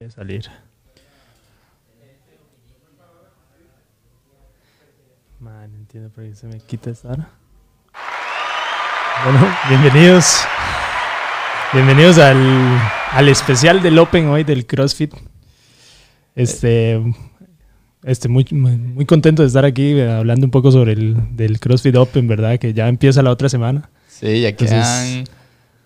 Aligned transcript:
de 0.00 0.10
salir. 0.12 0.44
Man, 5.40 5.74
entiendo 5.74 6.08
por 6.10 6.22
qué 6.22 6.36
se 6.36 6.46
me 6.46 6.60
quita 6.60 6.90
esta 6.90 7.08
hora. 7.08 7.28
Bueno, 9.24 9.44
bienvenidos. 9.68 10.36
Bienvenidos 11.72 12.18
al, 12.18 12.36
al 13.10 13.28
especial 13.28 13.82
del 13.82 13.98
Open 13.98 14.28
hoy 14.28 14.44
del 14.44 14.66
CrossFit. 14.66 15.12
Este, 16.36 17.02
este 18.04 18.28
muy, 18.28 18.46
muy 18.52 19.04
contento 19.04 19.42
de 19.42 19.48
estar 19.48 19.64
aquí 19.64 19.98
eh, 19.98 20.08
hablando 20.12 20.46
un 20.46 20.52
poco 20.52 20.70
sobre 20.70 20.92
el 20.92 21.36
del 21.36 21.58
CrossFit 21.58 21.96
Open, 21.96 22.28
¿verdad? 22.28 22.56
Que 22.60 22.72
ya 22.72 22.86
empieza 22.86 23.20
la 23.20 23.32
otra 23.32 23.48
semana. 23.48 23.90
Sí, 24.06 24.42
ya 24.42 24.50
Entonces- 24.50 24.76
quedan 25.26 25.37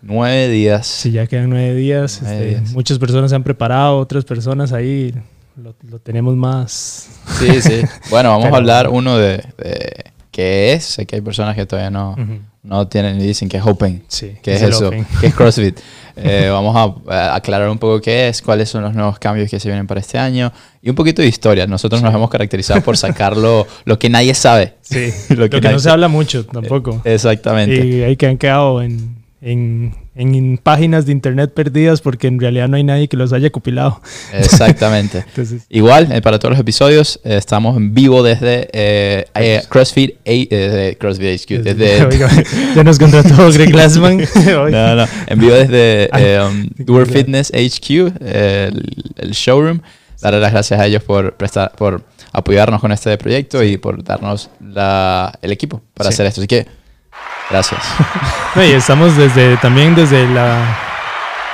nueve 0.02 0.48
días. 0.48 0.86
Sí, 0.86 1.10
ya 1.12 1.26
quedan 1.26 1.50
nueve 1.50 1.74
días. 1.74 2.20
Nueve 2.22 2.36
este, 2.36 2.60
días. 2.60 2.72
Muchas 2.72 2.98
personas 2.98 3.30
se 3.30 3.36
han 3.36 3.42
preparado, 3.42 3.98
otras 3.98 4.24
personas 4.24 4.72
ahí 4.72 5.14
lo, 5.56 5.74
lo 5.88 5.98
tenemos 5.98 6.36
más. 6.36 7.08
Sí, 7.38 7.62
sí. 7.62 7.82
Bueno, 8.10 8.30
vamos 8.30 8.44
Pero- 8.44 8.54
a 8.54 8.58
hablar 8.58 8.88
uno 8.88 9.16
de, 9.16 9.38
de 9.58 10.04
qué 10.30 10.72
es. 10.72 10.84
Sé 10.84 11.06
que 11.06 11.16
hay 11.16 11.22
personas 11.22 11.54
que 11.54 11.66
todavía 11.66 11.90
no, 11.90 12.12
Ujú. 12.12 12.38
no 12.62 12.88
tienen 12.88 13.20
y 13.20 13.26
dicen 13.26 13.48
que 13.48 13.58
es 13.58 13.64
Open. 13.64 14.02
Sí, 14.08 14.32
¿Qué 14.42 14.54
es, 14.54 14.62
el 14.62 14.70
eso? 14.70 14.88
Open. 14.88 15.06
¿Qué 15.20 15.28
es 15.28 15.34
CrossFit? 15.34 15.78
Eh, 16.14 16.50
vamos 16.50 16.76
a, 17.08 17.34
aclarar 17.34 17.70
un 17.70 17.78
poco 17.78 17.98
qué 17.98 18.28
es, 18.28 18.42
cuáles 18.42 18.68
son 18.68 18.82
los 18.82 18.94
nuevos 18.94 19.18
cambios 19.18 19.48
que 19.50 19.58
se 19.58 19.68
vienen 19.68 19.86
para 19.86 19.98
este 19.98 20.18
año 20.18 20.52
y 20.82 20.90
un 20.90 20.94
poquito 20.94 21.22
de 21.22 21.28
historia. 21.28 21.66
Nosotros 21.66 22.02
nos 22.02 22.14
hemos 22.14 22.28
caracterizado 22.28 22.82
por 22.82 22.96
sacar 22.98 23.34
lo, 23.34 23.66
lo 23.86 23.98
que 23.98 24.10
nadie 24.10 24.34
sabe. 24.34 24.74
Sí, 24.82 25.08
Lo 25.30 25.36
lo 25.36 25.48
que 25.48 25.62
que, 25.62 25.70
no 25.70 25.78
se 25.78 25.88
habla 25.88 26.08
mucho 26.08 26.44
tampoco. 26.44 27.00
Exactamente. 27.04 27.82
Y 27.86 28.02
ahí 28.02 28.16
que 28.16 28.26
han 28.26 28.36
quedado 28.36 28.82
en, 28.82 29.21
en, 29.44 29.92
en 30.14 30.56
páginas 30.62 31.04
de 31.04 31.10
internet 31.12 31.52
perdidas 31.52 32.00
porque 32.00 32.28
en 32.28 32.38
realidad 32.38 32.68
no 32.68 32.76
hay 32.76 32.84
nadie 32.84 33.08
que 33.08 33.16
los 33.16 33.32
haya 33.32 33.50
compilado. 33.50 34.00
Exactamente. 34.32 35.18
Entonces, 35.28 35.64
Igual, 35.68 36.12
eh, 36.12 36.22
para 36.22 36.38
todos 36.38 36.52
los 36.52 36.60
episodios, 36.60 37.20
eh, 37.24 37.36
estamos 37.36 37.76
en 37.76 37.92
vivo 37.92 38.22
desde 38.22 38.68
eh, 38.72 39.24
eh, 39.34 39.62
CrossFit, 39.68 40.12
A- 40.26 40.94
CrossFit 40.98 41.40
HQ, 41.40 41.62
desde, 41.62 42.04
Oiga, 42.06 42.30
ya 42.74 42.84
nos 42.84 42.98
contrató 42.98 43.50
Greg 43.52 43.70
Glassman. 43.70 44.20
No, 44.46 44.94
no, 44.96 45.06
en 45.26 45.38
vivo 45.40 45.52
desde 45.54 46.08
Ay, 46.12 46.24
eh, 46.24 46.40
um, 46.40 46.68
World 46.94 47.12
Fitness 47.12 47.50
HQ, 47.52 47.90
el, 48.24 48.84
el 49.16 49.30
showroom. 49.32 49.80
Darle 50.20 50.38
las 50.38 50.52
gracias 50.52 50.78
a 50.78 50.86
ellos 50.86 51.02
por 51.02 51.34
prestar, 51.34 51.72
por 51.76 52.04
apoyarnos 52.32 52.80
con 52.80 52.92
este 52.92 53.18
proyecto 53.18 53.62
y 53.64 53.76
por 53.76 54.04
darnos 54.04 54.50
la, 54.64 55.36
el 55.42 55.50
equipo 55.50 55.82
para 55.94 56.10
Sí. 56.10 56.14
hacer 56.14 56.26
esto. 56.26 56.40
Así 56.42 56.46
que, 56.46 56.66
gracias. 57.52 57.80
No, 58.54 58.62
y 58.62 58.72
estamos 58.72 59.16
desde, 59.16 59.56
también 59.58 59.94
desde 59.94 60.28
la, 60.28 60.76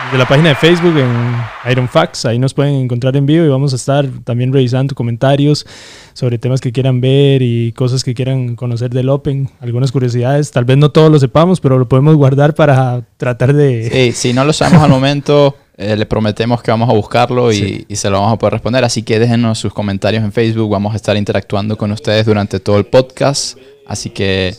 desde 0.06 0.18
la 0.18 0.26
página 0.26 0.48
de 0.48 0.54
Facebook 0.56 0.96
en 0.98 1.36
Iron 1.70 1.88
Facts. 1.88 2.24
Ahí 2.24 2.36
nos 2.36 2.52
pueden 2.52 2.74
encontrar 2.74 3.16
en 3.16 3.24
vivo 3.24 3.44
y 3.44 3.48
vamos 3.48 3.72
a 3.72 3.76
estar 3.76 4.04
también 4.24 4.52
revisando 4.52 4.96
comentarios 4.96 5.64
sobre 6.12 6.38
temas 6.38 6.60
que 6.60 6.72
quieran 6.72 7.00
ver 7.00 7.40
y 7.42 7.70
cosas 7.70 8.02
que 8.02 8.14
quieran 8.14 8.56
conocer 8.56 8.90
del 8.90 9.08
Open. 9.10 9.48
Algunas 9.60 9.92
curiosidades. 9.92 10.50
Tal 10.50 10.64
vez 10.64 10.76
no 10.76 10.90
todos 10.90 11.12
lo 11.12 11.20
sepamos, 11.20 11.60
pero 11.60 11.78
lo 11.78 11.88
podemos 11.88 12.16
guardar 12.16 12.52
para 12.52 13.02
tratar 13.16 13.52
de... 13.52 13.88
Sí, 13.92 14.12
si 14.12 14.32
no 14.32 14.44
lo 14.44 14.52
sabemos 14.52 14.82
al 14.82 14.90
momento, 14.90 15.54
eh, 15.76 15.94
le 15.96 16.04
prometemos 16.04 16.60
que 16.62 16.72
vamos 16.72 16.90
a 16.90 16.94
buscarlo 16.94 17.52
y, 17.52 17.54
Sí. 17.54 17.86
y 17.88 17.94
se 17.94 18.10
lo 18.10 18.18
vamos 18.18 18.34
a 18.34 18.38
poder 18.38 18.54
responder. 18.54 18.82
Así 18.82 19.04
que 19.04 19.20
déjenos 19.20 19.60
sus 19.60 19.72
comentarios 19.72 20.24
en 20.24 20.32
Facebook. 20.32 20.68
Vamos 20.68 20.94
a 20.94 20.96
estar 20.96 21.16
interactuando 21.16 21.78
con 21.78 21.92
ustedes 21.92 22.26
durante 22.26 22.58
todo 22.58 22.76
el 22.78 22.86
podcast. 22.86 23.56
Así 23.86 24.10
que, 24.10 24.56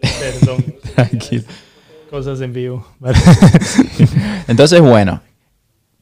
Perdón. 0.00 0.64
tranquilo. 0.94 1.44
Cosas 2.10 2.40
en 2.40 2.52
vivo. 2.52 2.86
Entonces, 4.48 4.80
bueno, 4.80 5.20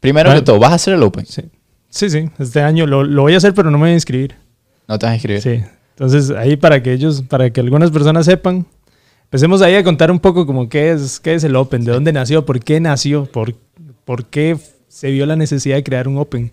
primero 0.00 0.28
Bueno. 0.30 0.41
que 0.41 0.44
todo, 0.44 0.58
¿vas 0.58 0.72
a 0.72 0.75
hacer 0.77 0.94
el 0.94 1.02
Open? 1.02 1.27
sí. 1.27 1.42
sí, 1.89 2.11
sí. 2.11 2.30
Este 2.39 2.62
año 2.62 2.86
lo, 2.86 3.02
lo 3.05 3.22
voy 3.22 3.34
a 3.34 3.39
hacer, 3.39 3.55
pero 3.55 3.70
no 3.70 3.78
me 3.78 3.84
voy 3.84 3.91
a 3.91 3.94
inscribir. 3.94 4.36
No 4.89 4.98
te 4.98 5.06
vas 5.06 5.12
a 5.12 5.17
inscribir. 5.17 5.42
Sí. 5.42 5.62
Entonces, 5.91 6.30
ahí 6.30 6.56
para 6.56 6.83
que 6.83 6.92
ellos, 6.92 7.22
para 7.22 7.50
que 7.50 7.61
algunas 7.61 7.91
personas 7.91 8.27
sepan, 8.27 8.67
empecemos 9.24 9.62
ahí 9.62 9.74
a 9.74 9.83
contar 9.83 10.11
un 10.11 10.20
poco 10.20 10.46
como 10.46 10.68
qué 10.68 10.92
es, 10.92 11.18
qué 11.18 11.34
es 11.34 11.42
el 11.45 11.57
Open, 11.57 11.84
de 11.84 11.92
dónde 11.92 12.13
nació, 12.13 12.45
por 12.45 12.61
qué 12.61 12.78
nació, 12.80 13.24
por, 13.27 13.55
por 14.05 14.27
qué 14.27 14.57
se 14.89 15.11
vio 15.11 15.27
la 15.27 15.36
necesidad 15.36 15.77
de 15.77 15.83
crear 15.84 16.07
un 16.07 16.18
Open. 16.18 16.52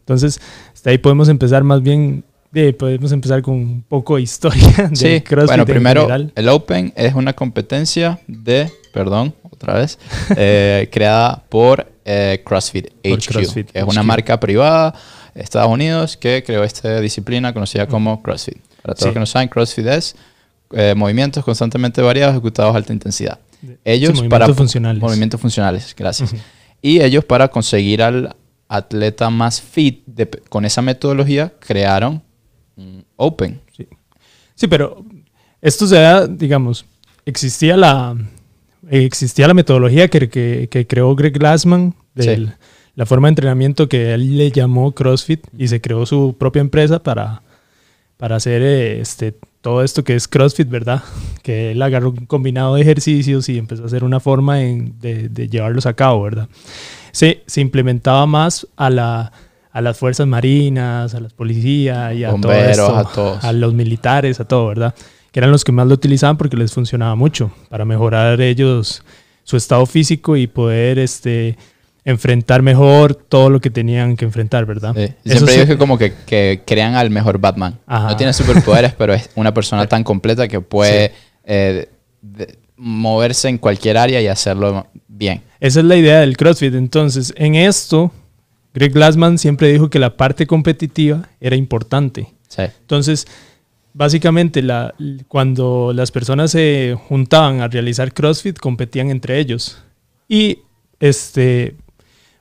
Entonces, 0.00 0.40
hasta 0.72 0.90
ahí 0.90 0.98
podemos 0.98 1.28
empezar 1.28 1.62
más 1.64 1.82
bien, 1.82 2.24
de, 2.50 2.72
podemos 2.72 3.12
empezar 3.12 3.42
con 3.42 3.54
un 3.54 3.82
poco 3.82 4.16
de 4.16 4.22
historia 4.22 4.68
de 4.90 4.96
Sí, 4.96 5.20
CrossFit 5.20 5.48
bueno, 5.48 5.62
en 5.62 5.66
primero, 5.68 6.00
general. 6.02 6.32
el 6.34 6.48
Open 6.48 6.92
es 6.96 7.14
una 7.14 7.32
competencia 7.34 8.18
de, 8.26 8.70
perdón, 8.92 9.34
otra 9.50 9.74
vez, 9.74 9.98
eh, 10.36 10.88
creada 10.90 11.42
por 11.48 11.86
eh, 12.04 12.42
CrossFit 12.44 12.88
Por 13.02 13.18
HQ, 13.18 13.26
CrossFit 13.28 13.70
que 13.70 13.78
es 13.78 13.84
una 13.84 14.00
HQ. 14.00 14.06
marca 14.06 14.40
privada 14.40 14.94
de 15.34 15.42
Estados 15.42 15.70
Unidos 15.70 16.16
que 16.16 16.42
creó 16.44 16.64
esta 16.64 17.00
disciplina 17.00 17.52
conocida 17.52 17.86
como 17.86 18.22
CrossFit. 18.22 18.58
Para 18.82 18.94
todos 18.94 19.00
Sí. 19.00 19.04
los 19.06 19.12
que 19.14 19.20
no 19.20 19.26
saben, 19.26 19.48
CrossFit 19.48 19.86
es 19.86 20.16
eh, 20.72 20.94
movimientos 20.96 21.44
constantemente 21.44 22.00
variados 22.02 22.32
ejecutados 22.34 22.74
a 22.74 22.76
alta 22.78 22.92
intensidad. 22.92 23.38
Ellos 23.84 24.10
movimientos 24.10 24.28
para 24.28 24.54
funcionales. 24.54 25.02
movimientos 25.02 25.40
funcionales, 25.40 25.94
gracias. 25.96 26.32
Ujú. 26.32 26.42
Y 26.80 27.00
ellos 27.00 27.24
para 27.24 27.48
conseguir 27.48 28.02
al 28.02 28.36
atleta 28.68 29.30
más 29.30 29.60
fit 29.60 30.02
de- 30.06 30.28
con 30.48 30.64
esa 30.64 30.80
metodología 30.82 31.52
crearon 31.58 32.22
Open. 33.18 33.60
Sí, 34.54 34.66
pero 34.66 35.04
esto 35.60 35.86
se 35.86 35.96
da, 35.96 36.26
digamos, 36.26 36.84
existía 37.26 37.76
la, 37.76 38.16
existía 38.90 39.46
la 39.46 39.54
metodología 39.54 40.08
que, 40.08 40.28
que, 40.28 40.68
que 40.70 40.86
creó 40.86 41.14
Greg 41.14 41.34
Glassman, 41.38 41.94
Sí. 42.16 42.48
la 42.96 43.06
forma 43.06 43.28
de 43.28 43.30
entrenamiento 43.30 43.88
que 43.88 44.12
él 44.14 44.36
le 44.36 44.50
llamó 44.50 44.90
CrossFit 44.92 45.46
y 45.56 45.68
se 45.68 45.80
creó 45.80 46.04
su 46.06 46.34
propia 46.36 46.60
empresa 46.60 47.00
para, 47.00 47.42
para 48.16 48.34
hacer 48.36 48.60
eh, 48.62 49.00
este, 49.00 49.36
todo 49.60 49.84
esto 49.84 50.02
que 50.02 50.16
es 50.16 50.26
CrossFit, 50.26 50.68
¿verdad? 50.68 51.02
Que 51.44 51.70
él 51.70 51.80
agarró 51.82 52.10
un 52.10 52.26
combinado 52.26 52.74
de 52.74 52.82
ejercicios 52.82 53.48
y 53.48 53.56
empezó 53.58 53.84
a 53.84 53.86
hacer 53.86 54.02
una 54.02 54.18
forma 54.18 54.62
en- 54.62 54.98
de, 55.00 55.28
de 55.28 55.48
llevarlos 55.48 55.86
a 55.86 55.94
cabo, 55.94 56.22
¿verdad? 56.24 56.48
Se, 57.12 57.42
se 57.46 57.60
implementaba 57.60 58.26
más 58.26 58.66
a 58.76 58.90
la 58.90 59.32
a 59.72 59.80
las 59.80 59.96
fuerzas 59.98 60.26
marinas, 60.26 61.14
a 61.14 61.20
las 61.20 61.32
policías 61.32 62.14
y 62.14 62.24
a 62.24 62.28
todo 62.28 62.38
Bomberos, 62.40 62.70
esto, 62.70 62.96
a 62.96 63.12
todos. 63.12 63.44
a 63.44 63.52
los 63.52 63.74
militares, 63.74 64.40
a 64.40 64.44
todo, 64.46 64.66
¿verdad? 64.68 64.94
Que 65.32 65.40
eran 65.40 65.50
los 65.50 65.64
que 65.64 65.72
más 65.72 65.86
lo 65.86 65.94
utilizaban 65.94 66.36
porque 66.36 66.56
les 66.56 66.72
funcionaba 66.72 67.14
mucho 67.14 67.50
para 67.68 67.84
mejorar 67.84 68.40
ellos 68.40 69.02
su 69.44 69.56
estado 69.56 69.84
físico 69.86 70.36
y 70.36 70.46
poder 70.46 70.98
este, 70.98 71.56
enfrentar 72.04 72.62
mejor 72.62 73.14
todo 73.14 73.50
lo 73.50 73.60
que 73.60 73.70
tenían 73.70 74.16
que 74.16 74.24
enfrentar, 74.24 74.64
¿verdad? 74.66 74.94
Sí. 74.96 75.30
Siempre 75.30 75.54
digo 75.54 75.66
que 75.66 75.76
como 75.78 75.98
que, 75.98 76.14
que 76.26 76.62
crean 76.66 76.94
al 76.94 77.10
mejor 77.10 77.38
Batman. 77.38 77.78
Ajá. 77.86 78.08
No 78.08 78.16
tiene 78.16 78.32
superpoderes, 78.32 78.94
pero 78.98 79.12
es 79.14 79.28
una 79.34 79.52
persona 79.52 79.86
tan 79.86 80.02
completa 80.04 80.48
que 80.48 80.60
puede 80.60 81.12
eh, 81.44 81.88
de- 82.22 82.58
moverse 82.76 83.48
en 83.48 83.58
cualquier 83.58 83.98
área 83.98 84.20
y 84.22 84.28
hacerlo 84.28 84.86
bien. 85.08 85.42
Esa 85.60 85.80
es 85.80 85.86
la 85.86 85.96
idea 85.96 86.20
del 86.20 86.36
CrossFit. 86.36 86.74
Entonces, 86.74 87.34
en 87.36 87.54
esto, 87.56 88.12
Greg 88.78 88.92
Glassman 88.92 89.38
siempre 89.38 89.72
dijo 89.72 89.90
que 89.90 89.98
la 89.98 90.16
parte 90.16 90.46
competitiva 90.46 91.28
era 91.40 91.56
importante. 91.56 92.32
Sí. 92.46 92.62
Entonces, 92.80 93.26
básicamente, 93.92 94.62
la, 94.62 94.94
cuando 95.26 95.92
las 95.92 96.12
personas 96.12 96.52
se 96.52 96.96
juntaban 97.08 97.60
a 97.60 97.66
realizar 97.66 98.14
CrossFit, 98.14 98.56
competían 98.56 99.10
entre 99.10 99.40
ellos. 99.40 99.82
Y 100.28 100.60
este, 101.00 101.74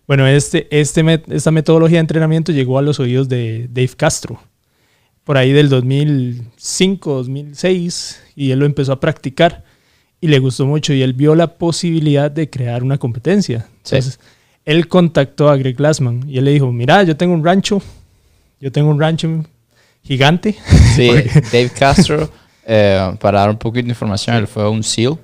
bueno, 0.05 0.27
este, 0.27 0.67
este, 0.69 1.23
esta 1.29 1.49
metodología 1.49 1.97
de 1.97 2.01
entrenamiento 2.01 2.51
llegó 2.51 2.77
a 2.77 2.83
los 2.83 2.99
oídos 2.99 3.27
de 3.27 3.67
Dave 3.71 3.95
Castro, 3.97 4.39
por 5.23 5.37
ahí 5.37 5.51
del 5.53 5.69
2005, 5.69 7.15
2006, 7.15 8.21
y 8.35 8.51
él 8.51 8.59
lo 8.59 8.67
empezó 8.67 8.91
a 8.91 8.99
practicar 8.99 9.63
y 10.21 10.27
le 10.27 10.37
gustó 10.37 10.67
mucho 10.67 10.93
y 10.93 11.01
él 11.01 11.13
vio 11.13 11.33
la 11.33 11.57
posibilidad 11.57 12.29
de 12.29 12.47
crear 12.47 12.83
una 12.83 12.99
competencia. 12.99 13.67
Sí. 13.81 13.97
Él 14.67 14.89
contactó 14.89 15.47
a 15.49 15.55
Greg 15.55 15.77
Glassman 15.77 16.25
y 16.27 16.37
él 16.39 16.43
le 16.45 16.51
dijo, 16.51 16.69
mira, 16.73 17.01
yo 17.03 17.15
tengo 17.15 17.33
un 17.33 17.43
rancho, 17.43 17.81
yo 18.59 18.69
tengo 18.69 18.89
un 18.89 18.99
rancho 18.99 19.45
gigante. 20.03 20.55
Sí, 20.93 21.09
Dave 21.53 21.69
Castro, 21.69 22.29
eh, 22.65 23.15
para 23.21 23.39
dar 23.39 23.49
un 23.49 23.57
poquito 23.57 23.85
de 23.85 23.91
información, 23.91 24.35
él 24.35 24.45
fue 24.45 24.69
un 24.69 24.83
SEAL 24.83 25.17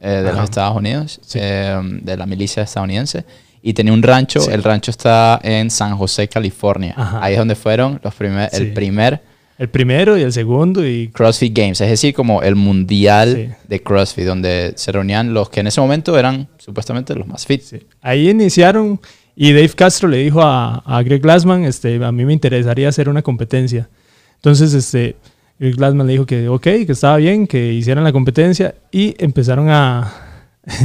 eh, 0.00 0.08
de 0.08 0.28
Ajá. 0.28 0.32
los 0.36 0.44
Estados 0.44 0.76
Unidos, 0.76 1.20
Sí. 1.24 1.38
eh, 1.42 1.76
de 1.82 2.16
la 2.16 2.24
milicia 2.24 2.62
estadounidense, 2.62 3.24
y 3.62 3.72
tenía 3.72 3.92
un 3.92 4.02
rancho. 4.02 4.38
Sí. 4.40 4.50
El 4.52 4.62
rancho 4.62 4.92
está 4.92 5.40
en 5.42 5.70
San 5.70 5.96
José, 5.96 6.28
California. 6.28 6.94
Ajá. 6.96 7.18
Ahí 7.20 7.32
es 7.32 7.38
donde 7.40 7.56
fueron 7.56 7.98
los 8.00 8.14
primer, 8.14 8.48
Sí. 8.50 8.62
el 8.62 8.72
primer 8.74 9.20
El 9.58 9.68
primero 9.68 10.18
y 10.18 10.22
el 10.22 10.32
segundo 10.32 10.86
y 10.86 11.08
CrossFit 11.08 11.56
Games, 11.56 11.80
es 11.80 11.88
decir, 11.88 12.12
como 12.12 12.42
el 12.42 12.56
mundial 12.56 13.34
Sí. 13.34 13.54
de 13.68 13.82
CrossFit, 13.82 14.24
donde 14.26 14.72
se 14.76 14.90
reunían 14.90 15.32
los 15.32 15.48
que 15.48 15.60
en 15.60 15.68
ese 15.68 15.80
momento 15.80 16.18
eran 16.18 16.48
supuestamente 16.58 17.14
los 17.14 17.26
más 17.28 17.46
fit. 17.46 17.62
Sí. 17.62 17.78
Ahí 18.02 18.28
iniciaron 18.30 19.00
y 19.36 19.52
Dave 19.52 19.68
Castro 19.70 20.08
le 20.08 20.18
dijo 20.18 20.42
a, 20.42 20.78
a 20.78 21.02
Greg 21.02 21.22
Glassman, 21.22 21.64
este, 21.64 22.02
a 22.04 22.10
mí 22.12 22.24
me 22.24 22.32
interesaría 22.32 22.88
hacer 22.88 23.08
una 23.08 23.22
competencia. 23.22 23.88
Entonces, 24.36 24.74
este, 24.74 25.16
Greg 25.60 25.76
Glassman 25.76 26.06
le 26.08 26.12
dijo 26.14 26.26
que 26.26 26.48
ok, 26.48 26.62
que 26.62 26.86
estaba 26.90 27.16
bien, 27.18 27.46
que 27.46 27.72
hicieran 27.72 28.02
la 28.04 28.12
competencia 28.12 28.74
y 28.90 29.14
empezaron 29.22 29.70
a, 29.70 30.12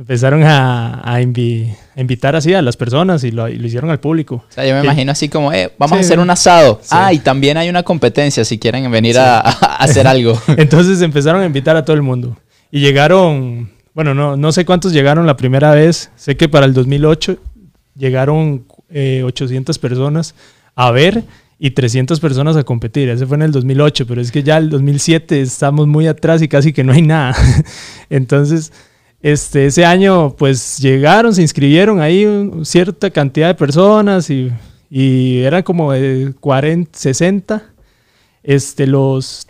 empezaron 0.00 0.42
a, 0.44 1.00
a, 1.04 1.20
invi- 1.20 1.76
a 1.94 2.00
invitar 2.00 2.34
así 2.34 2.54
a 2.54 2.62
las 2.62 2.76
personas 2.76 3.22
y 3.22 3.30
lo, 3.32 3.48
y 3.48 3.56
lo 3.56 3.66
hicieron 3.66 3.90
al 3.90 4.00
público. 4.00 4.36
O 4.36 4.44
sea, 4.52 4.66
yo 4.66 4.74
me 4.74 4.80
Sí. 4.80 4.86
imagino 4.86 5.12
así 5.12 5.28
como, 5.28 5.52
eh, 5.52 5.72
vamos 5.78 5.98
a 5.98 6.00
Sí, 6.02 6.06
hacer 6.06 6.16
¿no? 6.16 6.22
un 6.22 6.30
asado. 6.30 6.80
Sí. 6.82 6.88
Ah, 6.90 7.12
y 7.12 7.18
también 7.18 7.58
hay 7.58 7.68
una 7.68 7.82
competencia 7.82 8.44
si 8.46 8.58
quieren 8.58 8.90
venir 8.90 9.18
a, 9.18 9.40
a 9.40 9.76
hacer 9.76 10.06
algo. 10.14 10.40
Entonces 10.56 11.02
empezaron 11.02 11.42
a 11.42 11.46
invitar 11.46 11.76
a 11.76 11.84
todo 11.84 11.94
el 11.94 12.02
mundo. 12.02 12.38
Y 12.70 12.80
llegaron, 12.80 13.70
bueno, 13.94 14.14
no, 14.14 14.36
no 14.38 14.52
sé 14.52 14.64
cuántos 14.64 14.92
llegaron 14.94 15.26
la 15.26 15.36
primera 15.36 15.72
vez. 15.72 16.10
Sé 16.16 16.34
que 16.36 16.48
para 16.48 16.64
el 16.64 16.72
2008 16.72 17.36
llegaron 17.94 18.64
eh, 18.88 19.22
800 19.24 19.78
personas 19.78 20.34
a 20.76 20.90
ver 20.92 21.24
y 21.58 21.72
300 21.72 22.20
personas 22.20 22.56
a 22.56 22.62
competir. 22.62 23.10
Ese 23.10 23.26
fue 23.26 23.36
en 23.36 23.42
el 23.42 23.52
2008, 23.52 24.06
pero 24.06 24.22
es 24.22 24.32
que 24.32 24.42
ya 24.42 24.56
el 24.56 24.70
2007 24.70 25.42
estamos 25.42 25.86
muy 25.86 26.06
atrás 26.06 26.40
y 26.40 26.48
casi 26.48 26.72
que 26.72 26.84
no 26.84 26.92
hay 26.94 27.02
nada. 27.02 27.36
Entonces, 28.08 28.72
este, 29.22 29.66
ese 29.66 29.84
año 29.84 30.34
pues 30.36 30.78
llegaron, 30.78 31.34
se 31.34 31.42
inscribieron 31.42 32.00
ahí 32.00 32.24
un- 32.24 32.64
cierta 32.64 33.10
cantidad 33.10 33.48
de 33.48 33.54
personas 33.54 34.30
y, 34.30 34.50
y 34.90 35.40
eran 35.42 35.62
como 35.62 35.92
de 35.92 36.32
40, 36.40 36.98
60. 36.98 37.62
Este, 38.42 38.86
los, 38.86 39.46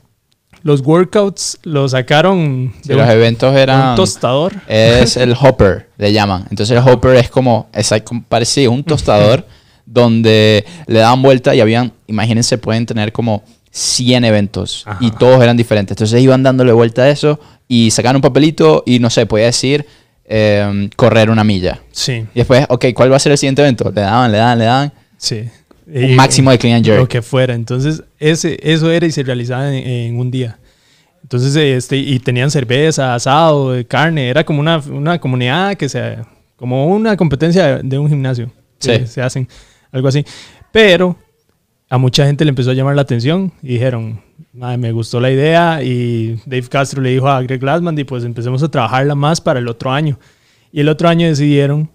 los 0.62 0.80
workouts 0.80 1.58
los 1.62 1.92
sacaron 1.92 2.72
Sí, 2.82 2.88
de 2.88 2.94
los 2.96 3.04
un, 3.04 3.10
eventos 3.10 3.54
de 3.54 3.60
eran... 3.62 3.90
un 3.90 3.96
tostador. 3.96 4.52
Es 4.66 5.16
el 5.16 5.32
hopper, 5.40 5.88
le 5.96 6.12
llaman. 6.12 6.46
Entonces 6.50 6.76
el 6.76 6.86
hopper 6.88 7.14
es 7.16 7.30
como, 7.30 7.68
es 7.72 7.92
como 8.04 8.24
parecido, 8.24 8.72
un 8.72 8.82
tostador 8.84 9.46
donde 9.86 10.64
le 10.86 10.98
daban 10.98 11.22
vuelta 11.22 11.54
y 11.54 11.60
habían, 11.60 11.92
imagínense, 12.06 12.58
pueden 12.58 12.86
tener 12.86 13.12
como 13.12 13.42
100 13.70 14.24
eventos 14.24 14.82
Ajá. 14.86 14.98
y 15.00 15.10
todos 15.12 15.42
eran 15.42 15.56
diferentes. 15.56 15.92
Entonces 15.96 16.20
iban 16.22 16.42
dándole 16.42 16.72
vuelta 16.72 17.02
a 17.02 17.10
eso 17.10 17.38
y 17.68 17.90
sacaban 17.90 18.16
un 18.16 18.22
papelito 18.22 18.82
y 18.86 18.98
no 18.98 19.10
sé, 19.10 19.26
podía 19.26 19.46
decir 19.46 19.86
eh, 20.24 20.88
correr 20.96 21.30
una 21.30 21.44
milla. 21.44 21.80
Sí, 21.92 22.24
Y 22.34 22.38
después, 22.38 22.66
ok, 22.68 22.86
¿cuál 22.94 23.12
va 23.12 23.16
a 23.16 23.20
ser 23.20 23.32
el 23.32 23.38
siguiente 23.38 23.62
evento? 23.62 23.90
Le 23.94 24.00
daban, 24.00 24.30
le 24.32 24.38
daban, 24.38 24.58
le 24.58 24.64
daban. 24.64 24.92
sí. 25.16 25.44
Un 25.92 26.10
Y- 26.10 26.14
máximo 26.14 26.52
de 26.52 26.58
clean 26.58 26.76
and 26.76 26.86
Lo 26.86 26.94
jerk. 26.98 27.08
que 27.08 27.20
fuera. 27.20 27.52
Entonces, 27.52 28.04
ese, 28.20 28.56
eso 28.62 28.92
era 28.92 29.06
y 29.06 29.10
se 29.10 29.24
realizaba 29.24 29.68
en, 29.74 29.84
en 29.84 30.20
un 30.20 30.30
día. 30.30 30.56
Entonces, 31.24 31.56
este, 31.56 31.96
y 31.96 32.20
tenían 32.20 32.48
cerveza, 32.48 33.12
asado, 33.12 33.72
de 33.72 33.84
carne. 33.84 34.28
Era 34.28 34.44
como 34.44 34.60
una, 34.60 34.78
una 34.78 35.18
comunidad 35.20 35.74
que 35.74 35.88
se, 35.88 36.18
como 36.56 36.86
una 36.86 37.16
competencia 37.16 37.78
de, 37.78 37.82
de 37.82 37.98
un 37.98 38.08
gimnasio. 38.08 38.52
Sí. 38.78 39.04
Se 39.06 39.20
hacen 39.20 39.48
algo 39.90 40.06
así. 40.06 40.24
Pero 40.70 41.16
a 41.90 41.98
mucha 41.98 42.24
gente 42.24 42.44
le 42.44 42.48
empezó 42.50 42.70
a 42.70 42.74
llamar 42.74 42.94
la 42.96 43.02
atención 43.02 43.52
y 43.62 43.74
dijeron, 43.74 44.22
"Mae, 44.54 44.78
me 44.78 44.92
gustó 44.92 45.20
la 45.20 45.30
idea. 45.30 45.82
Y 45.82 46.36
Dave 46.46 46.68
Castro 46.68 47.02
le 47.02 47.10
dijo 47.10 47.28
a 47.28 47.42
Greg 47.42 47.60
Glassman, 47.60 47.98
y 47.98 48.04
pues 48.04 48.24
empecemos 48.24 48.62
a 48.62 48.70
trabajarla 48.70 49.14
más 49.14 49.40
para 49.40 49.58
el 49.58 49.68
otro 49.68 49.90
año. 49.90 50.18
Y 50.72 50.80
el 50.80 50.88
otro 50.88 51.08
año 51.08 51.26
decidieron 51.26 51.90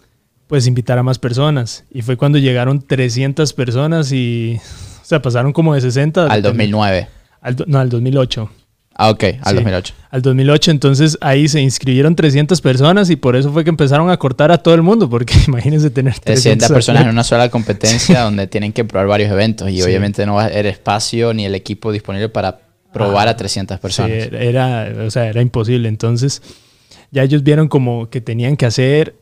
pues 0.48 0.68
invitar 0.68 0.98
a 1.00 1.04
más 1.04 1.18
personas. 1.18 1.86
Y 1.92 2.02
fue 2.04 2.18
cuando 2.18 2.38
llegaron 2.38 2.80
300 2.82 3.52
personas 3.54 4.12
y, 4.12 4.58
o 5.02 5.06
sea, 5.06 5.20
pasaron 5.22 5.52
como 5.54 5.74
de 5.74 5.82
60 5.82 6.28
Al 6.28 6.42
2009. 6.44 7.08
al 7.42 7.56
do- 7.56 7.66
no, 7.68 7.80
al 7.80 7.90
2008. 7.90 8.50
Ah, 8.98 9.10
ok, 9.10 9.24
al 9.42 9.50
Sí. 9.50 9.56
2008. 9.56 9.94
Al 10.10 10.22
2008, 10.22 10.72
entonces 10.72 11.18
ahí 11.20 11.50
se 11.50 11.60
inscribieron 11.60 12.16
300 12.16 12.62
personas 12.62 13.10
y 13.10 13.18
por 13.18 13.36
eso 13.36 13.52
fue 13.52 13.64
que 13.66 13.70
empezaron 13.70 14.10
a 14.10 14.16
cortar 14.18 14.52
a 14.54 14.58
todo 14.58 14.74
el 14.74 14.82
mundo, 14.84 15.10
porque 15.10 15.34
imagínense 15.48 15.90
tener 15.90 16.14
300 16.14 16.68
300 16.70 16.72
personas 16.72 17.04
en 17.04 17.10
una 17.10 17.24
sola 17.26 17.50
competencia 17.50 18.22
donde 18.22 18.48
tienen 18.48 18.72
que 18.72 18.86
probar 18.86 19.08
varios 19.08 19.32
eventos 19.32 19.70
y 19.70 19.78
Sí. 19.78 19.82
obviamente 19.84 20.26
no 20.26 20.36
va 20.36 20.44
a 20.44 20.46
haber 20.46 20.66
espacio 20.68 21.34
ni 21.34 21.46
el 21.46 21.56
equipo 21.56 21.92
disponible 21.92 22.30
para 22.30 22.60
probar 22.94 23.28
Ah, 23.28 23.32
a 23.32 23.36
300 23.36 23.76
Sí, 23.76 23.82
personas. 23.82 24.30
era, 24.32 24.90
o 25.06 25.12
sea, 25.12 25.28
era 25.28 25.42
imposible. 25.42 25.90
Entonces, 25.90 26.42
ya 27.12 27.24
ellos 27.24 27.44
vieron 27.44 27.68
como 27.68 28.10
que 28.10 28.22
tenían 28.22 28.56
que 28.56 28.66
hacer 28.66 29.16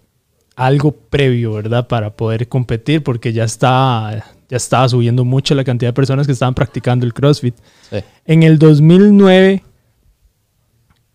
algo 0.56 0.92
previo, 0.92 1.54
¿verdad? 1.54 1.88
Para 1.88 2.12
poder 2.16 2.48
competir, 2.48 3.02
porque 3.02 3.34
ya 3.34 3.44
estaba, 3.46 4.24
ya 4.54 4.58
estaba 4.58 4.88
subiendo 4.88 5.26
mucho 5.26 5.56
la 5.56 5.64
cantidad 5.64 5.90
de 5.90 5.94
personas 5.94 6.28
que 6.28 6.34
estaban 6.34 6.54
practicando 6.54 7.08
el 7.08 7.14
CrossFit. 7.16 7.56
Sí. 7.90 7.98
En 8.26 8.44
el 8.44 8.60
2009, 8.60 9.64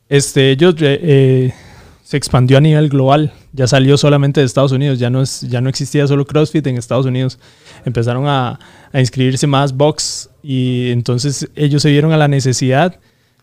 este, 0.08 0.50
ellos 0.50 0.75
eh, 0.81 0.99
eh, 1.02 1.55
se 2.02 2.17
expandió 2.17 2.58
a 2.58 2.61
nivel 2.61 2.88
global. 2.88 3.32
Ya 3.52 3.69
salió 3.69 3.96
solamente 3.96 4.40
de 4.40 4.46
Estados 4.46 4.73
Unidos. 4.73 4.99
Ya 4.99 5.08
no, 5.08 5.23
es, 5.23 5.43
ya 5.43 5.61
no 5.61 5.69
existía 5.69 6.05
solo 6.08 6.26
CrossFit 6.26 6.67
en 6.67 6.79
Estados 6.79 7.06
Unidos. 7.06 7.38
Empezaron 7.85 8.26
a, 8.26 8.58
a 8.93 9.00
inscribirse 9.00 9.46
más 9.46 9.73
box 9.73 10.31
y 10.43 10.91
entonces 10.91 11.49
ellos 11.55 11.81
se 11.82 11.91
vieron 11.91 12.12
a 12.12 12.17
la 12.17 12.26
necesidad 12.26 12.99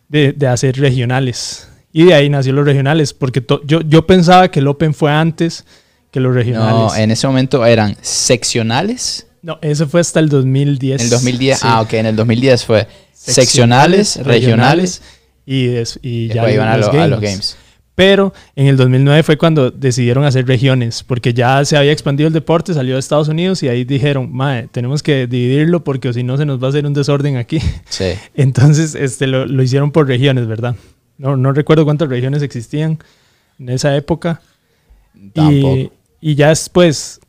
de, 0.09 0.33
de 0.33 0.48
hacer 0.48 0.77
regionales. 0.77 1.69
Y 1.94 2.03
de 2.03 2.13
ahí 2.15 2.30
nació 2.30 2.51
los 2.51 2.65
regionales, 2.65 3.13
porque 3.13 3.39
to- 3.39 3.62
yo, 3.65 3.80
yo 3.80 4.06
pensaba 4.06 4.50
que 4.50 4.59
el 4.59 4.68
Open 4.68 4.94
fue 4.94 5.13
antes 5.13 5.63
que 6.12 6.19
los 6.19 6.33
regionales. 6.36 6.75
No, 6.75 6.95
en 6.95 7.12
ese 7.12 7.25
momento 7.27 7.65
eran 7.65 7.95
seccionales. 8.01 9.25
No, 9.45 9.59
eso 9.62 9.88
fue 9.88 10.01
hasta 10.01 10.19
el 10.19 10.27
2010. 10.30 11.01
En 11.01 11.06
el 11.06 11.09
2010, 11.12 11.59
Sí. 11.59 11.65
ah, 11.69 11.81
ok, 11.81 11.94
en 11.94 12.07
el 12.07 12.15
2010 12.15 12.65
fue 12.65 12.88
seccionales, 13.13 14.18
regionales, 14.24 15.01
y, 15.45 15.68
des- 15.68 16.00
y 16.01 16.25
y 16.25 16.27
ya 16.30 16.51
iban 16.51 16.68
a, 16.68 16.77
los 16.77 16.92
lo- 16.94 17.01
a 17.01 17.07
los 17.07 17.21
games. 17.21 17.56
Pero 17.94 18.33
en 18.56 18.65
el 18.68 18.75
2009 18.75 19.21
fue 19.24 19.38
cuando 19.38 19.69
decidieron 19.71 20.25
hacer 20.25 20.45
regiones, 20.47 21.03
porque 21.03 21.33
ya 21.33 21.63
se 21.63 21.77
había 21.77 21.92
expandido 21.94 22.27
el 22.27 22.33
deporte, 22.33 22.74
salió 22.74 22.95
de 22.95 23.00
Estados 23.00 23.27
Unidos 23.30 23.62
y 23.63 23.69
ahí 23.69 23.86
dijeron, 23.86 24.33
mae, 24.33 24.68
tenemos 24.69 25.01
que 25.03 25.27
dividirlo 25.27 25.83
porque 25.83 26.12
si 26.12 26.24
no 26.24 26.36
se 26.38 26.45
nos 26.45 26.62
va 26.62 26.68
a 26.68 26.69
hacer 26.71 26.86
un 26.86 26.94
desorden 26.94 27.38
aquí. 27.38 27.59
Sí. 27.88 28.13
Entonces 28.36 28.95
este, 28.95 29.27
lo, 29.27 29.45
lo 29.45 29.62
hicieron 29.63 29.91
por 29.91 30.07
regiones, 30.07 30.48
¿verdad? 30.48 30.75
No, 31.18 31.38
no 31.38 31.53
recuerdo 31.53 31.86
cuántas 31.86 32.09
regiones 32.09 32.41
existían 32.41 32.98
en 33.59 33.69
esa 33.69 33.95
época. 33.95 34.41
Tampoco. 35.33 35.75
Y, 35.77 35.91
y 36.19 36.36
ya 36.36 36.50
después, 36.50 37.21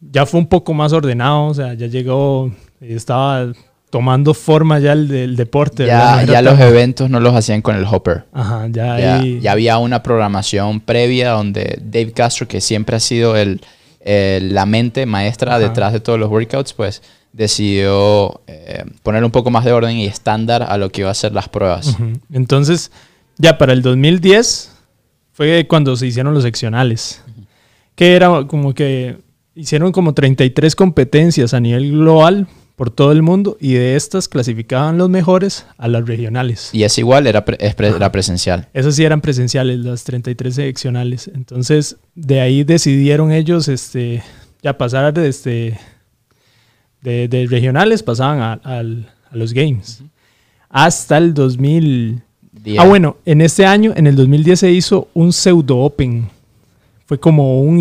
ya 0.00 0.26
fue 0.26 0.40
un 0.40 0.46
poco 0.46 0.74
más 0.74 0.92
ordenado, 0.92 1.46
o 1.46 1.54
sea, 1.54 1.74
ya 1.74 1.86
llegó, 1.86 2.52
estaba 2.80 3.52
tomando 3.90 4.34
forma 4.34 4.78
ya 4.78 4.92
el 4.92 5.08
del 5.08 5.36
deporte. 5.36 5.86
Ya, 5.86 6.42
los 6.42 6.58
eventos 6.60 7.08
no 7.08 7.20
los 7.20 7.34
hacían 7.34 7.62
con 7.62 7.76
el 7.76 7.84
hopper. 7.84 8.24
Ajá, 8.32 8.66
ya, 8.70 8.98
Ya, 8.98 9.18
ahí- 9.20 9.40
ya 9.40 9.52
había 9.52 9.78
una 9.78 10.02
programación 10.02 10.80
previa 10.80 11.30
donde 11.30 11.78
Dave 11.82 12.12
Castro, 12.12 12.46
que 12.48 12.60
siempre 12.60 12.96
ha 12.96 13.00
sido 13.00 13.36
el, 13.36 13.60
el- 14.00 14.54
la 14.54 14.66
mente 14.66 15.06
maestra 15.06 15.52
Ajá. 15.52 15.60
detrás 15.60 15.92
de 15.92 16.00
todos 16.00 16.18
los 16.18 16.28
workouts, 16.30 16.72
pues 16.74 17.02
decidió 17.32 18.40
eh, 18.46 18.84
poner 19.02 19.22
un 19.24 19.30
poco 19.30 19.50
más 19.50 19.64
de 19.64 19.72
orden 19.72 19.96
y 19.96 20.06
estándar 20.06 20.62
a 20.68 20.76
lo 20.78 20.90
que 20.90 21.02
iba 21.02 21.10
a 21.10 21.14
ser 21.14 21.32
las 21.32 21.48
pruebas. 21.48 21.96
Entonces, 22.32 22.90
ya 23.38 23.56
para 23.58 23.72
el 23.72 23.82
2010 23.82 24.72
fue 25.32 25.66
cuando 25.68 25.96
se 25.96 26.06
hicieron 26.06 26.34
los 26.34 26.42
seccionales, 26.42 27.22
que 27.94 28.14
era 28.16 28.44
como 28.46 28.74
que 28.74 29.18
hicieron 29.56 29.90
como 29.90 30.14
33 30.14 30.76
competencias 30.76 31.52
a 31.54 31.60
nivel 31.60 31.90
global 31.90 32.46
por 32.76 32.90
todo 32.90 33.10
el 33.12 33.22
mundo 33.22 33.56
y 33.58 33.72
de 33.72 33.96
estas 33.96 34.28
clasificaban 34.28 34.98
los 34.98 35.08
mejores 35.08 35.64
a 35.78 35.88
las 35.88 36.06
regionales. 36.06 36.68
Y 36.74 36.82
es 36.84 36.98
igual, 36.98 37.26
era, 37.26 37.44
pre- 37.44 37.56
era 37.60 38.12
presencial. 38.12 38.68
Esas 38.74 38.94
sí 38.96 39.04
eran 39.04 39.22
presenciales, 39.22 39.78
las 39.78 40.04
33 40.04 40.54
seccionales. 40.54 41.28
Entonces, 41.34 41.96
de 42.14 42.40
ahí 42.42 42.64
decidieron 42.64 43.32
ellos 43.32 43.66
este, 43.68 44.22
ya 44.62 44.76
pasar 44.76 45.14
de, 45.14 45.26
este, 45.28 45.78
de, 47.00 47.28
de 47.28 47.46
regionales, 47.46 48.02
pasaban 48.02 48.60
a, 48.62 48.82
los 49.32 49.52
games. 49.54 50.02
Hasta 50.68 51.16
el 51.18 51.32
2000. 51.34 52.20
Día- 52.62 52.82
Ah, 52.82 52.86
bueno, 52.86 53.16
en 53.24 53.40
este 53.40 53.64
año, 53.64 53.92
en 53.96 54.06
el 54.06 54.16
2010 54.16 54.60
se 54.60 54.70
hizo 54.70 55.08
un 55.14 55.32
pseudo 55.32 55.78
open. 55.78 56.28
Fue 57.06 57.18
como 57.20 57.60
un 57.62 57.80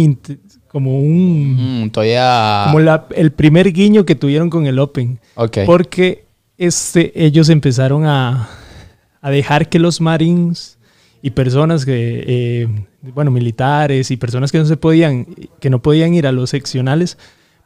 como 0.75 0.99
un 0.99 1.85
Mm, 1.85 1.89
todavía... 1.91 2.63
como 2.65 2.81
la- 2.81 3.05
el 3.15 3.31
primer 3.31 3.71
guiño 3.71 4.03
que 4.05 4.13
tuvieron 4.13 4.49
con 4.49 4.65
el 4.65 4.77
open, 4.77 5.19
Ok. 5.35 5.59
porque 5.65 6.25
este 6.57 7.13
ellos 7.15 7.47
empezaron 7.47 8.05
a, 8.05 8.49
a 9.21 9.29
dejar 9.29 9.69
que 9.69 9.79
los 9.79 10.01
marines 10.01 10.77
y 11.21 11.29
personas 11.29 11.85
que 11.85 12.25
eh, 12.27 12.67
bueno, 13.13 13.31
militares 13.31 14.11
y 14.11 14.17
personas 14.17 14.51
que 14.51 14.57
no 14.57 14.65
se 14.65 14.75
podían 14.75 15.25
que 15.61 15.69
no 15.69 15.81
podían 15.81 16.13
ir 16.13 16.27
a 16.27 16.33
los 16.33 16.49
seccionales 16.49 17.17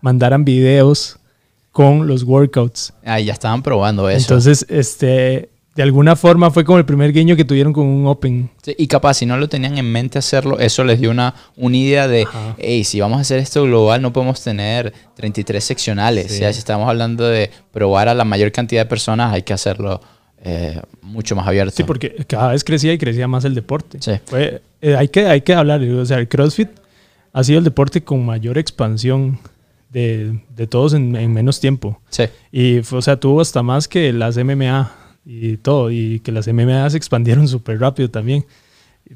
mandaran 0.02 0.46
videos 0.46 1.18
con 1.72 2.06
los 2.06 2.22
workouts. 2.24 2.94
Ah, 3.04 3.20
ya 3.20 3.34
estaban 3.34 3.64
probando 3.64 4.08
eso. 4.08 4.20
Entonces, 4.22 4.68
este 4.70 5.50
de 5.80 5.84
alguna 5.84 6.18
forma 6.18 6.52
fue 6.52 6.66
como 6.66 6.78
el 6.78 6.84
primer 6.84 7.14
guiño 7.14 7.38
que 7.38 7.46
tuvieron 7.46 7.72
con 7.72 7.86
un 7.86 8.06
open. 8.06 8.50
Sí, 8.62 8.76
y 8.78 8.88
capaz, 8.88 9.14
si 9.14 9.26
no 9.26 9.38
lo 9.38 9.48
tenían 9.48 9.78
en 9.78 9.90
mente 9.90 10.20
hacerlo, 10.20 10.60
eso 10.60 10.84
les 10.84 11.00
dio 11.00 11.10
una, 11.10 11.34
una 11.56 11.78
idea 11.78 12.06
de, 12.10 12.24
Ajá. 12.24 12.56
hey, 12.58 12.84
si 12.84 13.00
vamos 13.00 13.18
a 13.20 13.22
hacer 13.22 13.40
esto 13.40 13.64
global, 13.64 14.02
no 14.02 14.12
podemos 14.12 14.44
tener 14.44 14.92
33 15.16 15.64
seccionales. 15.64 16.28
Sí. 16.28 16.36
O 16.36 16.38
sea, 16.40 16.52
si 16.52 16.60
estamos 16.60 16.90
hablando 16.90 17.26
de 17.30 17.50
probar 17.72 18.10
a 18.10 18.14
la 18.14 18.26
mayor 18.26 18.52
cantidad 18.52 18.82
de 18.82 18.90
personas, 18.90 19.32
hay 19.34 19.44
que 19.44 19.54
hacerlo 19.54 20.02
eh, 20.44 20.82
mucho 21.02 21.34
más 21.38 21.48
abierto. 21.48 21.74
Sí, 21.78 21.84
porque 21.86 22.26
cada 22.28 22.52
vez 22.52 22.66
crecía 22.66 22.92
y 22.92 22.98
crecía 22.98 23.30
más 23.30 23.46
el 23.46 23.56
deporte. 23.56 24.00
Sí. 24.02 24.12
Fue- 24.26 24.62
eh, 24.82 24.98
hay, 24.98 25.08
que, 25.08 25.28
hay 25.28 25.40
que 25.40 25.54
hablar, 25.54 25.82
o 25.82 26.06
sea, 26.06 26.18
el 26.18 26.28
CrossFit 26.28 26.72
ha 27.32 27.42
sido 27.46 27.60
el 27.60 27.64
deporte 27.64 28.04
con 28.04 28.26
mayor 28.26 28.58
expansión 28.58 29.40
de, 29.92 30.42
de 30.58 30.68
todos 30.68 30.94
en, 30.94 31.16
en 31.16 31.32
menos 31.32 31.62
tiempo. 31.62 32.02
Sí. 32.10 32.26
Y, 32.52 32.82
fue- 32.82 33.00
o 33.00 33.02
sea, 33.02 33.18
tuvo 33.18 33.40
hasta 33.40 33.64
más 33.64 33.88
que 33.88 34.12
las 34.12 34.36
MMA 34.38 34.92
y 35.32 35.58
todo, 35.58 35.92
y 35.92 36.22
que 36.22 36.32
las 36.32 36.48
MMA 36.48 36.90
se 36.90 36.98
expandieron 36.98 37.48
súper 37.48 37.80
rápido 37.80 38.10
también. 38.10 38.46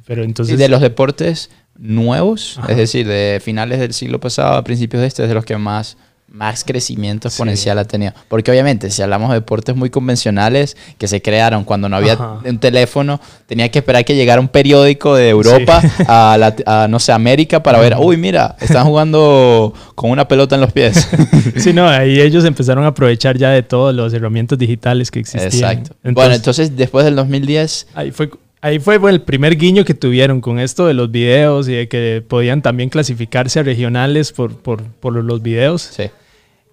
Pero 0.05 0.24
entonces... 0.24 0.60
de 0.60 0.70
los 0.70 0.82
deportes 0.82 1.50
nuevos, 1.77 2.60
Ajá. 2.60 2.72
es 2.72 2.77
decir, 2.77 3.08
de 3.08 3.41
finales 3.43 3.79
del 3.79 3.93
siglo 3.93 4.20
pasado 4.20 4.55
a 4.55 4.63
principios 4.63 5.01
de 5.01 5.08
este, 5.08 5.24
es 5.24 5.29
de 5.29 5.36
los 5.36 5.43
que 5.43 5.58
más, 5.58 5.98
más 6.34 6.63
crecimiento 6.63 7.30
Sí. 7.30 7.34
exponencial 7.34 7.78
ha 7.78 7.86
tenido. 7.86 8.12
Porque 8.28 8.50
obviamente, 8.50 8.90
si 8.90 9.04
hablamos 9.04 9.30
de 9.30 9.36
deportes 9.36 9.75
muy 9.75 9.92
convencionales 9.92 10.75
que 10.98 11.08
se 11.08 11.22
crearon 11.22 11.63
cuando 11.63 11.88
no 11.90 11.96
había 11.96 12.13
Ajá. 12.13 12.40
un 12.44 12.58
teléfono, 12.58 13.22
tenía 13.46 13.70
que 13.70 13.80
esperar 13.80 14.04
que 14.04 14.16
llegara 14.16 14.42
un 14.42 14.48
periódico 14.48 15.16
de 15.16 15.30
Europa 15.30 15.80
a, 16.08 16.36
la- 16.40 16.56
a, 16.66 16.88
no 16.88 16.98
sé, 17.00 17.12
América 17.12 17.62
para 17.62 17.80
ver, 17.80 17.96
uy, 18.00 18.18
mira, 18.18 18.56
están 18.60 18.86
jugando 18.86 19.74
con 19.94 20.10
una 20.10 20.28
pelota 20.28 20.56
en 20.56 20.62
los 20.62 20.72
pies. 20.74 21.08
Sí, 21.58 21.72
no, 21.72 21.88
ahí 21.88 22.20
ellos 22.20 22.46
empezaron 22.46 22.84
a 22.84 22.88
aprovechar 22.88 23.38
ya 23.38 23.52
de 23.52 23.62
todas 23.62 23.96
las 23.96 24.12
herramientas 24.12 24.58
digitales 24.58 25.12
que 25.12 25.20
existían. 25.20 25.52
Exacto. 25.78 25.96
bueno, 26.04 26.34
entonces 26.34 26.75
después 26.75 27.06
del 27.06 27.16
2010, 27.16 27.88
Ahí 27.94 28.10
fue, 28.12 28.32
ahí 28.60 28.80
fue 28.80 28.98
bueno, 28.98 29.16
el 29.16 29.22
primer 29.22 29.56
guiño 29.56 29.86
que 29.86 29.94
tuvieron 29.94 30.42
con 30.42 30.60
esto 30.60 30.88
de 30.88 30.96
los 30.96 31.12
videos 31.12 31.68
y 31.70 31.74
de 31.74 31.88
que 31.88 32.24
podían 32.28 32.63
también 32.63 32.90
clasificarse 32.90 33.60
a 33.60 33.63
regionales 33.63 34.32
por, 34.32 34.56
por, 34.58 34.82
por 34.84 35.13
los 35.13 35.42
videos. 35.44 35.84
sí. 35.96 36.06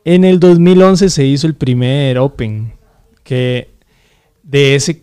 En 0.04 0.25
el 0.25 0.40
2011 0.40 1.11
se 1.11 1.25
hizo 1.26 1.47
el 1.47 1.54
primer 1.54 2.19
Open, 2.19 2.73
que 3.23 3.71
de 4.42 4.75
ese 4.75 5.02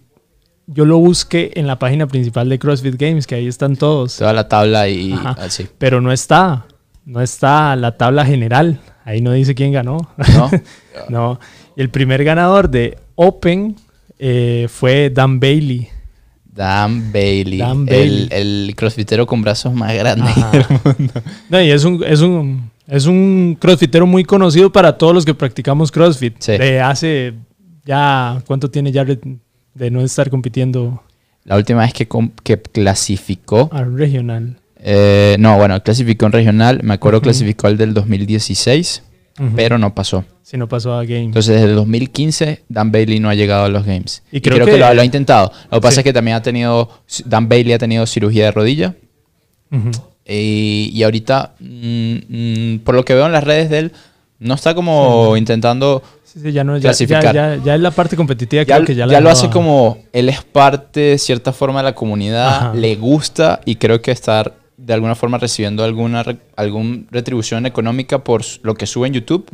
yo 0.65 0.85
lo 0.85 0.97
busqué 0.97 1.51
en 1.55 1.65
la 1.67 1.79
página 1.79 2.07
principal 2.07 2.49
de 2.49 2.59
CrossFit 2.59 2.95
Games, 2.99 3.25
que 3.25 3.35
ahí 3.35 3.47
están 3.47 3.75
todos, 3.77 4.17
Toda 4.17 4.33
la 4.33 4.47
tabla 4.49 4.89
y 4.89 5.13
Ajá. 5.13 5.31
así. 5.39 5.67
pero 5.77 6.01
no 6.01 6.11
está, 6.11 6.65
no 7.05 7.21
está 7.21 7.75
la 7.77 7.95
tabla 7.95 8.25
general, 8.25 8.79
ahí 9.05 9.21
no 9.21 9.31
dice 9.31 9.55
quién 9.55 9.71
ganó. 9.71 9.97
¿No? 10.35 10.49
no, 11.09 11.39
el 11.77 11.89
primer 11.89 12.23
ganador 12.23 12.69
de 12.69 12.97
Open 13.15 13.75
eh, 14.19 14.67
fue 14.69 15.09
Dan 15.09 15.39
Bailey. 15.39 15.87
Dan 16.43 17.13
Bailey. 17.13 17.59
Dan 17.59 17.81
el- 17.81 17.85
Bailey. 17.85 18.27
El, 18.31 18.73
crossfitero 18.75 19.25
con 19.27 19.41
brazos 19.43 19.73
más 19.73 19.93
grandes 19.93 20.35
del 20.51 20.65
mundo. 20.97 21.13
No, 21.49 21.61
y 21.61 21.69
es 21.71 21.83
un, 21.85 22.03
es 22.03 22.19
un, 22.21 22.71
es 22.87 23.05
un 23.05 23.57
crossfitero 23.59 24.05
muy 24.07 24.23
conocido 24.23 24.71
para 24.71 24.97
todos 24.97 25.13
los 25.13 25.25
que 25.25 25.33
practicamos 25.33 25.91
crossfit. 25.91 26.35
Sí. 26.39 26.53
De 26.57 26.79
hace 26.81 27.33
ya, 27.85 28.41
¿cuánto 28.47 28.69
tiene 28.69 28.91
ya 28.91 29.05
de 29.05 29.91
no 29.91 30.01
estar 30.01 30.29
compitiendo 30.29 31.01
La 31.43 31.55
última 31.57 31.81
vez 31.81 31.93
que, 31.93 32.07
que 32.43 32.61
clasificó. 32.61 33.69
a 33.71 33.83
regional? 33.83 34.57
eh, 34.79 35.35
no, 35.39 35.57
bueno, 35.57 35.81
clasificó 35.83 36.25
en 36.27 36.31
regional. 36.31 36.79
Me 36.83 36.93
acuerdo 36.93 37.17
Ujú. 37.19 37.23
clasificó 37.25 37.67
el 37.67 37.77
del 37.77 37.93
2016, 37.93 39.03
Ujú. 39.39 39.49
pero 39.55 39.77
no 39.77 39.93
pasó. 39.95 40.23
Si 40.43 40.55
no 40.55 40.67
pasó 40.69 40.93
a 40.93 41.03
Game. 41.03 41.23
Entonces, 41.25 41.55
desde 41.55 41.69
el 41.69 41.75
2015, 41.75 42.63
Dan 42.69 42.91
Bailey 42.91 43.19
no 43.19 43.27
ha 43.29 43.35
llegado 43.35 43.65
a 43.65 43.69
los 43.69 43.85
Games. 43.85 44.23
Y 44.31 44.37
Y 44.37 44.41
creo 44.41 44.55
creo, 44.55 44.65
que, 44.67 44.71
que- 44.73 44.77
lo, 44.79 44.93
lo 44.93 45.01
ha 45.01 45.05
intentado. 45.05 45.51
Lo 45.71 45.79
que 45.79 45.81
pasa 45.81 45.95
Sí. 45.95 45.99
es 45.99 46.03
que 46.05 46.13
también 46.13 46.37
ha 46.37 46.41
tenido. 46.41 46.89
Dan 47.25 47.49
Bailey 47.49 47.73
ha 47.73 47.79
tenido 47.79 48.05
cirugía 48.05 48.45
de 48.45 48.51
rodilla. 48.51 48.95
Ujú. 49.71 49.91
Y, 50.27 50.91
y 50.93 51.03
ahorita, 51.03 51.53
mm, 51.59 52.15
mm, 52.27 52.79
por 52.79 52.95
lo 52.95 53.05
que 53.05 53.13
veo 53.13 53.25
en 53.25 53.31
las 53.31 53.43
redes 53.43 53.69
de 53.69 53.79
él, 53.79 53.91
no 54.39 54.53
está 54.53 54.75
como 54.75 55.35
intentando. 55.37 56.03
Sí, 56.23 56.39
sí, 56.41 56.51
ya, 56.51 56.63
no, 56.63 56.73
ya, 56.75 56.79
ya, 56.79 56.89
Clasificar. 56.89 57.33
ya, 57.33 57.55
ya 57.63 57.75
es 57.75 57.81
la 57.81 57.91
parte 57.91 58.15
competitiva 58.17 58.63
Ya, 58.63 58.75
creo 58.75 58.85
que 58.85 58.95
ya, 58.95 59.05
la 59.07 59.13
ya 59.13 59.21
lo 59.21 59.29
hace 59.29 59.49
como 59.49 59.99
él 60.11 60.29
es 60.29 60.43
parte 60.43 60.99
de 60.99 61.17
cierta 61.17 61.53
forma 61.53 61.79
de 61.79 61.85
la 61.85 61.95
comunidad, 61.95 62.47
Ajá. 62.47 62.73
le 62.73 62.95
gusta 62.97 63.61
y 63.65 63.75
creo 63.77 64.01
que 64.01 64.11
estar 64.11 64.53
de 64.75 64.93
alguna 64.93 65.15
forma 65.15 65.39
recibiendo 65.39 65.83
alguna 65.83 66.23
algún 66.55 67.07
retribución 67.09 67.65
económica 67.65 68.23
por 68.23 68.43
lo 68.61 68.75
que 68.75 68.85
sube 68.85 69.07
en 69.07 69.13
YouTube 69.13 69.49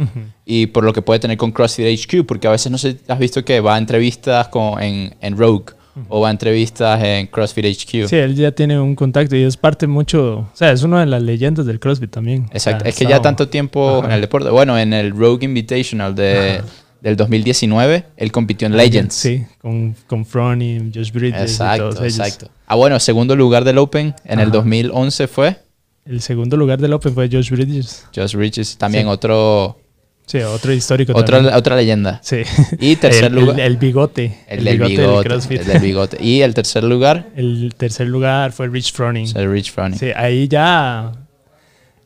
y 0.45 0.67
por 0.67 0.83
lo 0.83 0.91
que 0.91 1.01
puede 1.01 1.19
tener 1.19 1.37
con 1.37 1.51
CrossFit 1.51 1.85
HQ, 1.97 2.25
porque 2.25 2.47
a 2.47 2.51
veces 2.51 2.71
no 2.71 2.77
sé, 2.77 2.97
has 3.07 3.19
visto 3.19 3.45
que 3.45 3.61
va 3.61 3.75
a 3.75 3.77
entrevistas 3.77 4.49
con, 4.49 4.81
en, 4.81 5.15
en 5.21 5.37
Rogue 5.37 5.73
o 6.09 6.21
va 6.21 6.29
a 6.29 6.31
entrevistas 6.31 7.03
en 7.03 7.27
CrossFit 7.27 7.65
HQ. 7.65 8.07
Sí, 8.09 8.15
él 8.15 8.35
ya 8.35 8.51
tiene 8.51 8.79
un 8.79 8.95
contacto 8.95 9.35
y 9.35 9.43
es 9.43 9.57
parte 9.57 9.87
mucho, 9.87 10.39
o 10.39 10.49
sea, 10.53 10.71
es 10.71 10.83
una 10.83 11.01
de 11.01 11.05
las 11.05 11.21
leyendas 11.21 11.65
del 11.65 11.79
CrossFit 11.79 12.09
también. 12.11 12.47
Exacto, 12.51 12.79
O 12.79 12.81
sea, 12.83 12.89
es 12.89 12.95
que 12.95 13.05
ya 13.05 13.21
tanto 13.21 13.47
tiempo 13.49 13.99
Ajá. 13.99 14.07
en 14.07 14.11
el 14.13 14.21
deporte, 14.21 14.49
bueno, 14.49 14.77
en 14.79 14.93
el 14.93 15.11
Rogue 15.11 15.45
Invitational 15.45 16.15
de, 16.15 16.57
Ajá. 16.59 16.65
del 17.01 17.15
2019, 17.15 18.05
él 18.17 18.31
compitió 18.31 18.65
en 18.67 18.75
Legends. 18.77 19.13
Sí, 19.13 19.43
con, 19.61 19.95
con 20.07 20.23
Josh 20.25 21.11
Bridges 21.11 21.39
y 21.39 21.43
Exacto, 21.43 21.89
ellos. 21.89 22.01
exacto. 22.01 22.49
Ah, 22.65 22.75
bueno, 22.75 22.99
segundo 22.99 23.35
lugar 23.35 23.63
del 23.63 23.77
Open 23.77 24.15
en 24.25 24.39
el 24.39 24.47
Ajá. 24.47 24.57
2011 24.57 25.27
fue 25.27 25.57
El 26.05 26.21
segundo 26.21 26.57
lugar 26.57 26.79
del 26.81 26.91
Open 26.93 27.13
fue 27.13 27.29
Josh 27.31 27.51
Bridges. 27.51 28.05
Josh 28.15 28.35
Bridges, 28.35 28.77
también 28.77 29.03
Sí. 29.05 29.09
otro, 29.09 29.77
Sí, 30.25 30.39
otro 30.39 30.71
histórico 30.73 31.11
otra, 31.15 31.37
también. 31.37 31.55
otra 31.55 31.75
leyenda. 31.75 32.19
Sí. 32.23 32.37
Y 32.79 32.95
tercer 32.97 33.25
el, 33.25 33.35
lugar, 33.35 33.59
El, 33.59 33.65
el 33.65 33.77
bigote. 33.77 34.39
el, 34.47 34.63
del 34.63 34.79
bigote, 34.79 35.27
CrossFit. 35.29 35.59
el 35.61 35.67
del 35.67 35.79
bigote. 35.81 36.17
Y 36.23 36.41
el 36.41 36.53
tercer 36.53 36.83
lugar, 36.85 37.27
El 37.35 37.73
tercer 37.77 38.07
lugar 38.07 38.51
fue 38.53 38.67
Rich 38.69 38.93
Froning. 38.93 39.27
el 39.35 39.51
Rich 39.51 39.71
Froning. 39.71 39.99
Sí, 39.99 40.07
ahí 40.15 40.47
ya. 40.47 41.11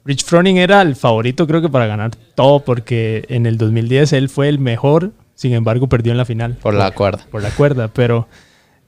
Rich 0.03 0.23
Froning 0.23 0.57
era 0.57 0.81
el 0.81 0.95
favorito, 0.95 1.45
creo 1.47 1.61
que 1.61 1.69
para 1.69 1.85
ganar 1.85 2.11
todo, 2.35 2.61
porque 2.61 3.25
en 3.29 3.45
el 3.45 3.57
2010 3.57 4.13
él 4.13 4.29
fue 4.29 4.47
el 4.49 4.57
mejor, 4.57 5.11
sin 5.35 5.53
embargo, 5.53 5.87
perdió 5.87 6.11
en 6.13 6.17
la 6.17 6.25
final. 6.25 6.55
Por 6.61 6.73
la 6.73 6.91
cuerda. 6.91 7.25
Por 7.29 7.43
la 7.43 7.51
cuerda, 7.51 7.89
pero 7.89 8.27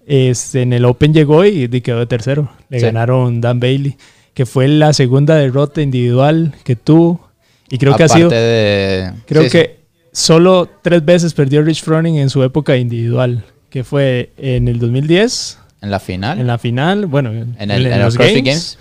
este, 0.08 0.62
en 0.64 0.74
el 0.74 0.86
Open 0.86 1.14
llegó 1.14 1.46
y, 1.46 1.70
y 1.72 1.82
quedó 1.82 2.00
de 2.00 2.06
tercero. 2.08 2.50
Le 2.70 2.80
Sí. 2.80 2.86
ganaron 2.86 3.42
Dan 3.42 3.60
Bailey, 3.60 3.98
que 4.34 4.46
fue 4.46 4.68
la 4.70 4.94
segunda 4.94 5.36
derrota 5.36 5.82
individual 5.82 6.56
que 6.64 6.76
tuvo. 6.76 7.29
Y 7.70 7.78
creo 7.78 7.96
que 7.96 8.04
ha 8.04 8.08
sido. 8.08 8.30
de... 8.30 9.12
Creo 9.26 9.44
sí, 9.44 9.50
que 9.50 9.80
solo 10.12 10.70
tres 10.82 11.04
veces 11.06 11.34
perdió 11.34 11.62
Rich 11.62 11.84
Froning 11.84 12.18
en 12.18 12.30
su 12.30 12.44
época 12.44 12.76
individual, 12.78 13.44
que 13.70 13.84
fue 13.84 14.32
en 14.38 14.68
el 14.68 14.80
2010, 14.80 15.32
sí, 15.32 15.58
en 15.82 15.92
la 15.92 16.00
final, 16.00 16.40
en 16.40 16.48
la 16.48 16.58
final, 16.58 17.06
bueno, 17.06 17.32
en, 17.32 17.56
en, 17.60 17.72
el, 17.72 17.86
en 17.86 17.92
los 18.00 18.06
los 18.06 18.16
CrossFit 18.18 18.46
Games, 18.46 18.46
Games. 18.46 18.78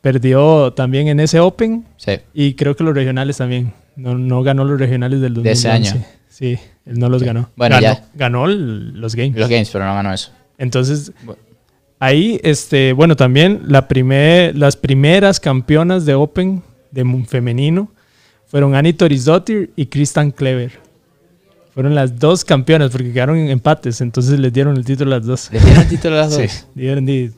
perdió 0.00 0.72
también 0.74 1.08
en 1.08 1.20
ese 1.20 1.40
Open 1.40 1.84
Sí. 1.96 2.12
y 2.34 2.54
creo 2.54 2.76
que 2.76 2.84
los 2.84 2.94
regionales 2.94 3.36
también. 3.38 3.72
No, 3.96 4.16
no 4.16 4.42
ganó 4.42 4.64
los 4.64 4.78
regionales 4.78 5.20
del 5.20 5.34
2011. 5.34 5.48
De 5.48 5.52
ese 5.52 5.68
año. 5.94 6.04
Sí, 6.28 6.58
él 6.86 6.98
no 6.98 7.08
los 7.08 7.22
ganó. 7.22 7.50
Bueno, 7.56 7.74
ganó, 7.76 7.82
ya. 7.82 8.04
ganó 8.14 8.46
los 8.46 9.14
Games. 9.14 9.36
Los 9.36 9.48
Games, 9.50 9.68
pero 9.70 9.84
no 9.84 9.94
ganó 9.94 10.12
eso. 10.12 10.30
Entonces, 10.58 11.12
Bueno. 11.24 11.40
ahí, 11.98 12.40
este, 12.44 12.92
bueno, 12.92 13.16
también 13.16 13.62
la 13.66 13.88
primer, 13.88 14.56
las 14.56 14.76
primeras 14.76 15.40
campeonas 15.40 16.06
de 16.06 16.14
Open 16.14 16.62
de 16.92 17.24
femenino 17.26 17.90
fueron 18.50 18.74
Annie 18.74 18.92
Torisdottir 18.92 19.70
y 19.76 19.86
Kristen 19.86 20.30
Clever. 20.32 20.72
Fueron 21.72 21.94
las 21.94 22.18
dos 22.18 22.44
campeonas 22.44 22.90
porque 22.90 23.12
quedaron 23.12 23.36
en 23.38 23.48
empates, 23.48 24.00
entonces 24.00 24.38
les 24.40 24.52
dieron 24.52 24.76
el 24.76 24.84
título 24.84 25.14
a 25.14 25.18
las 25.18 25.26
dos. 25.26 25.48
¿Les 25.52 25.64
dieron 25.64 25.82
el 25.82 25.88
título 25.88 26.14
a 26.16 26.18
las 26.18 26.30
dos? 26.36 26.50
Sí, 26.50 26.64
dieron 26.74 27.08
y, 27.08 27.30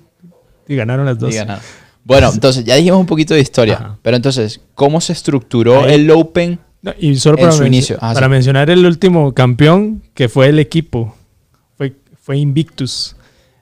y 0.69 0.75
ganaron 0.76 1.04
las 1.07 1.19
dos. 1.19 1.33
Y 1.33 1.37
ganaron. 1.37 1.62
Bueno, 2.04 2.31
entonces 2.33 2.64
ya 2.64 2.75
dijimos 2.76 2.99
un 2.99 3.07
poquito 3.07 3.35
de 3.35 3.40
historia. 3.40 3.75
Ajá. 3.75 3.99
Pero 4.02 4.16
entonces, 4.16 4.61
¿cómo 4.75 5.00
se 5.00 5.12
estructuró 5.12 5.85
Ahí- 5.85 5.95
el 5.95 6.11
Open? 6.11 6.59
No, 6.81 6.92
y 6.99 7.14
solo 7.16 7.37
En 7.38 7.42
para, 7.45 7.52
su 7.52 7.64
inicio. 7.64 7.97
Ah, 8.00 8.12
para 8.14 8.26
sí. 8.26 8.31
mencionar 8.31 8.69
el 8.71 8.85
último 8.85 9.33
campeón, 9.35 10.02
que 10.14 10.28
fue 10.28 10.49
el 10.49 10.59
equipo, 10.59 11.14
fue, 11.76 11.95
fue 12.21 12.38
Invictus, 12.38 13.14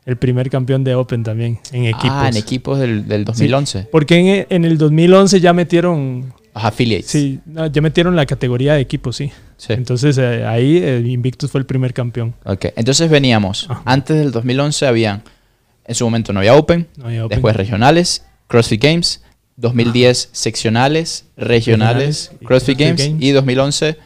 el 0.06 0.16
primer 0.16 0.48
campeón 0.48 0.84
de 0.84 0.94
Open 0.94 1.22
también, 1.22 1.58
en 1.72 1.84
equipos. 1.84 2.10
Ah, 2.10 2.28
en 2.30 2.36
equipos 2.38 2.78
del, 2.78 3.06
del 3.06 3.26
2011. 3.26 3.88
Porque 3.92 4.16
en, 4.16 4.46
en 4.48 4.64
el 4.64 4.78
2011 4.78 5.38
ya 5.40 5.52
metieron, 5.52 6.32
affiliates. 6.54 7.10
sí, 7.10 7.40
no, 7.46 7.66
ya 7.66 7.80
metieron 7.80 8.16
la 8.16 8.26
categoría 8.26 8.74
de 8.74 8.80
equipos, 8.80 9.16
sí. 9.16 9.30
Sí. 9.56 9.72
Entonces 9.74 10.16
eh, 10.18 10.44
ahí 10.46 10.78
eh, 10.78 11.02
Invictus 11.06 11.50
fue 11.50 11.60
el 11.60 11.66
primer 11.66 11.92
campeón. 11.92 12.34
Ok, 12.44 12.66
entonces 12.76 13.10
veníamos. 13.10 13.66
Ajá. 13.68 13.82
Antes 13.84 14.16
del 14.16 14.32
2011 14.32 14.86
habían, 14.86 15.22
en 15.86 15.94
su 15.94 16.04
momento 16.04 16.32
no 16.32 16.40
había 16.40 16.54
Open, 16.56 16.88
No 16.96 17.06
había 17.06 17.24
Open. 17.24 17.36
después 17.36 17.56
regionales, 17.56 18.24
CrossFit 18.46 18.82
Games, 18.82 19.22
2010 19.56 20.30
seccionales, 20.32 21.26
regionales, 21.36 22.30
Regionales 22.30 22.30
CrossFit 22.46 22.46
CrossFit 22.46 22.78
Games, 22.78 23.06
Games. 23.08 23.22
y 23.22 23.30
2011 23.32 23.96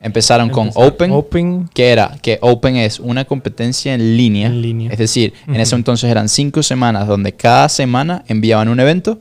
empezaron 0.00 0.50
con 0.50 0.66
Empezar 0.68 0.88
Open, 0.88 1.10
Open, 1.12 1.68
que 1.72 1.88
era 1.90 2.16
que 2.22 2.38
Open 2.40 2.76
es 2.76 3.00
una 3.00 3.24
competencia 3.24 3.94
en 3.94 4.16
línea. 4.16 4.46
En 4.48 4.62
línea. 4.62 4.90
Es 4.92 4.98
decir, 4.98 5.32
en 5.46 5.52
Ujú. 5.54 5.60
ese 5.62 5.74
entonces 5.76 6.10
eran 6.10 6.28
cinco 6.28 6.62
semanas 6.62 7.06
donde 7.08 7.32
cada 7.32 7.68
semana 7.68 8.24
enviaban 8.28 8.68
un 8.68 8.78
evento. 8.80 9.20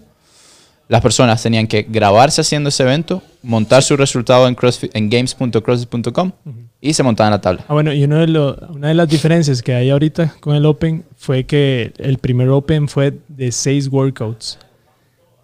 Las 0.88 1.02
personas 1.02 1.42
tenían 1.42 1.66
que 1.68 1.84
grabarse 1.90 2.42
haciendo 2.42 2.70
ese 2.70 2.84
evento, 2.84 3.24
montar 3.42 3.82
su 3.82 3.98
resultado 3.98 4.48
en, 4.48 4.56
en 4.94 5.10
games.crossfit.com 5.10 6.32
y 6.80 6.94
se 6.94 7.02
montaban 7.02 7.32
la 7.32 7.42
tabla. 7.42 7.66
Ah, 7.68 7.74
bueno, 7.74 7.92
y 7.92 8.04
uno 8.04 8.18
de 8.20 8.28
lo- 8.28 8.56
una 8.70 8.90
de 8.90 8.94
las 8.94 9.10
diferencias 9.10 9.64
que 9.64 9.74
hay 9.74 9.90
ahorita 9.90 10.36
con 10.40 10.56
el 10.56 10.66
Open 10.66 11.04
fue 11.18 11.46
que 11.46 11.92
el 11.98 12.20
primer 12.20 12.50
Open 12.50 12.88
fue 12.88 13.18
de 13.28 13.52
seis 13.52 13.88
workouts. 13.88 14.60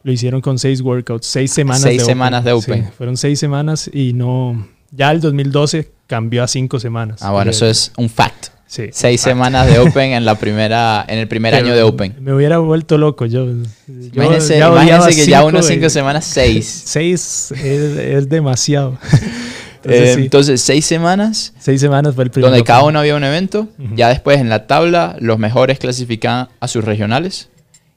Lo 0.03 0.11
hicieron 0.11 0.41
con 0.41 0.59
seis 0.59 0.81
workouts, 0.81 1.25
seis 1.25 1.51
semanas 1.51 1.81
Seis 1.81 1.99
de 2.01 2.05
semanas 2.05 2.43
de 2.43 2.51
Open. 2.51 2.85
Sí, 2.85 2.91
fueron 2.97 3.17
seis 3.17 3.39
semanas 3.39 3.89
y 3.91 4.13
no... 4.13 4.67
Ya 4.91 5.09
el 5.11 5.21
2012 5.21 5.89
cambió 6.05 6.43
a 6.43 6.47
cinco 6.47 6.79
semanas. 6.79 7.21
Ah, 7.23 7.31
bueno, 7.31 7.45
Porque- 7.45 7.55
eso 7.55 7.65
es 7.65 7.91
un 7.97 8.09
fact. 8.09 8.47
Sí. 8.71 8.83
Seis 8.93 9.19
semanas 9.19 9.67
de 9.67 9.79
Open 9.79 10.13
en 10.13 10.23
la 10.23 10.35
primera, 10.35 11.03
en 11.05 11.17
el 11.19 11.27
primer 11.27 11.53
Pero 11.53 11.65
año 11.65 11.75
de 11.75 11.83
Open. 11.83 12.15
Me 12.21 12.33
hubiera 12.33 12.57
vuelto 12.59 12.97
loco 12.97 13.25
yo. 13.25 13.45
Imagínense, 13.89 14.59
que 15.13 15.25
ya 15.25 15.43
unas 15.43 15.65
cinco 15.67 15.89
semanas, 15.89 16.23
seis. 16.23 16.67
Seis 16.85 17.51
es, 17.51 17.97
es 17.97 18.29
demasiado. 18.29 18.97
Eh, 19.83 20.13
Entonces, 20.13 20.15
sí, 20.15 20.21
Entonces, 20.21 20.61
seis 20.61 20.85
semanas 20.85 21.53
seis 21.57 21.81
semanas 21.81 22.13
fue 22.13 22.25
el 22.25 22.29
primer 22.29 22.51
donde 22.51 22.63
cada 22.63 22.83
uno 22.83 22.99
había 22.99 23.15
un 23.15 23.23
evento. 23.23 23.67
Ya 23.95 24.09
después 24.09 24.39
en 24.39 24.47
la 24.47 24.67
tabla, 24.67 25.15
los 25.19 25.39
mejores 25.39 25.79
clasificaban 25.79 26.49
a 26.59 26.67
sus 26.67 26.85
regionales. 26.85 27.49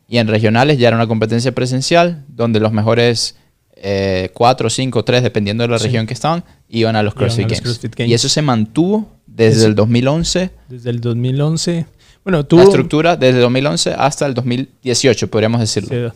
Y 0.08 0.16
en 0.16 0.26
regionales 0.26 0.78
ya 0.78 0.88
era 0.88 0.96
una 0.96 1.06
competencia 1.06 1.52
presencial, 1.52 2.24
donde 2.28 2.58
los 2.58 2.72
mejores 2.72 3.36
eh, 3.76 4.30
cuatro, 4.32 4.70
cinco, 4.70 5.04
tres, 5.04 5.22
dependiendo 5.22 5.62
de 5.62 5.68
la 5.68 5.78
Sí. 5.78 5.84
región 5.84 6.06
que 6.06 6.14
estaban, 6.14 6.42
iban 6.70 6.96
a 6.96 7.02
los 7.02 7.12
Iban 7.12 7.26
CrossFit, 7.26 7.44
a 7.44 7.48
los 7.48 7.58
Games. 7.58 7.62
CrossFit 7.62 7.94
Games. 7.96 8.10
Y 8.10 8.14
eso 8.14 8.28
se 8.30 8.40
mantuvo 8.40 9.13
desde 9.34 9.58
Eso- 9.60 9.66
el 9.66 9.74
2011, 9.74 10.50
Desde 10.68 10.90
el 10.90 11.00
2011. 11.00 11.86
Bueno, 12.24 12.38
la 12.38 12.44
tuvo... 12.44 12.62
estructura 12.62 13.16
desde 13.16 13.36
el 13.36 13.42
2011 13.42 13.92
hasta 13.98 14.26
el 14.26 14.34
2018, 14.34 15.28
podríamos 15.28 15.60
decirlo. 15.60 16.12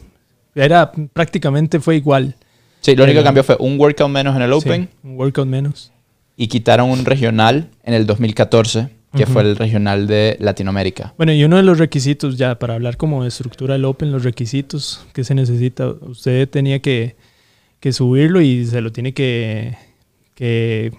era 0.54 0.90
prácticamente 1.12 1.80
fue 1.80 1.96
igual. 1.96 2.34
Sí, 2.80 2.94
lo 2.96 3.04
único 3.04 3.18
que 3.20 3.24
cambió 3.24 3.42
fue 3.44 3.56
un 3.58 3.78
workout 3.78 4.08
menos 4.10 4.34
en 4.36 4.42
el 4.42 4.52
Open 4.52 4.88
Sí, 4.90 4.96
un 5.08 5.16
workout 5.18 5.46
menos. 5.48 5.92
y 6.36 6.46
quitaron 6.46 6.88
un 6.90 7.04
regional 7.04 7.68
en 7.82 7.94
el 7.94 8.06
2014, 8.06 8.88
que 9.16 9.26
fue 9.26 9.42
el 9.42 9.56
regional 9.56 10.06
de 10.06 10.36
Latinoamérica. 10.38 11.12
Bueno, 11.16 11.32
y 11.32 11.42
uno 11.42 11.56
de 11.56 11.64
los 11.64 11.78
requisitos, 11.78 12.36
ya 12.38 12.58
para 12.58 12.74
hablar 12.74 12.96
como 12.96 13.22
de 13.22 13.28
estructura 13.28 13.74
del 13.74 13.84
Open, 13.84 14.12
los 14.12 14.22
requisitos 14.22 15.04
que 15.12 15.24
se 15.24 15.34
necesita, 15.34 15.88
usted 15.88 16.48
tenía 16.48 16.78
que, 16.80 17.16
que 17.80 17.92
subirlo 17.92 18.40
y 18.40 18.64
se 18.64 18.80
lo 18.80 18.92
tiene 18.92 19.12
que, 19.12 19.76
que, 20.34 20.92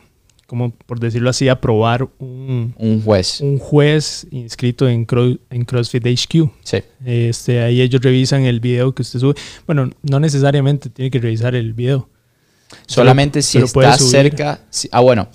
como 0.49 0.71
por 0.71 0.99
decirlo 0.99 1.29
así, 1.29 1.47
aprobar 1.47 2.09
un, 2.17 2.73
Un 2.77 3.01
juez. 3.03 3.39
un 3.39 3.59
juez 3.59 4.25
inscrito 4.31 4.89
en, 4.89 5.05
Cro- 5.05 5.39
en 5.51 5.63
CrossFit 5.63 6.03
HQ. 6.07 6.49
Sí. 6.63 6.77
Este, 7.05 7.61
ahí 7.61 7.81
ellos 7.81 8.01
revisan 8.01 8.45
el 8.45 8.59
video 8.59 8.93
que 8.95 9.03
usted 9.03 9.19
sube. 9.19 9.35
Bueno, 9.67 9.91
no 10.01 10.19
necesariamente 10.19 10.89
tiene 10.89 11.11
que 11.11 11.19
revisar 11.19 11.53
el 11.53 11.73
video. 11.73 12.09
Solamente 12.87 13.41
si 13.41 13.59
estás 13.59 14.01
cerca. 14.09 14.61
si- 14.69 14.89
ah, 14.91 14.99
bueno. 15.01 15.29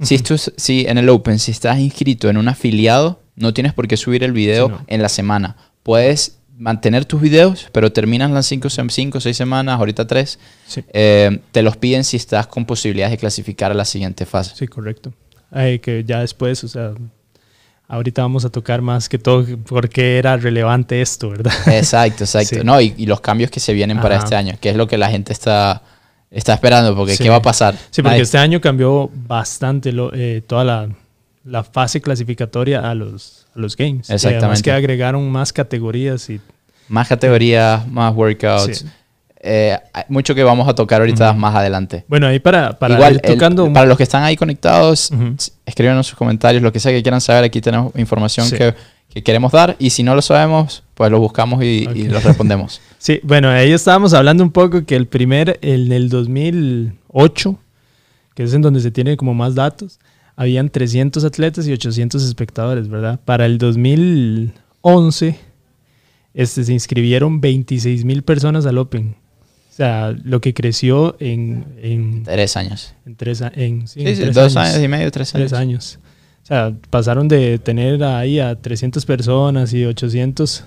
Si, 0.00 0.14
es- 0.14 0.52
si 0.56 0.86
en 0.86 0.98
el 0.98 1.08
Open, 1.08 1.38
si 1.38 1.50
estás 1.50 1.78
inscrito 1.78 2.30
en 2.30 2.36
un 2.38 2.48
afiliado, 2.48 3.20
no 3.36 3.52
tienes 3.52 3.74
por 3.74 3.86
qué 3.88 3.96
subir 3.96 4.24
el 4.24 4.32
video 4.32 4.66
Sí, 4.68 4.72
no. 4.72 4.84
en 4.86 5.02
la 5.02 5.08
semana. 5.08 5.56
Puedes 5.82 6.38
mantener 6.60 7.04
tus 7.06 7.20
videos, 7.20 7.68
pero 7.72 7.90
terminan 7.90 8.34
las 8.34 8.46
5 8.46 8.68
o 8.68 9.20
6 9.20 9.36
semanas, 9.36 9.78
ahorita 9.78 10.06
3. 10.06 10.38
Sí, 10.66 10.84
te 10.92 11.62
los 11.62 11.76
piden 11.78 12.04
si 12.04 12.16
estás 12.18 12.46
con 12.46 12.66
posibilidades 12.66 13.12
de 13.12 13.18
clasificar 13.18 13.70
a 13.70 13.74
la 13.74 13.84
siguiente 13.84 14.26
fase. 14.26 14.52
sí, 14.54 14.68
correcto. 14.68 15.12
Ay, 15.50 15.78
que 15.80 16.04
ya 16.04 16.20
después, 16.20 16.62
o 16.62 16.68
sea, 16.68 16.92
ahorita 17.88 18.22
vamos 18.22 18.44
a 18.44 18.50
tocar 18.50 18.82
más 18.82 19.08
que 19.08 19.18
todo 19.18 19.44
por 19.66 19.88
qué 19.88 20.18
era 20.18 20.36
relevante 20.36 21.00
esto, 21.02 21.30
¿verdad? 21.30 21.52
Exacto, 21.66 22.24
exacto. 22.24 22.56
Sí. 22.60 22.64
No, 22.64 22.80
y, 22.80 22.94
y 22.96 23.06
los 23.06 23.20
cambios 23.20 23.50
que 23.50 23.58
se 23.58 23.72
vienen 23.72 23.98
para 24.00 24.16
Ajá. 24.16 24.24
este 24.24 24.36
año, 24.36 24.54
que 24.60 24.70
es 24.70 24.76
lo 24.76 24.86
que 24.86 24.96
la 24.98 25.10
gente 25.10 25.32
está, 25.32 25.82
está 26.30 26.54
esperando, 26.54 26.94
porque 26.94 27.16
Sí. 27.16 27.24
¿qué 27.24 27.30
va 27.30 27.36
a 27.36 27.42
pasar? 27.42 27.74
Sí, 27.90 28.02
porque 28.02 28.10
Nadie- 28.18 28.22
este 28.22 28.38
año 28.38 28.60
cambió 28.60 29.10
bastante 29.12 29.90
lo- 29.92 30.12
eh, 30.14 30.42
toda 30.46 30.62
la, 30.64 30.88
la 31.44 31.64
fase 31.64 32.00
clasificatoria 32.00 32.88
a 32.90 32.94
los, 32.94 33.46
a 33.54 33.58
los 33.58 33.76
games. 33.76 34.08
Y 34.08 34.12
además 34.12 34.24
Exactamente. 34.24 34.62
que 34.62 34.72
agregaron 34.72 35.30
más 35.30 35.52
categorías 35.52 36.28
y 36.30 36.40
Más 36.88 37.08
categorías, 37.08 37.86
más 37.88 38.14
workouts. 38.14 38.78
Sí. 38.78 38.86
Eh, 39.42 39.78
mucho 40.10 40.34
que 40.34 40.42
vamos 40.44 40.68
a 40.68 40.74
tocar 40.74 41.00
ahorita 41.00 41.32
más 41.32 41.54
adelante. 41.54 42.04
bueno, 42.08 42.26
ahí 42.26 42.40
para, 42.40 42.78
para 42.78 42.94
Igual, 42.96 43.20
el- 43.22 43.32
tocando 43.32 43.64
un- 43.64 43.72
para 43.72 43.86
los 43.86 43.96
que 43.96 44.02
están 44.02 44.22
ahí 44.22 44.36
conectados, 44.36 45.10
Ujú. 45.10 45.34
s- 45.38 45.52
escríbanos 45.64 46.06
sus 46.08 46.16
comentarios, 46.18 46.62
lo 46.62 46.70
que 46.72 46.78
sea 46.78 46.92
que 46.92 47.00
quieran 47.02 47.22
saber. 47.22 47.44
Aquí 47.44 47.62
tenemos 47.62 47.94
información 47.96 48.44
Sí. 48.46 48.56
que, 48.58 48.74
que 49.08 49.22
queremos 49.22 49.50
dar. 49.52 49.76
Y 49.78 49.88
si 49.90 50.02
no 50.02 50.14
lo 50.14 50.20
sabemos, 50.20 50.82
pues 50.94 51.10
lo 51.10 51.18
buscamos 51.20 51.62
y, 51.62 51.88
y 51.94 52.06
Ok. 52.06 52.12
lo 52.12 52.20
respondemos. 52.20 52.80
Sí, 53.00 53.18
bueno, 53.22 53.48
ahí 53.48 53.72
estábamos 53.72 54.12
hablando 54.12 54.44
un 54.44 54.50
poco 54.52 54.84
que 54.84 54.94
el 54.94 55.06
primer, 55.06 55.58
en 55.62 55.90
el 55.90 56.10
2008, 56.10 57.58
que 58.34 58.42
es 58.42 58.52
en 58.52 58.60
donde 58.60 58.80
se 58.80 58.90
tiene 58.90 59.16
como 59.16 59.32
más 59.32 59.54
datos, 59.54 59.98
habían 60.40 60.70
300 60.70 61.22
atletas 61.24 61.66
y 61.68 61.72
800 61.72 62.24
espectadores, 62.24 62.88
¿verdad? 62.88 63.20
Para 63.24 63.44
el 63.44 63.58
2011, 63.58 65.36
este, 66.32 66.64
se 66.64 66.72
inscribieron 66.72 67.40
26 67.42 68.04
mil 68.06 68.22
personas 68.22 68.64
al 68.64 68.78
Open. 68.78 69.16
O 69.70 69.72
sea, 69.72 70.14
lo 70.24 70.40
que 70.40 70.54
creció 70.54 71.16
en, 71.20 71.64
en, 71.82 72.22
Tres 72.24 72.56
años. 72.56 72.94
en 73.04 73.16
tres, 73.16 73.42
en, 73.54 73.86
sí, 73.86 74.00
Sí, 74.00 74.06
en 74.08 74.16
sí, 74.16 74.22
tres 74.22 74.34
dos 74.34 74.56
años. 74.56 74.82
y 74.82 74.88
medio, 74.88 75.10
tres 75.10 75.34
años. 75.34 75.50
Tres 75.50 75.60
años. 75.60 75.98
O 76.42 76.46
sea, 76.46 76.74
pasaron 76.88 77.28
de 77.28 77.58
tener 77.58 78.02
ahí 78.02 78.40
a 78.40 78.56
300 78.60 79.04
personas 79.04 79.72
y 79.74 79.84
800 79.84 80.64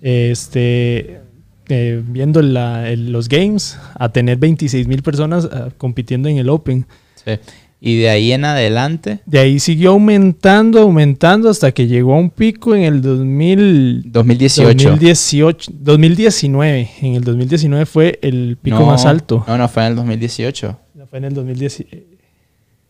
este, 0.00 1.20
eh, 1.68 2.02
viendo 2.06 2.40
la- 2.42 2.88
el- 2.88 3.12
los 3.12 3.28
games 3.28 3.78
a 3.94 4.08
tener 4.10 4.38
26 4.38 4.86
mil 4.86 5.02
personas 5.02 5.48
ah, 5.50 5.68
compitiendo 5.76 6.28
en 6.28 6.38
el 6.38 6.48
Open. 6.48 6.86
Sí. 7.24 7.32
Y 7.82 7.98
de 7.98 8.10
ahí 8.10 8.32
en 8.32 8.44
adelante, 8.44 9.20
De 9.24 9.38
ahí 9.38 9.58
siguió 9.58 9.92
aumentando, 9.92 10.80
aumentando 10.82 11.48
hasta 11.48 11.72
que 11.72 11.86
llegó 11.86 12.14
a 12.14 12.18
un 12.18 12.28
pico 12.28 12.74
en 12.74 12.82
el 12.82 13.00
2000, 13.00 14.02
2018. 14.12 14.88
2018, 14.90 15.72
2019. 15.74 16.90
En 17.00 17.14
el 17.14 17.24
2019 17.24 17.86
fue 17.86 18.18
el 18.20 18.58
pico 18.60 18.80
No, 18.80 18.86
más 18.86 19.06
alto. 19.06 19.44
No, 19.48 19.56
no, 19.56 19.66
fue 19.68 19.84
en 19.84 19.88
el 19.92 19.96
2018. 19.96 20.78
Fue 21.08 21.18
en 21.18 21.24
el 21.24 21.32
2010. 21.34 21.84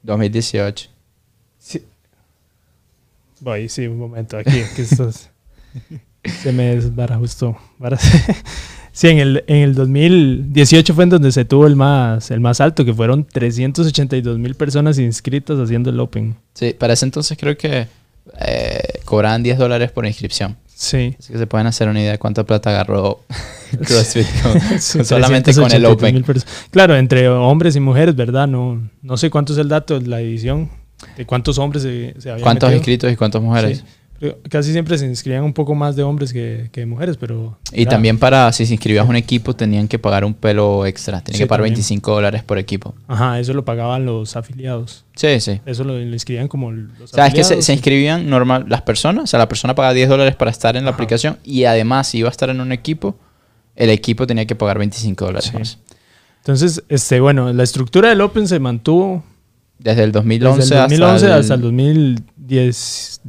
2018. 0.03 0.89
Sí. 1.59 1.83
Voy, 3.41 3.69
sí, 3.69 3.87
un 3.87 3.99
momento 3.99 4.39
aquí. 4.39 4.61
que 4.75 4.83
estos- 4.83 5.29
se 6.43 6.53
me 6.53 6.75
desbarajustó. 6.75 7.57
Sí, 9.01 9.09
en 9.09 9.19
el, 9.19 9.45
en 9.47 9.57
el 9.57 9.75
2018 9.75 10.93
fue 10.95 11.05
en 11.05 11.11
donde 11.11 11.33
se 11.33 11.47
tuvo 11.47 11.67
el 11.67 11.75
más, 11.75 12.31
el 12.31 12.41
más 12.41 12.61
alto, 12.61 12.85
que 12.85 12.93
fueron 12.93 13.25
382 13.25 14.39
mil 14.39 14.55
personas 14.55 14.99
inscritas 14.99 15.59
haciendo 15.59 15.89
el 15.89 15.99
Open. 16.01 16.37
Sí, 16.53 16.75
para 16.79 16.93
ese 16.93 17.07
entonces 17.07 17.39
creo 17.41 17.57
que 17.57 17.87
eh, 18.47 18.81
cobraban 19.07 19.43
10 19.43 19.57
dólares 19.57 19.91
por 19.91 20.05
inscripción. 20.05 20.59
Sí. 20.67 21.17
Así 21.19 21.33
que 21.33 21.39
se 21.39 21.47
pueden 21.47 21.67
hacer 21.67 21.89
una 21.89 21.99
idea 22.03 22.13
de 22.13 22.19
cuánta 22.19 22.45
plata 22.45 22.69
agarró 22.69 23.21
CrossFit 23.87 24.27
con- 24.43 24.61
Sí, 24.79 25.03
solamente 25.03 25.55
con 25.55 25.65
el 25.65 25.83
382 25.83 25.93
Open. 25.95 26.43
Claro, 26.71 26.95
entre 26.95 27.27
hombres 27.31 27.77
y 27.77 27.81
mujeres, 27.81 28.15
¿verdad? 28.15 28.49
No, 28.49 28.87
no 29.01 29.17
sé 29.17 29.31
cuánto 29.31 29.55
es 29.55 29.59
el 29.61 29.71
dato 29.71 29.99
de 29.99 30.09
la 30.09 30.21
edición, 30.21 30.69
de 31.17 31.25
cuántos 31.25 31.57
hombres 31.57 31.85
se, 31.85 32.15
se 32.19 32.31
habían 32.31 32.43
¿Cuántos 32.43 32.69
metido. 32.69 32.77
inscritos 32.81 33.13
y 33.13 33.17
cuántas 33.17 33.41
mujeres? 33.41 33.79
Sí. 33.79 33.85
Casi 34.51 34.73
siempre 34.73 34.99
se 34.99 35.07
inscribían 35.07 35.45
un 35.45 35.55
poco 35.55 35.75
más 35.75 35.97
de 35.97 36.03
hombres 36.03 36.33
que, 36.33 36.69
que 36.73 36.81
de 36.81 36.87
mujeres, 36.87 37.17
pero... 37.17 37.59
Y 37.73 37.83
era- 37.83 37.91
también 37.93 38.19
para, 38.19 38.53
si 38.53 38.67
se 38.67 38.75
inscribías 38.75 39.07
a 39.07 39.09
un 39.09 39.17
equipo, 39.17 39.57
tenían 39.57 39.89
que 39.89 39.99
pagar 39.99 40.27
un 40.27 40.35
pelo 40.35 40.85
extra. 40.85 41.23
Tenían 41.23 41.39
Sí, 41.39 41.43
que 41.45 41.47
pagar 41.47 41.61
también. 41.61 41.75
25 41.77 42.13
dólares 42.13 42.43
por 42.43 42.59
equipo. 42.59 42.95
Ajá, 43.09 43.41
eso 43.41 43.55
lo 43.55 43.65
pagaban 43.65 44.05
los 44.05 44.37
afiliados. 44.37 45.07
Sí, 45.15 45.41
sí. 45.41 45.61
Eso 45.65 45.85
lo, 45.85 45.95
lo 45.95 46.13
inscribían 46.13 46.49
como 46.49 46.71
los 46.71 47.01
O 47.13 47.15
sea, 47.15 47.29
es 47.29 47.35
que 47.35 47.45
se, 47.63 47.73
inscribían 47.73 48.29
normal 48.29 48.67
las 48.69 48.83
personas. 48.83 49.25
O 49.25 49.27
sea, 49.27 49.39
la 49.39 49.49
persona 49.49 49.75
pagaba 49.75 49.95
10 49.95 50.09
dólares 50.11 50.37
para 50.37 50.51
estar 50.51 50.77
en 50.77 50.85
la 50.85 50.91
Ajá. 50.91 50.97
aplicación. 50.97 51.39
Y 51.43 51.65
además, 51.65 52.09
si 52.09 52.19
iba 52.19 52.29
a 52.29 52.31
estar 52.33 52.51
en 52.51 52.61
un 52.61 52.73
equipo, 52.73 53.17
el 53.75 53.89
equipo 53.89 54.27
tenía 54.27 54.45
que 54.45 54.55
pagar 54.55 54.79
25 54.79 55.25
dólares 55.25 55.49
Sí. 55.51 55.57
más. 55.59 55.79
Entonces, 56.41 56.83
este, 56.91 57.21
bueno, 57.21 57.53
la 57.55 57.63
estructura 57.63 58.11
del 58.11 58.21
Open 58.21 58.47
se 58.49 58.59
mantuvo 58.59 59.23
Desde 59.79 60.05
el 60.05 60.13
2011, 60.13 60.61
desde 60.61 60.75
el 60.75 60.81
2011 60.83 61.25
hasta, 61.27 61.37
hasta 61.39 61.55
el 61.55 61.61
2010, 61.63 63.21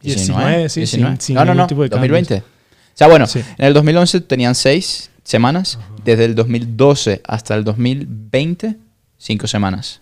19, 0.00 0.68
sí, 0.68 0.80
19. 0.80 1.16
sin- 1.16 1.20
sin 1.20 1.34
no, 1.36 1.44
no, 1.44 1.54
no, 1.54 1.66
tipo 1.66 1.82
de 1.82 1.88
2020. 1.88 2.36
O 2.38 2.42
sea, 2.94 3.06
bueno, 3.08 3.26
Sí. 3.26 3.40
en 3.58 3.66
el 3.66 3.74
2011 3.74 4.20
tenían 4.22 4.54
6 4.54 5.10
semanas. 5.24 5.78
Desde 6.04 6.24
el 6.24 6.34
2012 6.34 7.20
hasta 7.26 7.54
el 7.54 7.64
2020, 7.64 8.76
5 9.18 9.46
semanas. 9.46 10.00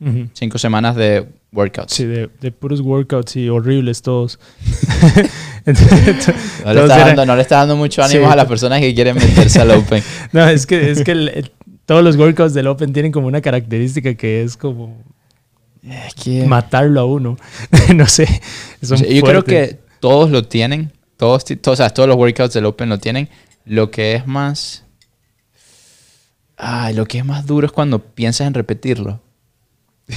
Ujú. 0.00 0.28
5 0.32 0.56
semanas 0.58 0.96
de 0.96 1.26
workouts. 1.52 1.92
Sí, 1.92 2.04
de, 2.04 2.30
de 2.40 2.52
puros 2.52 2.80
workouts 2.80 3.36
y 3.36 3.48
horribles 3.48 4.02
todos. 4.02 4.38
No, 5.66 5.72
le 5.72 6.80
Todos 6.80 6.90
eran- 6.90 7.06
dando, 7.08 7.26
no 7.26 7.36
le 7.36 7.42
está 7.42 7.56
dando 7.56 7.76
mucho 7.76 8.02
ánimo 8.02 8.26
Sí. 8.26 8.32
a 8.32 8.36
las 8.36 8.46
personas 8.46 8.80
que 8.80 8.94
quieren 8.94 9.14
meterse 9.16 9.60
al 9.60 9.70
Open. 9.72 10.02
No, 10.32 10.48
es 10.48 10.66
que, 10.66 10.90
es 10.90 11.02
que 11.04 11.12
el- 11.12 11.28
el- 11.28 11.52
todos 11.84 12.02
los 12.02 12.16
workouts 12.16 12.54
del 12.54 12.66
Open 12.66 12.92
tienen 12.92 13.12
como 13.12 13.26
una 13.26 13.40
característica 13.40 14.14
que 14.14 14.42
es 14.42 14.56
como 14.56 15.02
Es 15.82 16.14
que- 16.14 16.44
matarlo 16.46 17.00
a 17.00 17.04
uno. 17.04 17.36
no 17.94 18.06
sé. 18.06 18.26
son 18.82 18.98
yo 18.98 19.22
creo 19.22 19.44
que 19.44 19.78
todos 20.00 20.30
lo 20.30 20.44
tienen. 20.44 20.92
Todos, 21.16 21.44
todos, 21.44 21.74
o 21.78 21.82
sea, 21.82 21.90
todos 21.90 22.08
los 22.08 22.16
workouts 22.16 22.54
del 22.54 22.64
Open 22.66 22.88
lo 22.88 22.98
tienen. 22.98 23.28
Lo 23.66 23.90
que 23.90 24.14
es 24.14 24.26
más. 24.26 24.84
Ay, 26.56 26.94
lo 26.94 27.06
que 27.06 27.18
es 27.18 27.24
más 27.24 27.46
duro 27.46 27.66
es 27.66 27.72
cuando 27.72 27.98
piensas 27.98 28.46
en 28.46 28.54
repetirlo. 28.54 29.20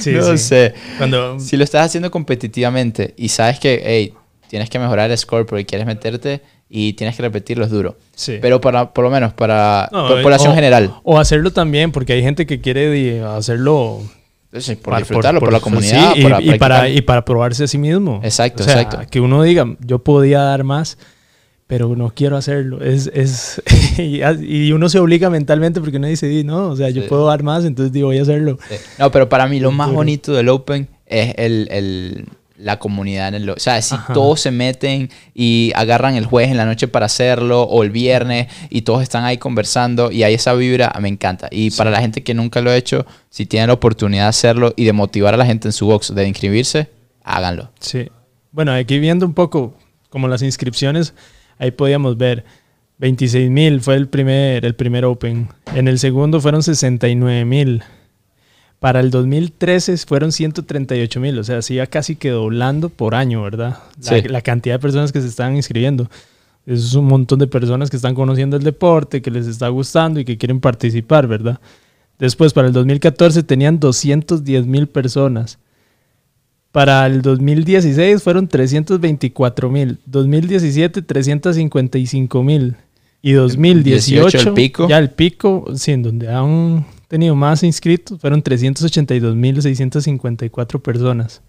Sí, 0.00 0.12
no 0.14 0.32
sí. 0.32 0.38
sé. 0.38 0.74
Cuando, 0.96 1.38
Si 1.38 1.58
lo 1.58 1.64
estás 1.64 1.84
haciendo 1.84 2.10
competitivamente 2.10 3.12
y 3.18 3.28
sabes 3.28 3.60
que, 3.60 3.82
hey, 3.84 4.14
tienes 4.48 4.70
que 4.70 4.78
mejorar 4.78 5.10
el 5.10 5.18
score 5.18 5.44
porque 5.44 5.66
quieres 5.66 5.86
meterte 5.86 6.40
y 6.70 6.94
tienes 6.94 7.16
que 7.16 7.20
repetirlo, 7.22 7.66
es 7.66 7.70
duro. 7.70 7.98
sí. 8.16 8.38
Pero 8.40 8.62
para, 8.62 8.94
por 8.94 9.04
lo 9.04 9.10
menos 9.10 9.34
para 9.34 9.90
No, 9.92 10.08
población 10.08 10.52
o- 10.52 10.54
general. 10.54 10.94
O 11.02 11.18
hacerlo 11.18 11.52
también, 11.52 11.92
porque 11.92 12.14
hay 12.14 12.22
gente 12.22 12.46
que 12.46 12.62
quiere 12.62 13.22
hacerlo 13.22 14.00
Por 14.54 14.76
para- 14.92 14.98
disfrutarlo, 14.98 15.40
por, 15.40 15.52
la 15.52 15.60
comunidad, 15.60 16.12
sí, 16.14 16.20
y, 16.20 16.22
para 16.22 16.40
y 16.42 16.46
para, 16.58 16.58
practicar. 16.76 16.90
y 16.90 17.00
para 17.02 17.24
probarse 17.24 17.64
a 17.64 17.66
sí 17.66 17.78
mismo. 17.78 18.20
Exacto, 18.22 18.62
O 18.62 18.66
sea, 18.66 18.80
exacto. 18.80 19.06
Que 19.10 19.20
uno 19.20 19.42
diga, 19.42 19.66
yo 19.80 19.98
podía 19.98 20.40
dar 20.42 20.62
más, 20.64 20.96
pero 21.66 21.96
no 21.96 22.12
quiero 22.14 22.36
hacerlo. 22.36 22.80
Es, 22.82 23.10
es, 23.14 23.62
y, 23.98 24.70
uno 24.72 24.88
se 24.88 24.98
obliga 24.98 25.30
mentalmente 25.30 25.80
porque 25.80 25.96
uno 25.96 26.06
dice, 26.06 26.26
"Di, 26.28 26.44
no, 26.44 26.68
o 26.68 26.76
sea, 26.76 26.90
yo 26.90 27.02
Sí. 27.02 27.08
puedo 27.08 27.26
dar 27.26 27.42
más, 27.42 27.64
entonces 27.64 27.92
digo, 27.92 28.08
voy 28.08 28.18
a 28.18 28.22
hacerlo. 28.22 28.58
Sí. 28.68 28.76
No, 28.98 29.10
pero 29.10 29.28
para 29.28 29.46
mí 29.48 29.60
lo 29.60 29.72
más 29.72 29.90
bonito 29.90 30.32
del 30.32 30.48
Open 30.50 30.88
es 31.06 31.34
el, 31.36 31.68
el- 31.70 32.26
la 32.56 32.78
comunidad 32.78 33.28
en 33.28 33.34
el... 33.34 33.50
O 33.50 33.58
sea, 33.58 33.80
si 33.82 33.94
Ajá. 33.94 34.12
todos 34.12 34.40
se 34.40 34.50
meten 34.50 35.10
y 35.34 35.72
agarran 35.74 36.14
el 36.16 36.26
jueves 36.26 36.50
en 36.50 36.56
la 36.56 36.66
noche 36.66 36.88
para 36.88 37.06
hacerlo 37.06 37.62
o 37.62 37.82
el 37.82 37.90
viernes 37.90 38.48
y 38.70 38.82
todos 38.82 39.02
están 39.02 39.24
ahí 39.24 39.38
conversando 39.38 40.10
y 40.10 40.22
hay 40.22 40.34
esa 40.34 40.54
vibra, 40.54 40.92
me 41.00 41.08
encanta. 41.08 41.48
Y 41.50 41.70
para 41.72 41.90
la 41.90 42.00
gente 42.00 42.22
que 42.22 42.34
nunca 42.34 42.60
lo 42.60 42.70
ha 42.70 42.76
hecho, 42.76 43.06
si 43.30 43.46
tienen 43.46 43.68
la 43.68 43.74
oportunidad 43.74 44.24
de 44.24 44.28
hacerlo 44.28 44.72
y 44.76 44.84
de 44.84 44.92
motivar 44.92 45.34
a 45.34 45.36
la 45.36 45.46
gente 45.46 45.68
en 45.68 45.72
su 45.72 45.86
box 45.86 46.14
de 46.14 46.26
inscribirse, 46.28 46.88
háganlo. 47.22 47.70
Sí. 47.80 48.08
Bueno, 48.52 48.72
aquí 48.72 48.98
viendo 48.98 49.26
un 49.26 49.34
poco 49.34 49.74
como 50.10 50.28
las 50.28 50.42
inscripciones, 50.42 51.14
ahí 51.58 51.72
podíamos 51.72 52.16
ver 52.16 52.44
26 52.98 53.50
mil 53.50 53.80
fue 53.80 53.96
el 53.96 54.08
primer, 54.08 54.64
el 54.64 54.74
primer 54.74 55.04
Open. 55.04 55.48
En 55.74 55.88
el 55.88 55.98
segundo 55.98 56.40
fueron 56.40 56.62
69 56.62 57.44
mil. 57.44 57.82
Para 58.84 59.00
el 59.00 59.10
2013 59.10 59.96
fueron 59.96 60.30
138 60.30 61.18
mil. 61.18 61.38
O 61.38 61.42
sea, 61.42 61.62
se 61.62 61.72
iba 61.72 61.86
casi 61.86 62.16
que 62.16 62.28
doblando 62.28 62.90
por 62.90 63.14
año, 63.14 63.40
¿verdad? 63.42 63.78
La, 64.02 64.20
Sí. 64.20 64.28
la 64.28 64.42
cantidad 64.42 64.74
de 64.74 64.78
personas 64.78 65.10
que 65.10 65.22
se 65.22 65.26
están 65.28 65.56
inscribiendo. 65.56 66.10
Eso 66.66 66.86
es 66.88 66.92
un 66.94 67.06
montón 67.06 67.38
de 67.38 67.46
personas 67.46 67.88
que 67.88 67.96
están 67.96 68.14
conociendo 68.14 68.58
el 68.58 68.62
deporte, 68.62 69.22
que 69.22 69.30
les 69.30 69.46
está 69.46 69.68
gustando 69.68 70.20
y 70.20 70.26
que 70.26 70.36
quieren 70.36 70.60
participar, 70.60 71.26
¿verdad? 71.26 71.60
Después, 72.18 72.52
para 72.52 72.66
el 72.68 72.74
2014 72.74 73.42
tenían 73.44 73.80
210 73.80 74.66
mil 74.66 74.86
personas. 74.86 75.58
Para 76.70 77.06
el 77.06 77.22
2016 77.22 78.22
fueron 78.22 78.48
324 78.48 79.70
mil. 79.70 79.98
2017 80.04 81.00
355 81.00 82.42
mil. 82.42 82.76
Y 83.22 83.32
2018 83.32 84.28
18 84.28 84.48
el 84.50 84.54
pico. 84.54 84.88
ya 84.90 84.98
el 84.98 85.08
pico, 85.08 85.64
sí, 85.74 85.92
en 85.92 86.02
donde 86.02 86.28
han 86.30 86.84
tenido 87.08 87.34
más 87.34 87.62
inscritos, 87.62 88.20
fueron 88.20 88.42
382 88.42 89.34
mil 89.36 89.60
654 89.60 90.82
personas. 90.82 91.42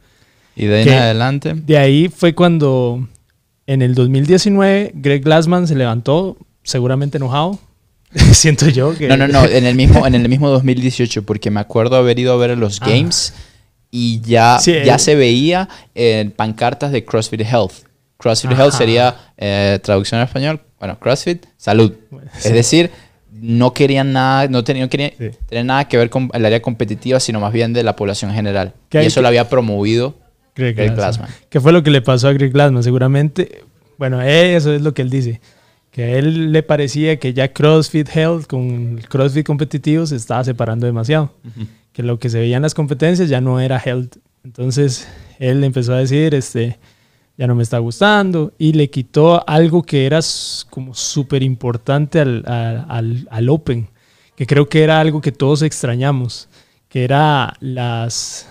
Y 0.55 0.65
de 0.65 0.75
ahí 0.77 0.87
en 0.87 0.93
adelante... 0.93 1.53
De 1.53 1.77
ahí 1.77 2.07
fue 2.09 2.33
cuando 2.33 3.07
en 3.67 3.81
el 3.81 3.95
2019 3.95 4.91
Greg 4.95 5.23
Glassman 5.23 5.67
se 5.67 5.75
levantó, 5.75 6.37
seguramente 6.63 7.17
enojado. 7.17 7.59
Siento 8.31 8.69
yo 8.69 8.95
que... 8.97 9.07
No, 9.07 9.17
no, 9.17 9.27
no, 9.27 9.45
en 9.45 9.65
el 9.65 9.75
mismo, 9.75 10.05
en 10.07 10.15
el 10.15 10.29
mismo 10.29 10.49
2018, 10.49 11.23
porque 11.25 11.51
me 11.51 11.59
acuerdo 11.59 11.97
haber 11.97 12.19
ido 12.19 12.33
a 12.33 12.37
ver 12.37 12.57
los 12.57 12.81
Ah. 12.81 12.87
games 12.89 13.33
y 13.91 14.21
ya, 14.21 14.59
Sí, 14.59 14.73
ya 14.85 14.95
eh. 14.95 14.99
se 14.99 15.15
veía 15.15 15.67
en 15.93 16.31
pancartas 16.31 16.91
de 16.91 17.03
CrossFit 17.03 17.41
Health. 17.41 17.73
CrossFit 18.17 18.51
Ajá. 18.51 18.63
Health 18.63 18.73
sería, 18.75 19.15
eh, 19.37 19.79
traducción 19.83 20.21
al 20.21 20.27
español, 20.27 20.61
bueno, 20.79 20.97
CrossFit, 20.99 21.45
salud. 21.57 21.93
Sí. 22.11 22.47
Es 22.47 22.53
decir, 22.53 22.91
no 23.45 23.73
querían 23.73 24.13
nada, 24.13 24.47
no 24.47 24.63
tenían, 24.63 24.85
no 24.85 24.89
querían 24.89 25.11
Sí. 25.17 25.29
tener 25.47 25.65
nada 25.65 25.87
que 25.87 25.97
ver 25.97 26.09
con 26.09 26.29
el 26.33 26.45
área 26.45 26.61
competitiva, 26.61 27.19
sino 27.19 27.39
más 27.39 27.53
bien 27.53 27.73
de 27.73 27.83
la 27.83 27.95
población 27.95 28.31
general. 28.33 28.73
Y 28.91 28.97
eso 28.97 29.15
que- 29.15 29.21
lo 29.21 29.27
había 29.27 29.49
promovido 29.49 30.15
Greg, 30.55 30.75
Greg 30.75 30.93
Glassman. 30.95 31.27
Glassman. 31.27 31.29
¿Qué 31.49 31.59
fue 31.59 31.71
lo 31.71 31.83
que 31.83 31.91
le 31.91 32.01
pasó 32.01 32.27
a 32.27 32.33
Greg 32.33 32.51
Glassman? 32.51 32.81
Seguramente, 32.83 33.61
bueno, 33.97 34.21
eso 34.21 34.73
es 34.73 34.81
lo 34.81 34.93
que 34.93 35.01
él 35.01 35.09
dice. 35.09 35.41
Que 35.91 36.03
a 36.03 36.09
él 36.17 36.51
le 36.51 36.63
parecía 36.63 37.17
que 37.19 37.33
ya 37.33 37.53
CrossFit 37.53 38.09
Health 38.13 38.47
con 38.47 38.97
el 38.99 39.07
CrossFit 39.07 39.45
competitivo 39.45 40.05
se 40.05 40.15
estaba 40.17 40.43
separando 40.43 40.85
demasiado. 40.85 41.33
Que 41.93 42.03
lo 42.03 42.19
que 42.19 42.29
se 42.29 42.39
veía 42.39 42.57
en 42.57 42.61
las 42.63 42.73
competencias 42.73 43.29
ya 43.29 43.39
no 43.41 43.59
era 43.61 43.81
Health. 43.83 44.17
Entonces 44.43 45.07
él 45.39 45.63
empezó 45.63 45.93
a 45.93 45.97
decir, 45.99 46.33
este, 46.35 46.77
ya 47.37 47.47
no 47.47 47.55
me 47.55 47.63
está 47.63 47.77
gustando. 47.79 48.53
Y 48.57 48.73
le 48.73 48.89
quitó 48.89 49.47
algo 49.47 49.83
que 49.83 50.05
era 50.05 50.19
como 50.69 50.93
súper 50.93 51.43
importante 51.43 52.19
al, 52.19 52.43
al, 52.47 53.27
al 53.29 53.49
Open. 53.49 53.89
Que 54.35 54.45
creo 54.45 54.67
que 54.67 54.83
era 54.83 54.99
algo 54.99 55.21
que 55.21 55.31
todos 55.31 55.61
extrañamos. 55.61 56.47
Que 56.89 57.03
era 57.03 57.53
las 57.59 58.47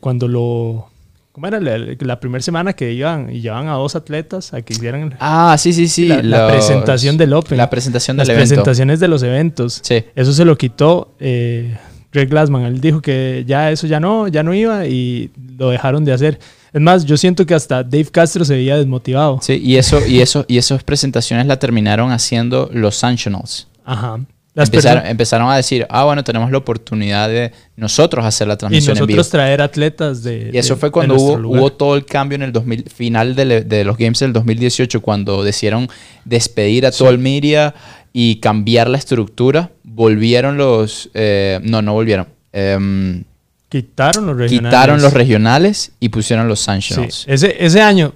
cuando 0.00 0.26
lo 0.26 0.86
¿cómo 1.32 1.46
era 1.46 1.60
la, 1.60 1.76
la 2.00 2.18
primera 2.18 2.42
semana 2.42 2.72
que 2.72 2.92
iban 2.92 3.30
y 3.34 3.40
llevaban 3.40 3.68
a 3.68 3.72
dos 3.74 3.94
atletas 3.94 4.52
a 4.54 4.62
que 4.62 4.72
hicieran 4.72 5.14
Ah, 5.20 5.54
sí, 5.58 5.72
sí, 5.72 5.86
sí. 5.86 6.08
La- 6.08 6.48
presentación 6.48 7.16
del 7.18 7.32
Open. 7.34 7.58
La 7.58 7.68
presentación 7.70 8.16
las 8.16 8.26
del 8.26 8.36
evento. 8.36 8.48
presentaciones 8.54 9.00
de 9.00 9.08
los 9.08 9.22
eventos 9.22 9.80
Sí. 9.84 10.02
eso 10.14 10.32
se 10.32 10.44
lo 10.44 10.56
quitó 10.56 11.14
eh, 11.20 11.76
Greg 12.12 12.28
Glassman 12.30 12.62
él 12.62 12.80
dijo 12.80 13.00
que 13.02 13.44
ya 13.46 13.70
eso 13.70 13.86
ya 13.86 14.00
no 14.00 14.28
ya 14.28 14.42
no 14.42 14.54
iba 14.54 14.86
y 14.86 15.30
lo 15.58 15.68
dejaron 15.70 16.04
de 16.04 16.12
hacer 16.14 16.40
es 16.72 16.80
más 16.80 17.04
yo 17.04 17.16
siento 17.16 17.44
que 17.46 17.54
hasta 17.54 17.82
Dave 17.82 18.06
Castro 18.06 18.44
se 18.44 18.54
veía 18.54 18.76
desmotivado 18.76 19.38
Sí, 19.42 19.60
y 19.62 19.76
eso, 19.76 20.04
y 20.06 20.20
eso, 20.20 20.44
y 20.48 20.58
esas 20.58 20.82
presentaciones 20.84 21.46
la 21.46 21.58
terminaron 21.58 22.12
haciendo 22.12 22.68
los 22.72 22.96
Sanctionals. 22.96 23.68
ajá 23.84 24.20
las 24.52 24.68
Empezaron, 25.06 25.48
a 25.48 25.56
decir, 25.56 25.86
ah, 25.90 26.04
bueno, 26.04 26.24
tenemos 26.24 26.50
la 26.50 26.58
oportunidad 26.58 27.28
de 27.28 27.52
nosotros 27.76 28.24
hacer 28.24 28.48
la 28.48 28.54
y 28.54 28.56
transmisión 28.56 28.96
en 28.98 29.06
vivo. 29.06 29.16
nosotros 29.18 29.30
traer 29.30 29.62
atletas 29.62 30.24
de 30.24 30.50
Y 30.52 30.58
eso 30.58 30.74
de- 30.74 30.80
fue 30.80 30.90
cuando 30.90 31.14
hubo, 31.14 31.70
todo 31.72 31.94
el 31.94 32.04
cambio 32.04 32.34
en 32.34 32.42
el 32.42 32.52
2000, 32.52 32.84
final 32.90 33.36
de, 33.36 33.62
de 33.62 33.84
los 33.84 33.96
Games 33.96 34.18
del 34.18 34.32
2018, 34.32 35.00
cuando 35.00 35.44
decidieron 35.44 35.88
despedir 36.24 36.84
a 36.84 36.90
todo 36.90 37.10
el 37.10 37.18
media 37.18 37.74
y 38.12 38.36
cambiar 38.40 38.88
la 38.90 38.98
estructura. 38.98 39.70
Volvieron 39.84 40.56
los... 40.56 41.10
eh, 41.14 41.60
no, 41.62 41.80
no 41.80 41.92
volvieron. 41.92 42.26
Em, 42.52 43.22
quitaron 43.70 44.26
los 44.26 44.36
regionales 44.36 44.70
quitaron 44.70 45.00
los 45.00 45.12
regionales 45.14 45.92
y 46.00 46.10
pusieron 46.10 46.46
los 46.48 46.58
Sí, 46.60 46.64
Sanctionals. 46.66 47.24
ese, 47.26 47.56
ese 47.64 47.80
año 47.80 48.12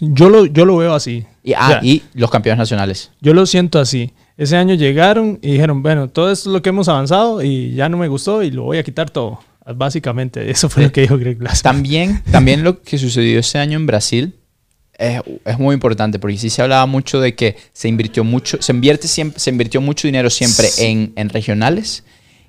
yo 0.00 0.28
lo, 0.28 0.46
yo 0.46 0.64
lo 0.64 0.76
veo 0.76 0.94
así 0.94 1.24
Y, 1.42 1.54
ah, 1.54 1.66
O 1.66 1.68
sea, 1.70 1.80
y 1.82 2.02
los 2.14 2.30
campeones 2.30 2.58
nacionales. 2.58 3.10
Yo 3.20 3.34
lo 3.34 3.44
siento 3.46 3.80
así. 3.80 4.12
Ese 4.36 4.56
año 4.56 4.74
llegaron 4.74 5.38
y 5.42 5.52
dijeron, 5.52 5.82
bueno, 5.82 6.08
todo 6.08 6.30
esto 6.30 6.50
es 6.50 6.52
lo 6.52 6.62
que 6.62 6.68
hemos 6.68 6.88
avanzado 6.88 7.42
y 7.42 7.74
ya 7.74 7.88
no 7.88 7.96
me 7.96 8.06
gustó 8.06 8.42
y 8.44 8.52
lo 8.52 8.62
voy 8.64 8.78
a 8.78 8.84
quitar 8.84 9.10
todo. 9.10 9.40
Básicamente, 9.74 10.50
eso 10.50 10.68
fue 10.68 10.84
lo 10.84 10.92
que 10.92 11.00
dijo 11.00 11.18
Greg 11.18 11.38
Glassman. 11.38 11.74
También, 11.74 12.22
también 12.30 12.62
lo 12.62 12.80
que 12.82 12.98
sucedió 12.98 13.40
ese 13.40 13.58
año 13.58 13.76
en 13.76 13.86
Brasil 13.86 14.34
es, 14.96 15.20
es 15.44 15.58
muy 15.58 15.74
importante 15.74 16.18
porque 16.18 16.36
sí 16.38 16.50
se 16.50 16.62
hablaba 16.62 16.86
mucho 16.86 17.20
de 17.20 17.34
que 17.34 17.56
se 17.72 17.88
invirtió 17.88 18.22
mucho, 18.24 18.58
se 18.60 18.72
invierte 18.72 19.08
siempre, 19.08 19.40
se 19.40 19.50
invirtió 19.50 19.80
mucho 19.80 20.06
dinero 20.06 20.30
siempre 20.30 20.68
Sí. 20.68 20.84
en, 20.84 21.12
en 21.16 21.28
regionales 21.30 22.04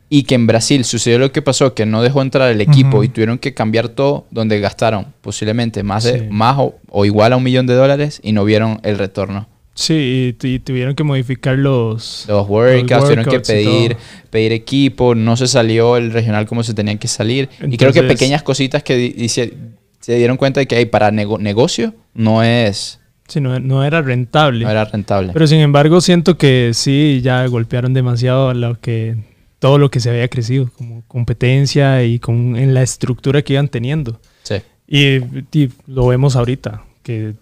y 0.09 0.23
que 0.23 0.35
en 0.35 0.47
Brasil 0.47 0.83
sucedió 0.85 1.19
lo 1.19 1.31
que 1.31 1.41
pasó, 1.41 1.73
que 1.75 1.85
no 1.85 2.01
dejó 2.01 2.21
entrar 2.21 2.51
el 2.51 2.61
equipo 2.61 3.03
y 3.03 3.09
tuvieron 3.09 3.37
que 3.37 3.53
cambiar 3.53 3.89
todo, 3.89 4.25
donde 4.31 4.59
gastaron 4.59 5.07
posiblemente 5.21 5.83
más, 5.83 6.03
de, 6.03 6.19
Sí. 6.19 6.25
más 6.31 6.55
o, 6.57 6.75
o 6.89 7.05
igual 7.05 7.33
a 7.33 7.37
un 7.37 7.43
millón 7.43 7.67
de 7.67 7.75
dólares 7.75 8.19
y 8.23 8.31
no 8.31 8.43
vieron 8.45 8.79
el 8.83 8.97
retorno. 8.97 9.47
Sí, 9.75 10.29
y, 10.29 10.33
tu- 10.33 10.47
y 10.47 10.59
tuvieron 10.59 10.93
que 10.95 11.03
modificar 11.03 11.57
los... 11.57 12.25
Los 12.27 12.49
workouts, 12.49 13.03
tuvieron 13.03 13.23
que 13.23 13.29
workouts 13.37 13.47
pedir, 13.47 13.97
pedir 14.29 14.51
equipo, 14.51 15.15
no 15.15 15.37
se 15.37 15.47
salió 15.47 15.95
el 15.95 16.11
regional 16.11 16.45
como 16.47 16.63
se 16.63 16.73
tenían 16.73 16.97
que 16.97 17.07
salir. 17.07 17.47
y 17.65 17.77
creo 17.77 17.93
que 17.93 18.03
pequeñas 18.03 18.43
cositas 18.43 18.83
que 18.83 18.97
di- 18.97 19.09
dice- 19.13 19.53
se 20.01 20.15
dieron 20.15 20.35
cuenta 20.37 20.59
de 20.59 20.67
que 20.67 20.75
hay 20.75 20.85
para 20.85 21.11
nego- 21.11 21.37
negocio 21.39 21.93
no 22.13 22.43
es 22.43 22.99
Sí, 23.27 23.39
no, 23.41 23.59
no 23.59 23.83
era 23.85 24.01
rentable. 24.01 24.65
no 24.65 24.71
era 24.71 24.85
rentable. 24.85 25.31
Pero 25.33 25.45
sin 25.45 25.59
embargo, 25.59 26.01
siento 26.01 26.35
que 26.37 26.71
sí, 26.73 27.21
ya 27.23 27.45
golpearon 27.45 27.93
demasiado 27.93 28.53
lo 28.55 28.79
que, 28.81 29.15
todo 29.59 29.77
lo 29.77 29.91
que 29.91 29.99
se 29.99 30.09
había 30.09 30.27
crecido, 30.29 30.69
como 30.77 31.03
competencia 31.07 32.03
y 32.03 32.19
con, 32.19 32.55
en 32.55 32.73
la 32.73 32.81
estructura 32.81 33.41
que 33.41 33.53
iban 33.53 33.67
teniendo. 33.67 34.19
sí. 34.43 34.55
Y, 34.91 35.17
y 35.51 35.69
lo 35.85 36.07
vemos 36.07 36.35
ahorita, 36.35 36.81
que 37.03 37.33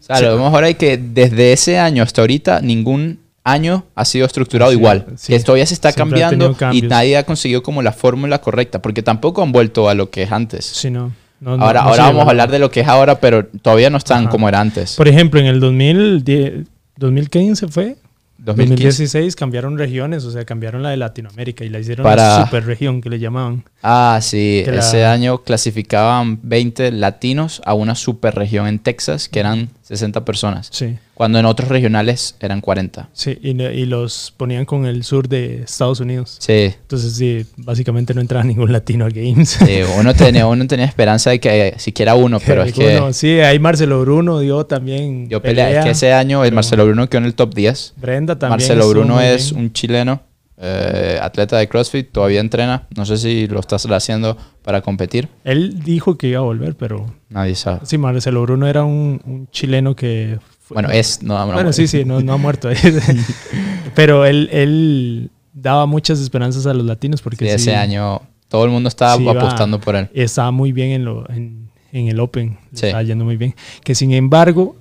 O 0.00 0.02
sea, 0.02 0.20
lo 0.22 0.36
vemos 0.36 0.54
ahora 0.54 0.70
y 0.70 0.74
que 0.74 0.96
desde 0.96 1.52
ese 1.52 1.78
año 1.78 2.02
hasta 2.02 2.22
ahorita 2.22 2.62
ningún 2.62 3.18
año 3.44 3.84
ha 3.94 4.06
sido 4.06 4.24
estructurado 4.24 4.70
Sí, 4.72 4.78
igual. 4.78 5.04
sí. 5.16 5.32
Que 5.34 5.40
todavía 5.40 5.66
se 5.66 5.74
está 5.74 5.92
cambiando 5.92 6.56
y 6.72 6.80
nadie 6.80 7.18
ha 7.18 7.24
conseguido 7.26 7.62
como 7.62 7.82
la 7.82 7.92
fórmula 7.92 8.40
correcta, 8.40 8.80
porque 8.80 9.02
tampoco 9.02 9.42
han 9.42 9.52
vuelto 9.52 9.90
a 9.90 9.94
lo 9.94 10.08
que 10.08 10.22
es 10.22 10.32
antes. 10.32 10.64
sí, 10.64 10.90
no. 10.90 11.12
no- 11.40 11.58
no- 11.58 11.64
ahora 11.66 11.82
no 11.82 11.88
ahora 11.90 12.06
se 12.06 12.08
vamos 12.12 12.26
a 12.26 12.30
hablar 12.30 12.50
de 12.50 12.58
lo 12.58 12.70
que 12.70 12.80
es 12.80 12.88
ahora, 12.88 13.20
pero 13.20 13.44
todavía 13.44 13.90
no 13.90 13.98
están 13.98 14.22
Ajá. 14.22 14.30
como 14.30 14.48
era 14.48 14.60
antes. 14.60 14.94
Por 14.96 15.06
ejemplo, 15.08 15.40
en 15.40 15.46
el 15.46 15.60
2010, 15.60 16.66
2015 16.96 17.68
fue, 17.68 17.84
2015. 17.84 18.03
2016 18.44 19.36
cambiaron 19.36 19.78
regiones, 19.78 20.24
o 20.24 20.30
sea, 20.30 20.44
cambiaron 20.44 20.82
la 20.82 20.90
de 20.90 20.96
Latinoamérica 20.98 21.64
y 21.64 21.68
la 21.70 21.78
hicieron 21.80 22.04
Para- 22.04 22.38
la 22.40 22.44
super 22.46 22.64
región 22.66 23.00
que 23.00 23.08
le 23.10 23.18
llamaban. 23.18 23.64
Ah, 23.82 24.18
sí, 24.22 24.62
Que 24.64 24.72
la- 24.72 24.78
ese 24.80 25.04
año 25.06 25.38
clasificaban 25.42 26.38
20 26.42 26.92
latinos 26.92 27.62
a 27.64 27.74
una 27.74 27.94
superregión 27.94 28.66
en 28.66 28.78
Texas 28.78 29.28
que 29.28 29.40
eran 29.40 29.70
60 29.82 30.24
personas, 30.24 30.68
Sí, 30.70 30.96
cuando 31.14 31.38
en 31.38 31.46
otros 31.46 31.68
regionales 31.68 32.36
eran 32.40 32.60
40. 32.60 33.08
sí, 33.12 33.38
y, 33.40 33.54
los 33.84 34.32
ponían 34.36 34.64
con 34.64 34.86
el 34.86 35.04
sur 35.04 35.28
de 35.28 35.62
Estados 35.62 36.00
Unidos. 36.00 36.36
Sí, 36.40 36.72
Entonces, 36.80 37.14
sí, 37.14 37.46
básicamente 37.56 38.14
no 38.14 38.20
entraba 38.20 38.44
ningún 38.44 38.72
latino 38.72 39.04
a 39.04 39.08
Games. 39.08 39.50
sí, 39.50 39.80
uno, 39.98 40.14
tenía, 40.14 40.46
uno 40.48 40.66
tenía 40.66 40.86
esperanza 40.86 41.30
de 41.30 41.40
que 41.40 41.74
siquiera 41.78 42.14
uno, 42.14 42.40
pero 42.44 42.64
es 42.64 42.72
que 42.72 43.12
sí, 43.12 43.40
ahí 43.40 43.58
Marcelo 43.58 44.00
Bruno 44.00 44.40
dio 44.40 44.66
también. 44.66 45.28
yo 45.28 45.40
peleé, 45.40 45.78
es 45.78 45.84
que 45.84 45.90
ese 45.90 46.12
año 46.12 46.44
el 46.44 46.52
Marcelo 46.52 46.84
Bruno 46.84 47.08
quedó 47.08 47.18
en 47.18 47.26
el 47.26 47.34
top 47.34 47.54
10. 47.54 47.94
Brenda 47.96 48.38
también. 48.38 48.58
Marcelo 48.58 48.88
Bruno 48.88 49.20
es 49.20 49.52
un 49.52 49.72
chileno, 49.72 50.22
eh, 50.56 51.18
atleta 51.20 51.58
de 51.58 51.68
CrossFit, 51.68 52.10
todavía 52.12 52.40
entrena, 52.40 52.86
no 52.96 53.04
sé 53.04 53.16
si 53.16 53.46
lo 53.46 53.60
está 53.60 53.76
haciendo 53.76 54.36
para 54.62 54.80
competir, 54.82 55.28
Él 55.44 55.82
dijo 55.82 56.16
que 56.16 56.28
iba 56.28 56.38
a 56.38 56.42
volver, 56.42 56.74
pero 56.76 57.12
nadie 57.28 57.54
sabe. 57.54 57.80
sí, 57.84 57.98
Marcelo 57.98 58.42
Bruno 58.42 58.66
era 58.66 58.84
un, 58.84 59.20
un 59.26 59.48
chileno 59.50 59.94
que. 59.94 60.38
Fue- 60.64 60.74
Bueno, 60.74 60.90
es, 60.90 61.22
no, 61.22 61.38
no, 61.46 61.52
Bueno, 61.52 61.72
sí, 61.72 61.86
sí, 61.86 62.04
no, 62.04 62.20
no 62.20 62.32
ha 62.32 62.36
muerto. 62.36 62.68
Pero 63.94 64.24
él, 64.24 64.48
él 64.52 65.30
daba 65.52 65.86
muchas 65.86 66.18
esperanzas 66.20 66.66
a 66.66 66.74
los 66.74 66.84
latinos 66.84 67.22
porque 67.22 67.44
sí, 67.44 67.50
sí, 67.50 67.54
ese 67.70 67.76
año 67.76 68.22
todo 68.48 68.64
el 68.64 68.70
mundo 68.70 68.88
estaba 68.88 69.16
sí 69.16 69.22
iba- 69.22 69.32
apostando 69.32 69.80
por 69.80 69.96
él. 69.96 70.08
estaba 70.14 70.50
muy 70.50 70.72
bien 70.72 70.90
en, 70.90 71.04
lo, 71.04 71.28
en, 71.30 71.68
en 71.92 72.08
el 72.08 72.18
Open. 72.20 72.58
Sí. 72.72 72.86
Estaba 72.86 73.02
yendo 73.02 73.24
muy 73.24 73.36
bien. 73.36 73.54
Que 73.84 73.94
sin 73.94 74.12
embargo, 74.12 74.76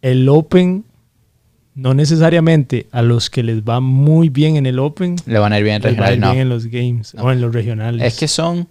el 0.00 0.28
Open, 0.28 0.84
no 1.74 1.94
necesariamente 1.94 2.86
a 2.92 3.02
los 3.02 3.30
que 3.30 3.42
les 3.42 3.62
va 3.62 3.80
muy 3.80 4.28
bien 4.28 4.56
en 4.56 4.66
el 4.66 4.78
Open, 4.78 5.16
Le 5.26 5.38
van 5.38 5.52
a 5.52 5.58
ir 5.58 5.64
bien 5.64 5.80
en 5.84 6.20
no. 6.20 6.30
bien 6.32 6.42
en 6.42 6.48
los 6.48 6.66
games 6.66 7.14
No. 7.14 7.24
o 7.24 7.32
en 7.32 7.40
los 7.40 7.52
regionales. 7.54 8.02
Es 8.02 8.18
que 8.18 8.28
son 8.28 8.68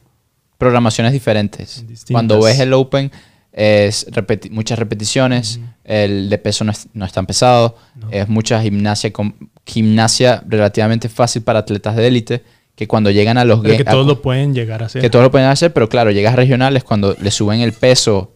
programaciones 0.57 1.11
diferentes. 1.11 1.77
Distintas. 1.87 2.11
Cuando 2.11 2.41
ves 2.41 2.59
el 2.59 2.71
Open, 2.73 3.11
es 3.51 4.07
repeti- 4.11 4.49
muchas 4.51 4.77
repeticiones, 4.79 5.59
el 5.91 6.29
de 6.29 6.37
peso 6.37 6.63
no 6.63 6.71
es, 6.71 6.87
no 6.93 7.05
es 7.05 7.11
tan 7.11 7.25
pesado, 7.25 7.75
No. 7.95 8.07
es 8.11 8.29
mucha 8.29 8.61
gimnasia, 8.61 9.11
con, 9.11 9.35
gimnasia 9.65 10.43
relativamente 10.47 11.09
fácil 11.09 11.41
para 11.41 11.59
atletas 11.59 11.95
de 11.95 12.07
élite, 12.07 12.43
que 12.75 12.87
cuando 12.87 13.11
llegan 13.11 13.37
a 13.37 13.45
los 13.45 13.59
Pero 13.61 13.75
que 13.75 13.81
a- 13.87 13.91
todos 13.91 14.07
lo 14.07 14.21
pueden 14.21 14.53
llegar 14.53 14.81
a 14.83 14.85
hacer. 14.87 15.01
que 15.01 15.09
todos 15.09 15.23
lo 15.23 15.31
pueden 15.31 15.47
hacer, 15.49 15.73
pero 15.73 15.89
claro, 15.89 16.11
llegas 16.11 16.33
a 16.33 16.37
regionales 16.37 16.83
cuando 16.83 17.15
le 17.19 17.29
suben 17.31 17.59
el 17.61 17.73
peso 17.73 18.31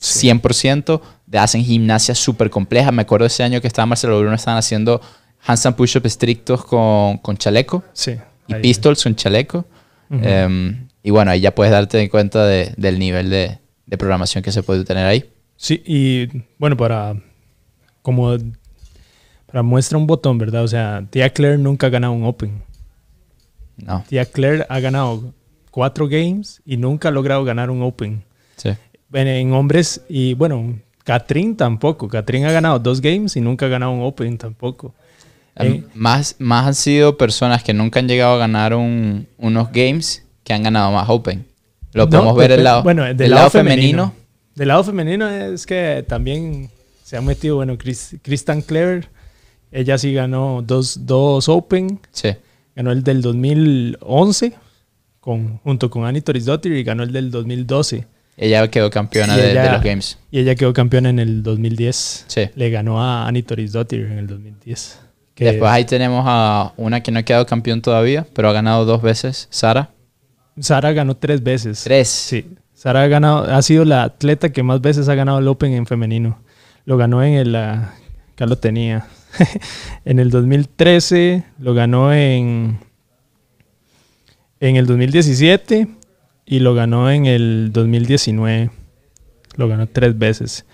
Sí. 0.00 0.28
100%, 0.28 1.00
te 1.30 1.38
hacen 1.38 1.64
gimnasia 1.64 2.14
súper 2.14 2.50
compleja. 2.50 2.92
Me 2.92 3.02
acuerdo 3.02 3.26
ese 3.26 3.42
año 3.42 3.60
que 3.60 3.66
estaba 3.66 3.86
Marcelo 3.86 4.18
Bruno, 4.20 4.34
estaban 4.36 4.58
haciendo 4.58 5.00
handstand 5.46 5.74
push-up 5.76 6.06
estrictos 6.06 6.64
con, 6.64 7.18
con 7.18 7.36
chaleco 7.36 7.82
Sí. 7.94 8.12
y 8.46 8.54
ahí. 8.54 8.60
pistols 8.62 9.02
con 9.02 9.16
chaleco. 9.16 9.64
Ujú. 10.10 10.20
Em, 10.22 10.88
y 11.02 11.10
bueno, 11.10 11.30
ahí 11.32 11.40
ya 11.40 11.54
puedes 11.54 11.72
darte 11.72 12.08
cuenta 12.10 12.46
de- 12.46 12.72
del 12.76 12.98
nivel 12.98 13.28
de, 13.30 13.58
de 13.86 13.98
programación 13.98 14.42
que 14.44 14.52
se 14.52 14.62
puede 14.62 14.84
tener 14.84 15.04
ahí. 15.06 15.24
Sí, 15.60 15.82
y 15.84 16.28
bueno, 16.58 16.76
para 16.76 17.16
como 18.02 18.34
para 19.46 19.62
muestra 19.62 19.98
un 19.98 20.06
botón, 20.06 20.38
¿verdad? 20.38 20.62
O 20.62 20.68
sea, 20.68 21.04
Tia 21.10 21.28
Claire 21.30 21.58
nunca 21.58 21.88
ha 21.88 21.90
ganado 21.90 22.12
un 22.12 22.24
Open. 22.24 22.62
No, 23.76 24.04
Tia 24.08 24.24
Claire 24.24 24.64
ha 24.68 24.80
ganado 24.80 25.34
cuatro 25.70 26.08
games 26.08 26.62
y 26.64 26.76
nunca 26.76 27.08
ha 27.08 27.12
logrado 27.12 27.44
ganar 27.44 27.70
un 27.70 27.82
Open. 27.82 28.22
sí. 28.56 28.70
En, 29.12 29.26
en 29.26 29.52
hombres, 29.54 30.02
y 30.08 30.34
bueno, 30.34 30.78
Catrín 31.02 31.56
tampoco. 31.56 32.08
Catrín 32.08 32.44
ha 32.44 32.52
ganado 32.52 32.78
dos 32.78 33.00
games 33.00 33.36
y 33.36 33.40
nunca 33.40 33.66
ha 33.66 33.68
ganado 33.70 33.92
un 33.92 34.02
Open 34.02 34.36
tampoco. 34.38 34.94
Eh, 35.56 35.82
más, 35.94 36.36
más 36.38 36.66
han 36.66 36.74
sido 36.74 37.16
personas 37.16 37.64
que 37.64 37.72
nunca 37.74 37.98
han 38.00 38.06
llegado 38.06 38.34
a 38.34 38.38
ganar 38.38 38.74
un- 38.74 39.26
unos 39.38 39.72
games 39.72 40.24
que 40.44 40.52
han 40.52 40.62
ganado 40.62 40.92
más 40.92 41.08
Open. 41.08 41.46
Lo 41.94 42.04
no, 42.04 42.10
podemos 42.10 42.36
ver 42.36 42.50
del 42.52 42.64
lado, 42.64 42.82
Bueno, 42.84 43.02
del 43.12 43.30
lado, 43.30 43.50
femenino. 43.50 44.12
Del 44.58 44.68
lado 44.68 44.82
femenino 44.82 45.28
es 45.28 45.64
que 45.66 46.04
también 46.08 46.68
se 47.04 47.16
han 47.16 47.24
metido, 47.24 47.56
bueno, 47.56 47.78
Chris, 47.78 48.16
Kristen 48.22 48.60
Clever, 48.60 49.08
ella 49.70 49.96
sí 49.98 50.12
ganó 50.12 50.62
dos, 50.66 51.06
dos 51.06 51.48
Open, 51.48 52.00
Sí. 52.10 52.30
ganó 52.74 52.90
el 52.90 53.04
del 53.04 53.22
2011 53.22 54.54
con, 55.20 55.58
junto 55.58 55.90
con 55.90 56.06
Annie 56.06 56.22
Torisdottir 56.22 56.72
y 56.72 56.82
ganó 56.82 57.04
el 57.04 57.12
del 57.12 57.30
2012. 57.30 58.04
Ella 58.36 58.68
quedó 58.68 58.90
campeona 58.90 59.36
de, 59.36 59.54
los 59.54 59.80
games. 59.82 60.18
Y 60.32 60.40
ella 60.40 60.56
quedó 60.56 60.72
campeona 60.72 61.10
en 61.10 61.20
el 61.20 61.44
2010. 61.44 62.24
Sí. 62.26 62.50
Le 62.56 62.70
ganó 62.70 63.00
a 63.00 63.28
Annie 63.28 63.44
Torisdottir 63.44 64.06
en 64.06 64.18
el 64.18 64.26
2010. 64.26 64.98
Que 65.36 65.44
Después 65.44 65.70
ahí 65.70 65.84
tenemos 65.84 66.24
a 66.26 66.72
una 66.76 67.00
que 67.00 67.12
no 67.12 67.20
ha 67.20 67.22
quedado 67.22 67.46
campeón 67.46 67.80
todavía, 67.80 68.26
pero 68.34 68.48
ha 68.48 68.52
ganado 68.52 68.84
dos 68.84 69.02
veces, 69.02 69.46
Sara. 69.50 69.90
Sara 70.58 70.90
ganó 70.90 71.16
tres 71.16 71.44
veces. 71.44 71.84
Tres. 71.84 72.08
Sí. 72.08 72.44
Sara 72.78 73.02
ha 73.02 73.08
ganado, 73.08 73.42
ha 73.42 73.60
sido 73.62 73.84
la 73.84 74.04
atleta 74.04 74.52
que 74.52 74.62
más 74.62 74.80
veces 74.80 75.08
ha 75.08 75.16
ganado 75.16 75.40
el 75.40 75.48
Open 75.48 75.72
en 75.72 75.84
femenino. 75.84 76.38
Lo 76.84 76.96
ganó 76.96 77.24
en 77.24 77.34
el, 77.34 77.56
ah, 77.56 77.92
acá 78.34 78.46
lo 78.46 78.54
tenía, 78.54 79.08
en 80.04 80.20
el 80.20 80.30
2013, 80.30 81.42
lo 81.58 81.74
ganó 81.74 82.12
en, 82.12 82.78
en 84.60 84.76
el 84.76 84.86
2017 84.86 85.88
y 86.46 86.60
lo 86.60 86.74
ganó 86.74 87.10
en 87.10 87.26
el 87.26 87.70
2019. 87.72 88.70
Lo 89.56 89.66
ganó 89.66 89.88
tres 89.88 90.16
veces. 90.16 90.64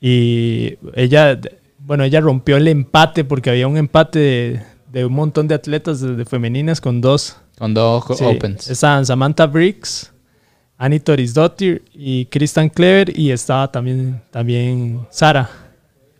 Y 0.00 0.78
ella, 0.94 1.36
bueno, 1.80 2.04
ella 2.04 2.20
rompió 2.20 2.58
el 2.58 2.68
empate 2.68 3.24
porque 3.24 3.50
había 3.50 3.66
un 3.66 3.76
empate 3.76 4.18
de, 4.20 4.62
de 4.92 5.04
un 5.04 5.14
montón 5.14 5.48
de 5.48 5.56
atletas 5.56 6.00
de, 6.00 6.14
de 6.14 6.24
femeninas 6.24 6.80
con 6.80 7.00
dos. 7.00 7.38
Con 7.58 7.74
dos 7.74 8.04
Sí, 8.16 8.24
Opens. 8.24 8.70
Estaban 8.70 9.04
Samantha 9.04 9.48
Briggs, 9.48 10.12
Annie 10.78 11.00
Torisdottir 11.00 11.82
y 11.92 12.26
Kristen 12.26 12.68
Clever 12.68 13.18
y 13.18 13.32
estaba 13.32 13.70
también, 13.70 14.20
también 14.30 15.00
Sara. 15.10 15.50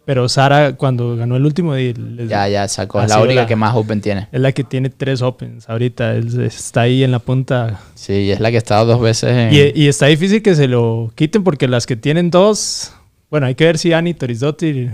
Pero 0.05 0.27
Sara 0.29 0.73
cuando 0.75 1.16
ganó 1.16 1.37
el 1.37 1.44
último 1.44 1.75
les- 1.75 2.29
Ya, 2.29 2.49
ya 2.49 2.66
sacó. 2.66 3.01
Es 3.03 3.11
la 3.11 3.21
única 3.21 3.42
la- 3.42 3.47
que 3.47 3.55
más 3.57 3.77
Open 3.77 4.01
tiene. 4.01 4.27
es 4.33 4.40
la 4.40 4.53
que 4.53 4.64
tiene 4.64 4.88
tres 4.90 5.21
Opens 5.23 5.68
ahorita. 5.68 6.16
es- 6.16 6.35
está 6.35 6.81
ahí 6.83 7.05
en 7.05 7.11
la 7.12 7.18
punta. 7.18 7.79
Sí, 7.94 8.31
es 8.31 8.40
la 8.40 8.51
que 8.51 8.57
ha 8.57 8.59
estado 8.59 8.87
dos 8.87 9.01
veces 9.03 9.31
en... 9.31 9.53
Y, 9.55 9.83
y 9.85 9.87
está 9.88 10.07
difícil 10.07 10.42
que 10.42 10.55
se 10.55 10.66
lo 10.66 11.12
quiten 11.14 11.44
porque 11.44 11.68
las 11.68 11.85
que 11.87 11.94
tienen 11.94 12.31
dos, 12.31 12.92
bueno, 13.31 13.47
hay 13.47 13.55
que 13.55 13.64
ver 13.64 13.77
si 13.79 13.92
Annie 13.92 14.14
Torisdottir 14.14 14.92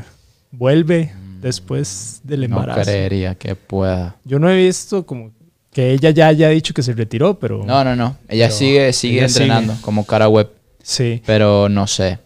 vuelve 0.51 1.13
después 1.41 2.21
del 2.25 2.41
no 2.41 2.47
embarazo. 2.47 2.83
creería 2.83 3.35
que 3.37 3.55
pueda. 3.55 4.17
Yo 4.25 4.39
no 4.41 4.51
he 4.51 4.57
visto 4.67 5.07
como 5.07 5.31
que 5.75 5.91
ella 5.93 6.09
ya 6.11 6.29
haya 6.29 6.49
dicho 6.49 6.73
que 6.73 6.83
se 6.83 6.95
retiró, 6.95 7.39
pero 7.39 7.63
No, 7.67 7.85
no, 7.85 7.95
no. 7.95 8.17
Ella 8.29 8.47
Pero 8.47 8.57
sigue, 8.59 8.93
sigue 8.95 9.17
ella 9.19 9.27
entrenando 9.27 9.73
sigue. 9.75 9.85
como 9.85 10.07
cara 10.07 10.29
web, 10.29 10.49
sí, 10.83 11.21
pero 11.27 11.69
no 11.69 11.87
sé. 11.87 12.19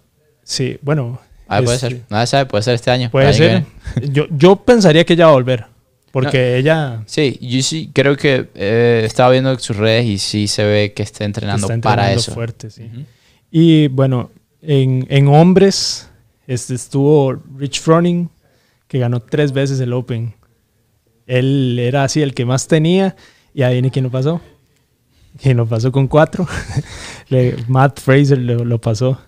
sí, 0.44 0.78
bueno. 0.82 1.20
Ah, 1.48 1.62
puede 1.62 1.78
ser. 1.78 2.02
Nadie 2.10 2.26
sabe, 2.26 2.44
puede 2.46 2.62
ser 2.62 2.74
este 2.74 2.90
año. 2.90 3.10
Puede 3.10 3.32
ser. 3.32 3.64
Yo, 4.12 4.26
yo 4.30 4.56
pensaría 4.56 5.04
que 5.04 5.14
ella 5.14 5.24
va 5.24 5.30
a 5.32 5.34
volver. 5.34 5.64
Porque 6.12 6.56
ella 6.58 7.02
Sí, 7.06 7.38
yo 7.40 7.62
sí 7.62 7.90
creo 7.94 8.16
que 8.16 8.48
eh, 8.54 9.02
estaba 9.04 9.30
viendo 9.30 9.58
sus 9.58 9.76
redes 9.76 10.04
y 10.06 10.18
sí 10.18 10.46
se 10.46 10.64
ve 10.64 10.92
que 10.92 11.02
está 11.02 11.24
entrenando, 11.24 11.66
está 11.66 11.80
para 11.80 12.02
entrenando 12.12 12.20
eso. 12.20 12.32
fuerte, 12.34 12.70
sí. 12.70 12.90
Y 13.50 13.88
bueno, 13.88 14.30
en, 14.60 15.06
en 15.08 15.28
hombres 15.28 16.10
este, 16.46 16.74
estuvo 16.74 17.32
Rich 17.56 17.80
Froning, 17.80 18.28
que 18.86 18.98
ganó 18.98 19.20
tres 19.20 19.52
veces 19.52 19.80
el 19.80 19.92
Open. 19.94 20.34
Él 21.26 21.78
era 21.78 22.04
así 22.04 22.20
el 22.22 22.34
que 22.34 22.44
más 22.44 22.66
tenía. 22.68 23.16
Y 23.54 23.62
ahí 23.62 23.74
viene 23.74 23.90
quién 23.90 24.04
lo 24.04 24.10
pasó. 24.10 24.40
Quien 25.40 25.56
lo 25.56 25.66
pasó 25.66 25.92
con 25.92 26.08
cuatro. 26.08 26.46
Le- 27.28 27.56
Matt 27.68 28.00
Fraser 28.00 28.38
lo, 28.38 28.64
lo 28.64 28.80
pasó. 28.80 29.18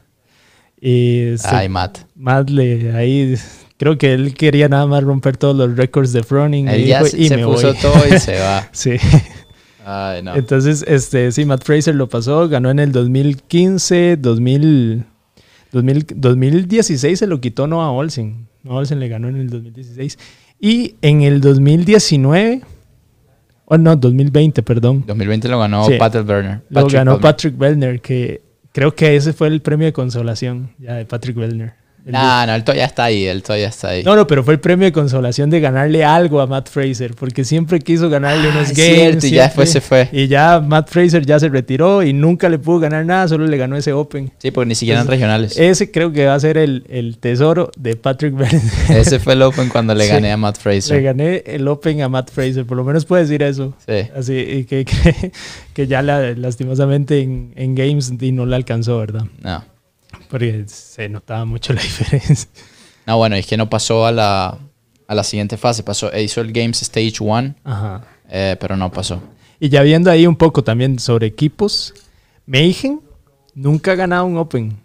Y 0.81 1.21
este, 1.35 1.49
Ay, 1.49 1.69
Matt. 1.69 1.99
Matt 2.15 2.49
le, 2.51 2.93
ahí 2.97 3.35
creo 3.77 3.99
que 3.99 4.15
él 4.15 4.35
quería 4.35 4.69
nada 4.69 4.87
más 4.87 5.03
romper 5.05 5.37
todos 5.37 5.55
los 5.57 5.77
récords 5.77 6.13
de 6.13 6.23
Froning. 6.23 6.69
Él 6.69 6.81
y 6.83 6.87
ya 6.87 6.99
dijo, 7.03 7.11
se, 7.11 7.21
"Y 7.21 7.29
se 7.29 7.37
me 7.37 7.45
puso 7.45 7.69
voy". 7.73 7.77
todo 7.83 8.03
y 8.15 8.19
se 8.19 8.39
va. 8.39 8.69
sí. 8.73 8.93
Ay, 9.85 10.23
no. 10.23 10.35
Entonces, 10.37 10.85
este, 10.89 11.33
sí, 11.33 11.45
Matt 11.45 11.65
Fraser 11.65 11.95
lo 11.95 12.09
pasó, 12.09 12.49
ganó 12.49 12.71
en 12.71 12.79
el 12.79 12.93
2015, 12.93 14.17
2000, 14.19 15.05
2000 15.73 16.07
2016 16.17 17.19
se 17.19 17.27
lo 17.27 17.41
quitó 17.41 17.67
Noah 17.67 17.91
Olsen. 17.91 18.47
Noah 18.63 18.77
Olsen 18.79 19.01
le 19.01 19.09
ganó 19.09 19.29
en 19.29 19.37
el 19.37 19.51
2016. 19.51 20.19
Y 20.61 20.95
en 21.03 21.23
el 21.23 21.41
2019, 21.41 22.63
o 23.73 23.79
no, 23.79 23.95
2020, 23.95 24.63
perdón, 24.65 25.05
2020 25.07 25.49
lo 25.49 25.59
ganó 25.61 25.85
Sí. 25.87 25.95
Patrick 25.97 26.29
Werner. 26.29 26.61
lo 26.69 26.89
ganó. 26.89 27.21
Patrick 27.21 27.57
Bellner, 27.57 28.01
que 28.01 28.43
creo 28.73 28.95
que 28.95 29.15
ese 29.15 29.33
fue 29.33 29.47
el 29.47 29.63
premio 29.63 29.87
de 29.87 29.93
consolación 29.93 30.73
ya 30.79 30.95
de 30.95 31.05
Patrick 31.07 31.37
Bellner. 31.37 31.75
El 32.07 32.13
No, 32.13 32.47
no, 32.47 32.55
él 32.55 32.65
todavía 32.65 32.87
está 32.87 33.05
ahí, 33.05 33.27
él 33.27 33.43
todavía 33.43 33.69
está 33.69 33.89
ahí. 33.91 34.03
No, 34.03 34.17
no, 34.17 34.27
pero 34.27 34.43
fue 34.43 34.55
el 34.55 34.61
premio 34.61 34.87
de 34.87 34.93
consolación 34.93 35.51
de 35.51 35.61
ganarle 35.61 36.05
algo 36.05 36.41
a 36.41 36.47
Matt 36.47 36.69
Fraser, 36.71 37.15
porque 37.15 37.45
siempre 37.45 37.79
quiso 37.81 38.09
ganarle 38.09 38.49
Ah, 38.49 38.53
unos 38.57 38.71
es 38.71 38.77
games. 38.77 38.95
cierto, 38.97 39.27
y 39.27 39.31
ya 39.31 39.43
después 39.45 39.71
se 39.71 39.81
fue. 39.81 40.09
Y 40.13 40.27
ya 40.29 40.61
Matt 40.61 40.89
Fraser 40.89 41.27
ya 41.27 41.39
se 41.39 41.49
retiró 41.51 42.03
y 42.03 42.13
nunca 42.13 42.49
le 42.49 42.59
pudo 42.59 42.81
ganar 42.81 43.05
nada, 43.05 43.29
solo 43.29 43.47
le 43.47 43.57
ganó 43.57 43.77
ese 43.77 43.93
Open. 43.93 44.31
Sí, 44.39 44.51
porque 44.51 44.69
ni 44.69 44.75
siquiera 44.75 45.01
en 45.01 45.03
Entonces, 45.03 45.21
regionales. 45.21 45.57
Ese 45.59 45.91
creo 45.91 46.11
que 46.13 46.27
va 46.27 46.35
a 46.35 46.41
ser 46.41 46.57
el, 46.57 46.85
el 46.89 47.19
tesoro 47.19 47.71
de 47.77 47.97
Patrick 47.97 48.35
Bellner. 48.35 48.63
Ese 48.89 49.19
fue 49.21 49.35
el 49.35 49.43
Open 49.43 49.69
cuando 49.69 49.95
le 49.95 50.05
Sí. 50.11 50.11
gané 50.11 50.33
a 50.33 50.37
Matt 50.37 50.57
le 50.57 50.63
Fraser. 50.63 51.03
gané 51.03 51.43
el 51.47 51.69
Open 51.69 52.01
a 52.03 52.09
Matt 52.09 52.31
Fraser, 52.31 52.65
por 52.65 52.77
lo 52.77 52.85
menos 52.85 53.05
puede 53.05 53.23
decir 53.25 53.43
eso. 53.43 53.75
Sí. 53.87 54.09
Así, 54.17 54.33
y 54.35 54.65
que, 54.65 54.85
que, 54.87 55.33
que 55.75 55.87
ya 55.87 56.01
la- 56.03 56.33
lastimosamente 56.33 57.21
en, 57.21 57.53
en 57.57 57.75
Games 57.75 58.13
y 58.21 58.33
no 58.33 58.47
la 58.47 58.57
alcanzó, 58.57 58.99
¿verdad? 58.99 59.25
No. 59.43 59.65
Porque 60.31 60.65
se 60.67 61.09
notaba 61.09 61.45
mucho 61.45 61.73
la 61.73 61.83
diferencia. 61.83 62.49
No, 63.07 63.17
bueno, 63.17 63.37
es 63.37 63.47
que 63.47 63.57
no 63.57 63.69
pasó 63.69 64.07
a 64.07 64.13
la, 64.13 64.59
a 65.07 65.15
la 65.15 65.25
siguiente 65.25 65.57
fase. 65.57 65.83
Pasó, 65.83 66.13
e 66.13 66.23
hizo 66.23 66.41
el 66.41 66.53
Games 66.53 66.81
Stage 66.83 67.17
1, 67.21 67.55
Ajá. 67.65 68.03
eh, 68.29 68.57
pero 68.61 68.77
no 68.77 68.91
pasó. 68.93 69.21
Y 69.59 69.69
ya 69.69 69.83
viendo 69.83 70.11
ahí 70.11 70.27
un 70.27 70.37
poco 70.37 70.63
también 70.65 70.99
sobre 70.99 71.27
equipos, 71.27 71.93
Mayhem 72.47 73.01
nunca 73.55 73.93
ha 73.93 73.95
ganado 73.97 74.25
un 74.27 74.39
Open. 74.39 74.77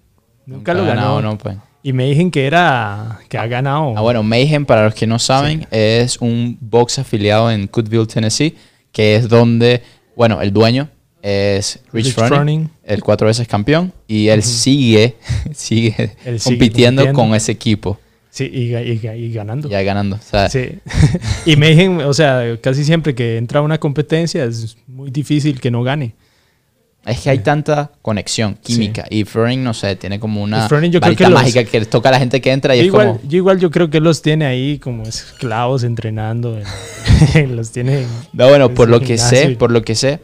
Nunca, 0.45 0.73
lo 0.73 0.85
ganó. 0.85 1.17
un 1.17 1.25
Open. 1.25 1.61
Y 1.81 1.93
Mayhem 1.93 2.31
que 2.31 2.45
era 2.47 3.19
que 3.29 3.37
ha 3.37 3.45
ganado. 3.45 3.93
Ah, 3.95 4.01
bueno, 4.01 4.23
Mayhem, 4.23 4.65
para 4.65 4.85
los 4.85 4.95
que 4.95 5.05
no 5.05 5.19
saben, 5.19 5.67
es 5.69 6.17
un 6.17 6.57
box 6.59 6.99
afiliado 6.99 7.51
en 7.51 7.67
Cookville, 7.67 8.07
Tennessee, 8.07 8.55
que 8.91 9.15
es 9.15 9.29
donde, 9.29 9.83
bueno, 10.15 10.41
el 10.41 10.51
dueño 10.51 10.89
es 11.27 11.79
Rich, 11.91 12.05
Rich 12.05 12.13
Froning, 12.13 12.29
Froning. 12.35 12.69
el 12.83 13.01
cuatro 13.03 13.25
veces 13.25 13.47
campeón, 13.47 13.91
y 14.07 14.27
él 14.27 14.43
sigue, 14.43 15.15
sigue 15.55 15.95
Él 16.23 16.39
sigue 16.39 16.43
compitiendo 16.43 17.01
compitiendo. 17.01 17.13
con 17.13 17.33
ese 17.35 17.51
equipo, 17.51 17.99
Sí, 18.29 18.43
y, 18.53 18.75
y 18.75 18.99
y 19.07 19.31
ganando. 19.31 19.67
ya 19.69 19.81
ganando. 19.81 20.17
O 20.17 20.19
sea, 20.21 20.49
Sí. 20.49 20.77
y 21.47 21.55
Mayhem, 21.55 21.99
o 21.99 22.13
sea, 22.13 22.57
casi 22.61 22.83
siempre 22.83 23.15
que 23.15 23.37
entra 23.37 23.59
a 23.59 23.63
una 23.63 23.79
competencia 23.79 24.43
es 24.43 24.77
muy 24.87 25.09
difícil 25.09 25.59
que 25.61 25.71
no 25.71 25.81
gane. 25.83 26.13
Es 27.05 27.19
que 27.21 27.29
hay 27.29 27.39
tanta 27.39 27.91
conexión 28.01 28.55
química. 28.55 29.05
Y 29.11 29.25
Froning, 29.25 29.63
no 29.63 29.73
sé, 29.75 29.95
tiene 29.95 30.19
como 30.19 30.41
una 30.43 30.67
yo 30.67 30.99
creo 30.99 31.15
que 31.15 31.23
los- 31.25 31.33
mágica 31.33 31.63
que 31.63 31.85
toca 31.85 32.09
a 32.09 32.13
la 32.13 32.19
gente 32.19 32.41
que 32.41 32.51
entra 32.51 32.75
y 32.75 32.79
es 32.79 32.85
igual, 32.87 33.07
como... 33.07 33.21
yo 33.29 33.37
igual 33.37 33.59
yo 33.59 33.69
creo 33.71 33.89
que 33.91 33.99
los 33.99 34.21
tiene 34.23 34.45
ahí 34.45 34.79
como 34.79 35.03
esclavos 35.03 35.83
entrenando. 35.83 36.59
en- 37.35 37.55
los 37.55 37.71
tiene. 37.71 38.01
en- 38.01 38.07
No, 38.33 38.49
bueno, 38.49 38.65
en 38.65 38.73
por 38.75 38.89
lo 38.89 38.99
que 39.01 39.17
sé, 39.19 39.49
por 39.51 39.71
lo 39.71 39.83
que 39.83 39.93
sé, 39.95 40.19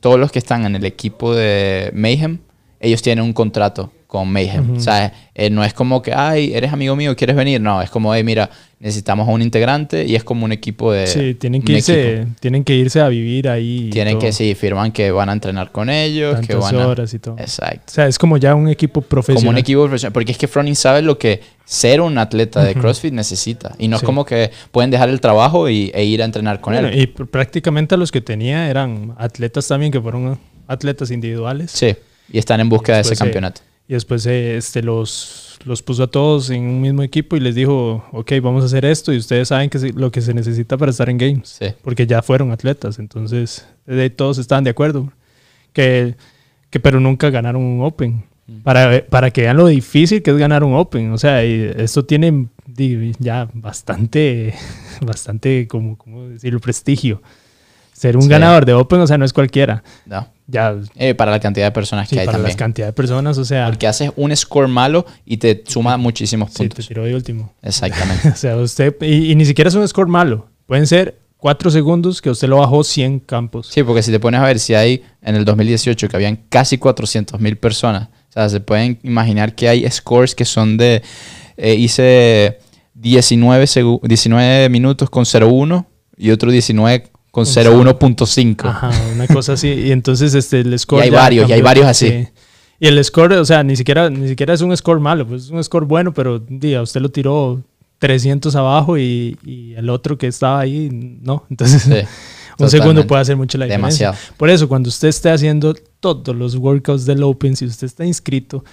todos 0.00 0.18
los 0.18 0.32
que 0.32 0.38
están 0.38 0.64
en 0.64 0.76
el 0.76 0.84
equipo 0.84 1.34
de 1.34 1.90
Mayhem, 1.94 2.38
ellos 2.80 3.02
tienen 3.02 3.24
un 3.24 3.32
contrato 3.32 3.92
con 4.14 4.30
Mayhem. 4.30 4.70
Ujú. 4.70 4.76
O 4.76 4.80
sea, 4.80 5.12
eh, 5.34 5.50
no 5.50 5.64
es 5.64 5.74
como 5.74 6.00
que, 6.00 6.12
ay, 6.14 6.52
eres 6.54 6.72
amigo 6.72 6.94
mío, 6.94 7.16
¿quieres 7.16 7.34
venir? 7.34 7.60
No, 7.60 7.82
es 7.82 7.90
como, 7.90 8.14
hey, 8.14 8.22
mira, 8.22 8.48
necesitamos 8.78 9.28
a 9.28 9.32
un 9.32 9.42
integrante 9.42 10.04
y 10.04 10.14
es 10.14 10.22
como 10.22 10.44
un 10.44 10.52
equipo 10.52 10.92
de... 10.92 11.08
Sí, 11.08 11.34
tienen 11.34 11.62
que 11.62 11.72
irse, 11.72 12.12
equipo. 12.18 12.36
tienen 12.38 12.62
que 12.62 12.76
irse 12.76 13.00
a 13.00 13.08
vivir 13.08 13.48
ahí. 13.48 13.90
Tienen 13.90 14.20
que, 14.20 14.30
sí, 14.32 14.54
firman 14.54 14.92
que 14.92 15.10
van 15.10 15.30
a 15.30 15.32
entrenar 15.32 15.72
con 15.72 15.90
ellos, 15.90 16.38
que 16.40 16.46
tantas 16.54 16.72
van 16.72 16.82
a... 16.82 16.86
horas 16.86 17.12
y 17.12 17.18
todo. 17.18 17.34
Exacto. 17.38 17.84
O 17.88 17.90
sea, 17.90 18.06
es 18.06 18.16
como 18.18 18.36
ya 18.36 18.54
un 18.54 18.68
equipo 18.68 19.00
profesional. 19.00 19.40
Como 19.42 19.50
un 19.50 19.58
equipo 19.58 19.82
profesional. 19.82 20.12
Porque 20.12 20.30
es 20.30 20.38
que 20.38 20.46
Froning 20.46 20.76
sabe 20.76 21.02
lo 21.02 21.18
que 21.18 21.40
ser 21.64 22.00
un 22.00 22.16
atleta 22.16 22.62
de 22.62 22.70
Ujú. 22.72 22.80
CrossFit 22.82 23.12
necesita. 23.12 23.74
Y 23.78 23.88
no 23.88 23.96
Sí. 23.98 24.04
es 24.04 24.06
como 24.06 24.24
que 24.24 24.52
pueden 24.70 24.90
dejar 24.92 25.08
el 25.08 25.20
trabajo 25.20 25.68
y, 25.68 25.90
e 25.92 26.04
ir 26.04 26.22
a 26.22 26.24
entrenar 26.24 26.60
con 26.60 26.74
Bueno, 26.74 26.86
él. 26.88 27.00
y 27.00 27.06
pr- 27.12 27.26
prácticamente 27.26 27.96
los 27.96 28.12
que 28.12 28.20
tenía 28.20 28.68
eran 28.70 29.14
atletas 29.18 29.66
también 29.66 29.90
que 29.90 30.00
fueron 30.00 30.38
atletas 30.68 31.10
individuales. 31.10 31.72
Sí. 31.72 31.96
Y 32.32 32.38
están 32.38 32.58
en 32.60 32.68
búsqueda 32.70 32.96
de 32.96 33.02
ese 33.02 33.10
Después, 33.10 33.28
eh, 33.28 33.32
campeonato. 33.32 33.60
Y 33.86 33.92
después 33.92 34.24
eh, 34.26 34.56
este, 34.56 34.82
los, 34.82 35.58
los 35.64 35.82
puso 35.82 36.04
a 36.04 36.06
todos 36.06 36.48
en 36.50 36.62
un 36.62 36.80
mismo 36.80 37.02
equipo 37.02 37.36
y 37.36 37.40
les 37.40 37.54
dijo, 37.54 38.02
ok, 38.12 38.32
vamos 38.42 38.62
a 38.62 38.66
hacer 38.66 38.84
esto 38.86 39.12
y 39.12 39.18
ustedes 39.18 39.48
saben 39.48 39.68
que 39.68 39.78
lo 39.94 40.10
que 40.10 40.22
se 40.22 40.32
necesita 40.32 40.78
para 40.78 40.90
estar 40.90 41.10
en 41.10 41.18
Games. 41.18 41.56
Sí. 41.60 41.66
Porque 41.82 42.06
ya 42.06 42.22
fueron 42.22 42.50
atletas, 42.50 42.98
entonces 42.98 43.66
ahí 43.86 44.08
todos 44.10 44.38
estaban 44.38 44.64
de 44.64 44.70
acuerdo. 44.70 45.12
Que, 45.74 46.14
que 46.70 46.80
pero 46.80 46.98
nunca 46.98 47.28
ganaron 47.30 47.60
un 47.62 47.84
Open. 47.84 48.24
Mm. 48.46 48.60
Para, 48.62 49.04
para 49.06 49.30
que 49.30 49.42
vean 49.42 49.56
lo 49.56 49.66
difícil 49.66 50.22
que 50.22 50.30
es 50.30 50.36
ganar 50.38 50.64
un 50.64 50.74
Open. 50.74 51.12
O 51.12 51.18
sea, 51.18 51.44
y 51.44 51.70
esto 51.76 52.04
tiene 52.06 52.46
ya 53.18 53.48
bastante, 53.52 54.54
bastante, 55.02 55.68
como, 55.68 55.98
¿cómo 55.98 56.28
decirlo? 56.28 56.58
Prestigio. 56.60 57.20
Ser 57.92 58.16
un 58.16 58.22
Sí. 58.22 58.28
ganador 58.28 58.64
de 58.64 58.72
Open, 58.72 59.00
o 59.00 59.06
sea, 59.06 59.18
no 59.18 59.24
es 59.24 59.32
cualquiera. 59.32 59.84
No. 60.06 60.26
Ya, 60.46 60.76
Eh, 60.96 61.14
para 61.14 61.30
la 61.30 61.40
cantidad 61.40 61.66
de 61.66 61.72
personas 61.72 62.08
sí, 62.08 62.16
que 62.16 62.20
hay 62.20 62.26
para 62.26 62.38
también. 62.38 62.56
cantidad 62.56 62.86
de 62.88 62.92
personas, 62.92 63.38
o 63.38 63.44
sea, 63.44 63.66
Porque 63.66 63.86
haces 63.86 64.10
un 64.16 64.34
score 64.36 64.68
malo 64.68 65.06
y 65.24 65.38
te 65.38 65.62
suma 65.66 65.96
muchísimos 65.96 66.50
sí, 66.50 66.54
te 66.56 66.68
puntos. 66.68 66.86
tiró 66.88 67.04
de 67.04 67.14
último. 67.14 67.52
Exactamente. 67.62 68.28
O 68.32 68.36
sea, 68.36 68.56
usted, 68.56 68.94
y, 69.00 69.30
y 69.32 69.34
ni 69.36 69.46
siquiera 69.46 69.68
es 69.68 69.74
un 69.74 69.86
score 69.88 70.06
malo. 70.08 70.48
Pueden 70.66 70.86
ser 70.86 71.18
cuatro 71.38 71.70
segundos 71.70 72.20
que 72.20 72.28
usted 72.30 72.48
lo 72.48 72.58
bajó 72.58 72.84
100 72.84 73.20
campos. 73.20 73.68
Sí, 73.70 73.82
porque 73.82 74.02
si 74.02 74.10
te 74.10 74.20
pones 74.20 74.40
a 74.40 74.44
ver 74.44 74.58
si 74.58 74.74
hay 74.74 75.02
en 75.22 75.34
el 75.34 75.44
2018 75.46 76.08
que 76.08 76.16
habían 76.16 76.36
casi 76.50 76.76
400 76.78 77.40
mil 77.40 77.56
personas, 77.56 78.08
o 78.28 78.32
sea, 78.32 78.48
se 78.50 78.60
pueden 78.60 78.98
imaginar 79.02 79.54
que 79.54 79.68
hay 79.68 79.90
scores 79.90 80.34
que 80.34 80.44
son 80.44 80.76
de, 80.76 81.02
eh, 81.56 81.74
hice 81.74 82.58
19, 82.94 83.64
segu- 83.64 84.00
19 84.02 84.68
minutos 84.68 85.08
con 85.10 85.24
0.1 85.24 85.86
y 86.16 86.30
otro 86.30 86.50
19 86.50 87.10
con 87.34 87.44
Con 87.44 87.52
0.1.5. 87.52 88.64
Ajá, 88.68 88.92
una 89.12 89.26
cosa 89.26 89.54
así. 89.54 89.68
Y 89.68 89.90
entonces 89.90 90.34
este, 90.34 90.60
el 90.60 90.78
score. 90.78 91.00
Y 91.00 91.02
hay 91.04 91.10
varios, 91.10 91.50
y 91.50 91.52
hay 91.52 91.60
varios 91.62 91.86
así. 91.86 92.08
Sí. 92.08 92.28
Y 92.78 92.86
el 92.86 93.02
score, 93.04 93.32
o 93.34 93.44
sea, 93.44 93.64
ni 93.64 93.74
siquiera, 93.74 94.08
ni 94.08 94.28
siquiera 94.28 94.54
es 94.54 94.60
un 94.60 94.76
score 94.76 95.00
malo, 95.00 95.26
pues 95.26 95.44
es 95.44 95.50
un 95.50 95.62
score 95.64 95.84
bueno, 95.84 96.14
pero 96.14 96.38
diga, 96.38 96.80
usted 96.82 97.00
lo 97.00 97.08
tiró 97.10 97.60
300 97.98 98.54
abajo 98.54 98.96
y, 98.98 99.36
y 99.44 99.74
el 99.74 99.90
otro 99.90 100.16
que 100.16 100.26
estaba 100.28 100.60
ahí, 100.60 100.88
no. 100.92 101.44
Entonces, 101.50 101.82
Sí, 101.82 101.90
un 102.58 102.70
segundo 102.70 103.02
totalmente. 103.02 103.04
puede 103.08 103.22
hacer 103.22 103.36
mucho 103.36 103.58
la 103.58 103.64
diferencia. 103.64 104.06
Demasiado. 104.08 104.34
Por 104.36 104.50
eso, 104.50 104.68
cuando 104.68 104.88
usted 104.88 105.08
esté 105.08 105.30
haciendo 105.30 105.74
todos 105.98 106.36
los 106.36 106.54
workouts 106.56 107.04
del 107.04 107.22
Open, 107.24 107.56
si 107.56 107.64
usted 107.64 107.86
está 107.86 108.04
inscrito, 108.04 108.64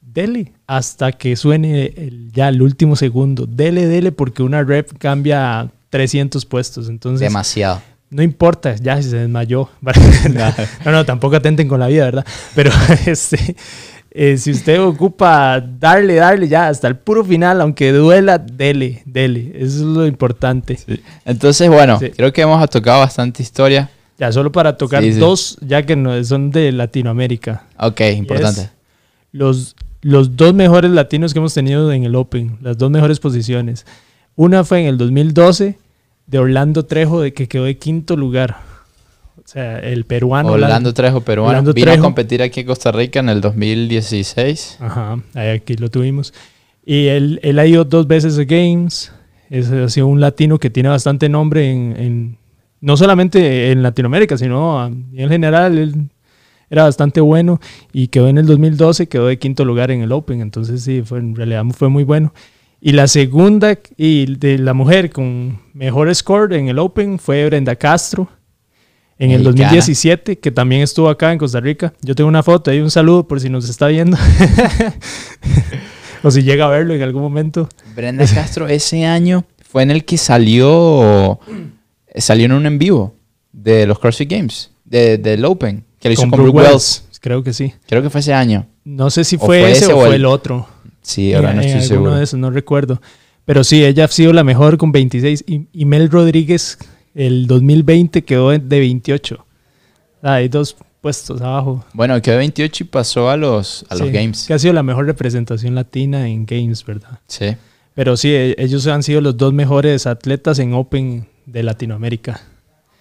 dele 0.00 0.52
hasta 0.66 1.12
que 1.12 1.36
suene 1.36 1.92
el- 1.96 2.32
ya 2.32 2.48
el 2.48 2.60
último 2.62 2.96
segundo. 2.96 3.46
Dele, 3.46 3.86
dele, 3.86 4.10
porque 4.12 4.42
una 4.42 4.64
rep 4.64 4.90
cambia 4.98 5.70
300 5.90 6.44
puestos. 6.46 6.88
Entonces, 6.88 7.20
Demasiado. 7.20 7.82
No 8.10 8.22
importa, 8.22 8.74
ya 8.76 9.00
si 9.00 9.08
se 9.10 9.16
desmayó. 9.18 9.68
no, 10.84 10.92
no, 10.92 11.04
tampoco 11.04 11.36
atenten 11.36 11.68
con 11.68 11.80
la 11.80 11.86
vida, 11.86 12.04
¿verdad? 12.04 12.26
Pero 12.54 12.70
este, 13.06 13.56
eh, 14.10 14.36
si 14.36 14.50
usted 14.50 14.80
ocupa 14.80 15.60
darle, 15.60 16.16
darle 16.16 16.48
ya 16.48 16.68
hasta 16.68 16.88
el 16.88 16.96
puro 16.96 17.24
final, 17.24 17.60
aunque 17.60 17.92
duela, 17.92 18.38
dele, 18.38 19.02
dele. 19.06 19.52
Eso 19.54 19.76
es 19.76 19.80
lo 19.82 20.06
importante. 20.06 20.78
Entonces, 21.24 21.68
bueno, 21.68 21.98
Sí. 22.00 22.10
creo 22.10 22.32
que 22.32 22.42
hemos 22.42 22.68
tocado 22.68 22.98
bastante 23.00 23.42
historia. 23.42 23.90
Ya, 24.18 24.30
solo 24.32 24.52
para 24.52 24.76
tocar 24.76 25.02
Sí, 25.02 25.14
sí. 25.14 25.18
dos, 25.20 25.56
ya 25.60 25.82
que 25.86 25.96
no, 25.96 26.22
son 26.24 26.50
de 26.50 26.72
Latinoamérica. 26.72 27.64
Ok, 27.78 28.00
importante. 28.16 28.70
Los, 29.32 29.76
los 30.02 30.36
dos 30.36 30.52
mejores 30.52 30.90
latinos 30.90 31.32
que 31.32 31.38
hemos 31.38 31.54
tenido 31.54 31.90
en 31.92 32.04
el 32.04 32.14
Open, 32.16 32.58
las 32.60 32.76
dos 32.76 32.90
mejores 32.90 33.20
posiciones. 33.20 33.86
Una 34.34 34.64
fue 34.64 34.80
en 34.80 34.86
el 34.88 34.98
2012 34.98 35.78
de 36.30 36.38
Orlando 36.38 36.84
Trejo, 36.84 37.20
de 37.22 37.32
que 37.32 37.48
quedó 37.48 37.64
de 37.64 37.76
quinto 37.78 38.16
lugar. 38.16 38.56
O 39.38 39.42
sea, 39.52 39.80
el 39.80 40.04
peruano. 40.04 40.50
Orlando 40.52 40.94
Trejo, 40.94 41.22
peruano. 41.22 41.50
Orlando 41.50 41.72
Vino 41.72 41.86
Trejo. 41.86 42.00
a 42.02 42.04
competir 42.04 42.40
aquí 42.42 42.60
en 42.60 42.66
Costa 42.66 42.92
Rica 42.92 43.18
en 43.20 43.28
el 43.30 43.40
2016. 43.40 44.76
Ajá, 44.80 45.18
ahí 45.34 45.48
aquí 45.48 45.74
lo 45.76 45.90
tuvimos. 45.90 46.32
Y 46.86 47.06
él, 47.08 47.40
él 47.42 47.58
ha 47.58 47.66
ido 47.66 47.84
dos 47.84 48.06
veces 48.06 48.38
a 48.38 48.44
Games. 48.44 49.12
Es, 49.48 49.70
ha 49.70 49.88
sido 49.88 50.06
un 50.06 50.20
latino 50.20 50.58
que 50.58 50.70
tiene 50.70 50.88
bastante 50.88 51.28
nombre 51.28 51.70
en, 51.70 51.94
en- 51.98 52.38
no 52.80 52.96
solamente 52.96 53.72
en 53.72 53.82
Latinoamérica, 53.82 54.38
sino 54.38 54.86
en 54.86 55.28
general. 55.28 55.76
Él 55.78 56.08
era 56.70 56.84
bastante 56.84 57.20
bueno 57.20 57.60
y 57.92 58.06
quedó 58.08 58.28
en 58.28 58.38
el 58.38 58.46
2012, 58.46 59.08
quedó 59.08 59.26
de 59.26 59.38
quinto 59.40 59.64
lugar 59.64 59.90
en 59.90 60.02
el 60.02 60.12
Open. 60.12 60.40
Entonces 60.40 60.82
sí, 60.82 61.02
fue, 61.04 61.18
en 61.18 61.34
realidad 61.34 61.64
fue 61.76 61.88
muy 61.88 62.04
bueno. 62.04 62.32
Y 62.80 62.92
la 62.92 63.08
segunda 63.08 63.78
y 63.96 64.36
de 64.36 64.58
la 64.58 64.72
mujer 64.72 65.10
con 65.10 65.60
mejor 65.74 66.14
score 66.14 66.54
en 66.54 66.68
el 66.68 66.78
Open 66.78 67.18
fue 67.18 67.44
Brenda 67.46 67.76
Castro 67.76 68.28
en 69.18 69.32
el 69.32 69.42
Mexicana. 69.42 69.68
2017, 69.68 70.38
que 70.38 70.50
también 70.50 70.80
estuvo 70.80 71.10
acá 71.10 71.30
en 71.32 71.38
Costa 71.38 71.60
Rica. 71.60 71.92
Yo 72.00 72.14
tengo 72.14 72.28
una 72.28 72.42
foto 72.42 72.70
ahí, 72.70 72.80
un 72.80 72.90
saludo 72.90 73.28
por 73.28 73.38
si 73.38 73.50
nos 73.50 73.68
está 73.68 73.88
viendo. 73.88 74.16
o 76.22 76.30
si 76.30 76.42
llega 76.42 76.66
a 76.66 76.68
verlo 76.68 76.94
en 76.94 77.02
algún 77.02 77.22
momento. 77.22 77.68
Brenda 77.94 78.26
Castro 78.26 78.68
ese 78.68 79.04
año 79.04 79.44
fue 79.68 79.82
en 79.82 79.90
el 79.90 80.04
que 80.04 80.18
salió 80.18 81.38
salió 82.16 82.46
en 82.46 82.52
un 82.52 82.66
en 82.66 82.78
vivo 82.78 83.14
de 83.52 83.86
los 83.86 83.98
CrossFit 83.98 84.30
Games, 84.30 84.70
de, 84.84 85.18
del 85.18 85.44
Open, 85.44 85.84
que 85.98 86.08
lo 86.08 86.12
hizo 86.14 86.22
con, 86.22 86.30
Brooke 86.30 86.56
Wells. 86.56 87.04
Creo 87.20 87.42
que 87.42 87.52
sí. 87.52 87.74
Creo 87.86 88.02
que 88.02 88.08
fue 88.08 88.20
ese 88.20 88.32
año. 88.32 88.66
No 88.84 89.10
sé 89.10 89.24
si 89.24 89.36
fue, 89.36 89.60
fue 89.60 89.72
ese, 89.72 89.92
o 89.92 89.98
o 89.98 90.00
fue 90.00 90.08
el- 90.08 90.14
el 90.14 90.24
otro. 90.24 90.66
Sí, 91.02 91.32
ahora 91.34 91.50
En- 91.50 91.56
no 91.56 91.62
en 91.62 91.68
estoy 91.68 91.80
alguno 91.82 91.94
seguro. 91.96 92.14
de 92.16 92.24
esos, 92.24 92.38
no 92.38 92.50
recuerdo. 92.50 93.00
Pero 93.44 93.64
sí, 93.64 93.84
ella 93.84 94.04
ha 94.04 94.08
sido 94.08 94.32
la 94.32 94.44
mejor 94.44 94.76
con 94.78 94.92
26. 94.92 95.44
Y, 95.46 95.66
y 95.72 95.84
Mel 95.84 96.10
Rodríguez, 96.10 96.78
el 97.14 97.46
2020, 97.46 98.22
quedó 98.24 98.50
de 98.50 98.58
28. 98.80 99.44
Ah, 100.22 100.34
hay 100.34 100.48
dos 100.48 100.76
puestos 101.00 101.40
abajo. 101.40 101.84
Bueno, 101.94 102.20
quedó 102.20 102.36
28 102.36 102.84
y 102.84 102.86
pasó 102.86 103.30
a 103.30 103.36
los, 103.36 103.84
a 103.88 103.94
los 103.96 104.08
Sí, 104.08 104.12
Games. 104.12 104.44
Que 104.46 104.54
ha 104.54 104.58
sido 104.58 104.74
la 104.74 104.82
mejor 104.82 105.06
representación 105.06 105.74
latina 105.74 106.28
en 106.28 106.44
Games, 106.46 106.84
¿verdad? 106.84 107.18
Sí. 107.26 107.56
Pero 107.94 108.16
sí, 108.16 108.28
e- 108.32 108.54
ellos 108.58 108.86
han 108.86 109.02
sido 109.02 109.20
los 109.20 109.36
dos 109.36 109.52
mejores 109.52 110.06
atletas 110.06 110.58
en 110.58 110.74
Open 110.74 111.26
de 111.46 111.62
Latinoamérica. 111.62 112.40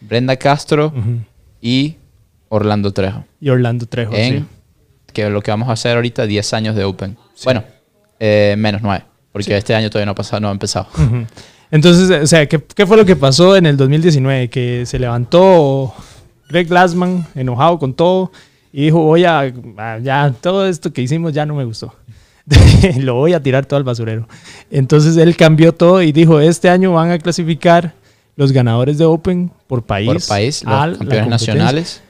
Brenda 0.01 0.37
Castro 0.37 0.87
Ujú. 0.87 1.19
y 1.61 1.97
Orlando 2.47 2.91
Trejo. 2.93 3.25
Y 3.41 3.49
Orlando 3.49 3.85
Trejo, 3.85 4.15
en 4.15 4.39
sí. 4.39 4.45
que 5.13 5.29
lo 5.29 5.41
que 5.41 5.51
vamos 5.51 5.67
a 5.69 5.73
hacer 5.73 5.95
ahorita 5.97 6.25
10 6.25 6.53
años 6.53 6.75
de 6.75 6.85
Open. 6.85 7.17
Bueno, 7.43 7.63
eh, 8.19 8.55
menos 8.57 8.81
9, 8.81 9.05
porque 9.31 9.45
Sí. 9.45 9.53
este 9.53 9.75
año 9.75 9.89
todavía 9.89 10.07
no 10.07 10.11
ha 10.11 10.15
pasado, 10.15 10.39
no 10.41 10.49
ha 10.49 10.51
empezado. 10.51 10.87
Entonces, 11.71 12.23
o 12.23 12.27
sea, 12.27 12.47
¿qué, 12.47 12.61
qué 12.75 12.85
fue 12.85 12.97
lo 12.97 13.05
que 13.05 13.15
pasó 13.15 13.55
en 13.55 13.65
el 13.65 13.77
2019? 13.77 14.49
Que 14.49 14.85
se 14.85 14.97
levantó 14.99 15.93
Greg 16.49 16.67
Glassman 16.67 17.25
enojado 17.35 17.77
con 17.77 17.93
todo 17.93 18.31
y 18.73 18.85
dijo, 18.85 18.99
voy 18.99 19.25
a, 19.25 19.51
ya, 20.01 20.33
todo 20.41 20.67
esto 20.67 20.91
que 20.91 21.01
hicimos 21.01 21.33
ya 21.33 21.45
no 21.45 21.55
me 21.55 21.65
gustó. 21.65 21.93
lo 22.97 23.15
voy 23.15 23.33
a 23.33 23.41
tirar 23.43 23.65
todo 23.65 23.77
al 23.77 23.83
basurero. 23.83 24.27
Entonces 24.71 25.15
él 25.17 25.35
cambió 25.35 25.73
todo 25.73 26.01
y 26.01 26.11
dijo, 26.11 26.39
este 26.39 26.69
año 26.69 26.93
van 26.93 27.11
a 27.11 27.19
clasificar 27.19 27.93
los 28.35 28.51
ganadores 28.51 28.97
de 28.97 29.05
Open 29.05 29.51
por 29.67 29.83
país. 29.83 30.07
Por 30.07 30.27
país, 30.27 30.63
los 30.63 30.73
a 30.73 30.97
campeones 30.97 31.27
nacionales. 31.27 32.01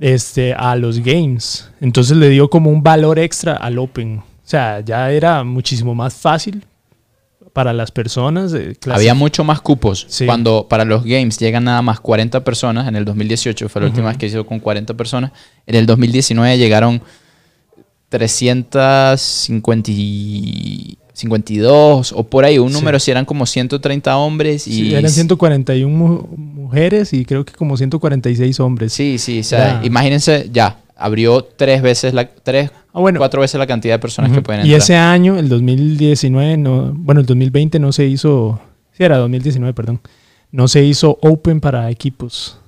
Este, 0.00 0.54
a 0.54 0.76
los 0.76 1.00
Games. 1.00 1.70
Entonces 1.80 2.16
le 2.16 2.28
dio 2.30 2.48
como 2.48 2.70
un 2.70 2.82
valor 2.82 3.18
extra 3.18 3.54
al 3.54 3.78
Open. 3.78 4.22
O 4.48 4.50
sea, 4.50 4.80
ya 4.80 5.10
era 5.12 5.44
muchísimo 5.44 5.94
más 5.94 6.14
fácil 6.14 6.64
para 7.52 7.74
las 7.74 7.90
personas. 7.90 8.54
eh, 8.54 8.74
Había 8.90 9.12
mucho 9.12 9.44
más 9.44 9.60
cupos. 9.60 10.06
Sí. 10.08 10.24
Cuando 10.24 10.66
para 10.70 10.86
los 10.86 11.04
Games 11.04 11.36
llegan 11.38 11.64
nada 11.64 11.82
más 11.82 12.00
40 12.00 12.42
personas, 12.44 12.88
en 12.88 12.96
el 12.96 13.04
2018 13.04 13.68
fue 13.68 13.82
la 13.82 13.88
última 13.88 14.04
Ujú. 14.06 14.08
vez 14.12 14.16
que 14.16 14.24
hizo 14.26 14.46
con 14.46 14.58
40 14.58 14.94
personas. 14.94 15.32
En 15.66 15.74
el 15.74 15.84
2019 15.84 16.56
llegaron 16.56 17.02
352 21.14 22.12
o 22.12 22.24
por 22.24 22.44
ahí, 22.44 22.58
un 22.58 22.68
Sí. 22.70 22.74
número 22.74 22.98
si 22.98 23.10
eran 23.10 23.24
como 23.24 23.44
130 23.44 24.16
hombres 24.16 24.66
y 24.66 24.72
Sí, 24.72 24.94
eran 24.94 25.10
141 25.10 25.94
mu- 25.94 26.26
mujeres 26.36 27.12
y 27.12 27.24
creo 27.24 27.44
que 27.44 27.52
como 27.52 27.76
146 27.76 28.60
hombres. 28.60 28.92
Sí, 28.92 29.18
sí, 29.18 29.40
o 29.40 29.44
sea, 29.44 29.80
Ya. 29.80 29.86
imagínense 29.86 30.48
ya, 30.52 30.78
abrió 30.96 31.42
tres 31.44 31.82
veces 31.82 32.14
la, 32.14 32.28
tres, 32.28 32.70
Ah, 32.92 33.00
bueno. 33.00 33.18
cuatro 33.18 33.40
veces 33.42 33.58
la 33.58 33.66
cantidad 33.66 33.94
de 33.94 33.98
personas 33.98 34.32
que 34.32 34.42
pueden 34.42 34.60
Y 34.62 34.64
entrar. 34.70 34.78
ese 34.82 34.96
año, 34.96 35.38
el 35.38 35.48
2019, 35.48 36.56
no, 36.56 36.92
bueno, 36.94 37.20
el 37.20 37.26
2020 37.26 37.78
no 37.78 37.92
se 37.92 38.06
hizo, 38.06 38.60
sí 38.92 39.04
era 39.04 39.18
2019, 39.18 39.74
perdón, 39.74 40.00
no 40.50 40.66
se 40.68 40.82
hizo 40.84 41.18
Open 41.22 41.60
para 41.60 41.90
equipos. 41.90 42.58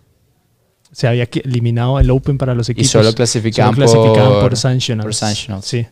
Se 0.92 1.06
había 1.08 1.28
eliminado 1.44 1.98
el 2.00 2.10
Open 2.10 2.36
para 2.36 2.54
los 2.54 2.68
y 2.68 2.72
equipos. 2.72 2.90
solo 2.90 3.12
clasificaban, 3.14 3.74
Solo 3.74 3.86
clasificaban 3.86 4.32
por, 4.34 4.40
por 4.50 4.56
Sanctionals. 4.56 5.04
por 5.06 5.14
Sanctionals. 5.14 5.64
Sí. 5.64 5.86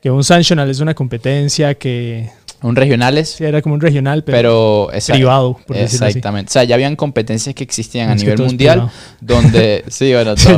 Que 0.00 0.10
un 0.10 0.22
Sanctional 0.24 0.70
es 0.70 0.80
una 0.80 0.94
competencia 0.94 1.74
que 1.74 2.30
un 2.62 2.74
regionales, 2.76 3.30
sí, 3.30 3.44
era 3.44 3.60
como 3.60 3.74
un 3.74 3.80
regional, 3.80 4.24
pero, 4.24 4.88
privado, 5.08 5.58
por 5.66 5.76
decirlo 5.76 6.06
así. 6.06 6.12
Exactamente. 6.18 6.50
O 6.50 6.52
sea, 6.52 6.64
ya 6.64 6.74
habían 6.76 6.96
competencias 6.96 7.54
que 7.54 7.64
existían 7.64 8.08
a 8.10 8.14
Es 8.14 8.22
nivel 8.22 8.38
mundial 8.38 8.90
donde 9.20 9.84
sí, 9.88 10.12
bueno, 10.12 10.34
todo. 10.36 10.56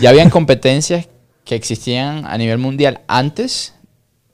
ya 0.00 0.10
habían 0.10 0.28
competencias 0.28 1.08
que 1.44 1.54
existían 1.54 2.24
a 2.26 2.36
nivel 2.38 2.58
mundial 2.58 3.00
antes, 3.08 3.74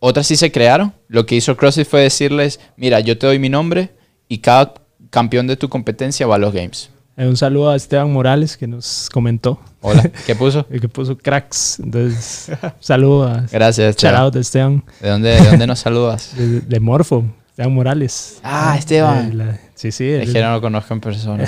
otras 0.01 0.27
sí 0.27 0.37
se 0.37 0.53
crearon. 0.53 0.93
Lo 1.09 1.25
que 1.27 1.35
hizo 1.37 1.57
CrossFit 1.57 1.87
fue 1.87 2.01
decirles, 2.03 2.61
mira, 2.77 3.01
yo 3.01 3.17
te 3.19 3.27
doy 3.27 3.39
mi 3.39 3.49
nombre 3.49 3.95
y 4.29 4.39
cada 4.39 4.75
campeón 5.11 5.47
de 5.47 5.57
tu 5.57 5.69
competencia 5.69 6.27
va 6.27 6.35
a 6.35 6.39
los 6.39 6.53
games. 6.53 6.91
Eh, 7.17 7.27
un 7.27 7.37
saludo 7.39 7.71
a 7.71 7.77
Esteban 7.77 8.13
Morales 8.13 8.59
que 8.59 8.67
nos 8.67 9.09
comentó, 9.11 9.59
Hola, 9.81 10.03
¿qué 10.27 10.35
puso? 10.35 10.67
eh, 10.71 10.81
que 10.81 10.89
puso 10.89 11.17
cracks. 11.17 11.81
Entonces, 11.81 12.51
saludo 12.79 13.29
a 13.29 13.41
Gracias. 13.51 13.97
shout 13.97 13.97
Esteban. 13.97 14.21
out 14.23 14.35
de 14.35 14.41
Esteban. 14.41 14.85
¿De 15.01 15.09
dónde, 15.09 15.29
de 15.31 15.47
dónde 15.49 15.67
nos 15.67 15.79
saludas? 15.79 16.37
De, 16.37 16.61
de 16.61 16.81
Morfo, 16.81 17.25
Esteban 17.49 17.73
Morales. 17.73 18.41
Ah, 18.43 18.77
Esteban. 18.79 19.39
La- 19.39 19.59
sí, 19.75 19.91
sí. 19.93 20.05
Es 20.11 20.31
que 20.31 20.43
no 20.43 20.53
lo 20.53 20.61
conozco 20.61 20.93
en 20.93 21.01
persona. 21.01 21.45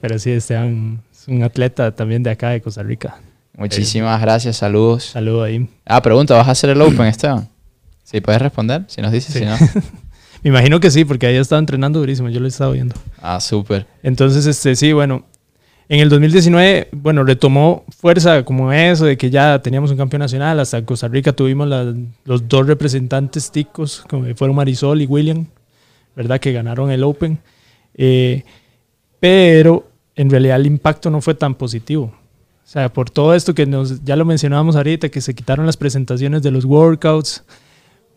pero 0.00 0.18
sí, 0.18 0.32
Esteban 0.32 1.00
es 1.12 1.28
un 1.28 1.44
atleta 1.44 1.94
también 1.94 2.24
de 2.24 2.30
acá, 2.30 2.48
de 2.48 2.60
Costa 2.60 2.82
Rica. 2.82 3.20
Muchísimas 3.60 4.20
gracias, 4.20 4.56
saludos. 4.56 5.04
Saludo 5.04 5.42
ahí. 5.42 5.68
Ah, 5.84 6.00
pregunta, 6.02 6.34
¿vas 6.36 6.48
a 6.48 6.52
hacer 6.52 6.70
el 6.70 6.80
Open, 6.80 7.02
Esteban? 7.06 7.48
Sí, 8.02 8.20
puedes 8.20 8.40
responder, 8.42 8.84
si 8.88 9.00
nos 9.02 9.12
dices, 9.12 9.32
Sí. 9.32 9.40
si 9.40 9.44
no. 9.44 9.56
Me 10.42 10.48
imagino 10.48 10.80
que 10.80 10.90
sí, 10.90 11.04
porque 11.04 11.26
ahí 11.26 11.36
estado 11.36 11.58
entrenando 11.58 11.98
durísimo, 12.00 12.28
yo 12.30 12.40
lo 12.40 12.46
he 12.46 12.48
estado 12.48 12.72
viendo. 12.72 12.94
Ah, 13.20 13.38
súper. 13.40 13.86
Entonces, 14.02 14.46
este, 14.46 14.74
sí, 14.74 14.92
bueno, 14.94 15.24
en 15.90 16.00
el 16.00 16.08
2019, 16.08 16.88
bueno, 16.92 17.22
retomó 17.24 17.84
fuerza 17.98 18.42
como 18.44 18.72
eso, 18.72 19.04
de 19.04 19.18
que 19.18 19.28
ya 19.28 19.60
teníamos 19.60 19.90
un 19.90 19.98
campeón 19.98 20.20
nacional, 20.20 20.58
hasta 20.58 20.82
Costa 20.84 21.08
Rica 21.08 21.32
tuvimos 21.34 21.68
la- 21.68 21.94
los 22.24 22.48
dos 22.48 22.66
representantes 22.66 23.50
ticos, 23.52 24.02
como 24.08 24.34
fueron 24.34 24.56
Marisol 24.56 25.02
y 25.02 25.06
William, 25.06 25.44
¿verdad? 26.16 26.40
Que 26.40 26.52
ganaron 26.52 26.90
el 26.90 27.04
Open. 27.04 27.38
Eh, 27.94 28.42
pero 29.20 29.90
en 30.16 30.30
realidad 30.30 30.56
el 30.56 30.66
impacto 30.66 31.10
no 31.10 31.20
fue 31.20 31.34
tan 31.34 31.54
positivo. 31.54 32.14
O 32.64 32.72
sea, 32.72 32.92
por 32.92 33.10
todo 33.10 33.34
esto 33.34 33.54
que 33.54 33.66
nos, 33.66 34.04
ya 34.04 34.14
lo 34.16 34.24
mencionábamos 34.24 34.76
ahorita, 34.76 35.08
que 35.08 35.20
se 35.20 35.34
quitaron 35.34 35.66
las 35.66 35.76
presentaciones 35.76 36.42
de 36.42 36.50
los 36.52 36.64
workouts. 36.64 37.42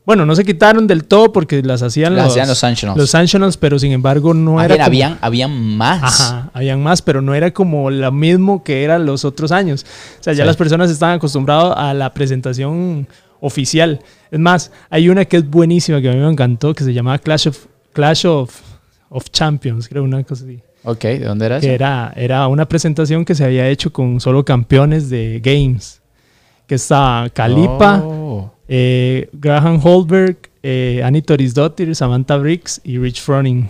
Bueno, 0.06 0.26
no 0.26 0.36
se 0.36 0.44
quitaron 0.44 0.86
del 0.86 1.06
todo 1.06 1.32
porque 1.32 1.64
las 1.64 1.82
hacían 1.82 2.14
Las 2.16 2.26
los, 2.26 2.34
hacían 2.34 2.48
los 2.50 2.58
Sanctionals. 2.60 3.00
los 3.00 3.10
Sanctionals, 3.10 3.56
pero 3.58 3.80
sin 3.80 3.94
embargo 3.94 4.34
no 4.34 4.62
era 4.62 4.76
como- 4.76 4.86
habían, 4.86 5.18
habían 5.22 5.78
más. 5.78 6.04
Ajá, 6.04 6.52
habían 6.54 6.84
más, 6.84 7.02
pero 7.02 7.22
no 7.22 7.34
era 7.34 7.52
como 7.52 7.90
lo 7.90 8.12
mismo 8.12 8.64
que 8.64 8.84
eran 8.84 9.06
los 9.06 9.24
otros 9.26 9.52
años. 9.54 9.86
O 10.20 10.24
sea, 10.24 10.34
ya 10.34 10.44
Sí. 10.44 10.48
las 10.48 10.58
personas 10.58 10.92
estaban 10.92 11.16
acostumbradas 11.16 11.74
a 11.78 11.94
la 11.94 12.14
presentación 12.14 13.08
oficial. 13.40 14.02
Es 14.30 14.40
más, 14.40 14.72
hay 14.90 15.08
una 15.10 15.26
que 15.26 15.38
es 15.38 15.50
buenísima 15.50 16.02
que 16.02 16.10
a 16.10 16.14
mí 16.14 16.20
me 16.20 16.30
encantó, 16.30 16.74
que 16.76 16.84
se 16.84 16.94
llamaba 16.94 17.18
Clash 17.18 17.48
of, 17.48 17.66
Clash 17.94 18.26
of, 18.28 18.60
of 19.10 19.30
Champions, 19.32 19.88
creo, 19.88 20.04
una 20.04 20.22
cosa 20.24 20.44
así. 20.44 20.60
Ok, 20.84 21.02
¿de 21.04 21.20
dónde 21.20 21.46
era 21.46 21.58
eso? 21.58 21.68
Que 21.68 21.74
era, 21.74 22.12
era 22.16 22.48
una 22.48 22.68
presentación 22.68 23.24
que 23.26 23.36
se 23.36 23.44
había 23.46 23.68
hecho 23.70 23.92
con 23.94 24.20
solo 24.20 24.44
campeones 24.44 25.10
de 25.10 25.40
games. 25.44 26.02
Que 26.68 26.76
estaba 26.76 27.30
Kalipa, 27.30 28.02
Oh. 28.04 28.52
eh, 28.68 29.30
Graham 29.34 29.80
Holberg, 29.84 30.38
eh, 30.62 31.02
Annie 31.04 31.22
Torisdottir, 31.22 31.96
Samantha 31.96 32.38
Briggs 32.38 32.82
y 32.84 32.98
Rich 32.98 33.22
Froning. 33.22 33.70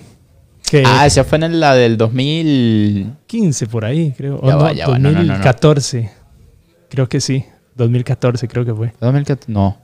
Que, 0.70 0.84
Ah, 0.86 1.06
esa 1.06 1.24
fue 1.24 1.38
en 1.40 1.60
la 1.60 1.76
del 1.76 1.98
2000. 1.98 3.14
15 3.28 3.68
por 3.68 3.86
ahí, 3.86 4.14
creo. 4.18 4.42
Ya 4.42 4.56
O 4.58 4.60
va, 4.60 4.70
no, 4.70 4.74
ya 4.74 4.88
va, 4.88 5.00
no, 5.00 5.10
no. 5.12 5.18
2014. 5.18 6.10
Creo 6.90 7.08
que 7.10 7.20
sí. 7.22 7.46
2014 7.76 8.48
creo 8.48 8.66
que 8.66 8.74
fue. 8.74 8.94
2014. 9.00 9.52
No. 9.52 9.78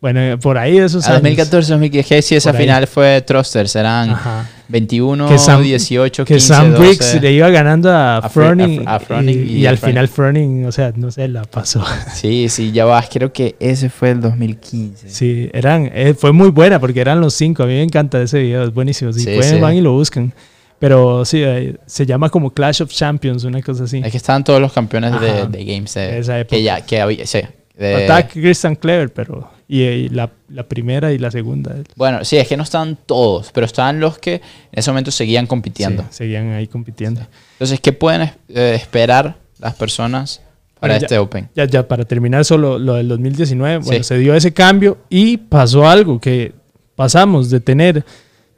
Bueno, 0.00 0.20
eh, 0.20 0.36
por 0.38 0.56
ahí 0.58 0.78
esos 0.78 1.04
Ah, 1.06 1.08
años. 1.14 1.22
2014, 1.22 1.72
2015. 1.72 2.22
Sí, 2.22 2.36
esa 2.36 2.50
Por 2.52 2.60
ahí. 2.60 2.66
final 2.66 2.86
fue 2.86 3.20
Thrusters. 3.22 3.74
Eran 3.74 4.10
Ajá. 4.10 4.48
21, 4.68 5.26
Que 5.28 5.38
Sam- 5.38 5.60
18, 5.62 6.24
Que 6.24 6.34
15, 6.34 6.46
Sam 6.46 6.70
12. 6.70 6.80
Briggs 6.82 7.20
le 7.20 7.32
iba 7.32 7.48
ganando 7.50 7.90
a, 7.90 8.18
A 8.18 8.28
Froning. 8.28 8.86
a 8.86 8.94
a 8.94 9.00
Froning 9.00 9.34
y, 9.48 9.52
y 9.54 9.56
y 9.62 9.66
a 9.66 9.70
al 9.70 9.78
Froning. 9.78 9.92
final 9.94 10.08
Froning, 10.08 10.66
o 10.66 10.70
sea, 10.72 10.92
no 10.94 11.10
sé, 11.10 11.26
la 11.26 11.42
pasó. 11.42 11.84
Sí, 12.14 12.48
sí, 12.48 12.70
ya 12.70 12.84
vas. 12.84 13.08
Creo 13.12 13.32
que 13.32 13.56
ese 13.58 13.90
fue 13.90 14.10
el 14.12 14.20
2015. 14.20 15.10
Sí, 15.10 15.50
eran, 15.52 15.90
eh, 15.92 16.14
fue 16.14 16.30
muy 16.32 16.50
buena 16.50 16.78
porque 16.78 17.00
eran 17.00 17.20
los 17.20 17.34
cinco. 17.34 17.64
A 17.64 17.66
mí 17.66 17.72
me 17.72 17.82
encanta 17.82 18.22
ese 18.22 18.38
video, 18.38 18.62
es 18.64 18.72
buenísimo. 18.72 19.12
Si 19.12 19.20
Sí, 19.20 19.34
pueden, 19.34 19.54
sí. 19.56 19.60
van 19.60 19.74
y 19.74 19.80
lo 19.80 19.92
buscan. 19.94 20.32
Pero 20.78 21.24
sí, 21.24 21.42
se 21.86 22.06
llama 22.06 22.30
como 22.30 22.50
Clash 22.54 22.82
of 22.82 22.90
Champions, 22.92 23.42
una 23.42 23.60
cosa 23.62 23.82
así. 23.82 24.00
Es 24.04 24.12
que 24.12 24.16
estaban 24.16 24.44
todos 24.44 24.60
los 24.60 24.72
campeones 24.72 25.20
de, 25.20 25.48
de 25.48 25.64
games. 25.64 25.92
de- 25.94 26.20
Esa 26.20 26.38
época. 26.38 26.54
que 26.56 26.62
ya, 26.62 26.80
que 26.82 27.00
había. 27.00 27.26
Sí, 27.26 27.40
de- 27.76 28.04
Attack 28.04 28.34
Christian 28.34 28.76
Clever, 28.76 29.12
pero. 29.12 29.57
Y, 29.70 29.82
y 29.82 30.08
la, 30.08 30.30
la 30.48 30.62
primera 30.66 31.12
y 31.12 31.18
la 31.18 31.30
segunda. 31.30 31.76
Bueno, 31.94 32.24
sí, 32.24 32.38
es 32.38 32.48
que 32.48 32.56
no 32.56 32.62
estaban 32.62 32.96
todos, 33.04 33.50
pero 33.52 33.66
estaban 33.66 34.00
los 34.00 34.18
que 34.18 34.34
en 34.36 34.40
ese 34.72 34.90
momento 34.90 35.10
seguían 35.10 35.46
compitiendo. 35.46 36.04
Sí, 36.04 36.18
seguían 36.18 36.52
ahí 36.52 36.66
compitiendo. 36.66 37.20
Entonces, 37.52 37.78
¿qué 37.80 37.92
pueden 37.92 38.22
eh, 38.48 38.72
esperar 38.74 39.36
las 39.58 39.74
personas 39.74 40.40
para 40.80 40.94
Bueno, 40.94 41.00
ya- 41.02 41.04
este 41.06 41.18
Open? 41.18 41.48
Ya, 41.54 41.66
ya 41.66 41.86
para 41.86 42.04
terminar 42.06 42.46
solo 42.46 42.78
lo 42.78 42.94
del 42.94 43.08
2019, 43.08 43.78
bueno, 43.84 43.98
Sí. 44.02 44.04
se 44.04 44.16
dio 44.18 44.34
ese 44.34 44.54
cambio 44.54 44.96
y 45.10 45.36
pasó 45.36 45.86
algo 45.86 46.18
que 46.18 46.54
pasamos 46.96 47.50
de 47.50 47.60
tener 47.60 48.04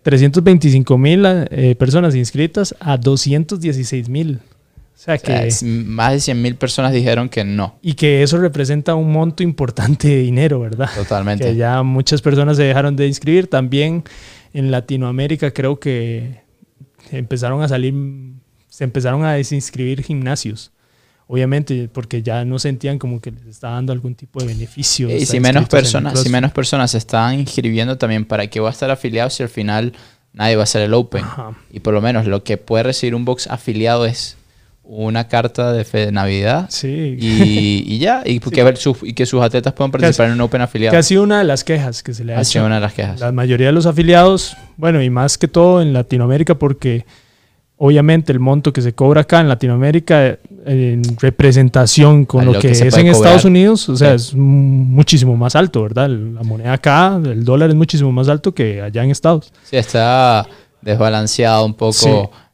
325 0.03 0.97
mil 0.97 1.25
eh, 1.27 1.75
personas 1.77 2.15
inscritas 2.15 2.75
a 2.81 2.97
216 2.97 4.09
mil. 4.09 4.39
O 5.01 5.03
sea 5.03 5.15
O 5.15 5.19
sea, 5.19 5.49
que... 5.49 5.65
más 5.65 6.13
de 6.13 6.21
100 6.21 6.43
mil 6.43 6.57
personas 6.57 6.93
dijeron 6.93 7.31
que 7.31 7.43
no, 7.43 7.79
y 7.81 7.95
que 7.95 8.23
eso 8.23 8.37
representa 8.37 8.95
un 8.95 9.11
monto 9.11 9.43
importante 9.43 10.09
de 10.09 10.19
dinero, 10.19 10.61
¿verdad? 10.61 10.91
totalmente. 10.95 11.45
Que 11.45 11.57
ya 11.57 11.83
muchas 11.83 12.21
personas 12.21 12.59
se 12.59 12.65
dejaron 12.65 12.97
de 12.97 13.07
inscribir. 13.07 13.49
También 13.49 14.05
en 14.53 14.71
Latinoamérica 14.71 15.53
creo 15.53 15.81
que 15.81 16.43
empezaron 17.11 17.63
a 17.63 17.69
salir, 17.69 17.95
se 18.69 18.85
empezaron 18.85 19.25
a 19.25 19.33
desinscribir 19.33 20.03
gimnasios. 20.03 20.71
Obviamente, 21.29 21.89
porque 21.91 22.23
ya 22.23 22.45
no 22.45 22.59
sentían 22.59 22.99
como 22.99 23.21
que 23.21 23.31
les 23.31 23.47
estaba 23.47 23.77
dando 23.77 23.95
algún 23.95 24.17
tipo 24.17 24.41
de 24.41 24.49
beneficio. 24.49 25.09
Y 25.09 25.25
si 25.25 25.41
menos 25.41 25.67
personas, 25.69 26.21
si 26.21 26.29
menos 26.29 26.53
personas 26.53 26.91
se 26.91 26.99
están 26.99 27.39
inscribiendo 27.39 27.97
también 27.97 28.27
para 28.27 28.49
que 28.49 28.61
va 28.61 28.69
a 28.69 28.73
estar 28.73 28.91
afiliado 28.91 29.31
si 29.31 29.43
al 29.43 29.49
final 29.49 29.95
nadie 30.35 30.57
va 30.57 30.63
a 30.63 30.65
hacer 30.65 30.83
el 30.83 30.93
Open. 30.93 31.25
Ajá. 31.25 31.57
Y 31.73 31.81
por 31.81 31.95
lo 31.95 32.03
menos 32.03 32.27
lo 32.27 32.45
que 32.45 32.59
puede 32.59 32.83
recibir 32.83 33.15
un 33.15 33.25
box 33.25 33.47
afiliado 33.47 34.05
es 34.05 34.37
una 34.93 35.29
carta 35.29 35.73
de, 35.73 35.85
fe 35.85 36.07
de 36.07 36.13
Navidad 36.13 36.67
Sí, 36.69 37.17
y, 37.17 37.85
y 37.87 37.99
ya, 38.01 38.23
y 38.27 38.41
que, 38.41 38.65
ver 38.65 38.77
sus- 38.77 38.99
y 39.05 39.13
que 39.15 39.25
sus 39.25 39.41
atletas 39.41 39.73
puedan 39.73 39.93
participar 39.93 40.27
en 40.27 40.33
un 40.35 40.41
Open 40.41 40.61
afiliado. 40.63 40.91
que 40.93 40.97
ha 40.99 41.03
sido 41.05 41.23
una 41.23 41.39
de 41.39 41.45
las 41.45 41.63
quejas 41.63 42.03
que 42.03 42.13
se 42.13 42.25
le 42.25 42.35
ha 42.35 42.41
Ha 42.41 42.45
sido 42.45 42.67
una 42.67 42.75
de 42.77 42.81
las 42.81 42.93
quejas. 42.93 43.21
La 43.21 43.31
mayoría 43.31 43.69
de 43.69 43.73
los 43.73 43.87
afiliados, 43.87 44.57
bueno, 44.77 45.01
y 45.01 45.09
más 45.09 45.39
que 45.39 45.47
todo 45.47 45.81
en 45.81 45.93
Latinoamérica, 45.93 46.57
porque 46.57 47.05
obviamente 47.77 48.33
el 48.33 48.41
monto 48.41 48.73
que 48.73 48.83
se 48.83 48.93
cobra 48.93 49.21
acá 49.23 49.41
en 49.41 49.49
Latinoamérica 49.49 50.27
eh, 50.27 50.39
en 50.67 51.03
representación 51.19 52.25
con 52.27 52.45
lo, 52.45 52.53
lo 52.55 52.59
que, 52.59 52.73
es 52.73 52.81
en 52.81 52.91
cobrar. 52.91 53.07
Estados 53.07 53.45
Unidos, 53.45 53.89
o 53.89 53.97
sea, 53.97 54.19
Sí. 54.19 54.27
es 54.31 54.35
muchísimo 54.35 55.37
más 55.37 55.55
alto, 55.57 55.83
¿verdad? 55.85 56.09
La 56.11 56.43
moneda 56.43 56.73
acá, 56.73 57.19
el 57.25 57.45
dólar 57.45 57.71
es 57.71 57.77
muchísimo 57.77 58.11
más 58.13 58.29
alto 58.29 58.53
que 58.53 58.83
allá 58.83 59.05
en 59.05 59.11
Estados. 59.13 59.53
Sí, 59.63 59.77
está 59.77 60.47
desbalanceado 60.83 61.65
un 61.65 61.75
poco. 61.75 61.93
Sí. 61.93 62.11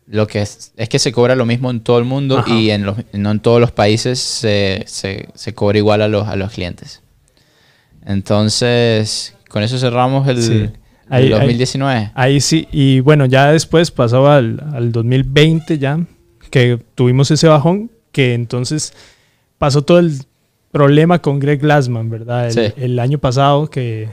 Lo 0.09 0.27
que 0.29 0.41
es, 0.43 0.73
es 0.77 0.89
que 0.89 0.99
se 1.01 1.11
cobra 1.11 1.35
lo 1.35 1.45
mismo 1.47 1.69
en 1.71 1.81
todo 1.81 1.99
el 1.99 2.05
mundo 2.05 2.39
Ajá. 2.39 2.55
y 2.55 2.71
en 2.71 2.85
los, 2.87 2.97
no 3.13 3.31
en 3.33 3.41
todos 3.41 3.61
los 3.61 3.73
países 3.73 4.19
se, 4.21 4.85
se- 4.87 5.29
se 5.35 5.53
cobra 5.55 5.79
igual 5.79 6.01
a 6.03 6.07
los, 6.09 6.29
a 6.29 6.37
los 6.37 6.53
clientes. 6.53 7.03
Entonces, 8.05 9.35
con 9.49 9.63
eso 9.63 9.79
cerramos 9.79 10.29
el, 10.29 10.43
Sí. 10.43 10.53
el 10.53 10.73
Ahí- 11.09 11.25
ahí- 11.25 11.31
2019. 11.31 12.11
Ahí 12.15 12.41
sí, 12.41 12.69
y 12.73 13.01
bueno, 13.01 13.27
ya 13.27 13.51
después 13.53 13.91
pasó 13.91 14.29
al, 14.31 14.63
al 14.73 14.93
2020 14.93 15.79
ya, 15.79 15.99
que 16.51 16.79
tuvimos 16.95 17.31
ese 17.31 17.49
bajón, 17.49 17.91
que 18.13 18.35
entonces 18.35 18.93
pasó 19.59 19.83
todo 19.83 19.99
el 19.99 20.19
problema 20.71 21.21
con 21.21 21.39
Greg 21.41 21.61
Glassman, 21.61 22.11
¿verdad? 22.11 22.47
El, 22.47 22.53
Sí. 22.53 22.73
el 22.77 22.99
año 22.99 23.19
pasado 23.19 23.69
que, 23.71 24.09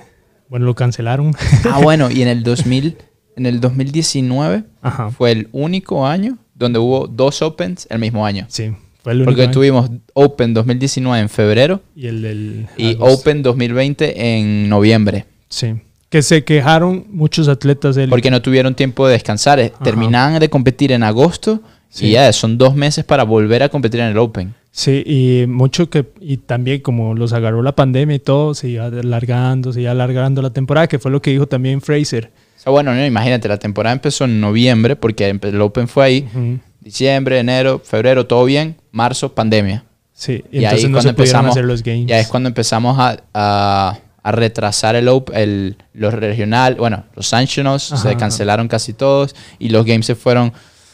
bueno, 0.50 0.66
lo 0.66 0.74
cancelaron. 0.76 1.36
Ah, 1.72 1.80
bueno, 1.82 2.10
y 2.12 2.22
en 2.24 2.28
el 2.30 2.44
2000, 2.44 2.98
en 3.36 3.46
el 3.46 3.60
2019 3.60 4.64
Ajá, 4.82 5.12
fue 5.12 5.32
el 5.32 5.50
único 5.52 6.06
año 6.06 6.38
donde 6.56 6.80
hubo 6.80 7.08
dos 7.08 7.42
Opens 7.42 7.88
el 7.90 8.00
mismo 8.00 8.26
año. 8.26 8.46
sí, 8.50 8.72
fue 9.02 9.14
el 9.14 9.20
único. 9.20 9.32
Porque 9.32 9.44
año. 9.44 9.52
tuvimos 9.52 9.90
Open 10.14 10.54
2019 10.54 11.22
en 11.22 11.30
febrero 11.30 11.82
Y 11.96 12.08
el 12.08 12.22
del... 12.22 12.68
y. 12.78 12.96
Open 13.00 13.44
2020 13.44 14.38
en 14.38 14.70
noviembre. 14.70 15.26
Sí, 15.50 15.74
que 16.10 16.22
se 16.22 16.44
quejaron 16.44 17.06
muchos 17.10 17.48
atletas 17.48 17.96
del... 17.96 18.10
Porque 18.10 18.30
no 18.32 18.42
tuvieron 18.42 18.76
tiempo 18.76 19.08
de 19.08 19.14
descansar. 19.14 19.60
Eh, 19.60 19.72
Ajá. 19.74 19.84
Terminaban 19.84 20.40
de 20.40 20.50
competir 20.50 20.92
en 20.92 21.04
agosto 21.04 21.62
Sí. 21.94 22.08
Y 22.08 22.12
ya, 22.14 22.34
son 22.34 22.58
dos 22.58 22.74
meses 22.74 23.06
para 23.06 23.22
volver 23.24 23.62
a 23.62 23.70
competir 23.70 24.00
en 24.00 24.08
el 24.08 24.18
Open. 24.18 24.56
Sí, 24.72 25.04
y 25.06 25.46
mucho 25.48 25.92
que, 25.92 26.08
y 26.20 26.38
también 26.38 26.82
como 26.82 27.14
los 27.14 27.34
agarró 27.34 27.62
la 27.62 27.76
pandemia 27.76 28.16
y 28.16 28.20
todo, 28.20 28.56
se 28.56 28.70
iba 28.70 28.86
alargando, 28.86 29.72
se 29.72 29.82
iba 29.82 29.92
alargando 29.92 30.42
la 30.42 30.50
temporada, 30.50 30.88
que 30.88 30.98
fue 30.98 31.12
lo 31.12 31.22
que 31.22 31.30
dijo 31.30 31.46
también 31.46 31.82
Fraser. 31.82 32.32
Sea, 32.64 32.72
bueno, 32.72 32.93
no, 32.93 33.05
imagínate, 33.05 33.47
la 33.47 33.57
temporada 33.57 33.93
empezó 33.93 34.24
en 34.26 34.39
noviembre, 34.39 34.95
porque 34.95 35.30
el 35.41 35.61
Open 35.61 35.88
fue 35.88 36.05
ahí, 36.05 36.28
Ujú. 36.34 36.59
diciembre, 36.80 37.39
enero, 37.39 37.82
febrero, 37.84 38.26
todo 38.26 38.45
bien, 38.45 38.78
marzo, 38.91 39.34
pandemia. 39.34 39.84
Sí, 40.14 40.43
y, 40.51 40.59
Y 40.61 40.66
ahí 40.66 40.84
no 40.84 40.91
cuando 40.91 41.01
se 41.01 41.09
empezamos- 41.09 41.51
hacer 41.51 41.66
los 41.66 41.84
games. 41.84 42.05
Ya 42.07 42.20
es 42.20 42.28
cuando 42.28 42.47
empezamos 42.47 42.97
a, 42.99 43.18
a- 43.34 43.97
a 44.26 44.32
retrasar 44.32 44.95
el, 44.95 45.09
op- 45.09 45.32
el 45.34 45.76
los 45.93 46.14
regional, 46.14 46.76
bueno, 46.76 47.03
los 47.16 47.28
sanctionals 47.28 47.91
Ajá, 47.91 48.01
se 48.01 48.07
ajá. 48.09 48.18
cancelaron 48.18 48.70
casi 48.70 48.93
todos 48.93 49.36
y 49.59 49.68
los 49.68 49.86
games 49.86 50.05
se 50.05 50.16
fueron 50.16 50.53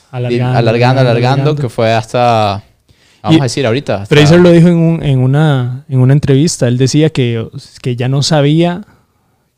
alargando, 0.09 0.57
alargando, 0.57 1.01
alargando, 1.01 1.55
que 1.55 1.69
fue 1.69 1.93
hasta, 1.93 2.63
vamos 3.21 3.37
Y 3.37 3.39
a 3.39 3.43
decir 3.43 3.67
ahorita. 3.67 4.07
Fraser 4.07 4.39
lo 4.39 4.49
dijo 4.49 4.67
en, 4.69 4.77
un- 4.77 5.03
en, 5.03 5.19
una, 5.19 5.85
en 5.87 5.99
una 5.99 6.13
entrevista. 6.13 6.67
Él 6.67 6.79
decía 6.79 7.11
que, 7.11 7.47
que 7.83 7.95
ya 7.95 8.07
no 8.09 8.23
sabía, 8.23 8.81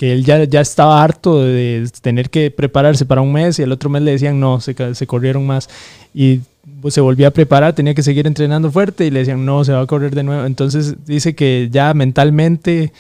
que 0.02 0.12
él 0.14 0.26
ya, 0.26 0.44
ya 0.46 0.62
estaba 0.62 1.04
harto 1.04 1.44
de 1.44 1.88
tener 2.02 2.32
que 2.32 2.50
prepararse 2.50 3.06
para 3.06 3.22
un 3.22 3.32
mes 3.32 3.60
y 3.60 3.62
el 3.62 3.72
otro 3.72 3.88
mes 3.88 4.02
le 4.02 4.10
decían 4.10 4.40
no, 4.40 4.60
se, 4.60 4.74
se 4.96 5.06
corrieron 5.06 5.46
más. 5.46 5.70
Y 6.12 6.40
pues, 6.82 6.96
se 6.96 7.02
volvía 7.02 7.28
a 7.28 7.32
preparar, 7.32 7.76
tenía 7.76 7.94
que 7.94 8.02
seguir 8.02 8.26
entrenando 8.26 8.72
fuerte 8.72 9.06
y 9.06 9.12
le 9.12 9.20
decían 9.20 9.46
no, 9.46 9.64
se 9.64 9.74
va 9.74 9.82
a 9.82 9.86
correr 9.86 10.16
de 10.16 10.24
nuevo. 10.24 10.44
Entonces 10.48 10.96
dice 11.06 11.36
que 11.36 11.70
ya 11.72 11.94
mentalmente 11.94 12.92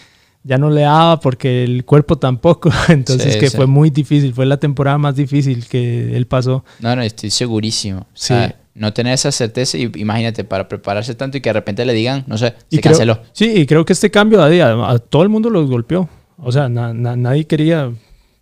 ya 0.43 0.59
no 0.59 0.69
le 0.69 0.81
daba 0.81 1.19
porque 1.19 1.63
el 1.63 1.85
cuerpo 1.85 2.19
tampoco. 2.19 2.69
Entonces 2.89 3.33
Sí, 3.33 3.39
que 3.39 3.49
sí. 3.49 3.57
fue 3.57 3.65
muy 3.65 3.89
difícil, 3.89 4.31
fue 4.35 4.45
la 4.45 4.57
temporada 4.57 4.99
más 4.99 5.15
difícil 5.15 5.65
que 5.67 6.15
él 6.15 6.27
pasó. 6.27 6.63
No, 6.81 6.95
no, 6.95 7.01
estoy 7.01 7.31
segurísimo. 7.31 8.01
O 8.01 8.05
Sí. 8.13 8.27
sea, 8.27 8.55
no 8.75 8.93
tener 8.93 9.13
esa 9.15 9.31
certeza 9.31 9.75
y 9.79 9.91
imagínate, 9.95 10.43
para 10.43 10.67
prepararse 10.69 11.15
tanto 11.15 11.35
y 11.37 11.41
que 11.41 11.49
de 11.49 11.53
repente 11.53 11.83
le 11.83 11.93
digan, 11.93 12.25
no 12.27 12.37
sé, 12.37 12.53
Y 12.69 12.75
se 12.75 12.81
creo- 12.83 12.91
canceló. 12.93 13.21
Sí, 13.33 13.51
y 13.55 13.65
creo 13.65 13.85
que 13.85 13.93
este 13.93 14.11
cambio 14.11 14.39
a, 14.43 14.49
día- 14.49 14.69
a 14.87 14.99
todo 14.99 15.23
el 15.23 15.29
mundo 15.29 15.49
los 15.49 15.67
golpeó. 15.67 16.07
O 16.41 16.51
sea, 16.51 16.67
na- 16.69 16.93
na- 16.93 17.15
nadie 17.15 17.45
quería. 17.45 17.91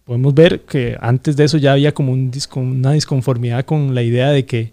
Podemos 0.06 0.34
ver 0.34 0.62
que 0.62 0.97
antes 1.00 1.36
de 1.36 1.43
eso 1.43 1.58
ya 1.58 1.74
había 1.74 1.93
como 1.93 2.12
un 2.12 2.32
disco, 2.32 2.60
una 2.60 2.93
disconformidad 2.93 3.64
con 3.66 3.93
la 3.93 4.02
idea 4.02 4.30
de 4.30 4.45
que 4.45 4.72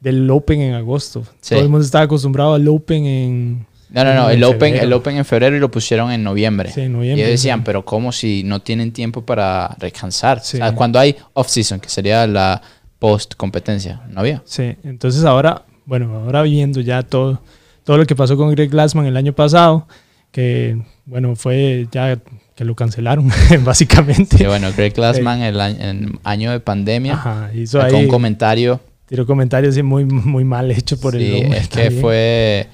del 0.00 0.28
Open 0.30 0.60
en 0.60 0.74
agosto. 0.74 1.24
Sí. 1.40 1.54
Todo 1.54 1.64
el 1.64 1.68
mundo 1.70 1.84
estaba 1.84 2.04
acostumbrado 2.04 2.54
al 2.54 2.66
Open 2.68 3.04
en. 3.06 3.66
No, 3.90 4.04
no, 4.04 4.14
no, 4.14 4.30
el 4.30 4.42
Open, 4.44 4.58
febrero. 4.60 4.84
el 4.84 4.92
Open 4.92 5.16
en 5.16 5.24
febrero 5.24 5.56
y 5.56 5.60
lo 5.60 5.70
pusieron 5.70 6.12
en 6.12 6.22
noviembre. 6.22 6.70
Sí, 6.72 6.82
en 6.82 6.90
Y 6.90 6.94
noviembre. 6.94 7.22
ellos 7.24 7.32
decían, 7.40 7.64
pero 7.64 7.84
¿cómo 7.84 8.12
si 8.12 8.42
no 8.44 8.60
tienen 8.60 8.92
tiempo 8.92 9.22
para 9.24 9.74
descansar? 9.80 10.40
Sí. 10.40 10.58
O 10.58 10.60
sea, 10.60 10.74
cuando 10.74 10.98
hay 10.98 11.16
off-season, 11.32 11.80
que 11.80 11.88
sería 11.88 12.26
la 12.26 12.60
post-competencia, 13.00 14.02
no 14.08 14.20
había. 14.20 14.42
Sí, 14.44 14.76
entonces 14.84 15.24
ahora, 15.24 15.62
bueno, 15.86 16.14
ahora 16.24 16.42
viendo 16.42 16.80
ya 16.80 17.02
todo, 17.02 17.40
todo 17.84 17.96
lo 17.98 18.06
que 18.06 18.14
pasó 18.14 18.36
con 18.36 18.50
Greg 18.52 18.70
Glassman 18.70 19.06
el 19.06 19.16
año 19.16 19.32
pasado, 19.32 19.86
que 20.32 20.80
bueno, 21.06 21.34
fue 21.36 21.88
ya 21.90 22.18
que 22.54 22.64
lo 22.64 22.74
cancelaron, 22.76 23.30
básicamente. 23.64 24.36
Que 24.36 24.46
bueno, 24.46 24.70
Greg 24.76 24.94
Glassman, 24.94 25.42
el 25.42 25.60
año, 25.60 25.76
en 25.80 26.18
año 26.24 26.50
de 26.52 26.60
pandemia, 26.60 27.14
Ajá, 27.14 27.50
hizo 27.54 27.80
ahí, 27.80 27.94
un 27.94 28.08
comentario. 28.08 28.80
tiró 29.06 29.26
comentarios 29.26 29.72
así 29.74 29.82
muy, 29.82 30.04
muy 30.04 30.44
mal 30.44 30.70
hecho 30.70 31.00
por 31.00 31.14
sí, 31.16 31.24
el 31.38 31.44
hombre 31.44 31.58
es 31.58 31.68
que 31.68 31.82
también. 31.84 32.00
fue... 32.02 32.66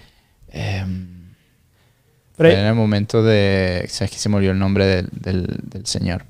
em, 0.50 1.06
fue 2.36 2.52
en 2.52 2.66
el 2.66 2.74
momento 2.74 3.22
de... 3.22 3.86
¿Sabes 3.88 4.10
que 4.10 4.18
se 4.18 4.28
me 4.28 4.36
olvidó 4.36 4.52
el 4.52 4.58
nombre 4.58 4.84
del, 4.84 5.08
del, 5.12 5.46
del 5.70 5.86
señor? 5.86 6.24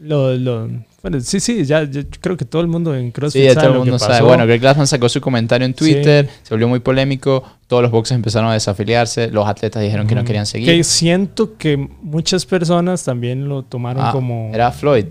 Lo, 0.00 0.34
lo- 0.36 0.68
bueno, 1.02 1.20
sí, 1.20 1.38
sí, 1.40 1.64
ya, 1.64 1.82
yo 1.84 2.02
creo 2.20 2.36
que 2.36 2.44
todo 2.44 2.62
el 2.62 2.68
mundo 2.68 2.94
en 2.94 3.10
CrossFit 3.10 3.42
Sí, 3.42 3.48
sabe 3.48 3.54
todo 3.56 3.66
el 3.66 3.72
lo 3.78 3.84
que 3.84 3.90
mundo 3.90 3.98
sabe. 4.04 4.22
Bueno, 4.22 4.46
Greg 4.46 4.60
Glassman 4.60 4.86
sacó 4.86 5.08
su 5.08 5.20
comentario 5.20 5.64
en 5.66 5.74
Twitter, 5.74 6.26
Sí. 6.26 6.32
se 6.44 6.54
volvió 6.54 6.68
muy 6.68 6.78
polémico, 6.80 7.42
todos 7.72 7.84
los 7.84 7.90
boxes 7.90 8.14
empezaron 8.14 8.50
a 8.50 8.52
desafiliarse, 8.52 9.30
los 9.30 9.48
atletas 9.48 9.82
dijeron 9.82 10.06
que 10.06 10.14
no 10.14 10.24
querían 10.24 10.44
seguir. 10.44 10.68
Que 10.68 10.84
siento 10.84 11.56
que 11.56 11.78
muchas 11.78 12.44
personas 12.44 13.02
también 13.02 13.48
lo 13.48 13.62
tomaron 13.62 14.04
Ah, 14.04 14.12
como... 14.12 14.50
Era 14.52 14.70
Floyd. 14.72 15.06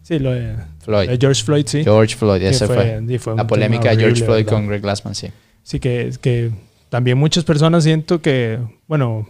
Sí, 0.00 0.18
lo 0.18 0.32
de, 0.32 0.56
Floyd. 0.78 1.04
lo 1.08 1.12
de 1.12 1.18
George 1.20 1.44
Floyd, 1.44 1.66
sí. 1.66 1.84
George 1.84 2.16
Floyd, 2.16 2.40
ese 2.40 2.66
fue. 2.66 3.18
fue 3.18 3.32
un 3.34 3.36
La 3.36 3.46
polémica 3.46 3.90
de 3.90 3.98
George 3.98 4.24
Floyd 4.24 4.46
¿verdad? 4.46 4.50
con 4.50 4.66
Greg 4.66 4.80
Glassman, 4.80 5.14
sí. 5.14 5.28
Sí, 5.62 5.78
que, 5.78 6.10
que 6.22 6.52
también 6.88 7.18
muchas 7.18 7.44
personas 7.44 7.84
siento 7.84 8.22
que, 8.22 8.60
bueno, 8.86 9.28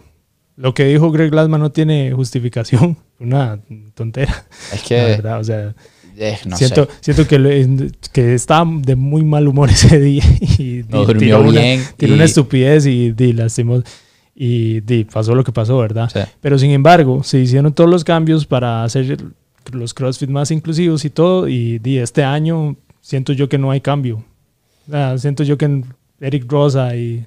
lo 0.55 0.73
que 0.73 0.85
dijo 0.85 1.11
Greg 1.11 1.29
Glassman 1.29 1.59
no 1.59 1.73
tiene 1.73 2.13
justificación. 2.13 2.95
Una 3.19 3.59
tontera. 3.95 4.45
Es 4.71 4.81
la 4.81 4.87
que, 4.87 4.95
verdad, 4.95 5.41
o 5.41 5.43
sea, 5.43 5.75
eh, 6.19 6.37
no 6.45 6.57
siento, 6.57 6.85
sé. 6.85 6.91
siento 7.01 7.27
que, 7.27 7.91
que 8.11 8.33
estaba 8.33 8.69
de 8.81 8.95
muy 8.95 9.23
mal 9.23 9.47
humor 9.47 9.69
ese 9.71 9.99
día 9.99 10.23
y, 10.57 10.83
No 10.89 11.03
y 11.03 11.05
durmió 11.05 11.17
tiró 11.37 11.41
una- 11.41 11.61
bien. 11.61 11.81
tiró 11.97 12.13
y- 12.13 12.15
una 12.15 12.25
estupidez 12.25 12.85
y, 12.85 13.13
y 13.17 13.33
lastimó 13.33 13.83
y, 14.35 14.81
y 14.93 15.03
pasó 15.05 15.33
lo 15.35 15.43
que 15.43 15.51
pasó, 15.51 15.77
¿verdad? 15.77 16.09
sí. 16.13 16.19
Pero 16.41 16.59
sin 16.59 16.71
embargo, 16.71 17.23
se 17.23 17.39
hicieron 17.39 17.73
todos 17.73 17.89
los 17.89 18.03
cambios 18.03 18.45
para 18.45 18.83
hacer 18.83 19.17
los 19.71 19.93
CrossFit 19.93 20.29
más 20.29 20.51
inclusivos 20.51 21.03
y 21.05 21.09
todo. 21.09 21.47
Y, 21.47 21.79
di, 21.79 21.97
este 21.97 22.23
año 22.23 22.75
siento 23.01 23.33
yo 23.33 23.49
que 23.49 23.57
no 23.57 23.71
hay 23.71 23.81
cambio. 23.81 24.23
O 24.87 24.91
sea, 24.91 25.17
siento 25.17 25.43
yo 25.43 25.57
que 25.57 25.83
Eric 26.21 26.49
Rosa 26.51 26.95
y 26.95 27.25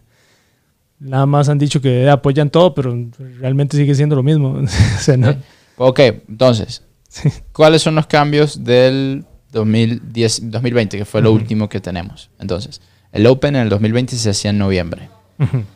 nada 1.01 1.26
más 1.26 1.49
han 1.49 1.59
dicho 1.59 1.80
que 1.80 2.09
apoyan 2.09 2.49
todo, 2.51 2.74
pero 2.74 2.97
realmente 3.41 3.76
sigue 3.76 3.95
siendo 3.95 4.14
lo 4.16 4.22
mismo. 4.22 4.59
O 4.97 5.01
sea, 5.01 5.16
no-. 5.16 5.34
Ok, 5.78 5.99
entonces, 6.28 6.82
Sí. 7.11 7.29
¿cuáles 7.53 7.83
son 7.83 7.97
los 7.97 8.07
cambios 8.07 8.63
del 8.65 9.25
2010, 9.51 10.51
2020, 10.51 10.97
que 10.97 11.05
fue 11.05 11.21
lo 11.21 11.33
último 11.33 11.69
que 11.69 11.81
tenemos? 11.81 12.31
Entonces, 12.39 12.81
el 13.13 13.27
Open 13.27 13.57
en 13.57 13.63
el 13.63 13.69
2020 13.69 14.15
se 14.17 14.31
hacía 14.31 14.51
en 14.51 14.59
noviembre. 14.59 15.11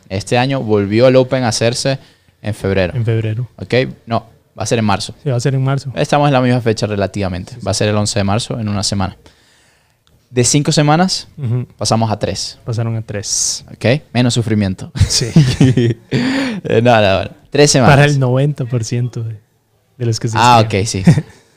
Este 0.09 0.37
año 0.37 0.61
volvió 0.61 1.07
el 1.07 1.15
Open 1.17 1.43
a 1.43 1.49
hacerse 1.49 1.99
en 2.41 2.53
febrero. 2.53 2.95
en 2.95 3.03
febrero. 3.03 3.49
¿Ok? 3.57 3.73
No, 4.05 4.27
va 4.57 4.63
a 4.63 4.65
ser 4.65 4.79
en 4.79 4.85
marzo. 4.85 5.13
Sí, 5.23 5.29
va 5.29 5.35
a 5.35 5.39
ser 5.39 5.55
en 5.55 5.63
marzo. 5.63 5.91
Estamos 5.95 6.27
en 6.27 6.33
la 6.33 6.41
misma 6.41 6.61
fecha 6.61 6.87
relativamente. 6.87 7.57
Va 7.65 7.71
a 7.71 7.73
ser 7.73 7.89
el 7.89 7.95
11 7.97 8.19
de 8.19 8.23
marzo 8.23 8.59
en 8.59 8.69
una 8.69 8.83
semana. 8.83 9.17
De 10.29 10.43
cinco 10.43 10.71
semanas 10.71 11.27
pasamos 11.77 12.11
a 12.11 12.19
tres. 12.19 12.59
Pasaron 12.65 12.95
a 12.95 13.01
tres. 13.01 13.65
¿Ok? 13.71 14.01
Menos 14.13 14.33
sufrimiento. 14.33 14.91
Sí. 15.07 15.27
Eh, 16.67 16.81
no, 16.81 16.99
no, 17.01 17.23
no. 17.23 17.29
Tres 17.49 17.69
semanas. 17.69 17.95
Para 17.97 18.05
el 18.05 18.19
90% 18.19 19.23
de, 19.23 19.39
de 19.97 20.05
los 20.05 20.19
que 20.19 20.27
se 20.27 20.37
Ah, 20.39 20.61
ok, 20.65 20.85
sí. 20.85 21.03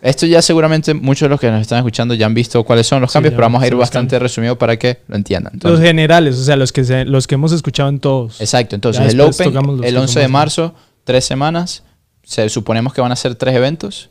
Esto 0.00 0.26
ya 0.26 0.40
seguramente 0.42 0.94
muchos 0.94 1.26
de 1.26 1.30
los 1.30 1.40
que 1.40 1.50
nos 1.50 1.60
están 1.60 1.78
escuchando 1.78 2.14
ya 2.14 2.26
han 2.26 2.34
visto 2.34 2.62
cuáles 2.62 2.86
son 2.86 3.00
los 3.00 3.12
cambios, 3.12 3.32
pero 3.34 3.42
vamos 3.46 3.62
a 3.62 3.66
ir 3.66 3.74
bastante 3.74 4.10
cambios. 4.14 4.30
resumido 4.30 4.56
para 4.56 4.76
que 4.78 5.00
lo 5.08 5.16
entiendan. 5.16 5.58
Los 5.60 5.80
generales, 5.80 6.36
o 6.38 6.44
sea, 6.44 6.54
los 6.54 6.72
que, 6.72 6.84
se- 6.84 7.04
los 7.04 7.26
que 7.26 7.34
hemos 7.34 7.50
escuchado 7.50 7.88
en 7.88 7.98
todos. 7.98 8.40
exacto, 8.40 8.76
entonces 8.76 9.12
el 9.12 9.20
Open, 9.20 9.48
el 9.82 9.92
que 9.92 9.98
11 9.98 10.12
son 10.12 10.22
de 10.22 10.28
marzo, 10.28 10.74
tres 11.02 11.24
semanas, 11.24 11.82
se, 12.22 12.48
suponemos 12.48 12.94
que 12.94 13.00
van 13.00 13.10
a 13.10 13.16
ser 13.16 13.34
tres 13.34 13.56
eventos, 13.56 14.10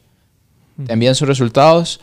Ujú. 0.77 0.91
envían 0.91 1.15
sus 1.15 1.25
resultados, 1.27 2.01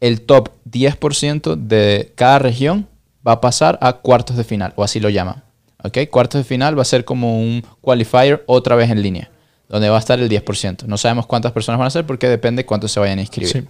el 0.00 0.20
top 0.20 0.50
10% 0.70 1.56
de 1.56 2.12
cada 2.14 2.38
región 2.38 2.86
va 3.26 3.32
a 3.32 3.40
pasar 3.40 3.78
a 3.82 3.94
cuartos 3.94 4.36
de 4.36 4.44
final, 4.44 4.72
o 4.76 4.84
así 4.84 5.00
lo 5.00 5.08
llaman. 5.08 5.42
¿Ok? 5.82 5.98
Cuartos 6.10 6.38
de 6.38 6.44
final 6.44 6.78
va 6.78 6.82
a 6.82 6.86
ser 6.86 7.04
como 7.04 7.40
un 7.40 7.64
qualifier 7.80 8.44
otra 8.46 8.76
vez 8.76 8.90
en 8.90 9.02
línea, 9.02 9.30
donde 9.68 9.88
va 9.88 9.96
a 9.96 9.98
estar 10.00 10.18
el 10.20 10.28
10%. 10.28 10.84
No 10.84 10.96
sabemos 10.98 11.26
cuántas 11.26 11.52
personas 11.52 11.78
van 11.78 11.86
a 11.86 11.90
ser 11.90 12.06
porque 12.06 12.28
depende 12.28 12.64
cuántos 12.66 12.92
se 12.92 13.00
vayan 13.00 13.18
a 13.18 13.22
inscribir. 13.22 13.52
Sí. 13.52 13.64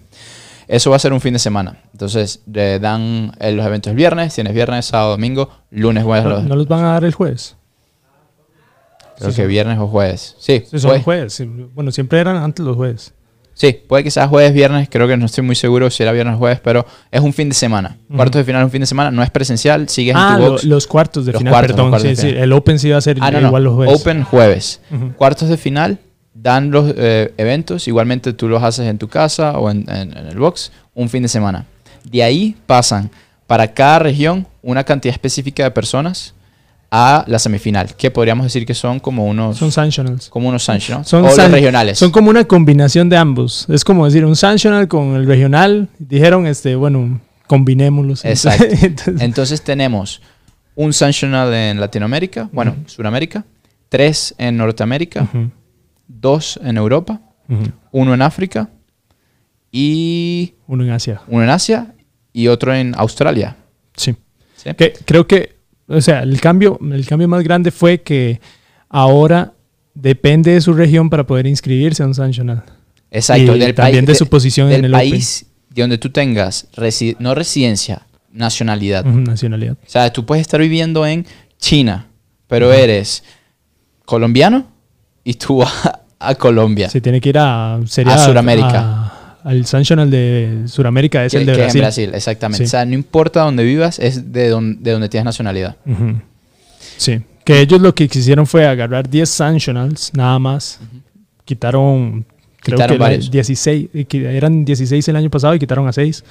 Eso 0.66 0.90
va 0.90 0.96
a 0.96 0.98
ser 0.98 1.12
un 1.12 1.20
fin 1.20 1.32
de 1.34 1.38
semana. 1.38 1.78
Entonces, 1.92 2.40
le 2.50 2.78
dan 2.80 3.32
eh, 3.38 3.52
los 3.52 3.66
eventos 3.66 3.90
el 3.90 3.96
viernes, 3.96 4.34
tienes 4.34 4.54
viernes, 4.54 4.86
sábado, 4.86 5.10
domingo, 5.10 5.50
lunes, 5.70 6.04
jueves, 6.04 6.24
¿No, 6.24 6.30
los- 6.30 6.44
no 6.44 6.56
los 6.56 6.66
van 6.68 6.84
a 6.84 6.92
dar 6.92 7.04
el 7.04 7.12
jueves? 7.14 7.56
creo 9.18 9.30
sí, 9.30 9.36
que 9.36 9.46
viernes 9.46 9.78
o 9.78 9.86
jueves. 9.86 10.34
Sí, 10.38 10.64
Sí, 10.70 10.78
son 10.78 11.00
jueves. 11.02 11.40
Bueno, 11.74 11.92
siempre 11.92 12.18
eran 12.18 12.36
antes 12.36 12.64
los 12.64 12.76
jueves. 12.76 13.12
Sí, 13.54 13.80
puede 13.88 14.04
que 14.04 14.10
sea 14.10 14.28
jueves, 14.28 14.52
viernes, 14.52 14.88
creo 14.90 15.08
que 15.08 15.16
no 15.16 15.26
estoy 15.26 15.42
muy 15.44 15.54
seguro 15.54 15.88
si 15.90 16.02
era 16.02 16.12
viernes 16.12 16.34
o 16.36 16.38
jueves, 16.38 16.60
pero 16.62 16.84
es 17.10 17.20
un 17.20 17.32
fin 17.32 17.48
de 17.48 17.54
semana. 17.54 17.96
Cuartos 18.14 18.40
de 18.40 18.44
final 18.44 18.62
es 18.62 18.64
un 18.66 18.70
fin 18.70 18.80
de 18.80 18.86
semana, 18.86 19.10
no 19.10 19.22
es 19.22 19.30
presencial, 19.30 19.88
sigues 19.88 20.14
Ah, 20.18 20.30
en 20.32 20.36
tu 20.36 20.42
lo- 20.44 20.50
box. 20.52 20.64
los 20.64 20.86
cuartos 20.86 21.24
de 21.26 21.32
Los 21.32 21.38
final, 21.40 21.52
cuartos, 21.52 21.72
perdón. 21.76 21.90
cuartos 21.90 22.02
sí, 22.10 22.14
de 22.14 22.16
sí, 22.16 22.26
final. 22.28 22.42
el 22.44 22.52
Open 22.52 22.78
sí 22.78 22.90
va 22.90 22.98
a 22.98 23.00
ser 23.00 23.16
ah, 23.20 23.30
no, 23.30 23.40
no, 23.40 23.46
igual 23.48 23.64
los 23.64 23.74
jueves. 23.74 24.00
Open 24.00 24.22
jueves. 24.24 24.80
Cuartos 25.16 25.48
de 25.48 25.56
final 25.56 25.98
dan 26.34 26.70
los 26.70 26.92
eh, 26.96 27.32
eventos, 27.36 27.86
igualmente 27.88 28.32
tú 28.32 28.48
los 28.48 28.62
haces 28.62 28.86
en 28.88 28.98
tu 28.98 29.08
casa 29.08 29.58
o 29.58 29.70
en, 29.70 29.88
en- 29.88 30.16
en 30.16 30.26
el 30.26 30.38
box, 30.38 30.72
un 30.94 31.08
fin 31.08 31.22
de 31.22 31.28
semana. 31.28 31.64
De 32.04 32.22
ahí 32.22 32.56
pasan 32.66 33.10
para 33.46 33.72
cada 33.72 34.00
región 34.00 34.46
una 34.62 34.84
cantidad 34.84 35.12
específica 35.12 35.62
de 35.64 35.70
personas 35.70 36.33
a 36.96 37.24
la 37.26 37.40
semifinal, 37.40 37.96
que 37.96 38.08
podríamos 38.12 38.44
decir 38.44 38.64
que 38.64 38.72
son 38.74 39.00
como 39.00 39.26
unos, 39.26 39.56
Son 39.58 39.72
sanctionals. 39.72 40.28
como 40.28 40.48
unos 40.48 40.62
sanction, 40.62 40.98
¿no? 40.98 41.04
Son 41.04 41.24
o 41.24 41.28
los 41.28 41.50
regionales. 41.50 41.98
Son 41.98 42.12
como 42.12 42.30
una 42.30 42.44
combinación 42.44 43.08
de 43.08 43.16
ambos. 43.16 43.66
Es 43.68 43.84
como 43.84 44.04
decir 44.04 44.24
un 44.24 44.36
sanctional 44.36 44.86
con 44.86 45.16
el 45.16 45.26
regional. 45.26 45.88
Dijeron, 45.98 46.46
este, 46.46 46.76
bueno, 46.76 47.20
combinémoslos. 47.48 48.24
Exacto. 48.24 48.66
Entonces- 48.82 49.20
Entonces 49.20 49.62
tenemos 49.62 50.22
un 50.76 50.92
sanctional 50.92 51.52
en 51.52 51.80
Latinoamérica, 51.80 52.48
bueno, 52.52 52.76
Sudamérica, 52.86 53.44
tres 53.88 54.32
en 54.38 54.56
Norteamérica, 54.56 55.28
dos 56.06 56.60
en 56.62 56.76
Europa, 56.76 57.20
uno 57.90 58.14
en 58.14 58.22
África 58.22 58.68
y 59.72 60.54
Uno 60.68 60.84
en 60.84 60.90
Asia. 60.90 61.20
uno 61.26 61.42
en 61.42 61.50
Asia 61.50 61.94
y 62.32 62.46
otro 62.48 62.74
en 62.74 62.94
Australia. 62.96 63.56
Sí. 63.96 64.14
Que 64.76 64.94
creo 65.04 65.26
que, 65.26 65.53
o 65.86 66.00
sea, 66.00 66.22
el 66.22 66.40
cambio, 66.40 66.78
el 66.92 67.06
cambio 67.06 67.28
más 67.28 67.42
grande 67.44 67.70
fue 67.70 68.02
que 68.02 68.40
ahora 68.88 69.52
depende 69.94 70.52
de 70.52 70.60
su 70.60 70.72
región 70.72 71.10
para 71.10 71.24
poder 71.26 71.46
inscribirse 71.46 72.02
a 72.02 72.06
un 72.06 72.14
Sanctional. 72.14 72.62
Exacto. 73.10 73.54
Y 73.56 73.58
del 73.60 73.74
también 73.74 74.04
país, 74.04 74.18
de 74.18 74.24
su 74.24 74.26
posición 74.28 74.72
en 74.72 74.84
el 74.86 74.92
país 74.92 75.46
de 75.70 75.82
donde 75.82 75.98
tú 75.98 76.10
tengas, 76.10 76.68
resi- 76.76 77.16
no 77.18 77.34
residencia, 77.34 78.06
nacionalidad. 78.32 79.04
Nacionalidad. 79.04 79.74
O 79.74 79.88
sea, 79.90 80.12
tú 80.12 80.24
puedes 80.26 80.42
estar 80.42 80.60
viviendo 80.60 81.06
en 81.06 81.26
China, 81.58 82.06
pero 82.48 82.72
eres 82.72 83.22
colombiano 84.04 84.66
y 85.22 85.34
tú 85.34 85.62
a, 85.64 86.00
a 86.18 86.34
Colombia. 86.34 86.88
Se 86.90 87.00
tiene 87.00 87.20
que 87.20 87.28
ir 87.30 87.38
a, 87.38 87.80
sería 87.86 88.14
A 88.14 88.18
Suramérica. 88.18 88.80
a- 88.80 89.03
al 89.44 89.64
Sanctional 89.66 90.10
de 90.10 90.62
Suramérica, 90.66 91.24
es 91.24 91.32
que, 91.32 91.38
el 91.38 91.46
de 91.46 91.52
que 91.52 91.58
Brasil. 91.58 91.80
en 91.80 91.84
Brasil, 91.84 92.10
exactamente. 92.14 92.64
Sí. 92.64 92.68
O 92.68 92.70
sea, 92.70 92.84
no 92.84 92.94
importa 92.94 93.42
dónde 93.42 93.62
vivas, 93.62 93.98
es 94.00 94.32
de, 94.32 94.48
don- 94.48 94.82
de 94.82 94.90
donde 94.92 95.08
tienes 95.08 95.24
nacionalidad. 95.26 95.76
Sí. 96.96 97.20
Que 97.44 97.60
ellos 97.60 97.80
lo 97.80 97.94
que 97.94 98.08
quisieron 98.08 98.46
fue 98.46 98.66
agarrar 98.66 99.08
10 99.08 99.28
Sanctionals, 99.28 100.10
nada 100.14 100.38
más. 100.38 100.80
Quitaron, 101.44 102.24
creo 102.60 102.76
Quitaron 102.78 102.96
que 102.96 103.00
varios. 103.02 103.30
16, 103.30 103.88
y 103.92 104.04
que 104.06 104.36
eran 104.36 104.64
16 104.64 105.06
el 105.08 105.16
año 105.16 105.28
pasado 105.30 105.54
y 105.54 105.58
quitaron 105.58 105.86
a 105.86 105.92
6. 105.92 106.24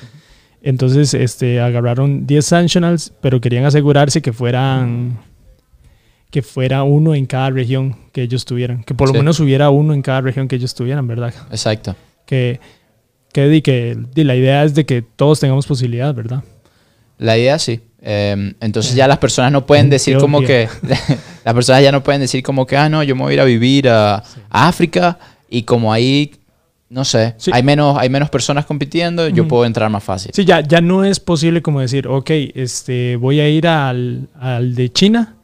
Entonces, 0.63 1.13
este, 1.13 1.59
agarraron 1.59 2.25
10 2.25 2.43
Sanctionals, 2.45 3.13
pero 3.21 3.39
querían 3.41 3.65
asegurarse 3.65 4.21
que 4.21 4.33
fueran 4.33 5.19
que 6.31 6.41
fuera 6.41 6.81
uno 6.81 7.13
en 7.13 7.27
cada 7.27 7.51
región 7.51 7.95
que 8.11 8.23
ellos 8.23 8.43
tuvieran, 8.43 8.83
que 8.83 8.95
por 8.95 9.07
lo 9.09 9.13
Sí. 9.13 9.19
menos 9.19 9.39
hubiera 9.39 9.69
uno 9.69 9.93
en 9.93 10.01
cada 10.01 10.19
región 10.21 10.47
que 10.47 10.55
ellos 10.55 10.73
tuvieran, 10.73 11.05
¿verdad? 11.05 11.31
Exacto. 11.51 11.95
Que, 12.25 12.59
que, 13.33 13.49
di 13.49 13.61
que 13.61 13.97
di, 14.15 14.23
la 14.23 14.35
idea 14.35 14.63
es 14.63 14.73
de 14.75 14.85
que 14.85 15.01
todos 15.01 15.41
tengamos 15.41 15.67
posibilidad, 15.67 16.13
¿verdad? 16.13 16.43
La 17.17 17.37
idea 17.37 17.59
sí. 17.59 17.81
Eh, 18.01 18.53
entonces 18.59 18.95
ya 18.95 19.07
las 19.07 19.17
personas 19.17 19.51
no 19.51 19.65
pueden 19.65 19.89
decir 19.95 20.17
como 20.17 20.41
que... 20.41 20.69
las 21.45 21.53
personas 21.53 21.81
ya 21.83 21.91
no 21.91 22.03
pueden 22.03 22.21
decir 22.21 22.41
como 22.43 22.65
que, 22.65 22.77
ah, 22.77 22.87
no, 22.89 23.03
yo 23.03 23.15
me 23.15 23.23
voy 23.23 23.31
a 23.31 23.33
ir 23.35 23.41
a 23.41 23.45
vivir 23.45 23.89
a, 23.89 24.15
a 24.49 24.67
África 24.67 25.19
y 25.49 25.63
como 25.63 25.91
ahí, 25.93 26.31
no 26.89 27.03
sé, 27.05 27.35
Sí. 27.37 27.51
hay, 27.53 27.63
menos, 27.63 27.97
hay 27.97 28.09
menos 28.09 28.29
personas 28.29 28.65
compitiendo, 28.65 29.27
yo 29.29 29.47
puedo 29.47 29.65
entrar 29.65 29.89
más 29.89 30.03
fácil. 30.03 30.31
Sí, 30.33 30.45
ya, 30.45 30.61
ya 30.61 30.79
no 30.81 31.03
es 31.03 31.19
posible 31.19 31.61
como 31.61 31.79
decir, 31.81 32.07
ok, 32.07 32.29
este, 32.55 33.15
voy 33.17 33.39
a 33.39 33.49
ir 33.49 33.67
al, 33.67 34.29
al 34.39 34.75
de 34.75 34.91
China, 34.91 35.35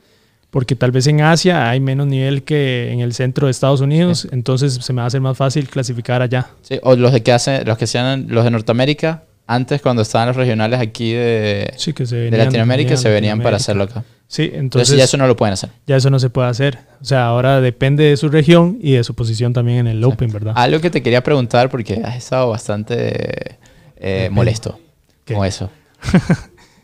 porque 0.52 0.76
tal 0.76 0.92
vez 0.92 1.06
en 1.08 1.22
Asia 1.22 1.70
hay 1.70 1.80
menos 1.80 2.08
nivel 2.08 2.44
que 2.44 2.92
en 2.92 3.00
el 3.02 3.14
centro 3.14 3.48
de 3.48 3.52
Estados 3.52 3.82
Unidos, 3.82 4.28
entonces 4.32 4.74
se 4.74 4.94
me 4.94 4.98
va 5.02 5.04
a 5.06 5.08
hacer 5.08 5.22
más 5.22 5.38
fácil 5.38 5.70
clasificar 5.70 6.22
allá. 6.22 6.48
Sí, 6.62 6.80
o 6.84 6.96
los 6.96 7.12
de 7.14 7.22
que 7.24 7.32
hacen, 7.32 7.66
los 7.66 7.78
que 7.78 7.86
sean 7.88 8.26
los 8.30 8.44
de 8.44 8.52
Norteamérica, 8.52 9.24
antes 9.48 9.82
cuando 9.82 10.02
estaban 10.04 10.28
los 10.28 10.36
regionales 10.38 10.80
aquí 10.80 11.12
de, 11.14 11.74
Sí, 11.78 11.94
que 11.94 12.06
se 12.06 12.16
de 12.16 12.24
venían- 12.30 12.46
Latinoamérica, 12.46 12.98
se 12.98 13.10
venían 13.10 13.42
para 13.42 13.58
hacerlo 13.58 13.84
acá. 13.84 14.04
Sí, 14.28 14.44
Entonces, 14.44 14.60
entonces 14.60 14.98
ya 14.98 15.04
eso 15.06 15.18
no 15.18 15.26
lo 15.26 15.36
pueden 15.36 15.54
hacer. 15.54 15.72
ya 15.88 15.96
eso 15.96 16.12
no 16.12 16.20
se 16.20 16.30
puede 16.30 16.50
hacer. 16.50 16.78
O 17.02 17.06
sea, 17.06 17.26
ahora 17.26 17.62
depende 17.62 18.04
de 18.04 18.16
su 18.16 18.30
región 18.30 18.78
y 18.80 18.92
de 18.92 19.04
su 19.04 19.16
posición 19.16 19.54
también 19.54 19.80
en 19.80 19.88
el 19.88 20.04
Open, 20.04 20.32
¿verdad? 20.32 20.54
Algo 20.56 20.80
que 20.82 20.92
te 20.92 21.02
quería 21.02 21.24
preguntar 21.24 21.70
porque 21.72 22.00
has 22.06 22.16
estado 22.16 22.48
bastante 22.50 23.58
eh, 23.98 24.30
molesto 24.32 24.80
¿Qué? 25.26 25.34
con 25.34 25.46
eso. 25.46 25.70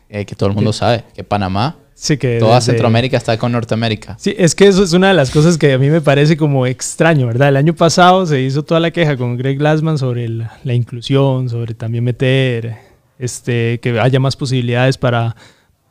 Eh, 0.08 0.24
que 0.26 0.36
todo 0.36 0.48
el 0.50 0.56
mundo 0.56 0.72
sabe 0.72 1.04
que 1.16 1.24
Panamá, 1.24 1.78
Sí, 1.98 2.18
que 2.18 2.40
toda 2.40 2.56
desde- 2.56 2.74
Centroamérica 2.74 3.16
está 3.18 3.38
con 3.38 3.54
Norteamérica. 3.54 4.18
Sí, 4.20 4.36
es 4.38 4.54
que 4.54 4.68
eso 4.68 4.84
es 4.84 4.92
una 4.94 5.08
de 5.08 5.14
las 5.14 5.32
cosas 5.32 5.58
que 5.58 5.72
a 5.74 5.78
mí 5.78 5.90
me 5.90 6.02
parece 6.02 6.36
como 6.36 6.66
extraño, 6.68 7.26
¿verdad? 7.26 7.48
El 7.50 7.56
año 7.58 7.74
pasado 7.74 8.26
se 8.26 8.42
hizo 8.42 8.64
toda 8.64 8.80
la 8.82 8.92
queja 8.92 9.16
con 9.16 9.38
Greg 9.38 9.58
Glassman 9.58 9.98
sobre 9.98 10.28
la, 10.28 10.58
la 10.66 10.74
inclusión, 10.74 11.48
sobre 11.50 11.74
también 11.74 12.04
meter, 12.04 12.76
este, 13.18 13.80
que 13.80 13.98
haya 14.00 14.20
más 14.20 14.36
posibilidades 14.36 14.98
para 14.98 15.38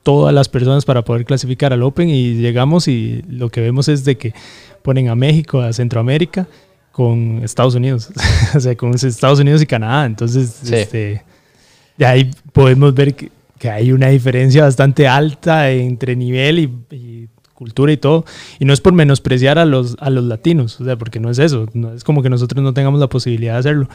todas 0.02 0.34
las 0.34 0.50
personas 0.50 0.84
para 0.84 1.02
poder 1.02 1.24
clasificar 1.24 1.72
al 1.72 1.82
Open 1.82 2.10
y 2.10 2.34
llegamos 2.34 2.86
y 2.86 3.22
lo 3.26 3.48
que 3.48 3.62
vemos 3.62 3.88
es 3.88 4.04
de 4.04 4.18
que 4.18 4.34
ponen 4.82 5.08
a 5.08 5.14
México, 5.14 5.62
a 5.62 5.72
Centroamérica 5.72 6.46
con 6.92 7.40
Estados 7.42 7.74
Unidos, 7.74 8.10
o 8.54 8.60
sea, 8.60 8.76
con 8.76 8.92
Estados 8.94 9.40
Unidos 9.40 9.62
y 9.62 9.66
Canadá, 9.66 10.04
entonces, 10.04 10.54
Sí. 10.62 10.74
este, 10.74 11.22
de 11.96 12.04
ahí 12.06 12.30
podemos 12.52 12.92
ver 12.92 13.14
que, 13.14 13.30
que 13.58 13.70
hay 13.70 13.92
una 13.92 14.08
diferencia 14.08 14.64
bastante 14.64 15.08
alta 15.08 15.70
entre 15.70 16.16
nivel 16.16 16.58
y, 16.58 16.94
y 16.94 17.28
cultura 17.54 17.92
y 17.92 17.96
todo. 17.96 18.24
Y 18.58 18.64
no 18.64 18.72
es 18.72 18.80
por 18.80 18.92
menospreciar 18.92 19.58
a 19.58 19.64
los, 19.64 19.96
a 20.00 20.10
los 20.10 20.24
latinos, 20.24 20.80
o 20.80 20.84
sea, 20.84 20.96
porque 20.96 21.20
no 21.20 21.30
es 21.30 21.38
eso, 21.38 21.66
no 21.72 21.94
es 21.94 22.04
como 22.04 22.22
que 22.22 22.30
nosotros 22.30 22.62
no 22.62 22.74
tengamos 22.74 23.00
la 23.00 23.08
posibilidad 23.08 23.54
de 23.54 23.58
hacerlo, 23.60 23.88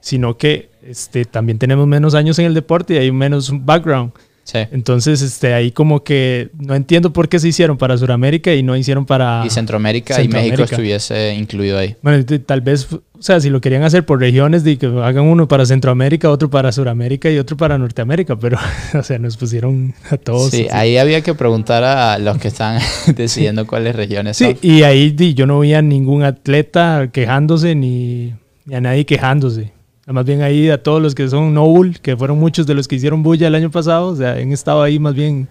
sino 0.00 0.36
que 0.36 0.70
este, 0.82 1.24
también 1.24 1.58
tenemos 1.58 1.86
menos 1.86 2.14
años 2.14 2.38
en 2.38 2.46
el 2.46 2.54
deporte 2.54 2.94
y 2.94 2.98
hay 2.98 3.12
menos 3.12 3.52
background. 3.64 4.12
Sí. 4.44 4.58
Entonces, 4.72 5.22
este, 5.22 5.54
ahí 5.54 5.70
como 5.70 6.02
que 6.02 6.50
no 6.58 6.74
entiendo 6.74 7.12
por 7.12 7.28
qué 7.28 7.38
se 7.38 7.48
hicieron 7.48 7.78
para 7.78 7.96
Sudamérica 7.96 8.52
y 8.54 8.62
no 8.62 8.76
hicieron 8.76 9.06
para... 9.06 9.42
Y 9.46 9.50
Centroamérica, 9.50 10.14
y 10.14 10.26
México 10.28 10.32
Centroamérica. 10.40 10.64
estuviese 10.64 11.34
incluido 11.34 11.78
ahí. 11.78 11.94
Bueno, 12.02 12.24
tal 12.44 12.60
vez, 12.60 12.88
o 12.92 13.00
sea, 13.20 13.40
si 13.40 13.50
lo 13.50 13.60
querían 13.60 13.84
hacer 13.84 14.04
por 14.04 14.18
regiones, 14.18 14.64
de 14.64 14.78
que 14.78 14.86
hagan 14.86 15.24
uno 15.26 15.46
para 15.46 15.64
Centroamérica, 15.64 16.28
otro 16.28 16.50
para 16.50 16.72
Sudamérica 16.72 17.30
y 17.30 17.38
otro 17.38 17.56
para 17.56 17.78
Norteamérica, 17.78 18.36
pero, 18.36 18.58
o 18.98 19.02
sea, 19.02 19.18
nos 19.20 19.36
pusieron 19.36 19.94
a 20.10 20.16
todos. 20.16 20.50
Sí, 20.50 20.62
así. 20.62 20.68
ahí 20.76 20.96
había 20.96 21.20
que 21.20 21.34
preguntar 21.34 21.84
a 21.84 22.18
los 22.18 22.38
que 22.38 22.48
están 22.48 22.80
decidiendo 23.14 23.66
cuáles 23.66 23.94
regiones 23.94 24.36
Sí, 24.36 24.44
son. 24.44 24.58
y 24.60 24.82
ahí 24.82 25.14
yo 25.34 25.46
no 25.46 25.60
vi 25.60 25.74
a 25.74 25.82
ningún 25.82 26.24
atleta 26.24 27.10
quejándose 27.12 27.74
ni, 27.76 28.34
ni 28.66 28.74
a 28.74 28.80
nadie 28.80 29.06
quejándose. 29.06 29.70
Más 30.06 30.24
bien 30.24 30.42
ahí 30.42 30.68
a 30.68 30.82
todos 30.82 31.00
los 31.00 31.14
que 31.14 31.28
son 31.28 31.54
no 31.54 31.64
bull, 31.66 32.00
que 32.00 32.16
fueron 32.16 32.38
muchos 32.38 32.66
de 32.66 32.74
los 32.74 32.88
que 32.88 32.96
hicieron 32.96 33.22
bulla 33.22 33.46
el 33.46 33.54
año 33.54 33.70
pasado, 33.70 34.08
o 34.08 34.16
sea, 34.16 34.32
han 34.32 34.50
estado 34.52 34.82
ahí 34.82 34.98
más 34.98 35.14
bien 35.14 35.48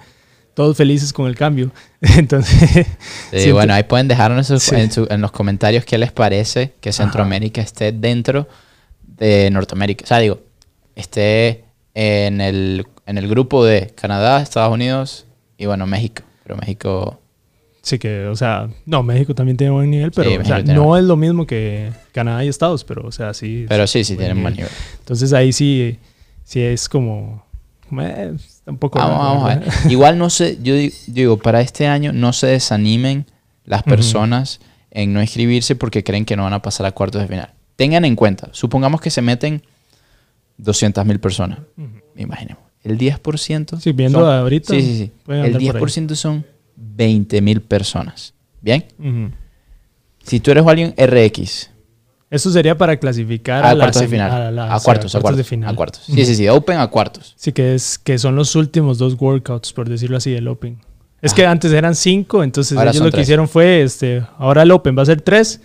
todos 0.53 0.75
felices 0.75 1.13
con 1.13 1.27
el 1.27 1.35
cambio. 1.35 1.71
Entonces, 2.01 2.85
Sí, 3.31 3.51
bueno, 3.53 3.73
ahí 3.73 3.83
pueden 3.83 4.09
dejarnos 4.09 4.49
en, 4.49 4.59
sus- 4.59 4.63
Sí. 4.69 4.75
en 4.75 4.91
su- 4.91 5.07
en 5.09 5.21
los 5.21 5.31
comentarios 5.31 5.85
qué 5.85 5.97
les 5.97 6.11
parece 6.11 6.73
que 6.81 6.91
Centroamérica 6.91 7.61
esté 7.61 7.93
dentro 7.93 8.49
de 9.03 9.49
Norteamérica. 9.51 10.03
O 10.03 10.07
sea, 10.07 10.17
digo, 10.19 10.41
esté 10.95 11.63
en 11.93 12.41
el, 12.41 12.85
en 13.05 13.17
el 13.17 13.29
grupo 13.29 13.63
de 13.63 13.93
Canadá, 13.95 14.41
Estados 14.41 14.73
Unidos 14.73 15.25
y 15.57 15.65
bueno, 15.67 15.87
México. 15.87 16.23
Pero 16.43 16.57
México, 16.57 17.20
Sí, 17.83 17.97
que, 17.97 18.25
o 18.27 18.35
sea, 18.35 18.69
no, 18.85 19.01
México 19.01 19.33
también 19.33 19.57
tiene 19.57 19.71
buen 19.71 19.89
nivel, 19.89 20.11
pero 20.11 20.29
Sí, 20.29 20.37
o 20.37 20.45
sea, 20.45 20.61
no 20.61 20.97
es 20.97 21.03
lo 21.03 21.15
mismo 21.17 21.47
que 21.47 21.89
Canadá 22.11 22.45
y 22.45 22.47
Estados, 22.47 22.83
pero, 22.83 23.07
o 23.07 23.11
sea, 23.11 23.33
sí. 23.33 23.65
pero 23.67 23.87
sí, 23.87 24.03
sí 24.03 24.15
tienen 24.15 24.41
buen 24.41 24.53
nivel. 24.53 24.69
nivel. 24.69 24.97
Entonces 24.99 25.33
ahí 25.33 25.51
sí, 25.51 25.97
sí 26.43 26.61
es 26.61 26.87
como. 26.87 27.43
eh, 27.99 28.33
está 28.37 28.69
un 28.69 28.77
poco. 28.77 28.99
Vamos, 28.99 29.17
raro, 29.17 29.33
vamos 29.33 29.49
a 29.51 29.55
ver. 29.55 29.91
Igual 29.91 30.17
no 30.19 30.29
sé, 30.29 30.59
yo 30.61 30.75
di- 30.75 30.93
digo, 31.07 31.37
para 31.39 31.61
este 31.61 31.87
año 31.87 32.13
no 32.13 32.33
se 32.33 32.45
desanimen 32.47 33.25
las 33.65 33.81
personas 33.81 34.59
en 34.91 35.11
no 35.13 35.21
inscribirse 35.21 35.75
porque 35.75 36.03
creen 36.03 36.25
que 36.25 36.35
no 36.35 36.43
van 36.43 36.53
a 36.53 36.61
pasar 36.61 36.85
a 36.85 36.91
cuartos 36.91 37.21
de 37.23 37.27
final. 37.27 37.49
Tengan 37.77 38.05
en 38.05 38.15
cuenta, 38.15 38.49
supongamos 38.51 39.01
que 39.01 39.09
se 39.09 39.23
meten 39.23 39.63
200 40.57 41.03
mil 41.05 41.19
personas, 41.19 41.59
imaginemos. 42.15 42.61
El 42.83 42.97
10%. 42.97 43.79
Sí, 43.79 43.91
viendo 43.91 44.19
son- 44.19 44.33
ahorita, 44.33 44.73
Sí, 44.73 44.81
sí, 44.81 44.97
sí. 44.97 45.11
El 45.27 45.33
andar 45.45 45.51
por 45.53 45.61
ahí. 45.77 45.81
10% 45.81 46.15
son 46.15 46.45
20 46.81 47.41
mil 47.41 47.61
personas. 47.61 48.33
¿Bien? 48.61 48.85
Si 50.23 50.39
tú 50.39 50.51
eres 50.51 50.65
alguien 50.67 50.93
RX, 50.97 51.69
Eso 52.29 52.51
sería 52.51 52.77
para 52.77 52.97
clasificar 52.97 53.65
a, 53.65 53.75
cuartos 53.75 54.01
de 54.01 54.07
final. 54.07 54.31
a, 54.31 54.51
la- 54.51 54.63
a 54.71 54.75
o 54.75 54.79
sea, 54.79 54.85
cuartos, 54.85 55.15
a 55.15 55.19
cuartos. 55.21 55.37
de 55.37 55.43
final. 55.43 55.73
A 55.73 55.75
cuartos. 55.75 56.03
Sí, 56.05 56.25
sí, 56.25 56.35
sí. 56.35 56.47
Open 56.47 56.77
a 56.77 56.87
cuartos. 56.87 57.33
Sí, 57.37 57.51
que, 57.51 57.75
es, 57.75 57.97
que 57.97 58.17
son 58.19 58.35
los 58.35 58.55
últimos 58.55 58.97
dos 58.97 59.15
workouts, 59.19 59.73
por 59.73 59.89
decirlo 59.89 60.17
así, 60.17 60.31
del 60.31 60.47
Open. 60.47 60.79
Es 61.21 61.33
que 61.33 61.45
antes 61.45 61.71
eran 61.71 61.93
cinco, 61.95 62.43
entonces 62.43 62.77
Ahora 62.77 62.91
ellos 62.91 63.01
lo 63.03 63.07
que 63.07 63.11
tres. 63.11 63.23
hicieron 63.23 63.47
fue, 63.47 63.81
este, 63.83 64.23
ahora 64.37 64.63
el 64.63 64.71
Open 64.71 64.97
va 64.97 65.03
a 65.03 65.05
ser 65.05 65.21
tres 65.21 65.61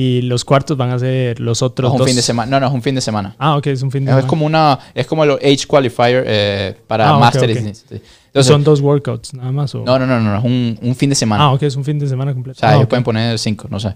y 0.00 0.22
los 0.22 0.44
cuartos 0.44 0.76
van 0.76 0.90
a 0.90 0.98
ser 0.98 1.40
los 1.40 1.60
otros 1.60 1.88
es 1.88 1.92
un 1.92 1.98
dos. 1.98 2.06
fin 2.06 2.14
de 2.14 2.22
semana. 2.22 2.50
No, 2.50 2.60
no, 2.60 2.66
es 2.68 2.72
un 2.72 2.82
fin 2.82 2.94
de 2.94 3.00
semana. 3.00 3.34
Ah, 3.38 3.56
ok, 3.56 3.66
es 3.66 3.82
un 3.82 3.90
fin 3.90 4.04
de 4.04 4.10
Es 4.10 4.14
semana. 4.16 4.28
como 4.28 4.46
una, 4.46 4.78
es 4.94 5.06
como 5.08 5.24
el 5.24 5.30
Age 5.32 5.66
Qualifier 5.66 6.22
eh, 6.26 6.76
para 6.86 7.10
Ah, 7.10 7.18
Masters. 7.18 7.58
Sí. 7.88 8.00
Entonces, 8.26 8.46
son 8.52 8.62
dos 8.62 8.80
workouts 8.80 9.34
nada 9.34 9.50
más. 9.50 9.74
O... 9.74 9.84
no, 9.84 9.98
no, 9.98 10.06
no, 10.06 10.20
no, 10.20 10.38
es 10.38 10.44
un, 10.44 10.78
un 10.82 10.94
fin 10.94 11.08
de 11.10 11.16
semana. 11.16 11.42
Ah, 11.44 11.52
ok, 11.52 11.62
es 11.64 11.74
un 11.74 11.84
fin 11.84 11.98
de 11.98 12.06
semana 12.06 12.32
completo. 12.32 12.58
O 12.58 12.60
sea, 12.60 12.70
Ah, 12.70 12.76
ellos 12.76 12.86
pueden 12.86 13.02
poner 13.02 13.36
cinco, 13.40 13.66
no 13.70 13.80
sé. 13.80 13.94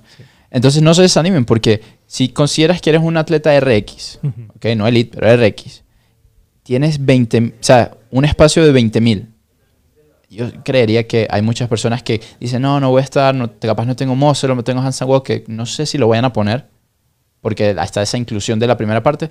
Entonces 0.51 0.83
no 0.83 0.93
se 0.93 1.03
desanimen 1.03 1.45
porque 1.45 1.81
si 2.07 2.29
consideras 2.31 2.81
que 2.81 2.91
eres 2.91 3.03
un 3.03 3.17
atleta 3.17 3.59
RX, 3.61 4.19
Ujú. 4.25 4.43
ok, 4.57 4.67
no 4.77 4.87
elite, 4.89 5.17
pero 5.19 5.37
RX, 5.37 5.85
tienes 6.63 7.05
20, 7.05 7.39
o 7.39 7.51
sea, 7.61 7.93
un 8.11 8.25
espacio 8.25 8.65
de 8.65 8.73
20 8.73 9.01
mil. 9.01 9.29
Yo 10.33 10.51
creería 10.65 11.07
que 11.07 11.27
hay 11.31 11.43
muchas 11.43 11.69
personas 11.69 12.03
que 12.03 12.21
dicen, 12.41 12.63
no, 12.63 12.81
no 12.81 12.91
voy 12.91 13.01
a 13.01 13.05
estar, 13.05 13.35
no, 13.35 13.51
capaz 13.59 13.85
no 13.85 13.95
tengo 13.95 14.15
o 14.15 14.55
no 14.55 14.65
tengo 14.65 14.81
Hansen 14.81 15.07
Walk, 15.09 15.25
que 15.25 15.45
no 15.47 15.67
sé 15.67 15.85
si 15.85 15.99
lo 15.99 16.09
vayan 16.09 16.25
a 16.25 16.33
poner, 16.33 16.67
porque 17.43 17.77
hasta 17.79 18.01
esa 18.01 18.17
inclusión 18.17 18.59
de 18.59 18.67
la 18.67 18.77
primera 18.79 19.03
parte, 19.03 19.29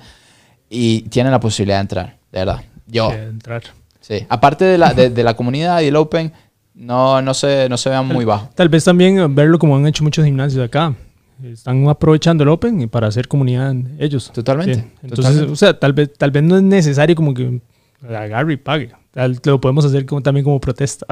y 0.69 1.01
tienen 1.09 1.31
la 1.31 1.39
posibilidad 1.39 1.77
de 1.77 1.81
entrar, 1.81 2.17
de 2.31 2.39
verdad. 2.39 2.61
Yo, 2.85 3.09
Que 3.09 3.23
entrar. 3.23 3.63
sí. 3.99 4.25
Aparte 4.29 4.63
de 4.65 4.77
la, 4.77 4.93
de, 4.93 5.09
de 5.09 5.23
la 5.23 5.33
comunidad 5.35 5.81
y 5.81 5.87
el 5.87 5.95
Open, 5.95 6.31
no, 6.75 7.21
no, 7.21 7.33
se, 7.33 7.67
no 7.67 7.77
se 7.77 7.89
vean 7.89 8.07
muy 8.07 8.23
bajos. 8.23 8.53
Tal 8.53 8.69
vez 8.69 8.83
también 8.83 9.33
verlo 9.33 9.57
como 9.57 9.75
han 9.75 9.87
hecho 9.87 10.03
muchos 10.03 10.23
gimnasios 10.23 10.63
acá. 10.63 10.93
Están 11.43 11.87
aprovechando 11.89 12.43
el 12.43 12.49
Open 12.49 12.87
para 12.89 13.07
hacer 13.07 13.27
comunidad 13.27 13.73
ellos. 13.97 14.31
Totalmente, 14.31 14.75
Sí. 14.75 14.81
Entonces, 15.01 15.15
totalmente. 15.25 15.51
o 15.51 15.55
sea, 15.55 15.79
tal 15.79 15.93
vez, 15.93 16.13
tal 16.15 16.29
vez 16.29 16.43
no 16.43 16.55
es 16.57 16.61
necesario 16.63 17.15
como 17.15 17.33
que 17.33 17.59
agarre 18.07 18.53
y 18.53 18.57
pague. 18.57 18.91
Lo 19.45 19.59
podemos 19.59 19.85
hacer 19.85 20.05
como, 20.05 20.21
también 20.21 20.43
como 20.43 20.59
protesta. 20.59 21.05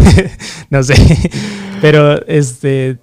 no 0.70 0.82
sé. 0.82 0.94
Pero 1.80 2.24
este, 2.26 2.98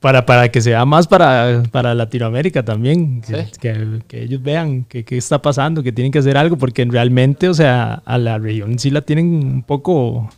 para, 0.00 0.26
para 0.26 0.50
que 0.50 0.60
sea 0.60 0.84
más 0.84 1.06
para, 1.06 1.62
para 1.70 1.94
Latinoamérica 1.94 2.64
también, 2.64 3.22
que, 3.22 4.00
que, 4.06 4.22
ellos 4.22 4.42
vean 4.42 4.84
qué 4.84 5.04
está 5.10 5.40
pasando, 5.40 5.82
que 5.82 5.92
tienen 5.92 6.12
que 6.12 6.18
hacer 6.18 6.36
algo, 6.36 6.56
porque 6.56 6.84
realmente, 6.84 7.48
o 7.48 7.54
sea, 7.54 8.02
a 8.04 8.18
la 8.18 8.38
región 8.38 8.78
sí 8.78 8.90
la 8.90 9.02
tienen 9.02 9.26
un 9.26 9.62
poco 9.62 10.28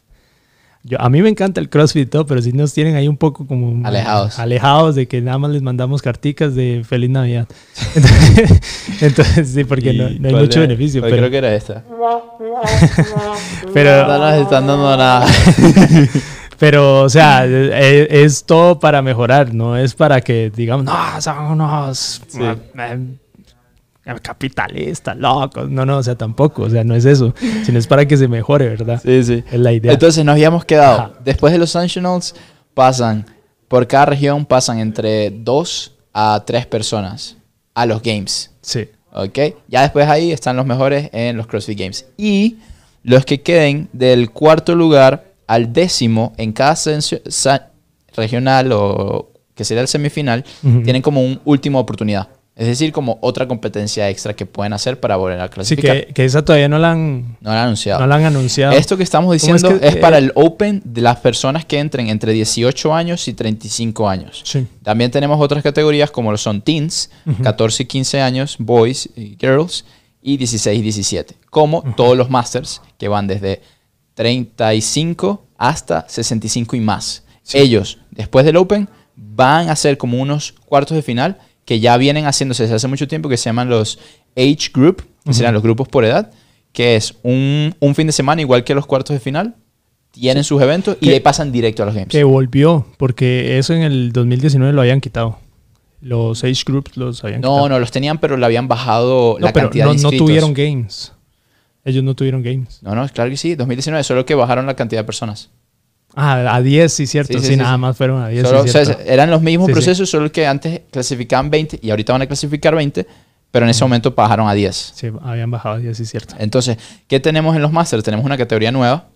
yo, 0.85 1.01
a 1.01 1.11
mí 1.11 1.20
me 1.22 1.29
encanta 1.29 1.61
el 1.61 1.68
CrossFit 1.68 2.03
y 2.03 2.07
todo, 2.07 2.26
pero 2.26 2.41
si 2.41 2.53
nos 2.53 2.72
tienen 2.72 2.97
ahí 2.97 3.09
un 3.09 3.16
poco 3.16 3.47
como... 3.47 3.87
Alejados. 3.87 4.39
Alejados 4.39 4.95
de 4.95 5.09
que 5.09 5.20
nada 5.20 5.39
más 5.39 5.51
les 5.51 5.62
mandamos 5.62 6.03
carticas 6.03 6.55
de 6.55 6.83
Feliz 6.89 7.11
Navidad. 7.11 7.49
Entonces, 9.01 9.49
sí, 9.49 9.64
porque 9.64 9.93
no, 9.93 10.29
hay 10.29 10.35
mucho 10.35 10.61
beneficio. 10.61 11.03
Pero, 11.03 11.16
creo 11.16 11.31
que 11.31 11.37
era 11.39 11.55
esta. 11.55 11.85
pero... 13.74 14.07
No 14.07 14.18
nos 14.18 14.35
están 14.35 14.66
dando 14.66 14.97
nada. 14.97 15.26
pero, 16.59 17.03
o 17.03 17.09
sea, 17.09 17.45
es, 17.45 18.09
es, 18.11 18.45
todo 18.45 18.79
para 18.79 19.03
mejorar, 19.03 19.53
no 19.53 19.76
es 19.76 19.95
para 19.95 20.20
que 20.20 20.51
digamos, 20.55 20.85
no, 20.85 21.20
son 21.20 21.45
unos... 21.45 22.22
Sí 22.29 22.41
capitalista, 24.22 25.14
loco. 25.14 25.64
No, 25.64 25.84
no, 25.84 25.98
o 25.98 26.02
sea, 26.02 26.16
tampoco, 26.16 26.62
o 26.62 26.70
sea, 26.70 26.84
no 26.84 26.94
es 26.94 27.04
eso, 27.04 27.34
sino 27.64 27.78
es 27.78 27.86
para 27.86 28.06
que 28.06 28.16
se 28.16 28.28
mejore, 28.28 28.68
¿verdad? 28.68 29.00
Sí, 29.04 29.22
sí. 29.24 29.44
Es 29.50 29.61
la 29.61 29.72
idea. 29.72 29.92
Entonces 29.92 30.24
nos 30.24 30.32
habíamos 30.32 30.64
quedado, 30.64 31.14
después 31.24 31.52
de 31.52 31.59
los 31.59 31.74
Nationals, 31.74 32.34
pasan, 32.74 33.26
por 33.68 33.86
cada 33.86 34.06
región 34.06 34.46
pasan 34.46 34.78
entre 34.78 35.30
dos 35.30 35.94
a 36.12 36.42
tres 36.46 36.66
personas 36.66 37.36
a 37.74 37.86
los 37.86 38.02
Games. 38.02 38.50
Sí. 38.61 38.88
¿Ok? 39.12 39.38
Ya 39.68 39.82
después 39.82 40.09
ahí 40.09 40.32
están 40.32 40.56
los 40.56 40.66
mejores 40.66 41.11
en 41.12 41.36
los 41.36 41.46
CrossFit 41.46 41.78
Games. 41.78 42.06
Y 42.16 42.56
los 43.02 43.24
que 43.24 43.40
queden 43.40 43.88
del 43.92 44.30
cuarto 44.30 44.74
lugar 44.74 45.32
al 45.46 45.72
décimo 45.72 46.32
en 46.36 46.52
cada 46.52 46.76
regional 48.14 48.72
o 48.72 49.32
que 49.54 49.64
sería 49.64 49.80
el 49.80 49.88
semifinal, 49.88 50.44
tienen 50.62 51.02
como 51.02 51.20
una 51.22 51.40
última 51.44 51.78
oportunidad. 51.78 52.28
Es 52.59 52.66
decir, 52.66 52.90
como 52.90 53.18
otra 53.20 53.46
competencia 53.46 54.11
extra 54.11 54.34
que 54.34 54.44
pueden 54.44 54.72
hacer 54.72 54.98
para 54.98 55.14
volver 55.14 55.40
a 55.40 55.48
clasificar. 55.48 56.06
Sí, 56.09 56.12
que, 56.12 56.24
esa 56.24 56.44
todavía 56.44 56.68
no 56.68 56.80
la 56.80 56.90
han, 56.90 57.36
no 57.40 57.50
la 57.50 57.61
han 57.61 57.66
anunciado. 57.66 58.00
No 58.00 58.09
la 58.09 58.16
han 58.16 58.24
anunciado. 58.24 58.72
Esto 58.72 58.96
que 58.96 59.04
estamos 59.04 59.32
diciendo 59.32 59.78
es, 59.80 59.94
para 59.94 60.18
el 60.18 60.32
Open 60.34 60.82
de 60.84 61.00
las 61.00 61.18
personas 61.18 61.64
que 61.64 61.78
entren 61.78 62.09
entre 62.09 62.32
18 62.32 62.92
años 62.92 63.28
y 63.28 63.34
35 63.34 64.09
años. 64.09 64.42
Sí. 64.44 64.66
También 64.82 65.12
tenemos 65.12 65.40
otras 65.40 65.62
categorías 65.62 66.11
como 66.11 66.32
lo 66.32 66.36
son 66.36 66.61
teens, 66.61 67.11
14 67.44 67.84
y 67.84 67.86
15 67.86 68.20
años, 68.22 68.56
boys 68.59 69.09
y 69.14 69.36
girls, 69.38 69.84
y 70.20 70.36
16 70.36 70.80
y 70.80 70.82
17. 70.82 71.36
Como 71.50 71.84
todos 71.96 72.16
los 72.16 72.28
masters 72.28 72.82
que 72.98 73.06
van 73.06 73.28
desde 73.28 73.62
35 74.14 75.44
hasta 75.59 76.09
65 76.09 76.74
y 76.74 76.80
más. 76.80 77.22
Ellos, 77.52 77.98
después 78.11 78.44
del 78.44 78.56
Open, 78.56 78.88
van 79.14 79.70
a 79.70 79.76
ser 79.76 79.96
como 79.96 80.20
unos 80.20 80.56
cuartos 80.66 80.96
de 80.96 81.02
final 81.02 81.38
que 81.68 81.80
ya 81.80 81.98
vienen 81.98 82.24
haciéndose 82.24 82.62
desde 82.62 82.76
hace 82.76 82.88
mucho 82.88 83.06
tiempo, 83.08 83.28
que 83.28 83.36
se 83.36 83.44
llaman 83.44 83.68
los 83.68 83.98
Age 84.34 84.70
Group, 84.72 85.04
que 85.22 85.34
serán 85.34 85.52
los 85.52 85.62
grupos 85.62 85.86
por 85.86 86.02
edad, 86.02 86.30
que 86.72 86.96
es 86.96 87.14
un, 87.22 87.74
un, 87.78 87.94
fin 87.94 88.06
de 88.06 88.14
semana 88.14 88.40
igual 88.40 88.64
que 88.64 88.74
los 88.74 88.86
cuartos 88.86 89.12
de 89.12 89.20
final. 89.20 89.54
Tienen 90.10 90.44
sus 90.44 90.62
eventos 90.62 90.96
y 91.02 91.10
le 91.10 91.20
pasan 91.20 91.52
directo 91.52 91.82
a 91.82 91.86
los 91.86 91.94
games. 91.94 92.08
Que 92.08 92.24
volvió, 92.24 92.86
porque 92.96 93.58
eso 93.58 93.74
en 93.74 93.82
el 93.82 94.12
2019 94.12 94.72
lo 94.72 94.80
habían 94.80 95.02
quitado. 95.02 95.40
Los 96.00 96.42
Age 96.42 96.62
Groups 96.64 96.96
los 96.96 97.22
habían 97.22 97.42
no, 97.42 97.48
quitado. 97.48 97.68
No, 97.68 97.74
no, 97.74 97.80
los 97.80 97.90
tenían, 97.90 98.16
pero 98.16 98.38
le 98.38 98.46
habían 98.46 98.66
bajado 98.66 99.36
la 99.38 99.52
pero 99.52 99.66
cantidad 99.66 99.84
no, 99.84 99.90
de 99.90 99.96
inscritos. 99.96 100.20
no 100.20 100.24
tuvieron 100.24 100.54
games. 100.54 101.12
Ellos 101.84 102.02
no 102.02 102.14
tuvieron 102.14 102.42
games. 102.42 102.82
No, 102.82 102.94
no, 102.94 103.06
claro 103.10 103.28
que 103.28 103.36
sí. 103.36 103.56
2019, 103.56 104.04
solo 104.04 104.24
que 104.24 104.34
bajaron 104.34 104.64
la 104.64 104.74
cantidad 104.74 105.02
de 105.02 105.04
personas. 105.04 105.50
Ah, 106.20 106.56
a 106.56 106.60
10, 106.60 106.92
sí, 106.92 107.06
cierto. 107.06 107.38
Sí, 107.38 107.54
nada 107.54 107.78
más 107.78 107.96
fueron 107.96 108.20
a 108.20 108.26
10. 108.26 108.44
eran 109.06 109.30
los 109.30 109.40
mismos 109.40 109.70
procesos, 109.70 110.10
solo 110.10 110.32
que 110.32 110.48
antes 110.48 110.80
clasificaban 110.90 111.48
20 111.48 111.78
y 111.80 111.90
ahorita 111.90 112.12
van 112.12 112.22
a 112.22 112.26
clasificar 112.26 112.74
20, 112.74 113.06
pero 113.52 113.64
en 113.64 113.70
ese 113.70 113.84
momento 113.84 114.10
bajaron 114.10 114.48
a 114.48 114.52
10. 114.52 114.92
Sí, 114.96 115.12
habían 115.22 115.48
bajado 115.52 115.76
a 115.76 115.78
10, 115.78 115.96
sí, 115.96 116.04
cierto. 116.04 116.34
Entonces, 116.40 116.76
¿qué 117.06 117.20
tenemos 117.20 117.54
en 117.54 117.62
los 117.62 117.70
Masters? 117.70 118.02
Tenemos 118.02 118.26
una 118.26 118.36
categoría 118.36 118.72
nueva. 118.72 119.06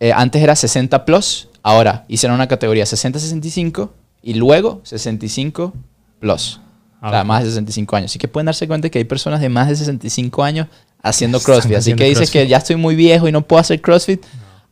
Eh, 0.00 0.12
antes 0.12 0.42
era 0.42 0.54
60 0.54 1.06
plus, 1.06 1.48
ahora 1.62 2.04
hicieron 2.08 2.34
una 2.34 2.46
categoría 2.46 2.84
60-65 2.84 3.88
y 4.22 4.34
luego 4.34 4.82
65 4.84 5.72
plus. 6.20 6.60
o 7.00 7.08
sea, 7.08 7.24
más 7.24 7.42
de 7.42 7.48
65 7.48 7.96
años. 7.96 8.10
Así 8.10 8.18
que 8.18 8.28
pueden 8.28 8.44
darse 8.46 8.68
cuenta 8.68 8.90
que 8.90 8.98
hay 8.98 9.04
personas 9.04 9.40
de 9.40 9.48
más 9.48 9.68
de 9.68 9.76
65 9.76 10.44
años 10.44 10.66
haciendo 11.02 11.40
CrossFit. 11.42 11.76
Así 11.76 11.94
que 11.94 12.04
dices 12.04 12.30
que 12.30 12.46
ya 12.46 12.58
estoy 12.58 12.76
muy 12.76 12.96
viejo 12.96 13.28
y 13.28 13.32
no 13.32 13.40
puedo 13.40 13.60
hacer 13.60 13.80
CrossFit 13.80 14.22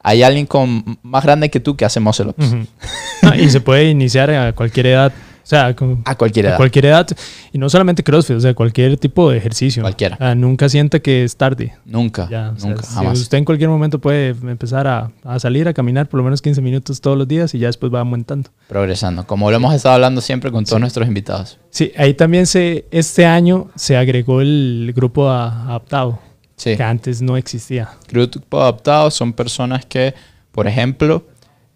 hay 0.02 0.22
alguien 0.22 0.46
con, 0.46 0.98
más 1.02 1.24
grande 1.24 1.50
que 1.50 1.60
tú 1.60 1.76
que 1.76 1.84
hace 1.84 2.00
muscle 2.00 2.30
ups. 2.30 2.56
y 3.38 3.50
se 3.50 3.60
puede 3.60 3.90
iniciar 3.90 4.30
a 4.30 4.52
cualquier 4.52 4.86
edad. 4.86 5.12
O 5.42 5.46
sea, 5.50 5.74
a 6.04 6.14
cualquier 6.14 6.46
edad. 6.46 6.54
A 6.54 6.56
cualquier 6.58 6.86
edad. 6.86 7.08
Y 7.52 7.58
no 7.58 7.68
solamente 7.68 8.04
CrossFit, 8.04 8.36
o 8.36 8.40
sea, 8.40 8.54
cualquier 8.54 8.96
tipo 8.98 9.30
de 9.30 9.38
ejercicio. 9.38 9.82
Cualquiera. 9.82 10.34
nunca 10.36 10.68
sienta 10.68 11.00
que 11.00 11.24
es 11.24 11.36
tarde. 11.36 11.74
Nunca. 11.84 12.28
nunca, 12.62 12.82
jamás. 12.86 13.18
usted 13.18 13.38
en 13.38 13.44
cualquier 13.44 13.68
momento 13.68 13.98
puede 13.98 14.28
empezar 14.28 14.86
a, 14.86 15.10
a, 15.24 15.40
salir 15.40 15.66
a 15.66 15.74
caminar 15.74 16.08
por 16.08 16.18
lo 16.18 16.24
menos 16.24 16.40
15 16.40 16.62
minutos 16.62 17.00
todos 17.00 17.18
los 17.18 17.26
días 17.26 17.52
y 17.54 17.58
ya 17.58 17.66
después 17.66 17.92
va 17.92 18.00
aumentando. 18.00 18.50
Progresando, 18.68 19.26
como 19.26 19.50
lo 19.50 19.56
hemos 19.56 19.74
estado 19.74 19.96
hablando 19.96 20.20
siempre 20.20 20.52
con 20.52 20.64
todos 20.64 20.80
nuestros 20.80 21.08
invitados. 21.08 21.58
Sí, 21.70 21.90
ahí 21.96 22.14
también 22.14 22.46
se, 22.46 22.86
este 22.92 23.26
año 23.26 23.70
se 23.74 23.96
agregó 23.96 24.40
el 24.40 24.92
grupo 24.94 25.28
adaptado 25.28 26.29
que 26.62 26.82
antes 26.82 27.22
no 27.22 27.36
existía. 27.36 27.90
Grupo 28.08 28.60
adaptado 28.60 29.10
son 29.10 29.32
personas 29.32 29.84
que, 29.86 30.14
por 30.52 30.66
ejemplo, 30.66 31.26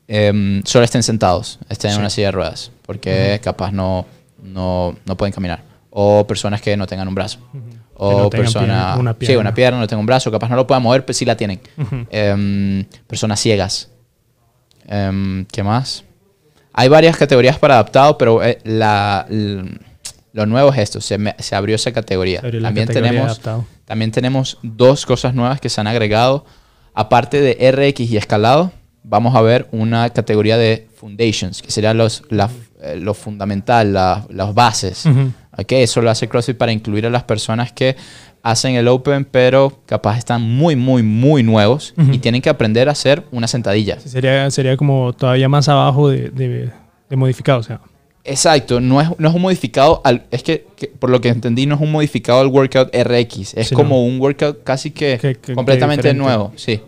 em, 0.08 0.62
solo 0.64 0.84
estén 0.84 1.02
sentados, 1.02 1.58
estén 1.68 1.92
en 1.92 1.98
una 2.00 2.10
silla 2.10 2.28
de 2.28 2.32
ruedas, 2.32 2.70
porque 2.86 3.40
capaz 3.42 3.72
no, 3.72 4.06
no, 4.42 4.96
no, 5.06 5.16
pueden 5.16 5.32
caminar. 5.32 5.62
O 5.90 6.26
personas 6.26 6.60
que 6.60 6.76
no 6.76 6.86
tengan 6.86 7.08
un 7.08 7.14
brazo. 7.14 7.38
O 7.94 8.28
personas... 8.28 8.98
Una 8.98 9.14
pierna. 9.14 9.34
Sí, 9.34 9.40
una 9.40 9.54
pierna, 9.54 9.78
no 9.78 9.86
tengan 9.86 10.00
un 10.00 10.06
brazo, 10.06 10.30
capaz 10.30 10.48
no 10.48 10.56
lo 10.56 10.66
puedan 10.66 10.82
mover, 10.82 11.04
pero 11.04 11.14
sí 11.14 11.24
la 11.24 11.36
tienen. 11.36 11.60
Em, 12.10 12.84
personas 13.06 13.40
ciegas. 13.40 13.88
Em, 14.86 15.46
¿Qué 15.46 15.62
más? 15.62 16.04
Hay 16.72 16.88
varias 16.88 17.16
categorías 17.16 17.58
para 17.58 17.74
adaptado, 17.74 18.18
pero 18.18 18.42
eh, 18.42 18.58
la, 18.64 19.26
lo 20.34 20.46
nuevo 20.46 20.72
es 20.72 20.78
esto, 20.78 21.00
se, 21.00 21.16
se 21.38 21.54
abrió 21.54 21.76
esa 21.76 21.92
categoría. 21.92 22.42
También 22.60 22.88
tenemos 22.88 23.40
también 23.84 24.10
tenemos 24.10 24.58
dos 24.62 25.06
cosas 25.06 25.32
nuevas 25.32 25.60
que 25.60 25.68
se 25.68 25.80
han 25.80 25.86
agregado. 25.86 26.44
Aparte 26.92 27.40
de 27.40 27.70
RX 27.70 28.00
y 28.00 28.16
escalado, 28.16 28.72
vamos 29.04 29.36
a 29.36 29.42
ver 29.42 29.68
una 29.70 30.10
categoría 30.10 30.58
de 30.58 30.88
foundations, 30.96 31.62
que 31.62 31.70
sería 31.70 31.94
los, 31.94 32.24
eh, 32.30 32.96
lo 32.96 33.14
fundamental, 33.14 33.92
las 33.92 34.54
bases. 34.54 35.04
Eso 35.68 36.02
lo 36.02 36.10
hace 36.10 36.28
CrossFit 36.28 36.56
para 36.56 36.72
incluir 36.72 37.06
a 37.06 37.10
las 37.10 37.22
personas 37.22 37.72
que 37.72 37.94
hacen 38.42 38.74
el 38.74 38.88
Open, 38.88 39.24
pero 39.24 39.82
capaz 39.86 40.18
están 40.18 40.42
muy, 40.42 40.74
muy, 40.74 41.04
muy 41.04 41.44
nuevos 41.44 41.94
y 42.10 42.18
tienen 42.18 42.42
que 42.42 42.50
aprender 42.50 42.88
a 42.88 42.92
hacer 42.92 43.22
una 43.30 43.46
sentadilla. 43.46 44.00
sería, 44.00 44.50
sería 44.50 44.76
como 44.76 45.12
todavía 45.12 45.48
más 45.48 45.68
abajo 45.68 46.08
de, 46.08 46.30
de, 46.30 46.72
de 47.08 47.16
modificado, 47.16 47.60
o 47.60 47.62
sea. 47.62 47.80
Exacto, 48.24 48.80
no 48.80 49.02
es, 49.02 49.08
no 49.18 49.28
es 49.28 49.34
un 49.34 49.42
modificado, 49.42 50.00
al, 50.02 50.24
es 50.30 50.42
que, 50.42 50.66
por 50.98 51.10
lo 51.10 51.20
que 51.20 51.28
entendí 51.28 51.66
no 51.66 51.74
es 51.74 51.80
un 51.82 51.92
modificado 51.92 52.40
al 52.40 52.46
workout 52.46 52.88
RX, 52.94 53.54
es 53.54 53.70
como 53.70 54.04
un 54.04 54.18
workout 54.18 54.64
casi 54.64 54.90
que, 54.90 55.38
completamente 55.54 56.14
nuevo, 56.14 56.52
sí. 56.56 56.80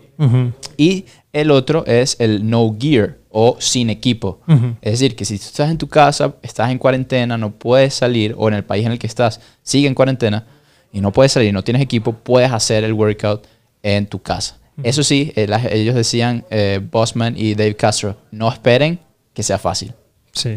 Y 0.77 1.05
el 1.31 1.51
otro 1.51 1.85
es 1.85 2.15
el 2.19 2.49
no 2.49 2.75
gear 2.79 3.17
o 3.29 3.55
sin 3.59 3.91
equipo. 3.91 4.39
Es 4.81 4.93
decir, 4.93 5.15
que 5.15 5.25
si 5.25 5.37
tú 5.37 5.45
estás 5.45 5.69
en 5.69 5.77
tu 5.77 5.87
casa, 5.87 6.33
estás 6.41 6.71
en 6.71 6.79
cuarentena, 6.79 7.37
no 7.37 7.51
puedes 7.51 7.93
salir, 7.93 8.33
o 8.35 8.47
en 8.47 8.55
el 8.55 8.63
país 8.63 8.87
en 8.87 8.93
el 8.93 8.99
que 8.99 9.05
estás, 9.05 9.39
sigue 9.61 9.87
en 9.87 9.93
cuarentena, 9.93 10.47
y 10.91 11.01
no 11.01 11.11
puedes 11.11 11.33
salir, 11.33 11.53
no 11.53 11.63
tienes 11.63 11.83
equipo, 11.83 12.13
puedes 12.13 12.51
hacer 12.51 12.83
el 12.83 12.93
workout 12.93 13.45
en 13.83 14.07
tu 14.07 14.19
casa. 14.19 14.57
Eso 14.81 15.03
sí, 15.03 15.33
eh, 15.35 15.47
ellos 15.71 15.93
decían, 15.93 16.45
eh, 16.49 16.79
Bossman 16.91 17.35
y 17.37 17.53
Dave 17.53 17.75
Castro, 17.75 18.17
no 18.31 18.51
esperen 18.51 18.99
que 19.33 19.43
sea 19.43 19.59
fácil. 19.59 19.93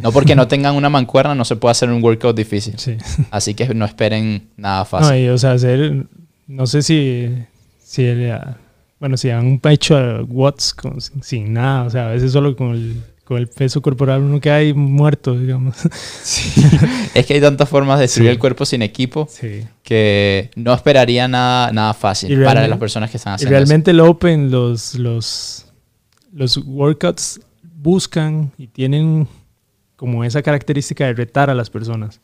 No 0.03 0.13
porque 0.13 0.35
no 0.35 0.49
tengan 0.49 0.77
una 0.77 0.89
mancuerna 0.89 1.35
no 1.35 1.45
se 1.45 1.57
puede 1.57 1.73
hacer 1.73 1.91
un 1.91 2.03
workout 2.03 2.37
difícil. 2.37 2.75
Así 3.31 3.55
que 3.55 3.75
no 3.75 3.85
esperen 3.85 4.49
nada 4.57 4.85
fácil. 4.85 5.27
No, 5.27 5.35
o 5.35 5.39
sea, 5.39 5.53
hacer, 5.53 6.07
no 6.47 6.67
sé 6.67 6.83
si, 6.83 7.29
si 7.83 8.07
bueno, 8.99 9.17
si 9.17 9.31
han 9.31 9.61
hecho 9.65 10.25
watts 10.27 10.75
sin 11.23 11.55
nada, 11.55 11.85
o 11.85 11.91
sea, 11.91 12.09
a 12.09 12.13
veces 12.13 12.33
solo 12.33 12.55
con 12.55 12.73
el, 12.73 13.03
con 13.25 13.39
el 13.39 13.49
peso 13.49 13.81
corporal 13.81 14.21
uno 14.23 14.41
queda 14.41 14.57
ahí 14.57 14.75
muerto, 14.75 15.39
digamos. 15.39 15.77
es 17.15 17.27
que 17.27 17.35
hay 17.35 17.41
tantas 17.41 17.69
formas 17.69 17.99
de 17.99 18.03
destruir 18.03 18.31
el 18.31 18.39
cuerpo 18.39 18.67
sin 18.67 18.83
equipo 18.83 19.29
que 19.83 20.51
no 20.55 20.75
esperaría 20.75 21.29
nada, 21.29 21.73
nada 21.73 21.95
fácil 21.95 22.43
para 22.45 22.69
las 22.69 22.79
personas 22.79 23.11
que 23.11 23.17
están 23.17 23.35
haciendo 23.35 23.55
y 23.55 23.57
realmente 23.57 23.93
el 23.93 24.01
Open, 24.01 24.51
los, 24.51 24.97
los, 24.97 25.67
los 26.33 26.59
workouts 26.59 27.41
buscan 27.63 28.53
y 28.59 28.67
tienen 28.67 29.27
como 30.01 30.25
esa 30.25 30.41
característica 30.41 31.05
de 31.05 31.13
retar 31.13 31.51
a 31.51 31.55
las 31.55 31.69
personas, 31.69 32.23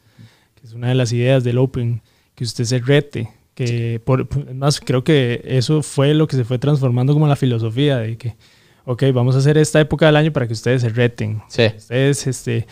que 0.54 0.66
es 0.66 0.72
una 0.72 0.88
de 0.88 0.94
las 0.94 1.12
ideas 1.12 1.44
del 1.44 1.58
Open, 1.58 2.00
que 2.34 2.44
usted 2.44 2.64
se 2.64 2.78
rete, 2.78 3.28
Que 3.54 4.00
por, 4.02 4.26
más 4.54 4.80
creo 4.80 5.04
que 5.04 5.42
eso 5.44 5.82
fue 5.82 6.14
lo 6.14 6.26
que 6.26 6.36
se 6.36 6.44
fue 6.44 6.58
transformando 6.58 7.12
como 7.12 7.26
la 7.28 7.36
filosofía 7.36 7.98
de 7.98 8.16
que, 8.16 8.34
ok, 8.86 9.02
vamos 9.12 9.34
a 9.34 9.40
hacer 9.40 9.58
esta 9.58 9.78
época 9.78 10.06
del 10.06 10.16
año 10.16 10.32
para 10.32 10.46
que 10.46 10.54
ustedes 10.54 10.80
se 10.80 10.88
reten. 10.88 11.42
Sí. 11.48 11.64
Ustedes 11.76 12.26
este, 12.26 12.66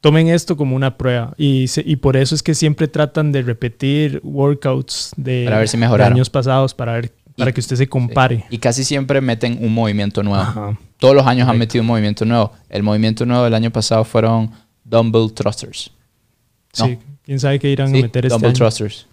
tomen 0.00 0.28
esto 0.28 0.56
como 0.56 0.76
una 0.76 0.96
prueba. 0.96 1.34
Y, 1.36 1.66
se- 1.66 1.82
y 1.84 1.96
por 1.96 2.16
eso 2.16 2.36
es 2.36 2.42
que 2.44 2.54
siempre 2.54 2.86
tratan 2.86 3.32
de 3.32 3.42
repetir 3.42 4.20
workouts 4.22 5.10
de, 5.16 5.42
Para 5.44 5.58
ver 5.58 5.68
si 5.68 5.76
de 5.76 6.04
años 6.04 6.30
pasados 6.30 6.72
para 6.72 6.92
ver 6.92 7.12
para 7.36 7.50
Y- 7.50 7.52
que 7.52 7.60
usted 7.60 7.74
se 7.76 7.88
compare. 7.88 8.44
Y 8.48 8.58
casi 8.58 8.84
siempre 8.84 9.20
meten 9.20 9.58
un 9.60 9.74
movimiento 9.74 10.22
nuevo. 10.22 10.40
Ajá. 10.42 10.78
Todos 10.98 11.14
los 11.14 11.26
años 11.26 11.48
han 11.48 11.58
metido 11.58 11.82
un 11.82 11.88
movimiento 11.88 12.24
nuevo. 12.24 12.52
El 12.68 12.82
movimiento 12.82 13.26
nuevo 13.26 13.44
del 13.44 13.54
año 13.54 13.70
pasado 13.70 14.04
fueron 14.04 14.50
dumbbell 14.84 15.32
thrusters. 15.32 15.90
No. 16.78 16.86
Sí, 16.86 16.98
quién 17.24 17.40
sabe 17.40 17.58
qué 17.58 17.68
irán 17.70 17.90
Sí, 17.90 17.98
a 17.98 18.02
meter 18.02 18.26
este 18.26 18.44
año. 18.46 18.52
thrusters. 18.54 19.06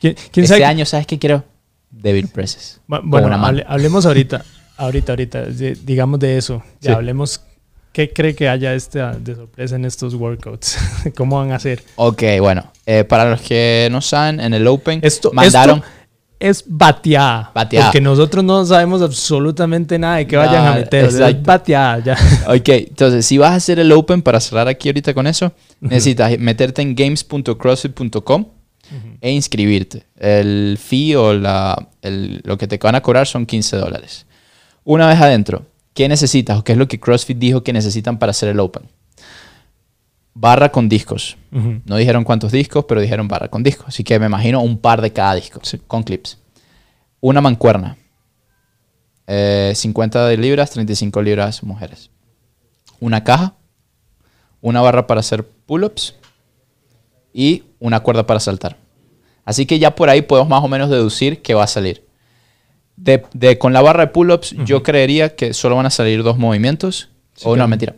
¿Quién, 0.00 0.14
quién 0.32 0.44
Este 0.44 0.54
sabe? 0.54 0.64
año, 0.64 0.84
¿sabes 0.86 1.06
qué 1.06 1.18
quiero? 1.18 1.44
Devil 1.90 2.28
presses. 2.28 2.80
Bueno, 2.86 3.28
hable- 3.44 3.64
hablemos 3.66 4.04
ahorita, 4.06 4.44
ahorita, 4.76 5.12
ahorita, 5.12 5.42
de- 5.46 5.74
digamos 5.74 6.20
de 6.20 6.38
eso. 6.38 6.62
Ya 6.80 6.90
Sí. 6.92 6.96
hablemos. 6.96 7.40
¿Qué 7.92 8.12
cree 8.12 8.34
que 8.34 8.48
haya 8.48 8.74
esta 8.74 9.12
de 9.14 9.34
sorpresa 9.34 9.74
en 9.76 9.84
estos 9.84 10.14
workouts? 10.14 10.76
¿Cómo 11.16 11.38
van 11.38 11.50
a 11.52 11.56
hacer? 11.56 11.82
Ok, 11.96 12.22
bueno. 12.40 12.70
eh, 12.86 13.04
para 13.04 13.28
los 13.30 13.40
que 13.40 13.88
no 13.90 14.00
saben, 14.00 14.38
en 14.40 14.54
el 14.54 14.66
Open 14.66 15.00
Esto, 15.02 15.30
mandaron... 15.32 15.78
esto 15.78 15.88
es 16.40 16.64
bateada. 16.66 17.50
Bateada. 17.54 17.86
Porque 17.86 18.00
nosotros 18.00 18.44
no 18.44 18.64
sabemos 18.64 19.02
absolutamente 19.02 19.98
nada 19.98 20.16
de 20.16 20.26
qué 20.26 20.36
vayan 20.36 20.66
a 20.66 20.74
meter. 20.74 21.04
o 21.06 21.10
sea, 21.10 21.26
es 21.28 21.30
exacto. 21.34 21.46
bateada 21.46 21.98
ya. 22.04 22.16
Ok, 22.48 22.68
entonces 22.68 23.26
si 23.26 23.38
vas 23.38 23.50
a 23.52 23.54
hacer 23.56 23.78
el 23.78 23.90
Open, 23.92 24.22
para 24.22 24.38
cerrar 24.40 24.68
aquí 24.68 24.88
ahorita 24.88 25.14
con 25.14 25.26
eso, 25.26 25.52
necesitas 25.80 26.38
meterte 26.38 26.82
en 26.82 26.94
games.crossfit.com 26.94 28.46
e 29.20 29.30
inscribirte. 29.32 30.04
El 30.16 30.78
fee 30.82 31.14
o 31.16 31.34
la, 31.34 31.88
el- 32.02 32.40
lo 32.44 32.56
que 32.56 32.66
te 32.66 32.78
van 32.78 32.94
a 32.94 33.02
cobrar 33.02 33.26
son 33.26 33.44
15 33.44 33.76
dólares. 33.76 34.24
Una 34.84 35.06
vez 35.08 35.20
adentro, 35.20 35.66
¿qué 35.92 36.08
necesitas 36.08 36.58
o 36.58 36.64
qué 36.64 36.72
es 36.72 36.78
lo 36.78 36.88
que 36.88 36.98
CrossFit 36.98 37.36
dijo 37.36 37.62
que 37.62 37.72
necesitan 37.74 38.18
para 38.18 38.30
hacer 38.30 38.48
el 38.48 38.60
Open? 38.60 38.84
Barra 40.40 40.70
con 40.70 40.88
discos. 40.88 41.36
No 41.50 41.96
dijeron 41.96 42.22
cuántos 42.22 42.52
discos, 42.52 42.84
pero 42.86 43.00
dijeron 43.00 43.26
barra 43.26 43.48
con 43.48 43.62
discos. 43.64 43.88
Así 43.88 44.04
que 44.04 44.18
me 44.20 44.26
imagino 44.26 44.60
un 44.62 44.78
par 44.78 45.00
de 45.02 45.12
cada 45.12 45.34
disco, 45.34 45.58
Sí. 45.64 45.78
con 45.86 46.02
clips. 46.04 46.38
Una 47.20 47.40
mancuerna. 47.40 47.96
Eh, 49.26 49.72
50 49.74 50.26
de 50.28 50.36
libras, 50.36 50.70
35 50.70 51.20
libras 51.22 51.62
mujeres. 51.64 52.10
Una 53.00 53.24
caja. 53.24 53.54
Una 54.60 54.80
barra 54.80 55.06
para 55.06 55.20
hacer 55.20 55.44
pull-ups. 55.66 56.14
Y 57.32 57.64
una 57.80 58.00
cuerda 58.00 58.26
para 58.26 58.40
saltar. 58.40 58.76
Así 59.44 59.66
que 59.66 59.78
ya 59.78 59.94
por 59.94 60.08
ahí 60.08 60.22
podemos 60.22 60.48
más 60.48 60.62
o 60.62 60.68
menos 60.68 60.88
deducir 60.90 61.42
que 61.42 61.54
va 61.54 61.64
a 61.64 61.68
salir. 61.68 62.06
De, 62.96 63.24
de- 63.32 63.58
con 63.58 63.72
la 63.72 63.80
barra 63.82 64.06
de 64.06 64.12
pull-ups, 64.12 64.54
yo 64.64 64.82
creería 64.82 65.34
que 65.36 65.52
solo 65.54 65.76
van 65.76 65.86
a 65.86 65.90
salir 65.90 66.22
dos 66.22 66.38
movimientos. 66.38 67.10
Sí, 67.34 67.42
o 67.44 67.50
no, 67.50 67.54
claro. 67.54 67.68
mentira. 67.68 67.96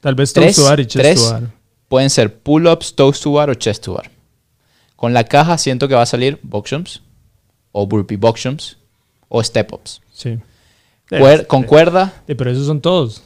Tal 0.00 0.14
vez 0.14 0.32
Tres, 0.32 0.56
tres. 0.88 1.34
Pueden 1.90 2.08
ser 2.08 2.32
pull-ups, 2.38 2.94
toes 2.94 3.18
to 3.20 3.32
bar 3.32 3.50
o 3.50 3.54
chest 3.54 3.84
to 3.84 3.94
bar. 3.94 4.10
Con 4.94 5.12
la 5.12 5.24
caja 5.24 5.58
siento 5.58 5.88
que 5.88 5.94
va 5.96 6.02
a 6.02 6.06
salir 6.06 6.38
box 6.42 6.70
jumps 6.70 7.02
o 7.72 7.84
burpee 7.86 8.16
box 8.16 8.42
jumps 8.44 8.76
o 9.28 9.42
step 9.42 9.72
ups. 9.72 10.00
Sí. 10.12 10.38
Cuer- 11.10 11.40
Eh, 11.40 11.46
con 11.46 11.64
eh, 11.64 11.66
cuerda. 11.66 12.12
eh, 12.28 12.34
pero 12.36 12.50
esos 12.52 12.66
son 12.66 12.80
todos. 12.80 13.22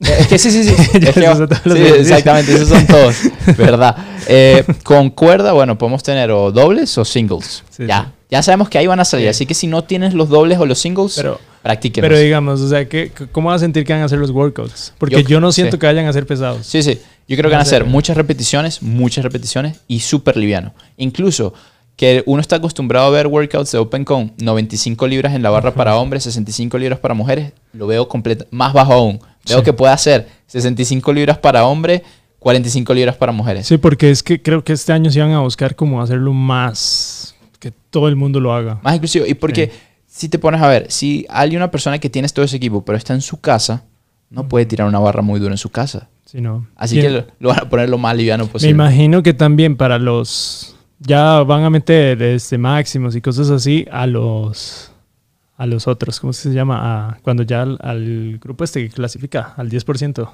eh, 0.00 0.16
Es 0.20 0.26
que 0.26 0.38
sí, 0.38 0.50
sí, 0.50 0.64
sí. 0.64 0.74
Es 0.92 1.14
que- 1.14 1.20
esos 1.24 1.48
sí, 1.64 1.82
exactamente, 1.98 2.52
esos 2.54 2.68
son 2.68 2.86
todos. 2.86 3.16
¿Verdad? 3.56 3.96
Eh, 4.28 4.64
con 4.82 5.08
cuerda, 5.08 5.52
bueno, 5.52 5.78
podemos 5.78 6.02
tener 6.02 6.30
o 6.30 6.52
dobles 6.52 6.96
o 6.98 7.04
singles. 7.06 7.64
Sí, 7.70 7.86
ya. 7.86 8.04
sí. 8.04 8.10
Ya 8.30 8.42
sabemos 8.42 8.68
que 8.68 8.78
ahí 8.78 8.86
van 8.86 8.98
a 9.00 9.04
salir. 9.04 9.26
Sí. 9.26 9.30
Así 9.30 9.46
que 9.46 9.54
si 9.54 9.66
no 9.68 9.84
tienes 9.84 10.12
los 10.12 10.28
dobles 10.28 10.58
o 10.58 10.66
los 10.66 10.78
singles, 10.78 11.14
Pero- 11.16 11.40
practíquenlos. 11.62 12.08
Pero 12.10 12.20
digamos, 12.20 12.60
o 12.60 12.68
sea, 12.68 12.86
¿qué, 12.88 13.12
¿cómo 13.32 13.48
van 13.48 13.56
a 13.56 13.58
sentir 13.60 13.84
que 13.86 13.92
van 13.94 14.02
a 14.02 14.06
hacer 14.06 14.18
los 14.18 14.30
workouts? 14.30 14.92
Porque 14.98 15.22
Yo- 15.22 15.28
yo, 15.28 15.40
no 15.40 15.52
siento 15.52 15.76
sí. 15.76 15.80
que 15.80 15.86
vayan 15.86 16.06
a 16.06 16.12
ser 16.12 16.26
pesados. 16.26 16.66
Sí, 16.66 16.82
sí. 16.82 17.00
Yo 17.26 17.36
creo 17.36 17.48
que 17.50 17.54
Va 17.54 17.58
van 17.58 17.66
a 17.66 17.70
ser 17.70 17.84
muchas 17.84 18.16
repeticiones, 18.16 18.82
muchas 18.82 19.24
repeticiones 19.24 19.80
y 19.88 20.00
súper 20.00 20.36
liviano. 20.36 20.74
Incluso 20.96 21.54
que 21.96 22.22
uno 22.26 22.40
está 22.40 22.56
acostumbrado 22.56 23.06
a 23.06 23.10
ver 23.10 23.26
workouts 23.28 23.70
de 23.72 23.78
Open 23.78 24.04
con 24.04 24.32
95 24.38 25.06
libras 25.06 25.34
en 25.34 25.42
la 25.42 25.50
barra 25.50 25.72
para 25.74 25.96
hombres, 25.96 26.24
65 26.24 26.76
libras 26.76 26.98
para 26.98 27.14
mujeres, 27.14 27.52
lo 27.72 27.86
veo 27.86 28.08
completa, 28.08 28.46
más 28.50 28.72
bajo 28.72 28.92
aún. 28.92 29.20
Veo 29.48 29.58
Sí. 29.58 29.64
que 29.64 29.72
puede 29.72 29.92
hacer 29.92 30.28
65 30.48 31.12
libras 31.12 31.38
para 31.38 31.64
hombres, 31.64 32.02
45 32.40 32.92
libras 32.94 33.16
para 33.16 33.32
mujeres. 33.32 33.66
Sí, 33.66 33.78
porque 33.78 34.10
es 34.10 34.22
que 34.22 34.42
creo 34.42 34.64
que 34.64 34.72
este 34.72 34.92
año 34.92 35.10
se 35.10 35.20
van 35.20 35.32
a 35.32 35.40
buscar 35.40 35.76
como 35.76 36.02
hacerlo 36.02 36.32
más, 36.32 37.34
que 37.60 37.70
todo 37.90 38.08
el 38.08 38.16
mundo 38.16 38.40
lo 38.40 38.52
haga. 38.52 38.80
Más 38.82 38.96
inclusivo. 38.96 39.24
Y 39.26 39.34
porque 39.34 39.70
si 40.06 40.28
te 40.28 40.38
pones 40.38 40.60
a 40.60 40.68
ver, 40.68 40.90
si 40.90 41.24
hay 41.30 41.56
una 41.56 41.70
persona 41.70 41.98
que 41.98 42.10
tienes 42.10 42.32
todo 42.34 42.44
ese 42.44 42.56
equipo, 42.56 42.84
pero 42.84 42.98
está 42.98 43.14
en 43.14 43.20
su 43.22 43.40
casa, 43.40 43.84
no 44.34 44.48
puede 44.48 44.66
tirar 44.66 44.86
una 44.88 44.98
barra 44.98 45.22
muy 45.22 45.40
dura 45.40 45.52
en 45.52 45.58
su 45.58 45.70
casa. 45.70 46.08
Sí, 46.24 46.40
no. 46.40 46.66
Así 46.76 47.00
que 47.00 47.10
lo, 47.10 47.24
lo 47.38 47.48
van 47.50 47.60
a 47.60 47.68
poner 47.68 47.88
lo 47.88 47.98
más 47.98 48.16
liviano 48.16 48.44
Me 48.44 48.50
posible. 48.50 48.70
imagino 48.72 49.22
que 49.22 49.34
también 49.34 49.76
para 49.76 49.98
los 49.98 50.74
ya 50.98 51.42
van 51.42 51.64
a 51.64 51.70
meter 51.70 52.20
este 52.22 52.58
máximos 52.58 53.14
y 53.14 53.20
cosas 53.20 53.50
así 53.50 53.86
a 53.90 54.06
los 54.06 54.90
a 55.56 55.66
los 55.66 55.86
otros, 55.86 56.18
¿cómo 56.18 56.32
se 56.32 56.52
llama? 56.52 57.10
A- 57.10 57.18
cuando 57.22 57.44
ya 57.44 57.62
al, 57.62 57.78
al 57.80 58.38
grupo 58.38 58.64
este 58.64 58.82
que 58.82 58.90
clasifica 58.92 59.54
al 59.56 59.70
10% 59.70 60.28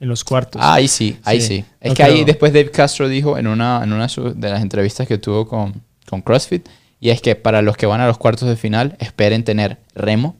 en 0.00 0.08
los 0.08 0.24
cuartos. 0.24 0.60
Ah, 0.64 0.74
ahí 0.74 0.88
sí, 0.88 1.16
ahí 1.24 1.40
sí. 1.40 1.58
Sí. 1.58 1.64
Es 1.80 1.90
No 1.90 1.94
que 1.94 2.02
ahí 2.02 2.24
después 2.24 2.52
Dave 2.52 2.70
Castro 2.70 3.08
dijo 3.08 3.38
en 3.38 3.46
una, 3.46 3.82
en 3.84 3.92
una 3.92 4.06
de 4.08 4.50
las 4.50 4.62
entrevistas 4.62 5.06
que 5.06 5.18
tuvo 5.18 5.46
con, 5.46 5.74
con 6.08 6.22
CrossFit, 6.22 6.68
y 7.00 7.10
es 7.10 7.20
que 7.20 7.36
para 7.36 7.62
los 7.62 7.76
que 7.76 7.86
van 7.86 8.00
a 8.00 8.06
los 8.08 8.18
cuartos 8.18 8.48
de 8.48 8.56
final, 8.56 8.96
esperen 8.98 9.44
tener 9.44 9.78
remo. 9.94 10.36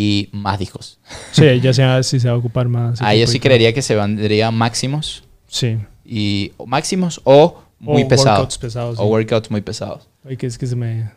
Y 0.00 0.28
más 0.32 0.58
discos. 0.60 0.98
Sí, 1.32 1.60
ya 1.60 1.72
sea 1.72 2.02
si 2.04 2.20
se 2.20 2.28
va 2.28 2.34
a 2.34 2.38
ocupar 2.38 2.68
más. 2.68 3.02
Ahí 3.02 3.20
yo 3.20 3.26
sí 3.26 3.40
creería 3.40 3.72
que 3.72 3.82
se 3.82 3.96
vendría 3.96 4.50
máximos 4.52 5.24
Sí. 5.48 5.76
y 6.04 6.52
máximos 6.66 7.20
o 7.24 7.62
muy 7.80 8.02
o 8.04 8.08
pesados. 8.08 8.38
workouts 8.38 8.58
pesados. 8.58 8.98
O 8.98 9.02
sí. 9.04 9.08
workouts 9.10 9.50
muy 9.50 9.60
pesados. 9.60 10.06
Ay, 10.28 10.36
que 10.36 10.46
es 10.46 10.56
que 10.58 10.66
se 10.68 10.76
me 10.76 11.10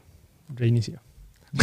reinició. 0.55 0.95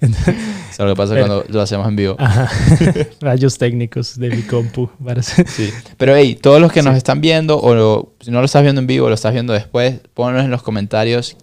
Eso 0.00 0.72
es 0.72 0.78
lo 0.78 0.88
que 0.88 0.96
pasa 0.96 1.14
Pero- 1.14 1.26
cuando 1.26 1.44
lo 1.48 1.60
hacemos 1.60 1.86
en 1.88 1.96
vivo. 1.96 2.16
Ajá. 2.18 2.48
Rayos 3.20 3.58
técnicos 3.58 4.18
de 4.18 4.30
mi 4.30 4.42
compu. 4.42 4.88
para 5.04 5.22
Sí. 5.22 5.70
Pero 5.96 6.16
hey, 6.16 6.38
todos 6.40 6.60
los 6.60 6.72
que 6.72 6.82
nos 6.82 6.96
están 6.96 7.20
viendo, 7.20 7.60
o 7.60 7.74
lo- 7.74 8.12
si 8.20 8.30
no 8.30 8.40
lo 8.40 8.46
estás 8.46 8.62
viendo 8.62 8.80
en 8.80 8.86
vivo 8.86 9.08
lo 9.08 9.14
estás 9.14 9.32
viendo 9.32 9.52
después, 9.52 10.00
ponnos 10.14 10.42
en 10.44 10.50
los 10.50 10.62
comentarios 10.62 11.36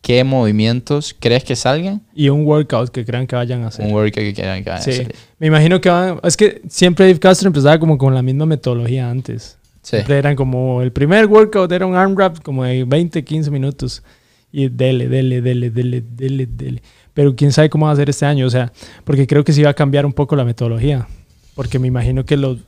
qué 0.00 0.24
movimientos 0.24 1.14
crees 1.18 1.44
que 1.44 1.56
salgan. 1.56 2.02
Y 2.14 2.28
un 2.28 2.44
workout 2.46 2.90
que 2.90 3.04
crean 3.04 3.26
que 3.26 3.36
vayan 3.36 3.62
a 3.64 3.68
hacer. 3.68 3.86
Un 3.86 3.92
workout 3.92 4.14
que 4.14 4.34
quieran 4.34 4.62
que 4.64 4.70
vayan 4.70 4.82
a 4.82 4.84
Sí, 4.84 4.90
hacer. 5.00 5.14
me 5.38 5.46
imagino 5.48 5.80
que 5.80 5.90
van, 5.90 6.20
es 6.22 6.36
que 6.36 6.62
siempre 6.68 7.06
Dave 7.06 7.18
Castro 7.18 7.48
empezaba 7.48 7.78
como 7.78 7.98
con 7.98 8.14
la 8.14 8.22
misma 8.22 8.46
metodología 8.46 9.10
antes. 9.10 9.58
Sí. 9.82 9.96
Siempre 9.96 10.18
eran 10.18 10.36
como, 10.36 10.82
el 10.82 10.92
primer 10.92 11.26
workout 11.26 11.70
era 11.72 11.86
un 11.86 11.94
arm 11.94 12.14
wrap 12.14 12.38
como 12.42 12.64
de 12.64 12.84
20, 12.84 13.24
15 13.24 13.50
minutos. 13.50 14.02
Y 14.50 14.68
dele, 14.68 15.08
dele, 15.08 15.42
dele, 15.42 15.70
dele, 15.70 16.02
dele, 16.02 16.46
dele. 16.46 16.82
Pero 17.14 17.34
quién 17.36 17.52
sabe 17.52 17.68
cómo 17.68 17.86
va 17.86 17.92
a 17.92 17.96
ser 17.96 18.08
este 18.08 18.24
año, 18.24 18.46
o 18.46 18.50
sea, 18.50 18.72
porque 19.04 19.26
creo 19.26 19.44
que 19.44 19.52
sí 19.52 19.62
va 19.62 19.70
a 19.70 19.74
cambiar 19.74 20.06
un 20.06 20.12
poco 20.12 20.36
la 20.36 20.44
metodología. 20.44 21.06
Porque 21.54 21.78
me 21.78 21.88
imagino 21.88 22.24
que 22.24 22.36
los... 22.36 22.58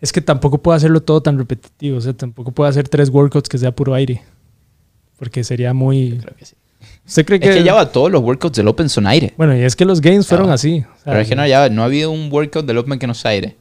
Es 0.00 0.12
que 0.12 0.20
tampoco 0.20 0.58
puedo 0.58 0.74
hacerlo 0.76 1.00
todo 1.02 1.22
tan 1.22 1.38
repetitivo, 1.38 1.98
o 1.98 2.00
sea, 2.00 2.12
tampoco 2.14 2.50
puedo 2.50 2.68
hacer 2.68 2.88
tres 2.88 3.08
workouts 3.10 3.48
que 3.48 3.58
sea 3.58 3.70
puro 3.70 3.94
aire. 3.94 4.22
Porque 5.22 5.44
sería 5.44 5.72
muy... 5.72 6.18
Creo 6.20 6.34
que 6.36 6.44
sí. 6.44 6.56
¿Usted 7.06 7.24
cree 7.24 7.38
que...? 7.38 7.48
Es 7.50 7.54
que 7.58 7.62
ya 7.62 7.74
va 7.74 7.92
todos 7.92 8.10
los 8.10 8.20
workouts 8.22 8.56
del 8.56 8.66
Open 8.66 8.88
son 8.88 9.06
aire. 9.06 9.32
Bueno, 9.36 9.56
y 9.56 9.60
es 9.60 9.76
que 9.76 9.84
los 9.84 10.00
games 10.00 10.26
fueron 10.26 10.50
así. 10.50 10.80
o 10.80 10.82
sea, 10.96 11.12
Pero 11.12 11.20
es 11.20 11.28
que 11.28 11.36
no, 11.36 11.46
ya 11.46 11.68
no 11.68 11.82
ha 11.82 11.84
habido 11.84 12.10
un 12.10 12.28
workout 12.28 12.66
del 12.66 12.78
Open 12.78 12.98
que 12.98 13.06
no 13.06 13.14
sea 13.14 13.30
aire. 13.30 13.56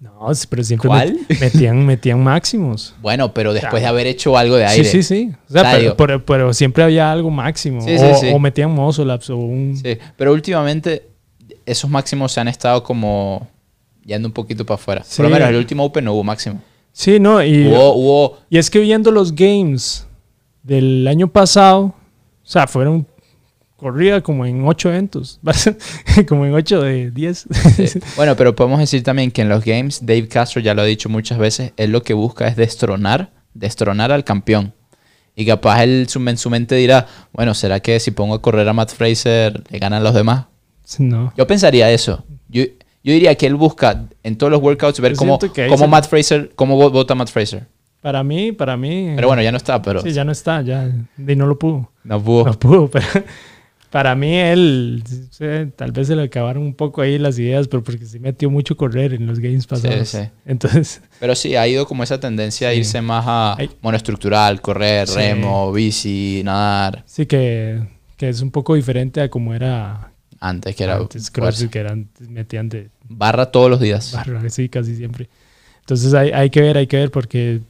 No, 0.00 0.30
pero 0.48 0.64
siempre 0.64 0.88
¿Cuál? 0.88 1.18
met- 1.28 1.40
metían, 1.40 1.84
metían 1.84 2.22
máximos. 2.24 2.94
Bueno, 3.02 3.34
pero 3.34 3.52
después 3.52 3.82
de 3.82 3.86
haber 3.86 4.06
hecho 4.06 4.38
algo 4.38 4.56
de 4.56 4.64
aire. 4.64 4.82
Sí, 4.88 5.02
sí, 5.02 5.26
sí. 5.26 5.32
O 5.46 5.52
sea, 5.52 5.62
pero, 5.64 5.78
digo- 5.78 5.96
pero- 5.98 6.24
pero 6.24 6.54
siempre 6.54 6.84
había 6.84 7.12
algo 7.12 7.28
máximo. 7.30 7.82
Sí, 7.82 7.98
sí, 7.98 8.04
o, 8.06 8.14
sí. 8.14 8.30
o 8.32 8.38
metían 8.38 8.70
muscle 8.70 9.12
o 9.12 9.36
un... 9.36 9.76
Sí, 9.76 9.98
Pero 10.16 10.32
últimamente 10.32 11.06
esos 11.66 11.90
máximos 11.90 12.32
se 12.32 12.40
han 12.40 12.48
estado 12.48 12.82
como 12.82 13.46
yendo 14.06 14.26
un 14.26 14.32
poquito 14.32 14.64
para 14.64 14.76
afuera. 14.76 15.04
Por 15.16 15.26
lo 15.26 15.30
menos 15.30 15.50
el 15.50 15.56
último 15.56 15.84
Open 15.84 16.02
no 16.06 16.14
hubo 16.14 16.24
máximo. 16.24 16.62
Sí, 16.98 17.20
no, 17.20 17.40
y, 17.44 17.72
y 18.50 18.58
es 18.58 18.70
que 18.70 18.80
viendo 18.80 19.12
los 19.12 19.32
games 19.32 20.04
del 20.64 21.06
año 21.06 21.28
pasado, 21.28 21.80
o 21.84 21.94
sea, 22.42 22.66
fueron 22.66 23.06
corrida 23.76 24.20
como 24.20 24.44
en 24.44 24.66
ocho 24.66 24.88
eventos, 24.88 25.38
como 26.28 26.44
en 26.44 26.54
ocho 26.54 26.82
de 26.82 27.12
10. 27.12 27.46
Sí. 27.76 28.00
Bueno, 28.16 28.34
pero 28.34 28.56
podemos 28.56 28.80
decir 28.80 29.04
también 29.04 29.30
que 29.30 29.42
en 29.42 29.48
los 29.48 29.64
games, 29.64 30.04
Dave 30.04 30.26
Castro 30.26 30.60
ya 30.60 30.74
lo 30.74 30.82
ha 30.82 30.86
dicho 30.86 31.08
muchas 31.08 31.38
veces, 31.38 31.72
él 31.76 31.92
lo 31.92 32.02
que 32.02 32.14
busca 32.14 32.48
es 32.48 32.56
destronar, 32.56 33.30
destronar 33.54 34.10
al 34.10 34.24
campeón. 34.24 34.74
Y 35.36 35.46
capaz 35.46 35.84
él 35.84 36.08
en 36.12 36.36
su 36.36 36.50
mente 36.50 36.74
dirá, 36.74 37.06
bueno, 37.32 37.54
¿será 37.54 37.78
que 37.78 38.00
si 38.00 38.10
pongo 38.10 38.34
a 38.34 38.42
correr 38.42 38.68
a 38.68 38.72
Matt 38.72 38.90
Fraser 38.90 39.62
le 39.70 39.78
ganan 39.78 40.02
los 40.02 40.14
demás? 40.14 40.46
no. 40.98 41.32
Yo 41.36 41.46
pensaría 41.46 41.92
eso. 41.92 42.24
Yo, 42.48 42.64
yo 43.04 43.12
diría 43.12 43.34
que 43.36 43.46
él 43.46 43.54
busca 43.54 44.06
en 44.22 44.36
todos 44.36 44.50
los 44.50 44.60
workouts 44.62 45.00
ver 45.00 45.14
cómo, 45.16 45.38
cómo 45.68 45.88
Matt 45.88 46.08
Fraser, 46.08 46.50
cómo 46.54 46.78
vo- 46.80 46.90
vota 46.92 47.14
Matt 47.14 47.28
Fraser. 47.30 47.66
Para 48.00 48.22
mí, 48.22 48.52
para 48.52 48.76
mí. 48.76 49.12
Pero 49.16 49.26
bueno, 49.28 49.42
ya 49.42 49.50
no 49.50 49.56
está, 49.56 49.82
pero 49.82 50.02
Sí, 50.02 50.12
ya 50.12 50.24
no 50.24 50.32
está, 50.32 50.62
ya. 50.62 50.88
Y 51.18 51.36
no 51.36 51.46
lo 51.46 51.58
pudo. 51.58 51.90
no 52.04 52.22
pudo. 52.22 52.44
No 52.44 52.52
pudo, 52.58 52.88
pero 52.90 53.06
para 53.90 54.14
mí 54.14 54.36
él, 54.36 55.02
sí, 55.30 55.44
tal 55.74 55.92
vez 55.92 56.06
se 56.08 56.14
le 56.14 56.22
acabaron 56.24 56.62
un 56.62 56.74
poco 56.74 57.00
ahí 57.00 57.18
las 57.18 57.38
ideas, 57.38 57.66
pero 57.68 57.82
porque 57.82 58.04
se 58.04 58.20
metió 58.20 58.50
mucho 58.50 58.76
correr 58.76 59.14
en 59.14 59.26
los 59.26 59.40
games 59.40 59.66
pasados. 59.66 60.08
sí. 60.10 60.18
Entonces, 60.46 61.00
Pero 61.18 61.34
sí, 61.34 61.56
ha 61.56 61.66
ido 61.66 61.86
como 61.86 62.02
esa 62.02 62.20
tendencia 62.20 62.68
a 62.68 62.72
Sí. 62.72 62.78
irse 62.78 63.00
más 63.00 63.24
a 63.26 63.56
monoestructural, 63.80 64.60
correr, 64.60 65.08
Sí. 65.08 65.16
remo, 65.16 65.72
bici, 65.72 66.42
nadar. 66.44 67.02
sí 67.06 67.26
que, 67.26 67.80
que 68.16 68.28
es 68.28 68.42
un 68.42 68.50
poco 68.50 68.74
diferente 68.74 69.20
a 69.22 69.28
como 69.30 69.54
era 69.54 70.07
Antes 70.40 70.76
que 70.76 70.84
era 70.84 70.96
antes, 70.96 71.30
fuerza. 71.30 71.32
CrossFit, 71.32 71.70
que 71.70 71.78
eran, 71.80 72.08
metían 72.28 72.68
de 72.68 72.90
barra 73.08 73.46
todos 73.46 73.68
los 73.70 73.80
días. 73.80 74.12
barra, 74.12 74.48
sí, 74.50 74.68
casi 74.68 74.94
siempre. 74.96 75.28
Entonces 75.80 76.12
hay, 76.14 76.30
hay 76.30 76.50
que 76.50 76.60
ver, 76.60 76.76
hay 76.76 76.86
que 76.86 76.96
ver, 76.98 77.10
porque 77.10 77.60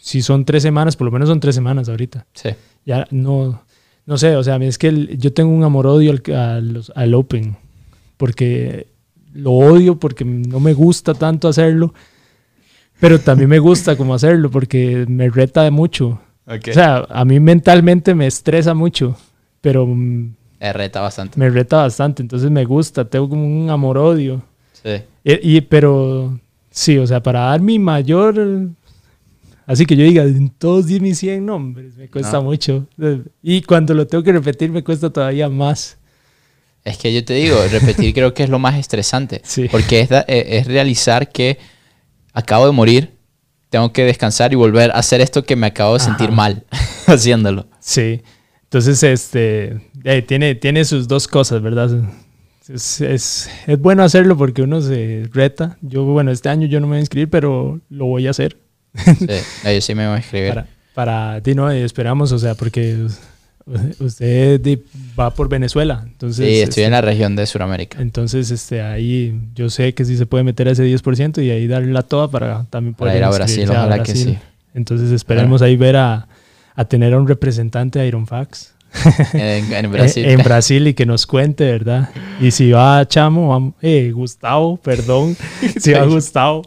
si 0.00 0.22
son 0.22 0.44
tres 0.44 0.62
semanas, 0.62 0.96
por 0.96 1.04
lo 1.06 1.10
menos 1.12 1.28
son 1.28 1.38
tres 1.40 1.54
semanas 1.54 1.88
ahorita. 1.88 2.26
Sí. 2.34 2.50
Ya 2.84 3.06
no, 3.10 3.62
no 4.06 4.18
sé, 4.18 4.34
o 4.36 4.42
sea, 4.42 4.56
es 4.56 4.76
que 4.76 4.88
el- 4.88 5.18
yo 5.18 5.32
tengo 5.32 5.50
un 5.50 5.62
amor-odio 5.62 6.10
al, 6.10 6.34
a 6.34 6.60
los- 6.60 6.92
al 6.96 7.14
Open, 7.14 7.56
porque 8.16 8.88
lo 9.32 9.52
odio 9.52 9.96
porque 10.00 10.24
no 10.24 10.58
me 10.60 10.74
gusta 10.74 11.14
tanto 11.14 11.46
hacerlo, 11.48 11.94
pero 12.98 13.18
también 13.20 13.48
me 13.48 13.60
gusta 13.60 13.96
como 13.96 14.14
hacerlo 14.14 14.50
porque 14.50 15.06
me 15.08 15.30
reta 15.30 15.62
de 15.62 15.70
mucho. 15.70 16.20
O 16.46 16.72
sea, 16.74 17.06
a 17.08 17.24
mí 17.24 17.38
mentalmente 17.38 18.14
me 18.16 18.26
estresa 18.26 18.74
mucho, 18.74 19.16
pero 19.60 19.86
Eh, 20.60 20.72
reta 20.72 21.00
bastante. 21.00 21.38
me 21.40 21.48
reta 21.50 21.78
bastante, 21.78 22.22
entonces 22.22 22.50
me 22.50 22.64
gusta, 22.64 23.04
tengo 23.06 23.28
como 23.28 23.44
un 23.46 23.70
amor-odio. 23.70 24.42
Sí. 24.82 24.90
Y, 25.24 25.56
y- 25.56 25.60
pero 25.62 26.38
sí, 26.70 26.98
o 26.98 27.06
sea, 27.06 27.22
para 27.22 27.40
dar 27.40 27.60
mi 27.60 27.78
mayor... 27.78 28.68
Así 29.66 29.86
que 29.86 29.94
yo 29.96 30.04
diga, 30.04 30.24
en 30.24 30.50
todos 30.50 30.86
di 30.86 30.98
mis 31.00 31.18
100 31.18 31.46
nombres, 31.46 31.96
me 31.96 32.08
cuesta 32.08 32.38
No. 32.38 32.42
mucho. 32.42 32.86
Y 33.42 33.62
cuando 33.62 33.94
lo 33.94 34.06
tengo 34.06 34.24
que 34.24 34.32
repetir 34.32 34.70
me 34.72 34.82
cuesta 34.82 35.10
todavía 35.10 35.48
más. 35.48 35.96
Es 36.84 36.96
que 36.98 37.12
yo 37.14 37.24
te 37.24 37.34
digo, 37.34 37.56
repetir 37.70 38.12
creo 38.12 38.34
que 38.34 38.42
es 38.42 38.48
lo 38.50 38.58
más 38.58 38.76
estresante. 38.78 39.40
Sí. 39.44 39.68
Porque 39.70 40.00
es, 40.00 40.08
da- 40.08 40.24
eh, 40.26 40.58
es 40.58 40.66
realizar 40.66 41.30
que 41.30 41.58
acabo 42.32 42.66
de 42.66 42.72
morir, 42.72 43.14
tengo 43.68 43.92
que 43.92 44.02
descansar 44.04 44.52
y 44.52 44.56
volver 44.56 44.90
a 44.90 44.94
hacer 44.94 45.20
esto 45.20 45.44
que 45.44 45.54
me 45.56 45.68
acabo 45.68 45.94
de 45.94 46.00
sentir 46.00 46.32
mal 46.32 46.64
haciéndolo. 47.06 47.66
Sí. 47.78 48.22
Entonces, 48.70 49.02
este, 49.02 49.80
eh, 50.04 50.22
tiene, 50.22 50.54
tiene 50.54 50.84
sus 50.84 51.08
dos 51.08 51.26
cosas, 51.26 51.60
¿verdad? 51.60 51.90
Es, 52.72 53.00
es, 53.00 53.50
es 53.66 53.78
bueno 53.80 54.04
hacerlo 54.04 54.36
porque 54.36 54.62
uno 54.62 54.80
se 54.80 55.28
reta. 55.32 55.76
Yo, 55.80 56.04
bueno, 56.04 56.30
este 56.30 56.50
año 56.50 56.68
yo 56.68 56.78
no 56.78 56.86
me 56.86 56.92
voy 56.92 56.98
a 56.98 57.00
inscribir, 57.00 57.28
pero 57.28 57.80
lo 57.90 58.06
voy 58.06 58.28
a 58.28 58.30
hacer. 58.30 58.58
Sí, 58.94 59.26
yo 59.64 59.80
sí 59.80 59.94
me 59.96 60.06
voy 60.06 60.18
a 60.18 60.20
escribir. 60.20 60.50
Para, 60.50 60.66
para 60.94 61.40
ti, 61.40 61.56
no, 61.56 61.68
esperamos, 61.68 62.30
o 62.30 62.38
sea, 62.38 62.54
porque 62.54 63.08
usted 63.98 64.78
va 65.18 65.34
por 65.34 65.48
Venezuela. 65.48 66.04
Entonces, 66.06 66.46
sí, 66.46 66.60
estoy 66.60 66.68
este, 66.68 66.84
en 66.84 66.92
la 66.92 67.00
región 67.00 67.34
de 67.34 67.46
Sudamérica. 67.46 68.00
Entonces, 68.00 68.52
este, 68.52 68.82
ahí 68.82 69.36
yo 69.52 69.68
sé 69.68 69.94
que 69.94 70.04
sí 70.04 70.16
se 70.16 70.26
puede 70.26 70.44
meter 70.44 70.68
a 70.68 70.70
ese 70.70 70.84
10% 70.84 71.42
y 71.42 71.50
ahí 71.50 71.66
darle 71.66 71.92
la 71.92 72.02
toda 72.02 72.30
para 72.30 72.66
también 72.70 72.94
Para 72.94 73.10
poder 73.10 73.16
ir 73.16 73.24
a 73.24 73.30
Brasil, 73.30 73.68
ojalá 73.68 74.00
que 74.04 74.14
sí. 74.14 74.38
Entonces, 74.74 75.10
esperemos 75.10 75.60
ahí 75.60 75.74
ver 75.76 75.96
a, 75.96 76.28
a 76.80 76.86
tener 76.86 77.12
a 77.12 77.18
un 77.18 77.28
representante 77.28 77.98
de 77.98 78.06
Ironfax 78.06 78.72
En, 79.34 79.70
en 79.72 79.92
Brasil. 79.92 80.24
en 80.24 80.42
Brasil 80.42 80.86
y 80.88 80.94
que 80.94 81.04
nos 81.04 81.26
cuente, 81.26 81.70
¿verdad? 81.70 82.08
Y 82.40 82.52
si 82.52 82.70
va 82.70 83.06
Chamo, 83.06 83.48
vamos, 83.48 83.74
eh, 83.82 84.10
Gustavo, 84.14 84.78
perdón, 84.78 85.36
si 85.78 85.92
va 85.92 86.04
Gustavo, 86.06 86.62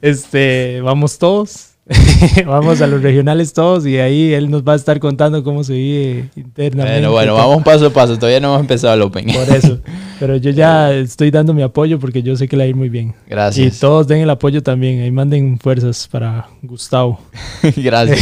este, 0.00 0.80
vamos 0.82 1.18
todos. 1.18 1.70
vamos 2.46 2.80
a 2.80 2.86
los 2.86 3.02
regionales 3.02 3.52
todos 3.52 3.84
y 3.84 3.98
ahí 3.98 4.32
él 4.32 4.50
nos 4.50 4.62
va 4.62 4.72
a 4.72 4.76
estar 4.76 4.98
contando 5.00 5.44
cómo 5.44 5.64
se 5.64 5.74
vive 5.74 6.30
internamente. 6.34 7.00
Bueno, 7.00 7.12
bueno, 7.12 7.34
vamos 7.34 7.62
paso 7.62 7.86
a 7.88 7.90
paso. 7.90 8.16
Todavía 8.16 8.40
no 8.40 8.48
hemos 8.48 8.60
empezado 8.60 8.94
el 8.94 9.02
Open. 9.02 9.26
Por 9.26 9.54
eso. 9.54 9.80
Pero 10.26 10.36
yo 10.38 10.50
ya 10.52 10.90
estoy 10.90 11.30
dando 11.30 11.52
mi 11.52 11.60
apoyo 11.60 11.98
porque 11.98 12.22
yo 12.22 12.34
sé 12.34 12.48
que 12.48 12.56
le 12.56 12.62
va 12.62 12.64
a 12.64 12.68
ir 12.68 12.76
muy 12.76 12.88
bien. 12.88 13.14
Y 13.26 13.30
Gracias. 13.30 13.78
todos 13.78 14.06
den 14.08 14.22
el 14.22 14.30
apoyo 14.30 14.62
también. 14.62 15.02
Ahí 15.02 15.10
manden 15.10 15.58
fuerzas 15.58 16.08
para 16.10 16.48
Gustavo. 16.62 17.20
Gracias. 17.76 18.20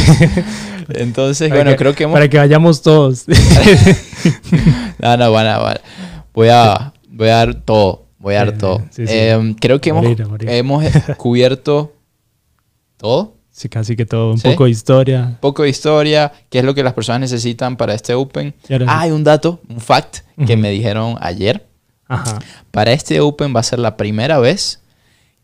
Entonces, 0.88 1.48
Para 1.48 1.60
bueno, 1.60 1.70
que- 1.70 1.76
creo 1.76 1.94
que 1.94 2.02
hemos... 2.02 2.14
Para 2.14 2.28
que 2.28 2.38
vayamos 2.38 2.82
todos. 2.82 3.24
No, 4.98 5.16
no, 5.16 5.30
bueno, 5.30 5.60
bueno. 5.60 5.80
Voy 6.34 6.48
a, 6.48 6.92
voy 7.08 7.28
a 7.28 7.36
dar 7.36 7.54
todo. 7.54 8.06
Voy 8.18 8.34
a 8.34 8.38
dar 8.44 8.50
Sí, 8.52 8.58
todo. 8.58 8.78
sí, 8.90 9.06
sí. 9.06 9.12
Eh, 9.14 9.56
creo 9.60 9.80
que 9.80 9.90
hemos, 9.90 10.02
Morir, 10.04 10.26
morir. 10.26 10.48
hemos 10.50 10.84
cubierto 11.16 11.92
todo. 12.96 13.34
sí, 13.50 13.68
casi 13.68 13.96
que 13.96 14.06
todo. 14.06 14.32
Un 14.32 14.38
¿Sí? 14.38 14.48
poco 14.48 14.64
de 14.64 14.70
historia. 14.70 15.24
Un 15.28 15.36
poco 15.36 15.62
de 15.64 15.68
historia, 15.70 16.32
qué 16.50 16.60
es 16.60 16.64
lo 16.64 16.74
que 16.74 16.82
las 16.84 16.92
personas 16.94 17.20
necesitan 17.20 17.76
para 17.76 17.94
este 17.94 18.14
Open. 18.14 18.54
Y 18.68 18.72
ahora. 18.72 18.86
Ah, 18.88 19.00
hay 19.02 19.10
un 19.10 19.24
dato, 19.24 19.60
un 19.68 19.80
fact 19.80 20.18
que 20.46 20.52
Ujú. 20.54 20.62
me 20.62 20.70
dijeron 20.70 21.16
ayer. 21.20 21.66
Ajá. 22.14 22.38
Para 22.70 22.92
este 22.92 23.20
Open 23.20 23.54
va 23.54 23.60
a 23.60 23.64
ser 23.64 23.78
la 23.78 23.96
primera 23.96 24.38
vez 24.38 24.80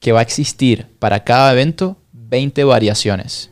que 0.00 0.12
va 0.12 0.20
a 0.20 0.22
existir 0.22 0.86
para 0.98 1.24
cada 1.24 1.52
evento 1.52 1.96
20 2.12 2.64
variaciones. 2.64 3.50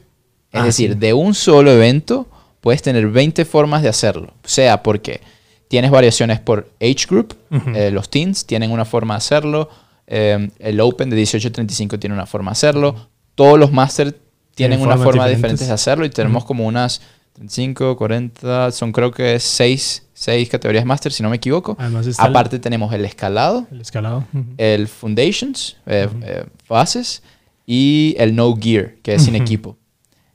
Es 0.52 0.60
Ah, 0.60 0.64
decir, 0.64 0.92
sí. 0.92 0.98
de 0.98 1.12
un 1.12 1.34
solo 1.34 1.70
evento 1.72 2.26
puedes 2.60 2.82
tener 2.82 3.06
20 3.08 3.44
formas 3.44 3.82
de 3.82 3.88
hacerlo. 3.88 4.32
Sea 4.44 4.82
porque 4.82 5.20
tienes 5.68 5.90
variaciones 5.90 6.38
por 6.40 6.70
age 6.80 7.06
group, 7.08 7.36
eh, 7.74 7.90
los 7.90 8.08
teens 8.08 8.46
tienen 8.46 8.70
una 8.70 8.84
forma 8.84 9.14
de 9.14 9.18
hacerlo, 9.18 9.68
eh, 10.06 10.50
el 10.60 10.80
Open 10.80 11.10
de 11.10 11.16
18 11.16 11.48
a 11.48 11.52
35 11.52 11.98
tiene 11.98 12.14
una 12.14 12.26
forma 12.26 12.50
de 12.50 12.52
hacerlo, 12.52 13.08
todos 13.34 13.58
los 13.58 13.72
Master 13.72 14.12
tienen 14.54 14.78
Tienen 14.78 14.80
una 14.86 14.96
forma 14.96 15.26
diferente 15.28 15.64
de 15.64 15.72
hacerlo 15.72 16.06
y 16.06 16.10
tenemos 16.10 16.44
como 16.44 16.64
unas 16.66 17.02
35, 17.34 17.96
40, 17.96 18.70
son 18.72 18.92
creo 18.92 19.10
que 19.10 19.38
6, 19.38 20.05
categorías 20.50 20.84
Master, 20.84 21.12
si 21.12 21.22
no 21.22 21.30
me 21.30 21.36
equivoco. 21.36 21.76
Además 21.78 22.06
está 22.06 22.24
el- 22.24 22.30
Aparte 22.30 22.58
tenemos 22.58 22.92
el 22.92 23.04
escalado, 23.04 23.66
el, 23.70 23.80
escalado. 23.80 24.24
El 24.56 24.88
Foundations, 24.88 25.76
eh, 25.86 26.08
eh, 26.22 26.44
bases, 26.68 27.22
y 27.66 28.14
el 28.18 28.34
No 28.34 28.56
Gear, 28.56 28.94
que 29.02 29.14
es 29.14 29.24
sin 29.24 29.34
equipo. 29.34 29.76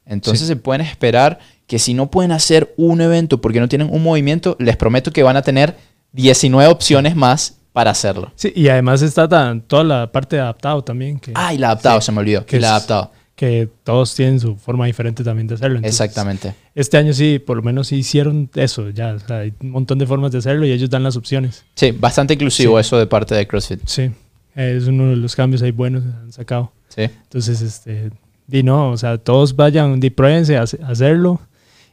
Entonces 0.05 0.47
se 0.47 0.55
pueden 0.55 0.81
esperar 0.81 1.39
que 1.67 1.79
si 1.79 1.93
no 1.93 2.11
pueden 2.11 2.31
hacer 2.31 2.73
un 2.77 2.99
evento 3.01 3.39
porque 3.39 3.59
no 3.59 3.69
tienen 3.69 3.89
un 3.91 4.03
movimiento, 4.03 4.57
les 4.59 4.75
prometo 4.75 5.11
que 5.11 5.23
van 5.23 5.37
a 5.37 5.41
tener 5.41 5.77
19 6.11 6.69
opciones 6.69 7.15
más 7.15 7.57
para 7.71 7.91
hacerlo. 7.91 8.33
Sí, 8.35 8.51
y 8.53 8.67
además 8.67 9.01
está 9.01 9.29
tan- 9.29 9.61
toda 9.61 9.85
la 9.85 10.11
parte 10.11 10.35
de 10.35 10.41
adaptado 10.41 10.83
también. 10.83 11.17
Que, 11.19 11.31
Ah, 11.35 11.53
y 11.53 11.57
la 11.57 11.67
adaptado, 11.67 12.01
Sí. 12.01 12.07
se 12.07 12.11
me 12.11 12.19
olvidó. 12.19 12.45
Que 12.45 12.57
y 12.57 12.59
la 12.59 12.67
es- 12.67 12.71
adaptado. 12.73 13.11
Que 13.41 13.67
todos 13.83 14.13
tienen 14.13 14.39
su 14.39 14.55
forma 14.55 14.85
diferente 14.85 15.23
también 15.23 15.47
de 15.47 15.55
hacerlo. 15.55 15.77
Entonces, 15.77 15.99
Exactamente. 15.99 16.53
Este 16.75 16.97
año 16.97 17.11
sí, 17.11 17.39
por 17.39 17.57
lo 17.57 17.63
menos 17.63 17.87
sí 17.87 17.95
hicieron 17.95 18.47
eso. 18.53 18.91
Ya, 18.91 19.15
o 19.15 19.19
sea, 19.19 19.39
hay 19.39 19.51
un 19.61 19.71
montón 19.71 19.97
de 19.97 20.05
formas 20.05 20.31
de 20.31 20.37
hacerlo 20.37 20.63
y 20.67 20.71
ellos 20.71 20.91
dan 20.91 21.01
las 21.01 21.15
opciones. 21.17 21.65
Sí, 21.73 21.89
bastante 21.91 22.35
inclusivo 22.35 22.77
Sí. 22.77 22.81
eso 22.81 22.99
de 22.99 23.07
parte 23.07 23.33
de 23.33 23.47
CrossFit. 23.47 23.79
Sí, 23.87 24.11
es 24.53 24.85
uno 24.85 25.09
de 25.09 25.15
los 25.15 25.35
cambios 25.35 25.63
ahí 25.63 25.71
buenos 25.71 26.03
que 26.03 26.09
han 26.09 26.31
sacado. 26.31 26.71
Sí. 26.89 27.01
Entonces, 27.01 27.61
este, 27.63 28.11
di 28.45 28.61
no, 28.61 28.91
o 28.91 28.97
sea, 28.97 29.17
todos 29.17 29.55
vayan, 29.55 29.99
di 29.99 30.11
pruébense 30.11 30.55
a, 30.57 30.61
hace- 30.61 30.79
a 30.83 30.89
hacerlo 30.89 31.41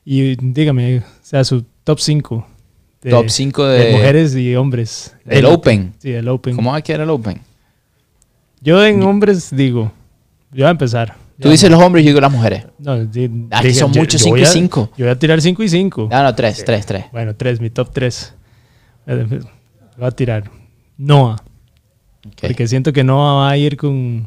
y 0.04 0.36
dígame, 0.36 0.98
o 0.98 1.02
sea, 1.22 1.44
su 1.44 1.64
top 1.82 1.98
5 1.98 2.46
de, 3.00 3.10
Top 3.10 3.30
5 3.30 3.64
de 3.64 3.84
de, 3.84 3.92
mujeres 3.92 4.36
y 4.36 4.54
hombres. 4.54 5.14
del 5.24 5.46
Open. 5.46 5.94
Sí, 5.98 6.12
el 6.12 6.28
Open. 6.28 6.56
¿Cómo 6.56 6.72
va 6.72 6.76
a 6.76 6.82
quedar 6.82 7.00
el 7.00 7.08
Open? 7.10 7.40
Yo 8.60 8.84
en 8.84 9.02
hombres 9.02 9.48
digo, 9.56 9.92
yo 10.50 10.64
voy 10.64 10.68
a 10.68 10.70
empezar. 10.72 11.14
Tú 11.40 11.46
Ya, 11.48 11.52
dices 11.52 11.70
los 11.70 11.80
hombres 11.80 12.02
y 12.02 12.06
yo 12.06 12.10
digo 12.10 12.20
las 12.20 12.32
mujeres. 12.32 12.66
No, 12.78 12.92
Aquí 12.92 13.06
diga, 13.08 13.62
son 13.74 13.92
yo- 13.92 14.00
muchos 14.00 14.20
yo 14.20 14.24
5 14.24 14.30
voy 14.34 14.40
y 14.40 14.44
a- 14.44 14.46
5. 14.46 14.90
Yo 14.96 15.04
voy 15.04 15.12
a 15.12 15.18
tirar 15.18 15.40
5 15.40 15.62
y 15.62 15.68
5. 15.68 16.08
No, 16.10 16.22
no, 16.24 16.34
3, 16.34 16.64
3, 16.64 16.84
3. 16.86 17.04
Bueno, 17.12 17.34
3, 17.36 17.60
mi 17.60 17.70
top 17.70 17.90
3. 17.92 18.34
Voy 19.06 20.06
a 20.06 20.10
tirar 20.10 20.50
Noah. 20.96 21.36
Porque 22.40 22.66
siento 22.66 22.92
que 22.92 23.04
Noah 23.04 23.34
va 23.44 23.50
a 23.50 23.56
ir 23.56 23.76
con. 23.76 24.26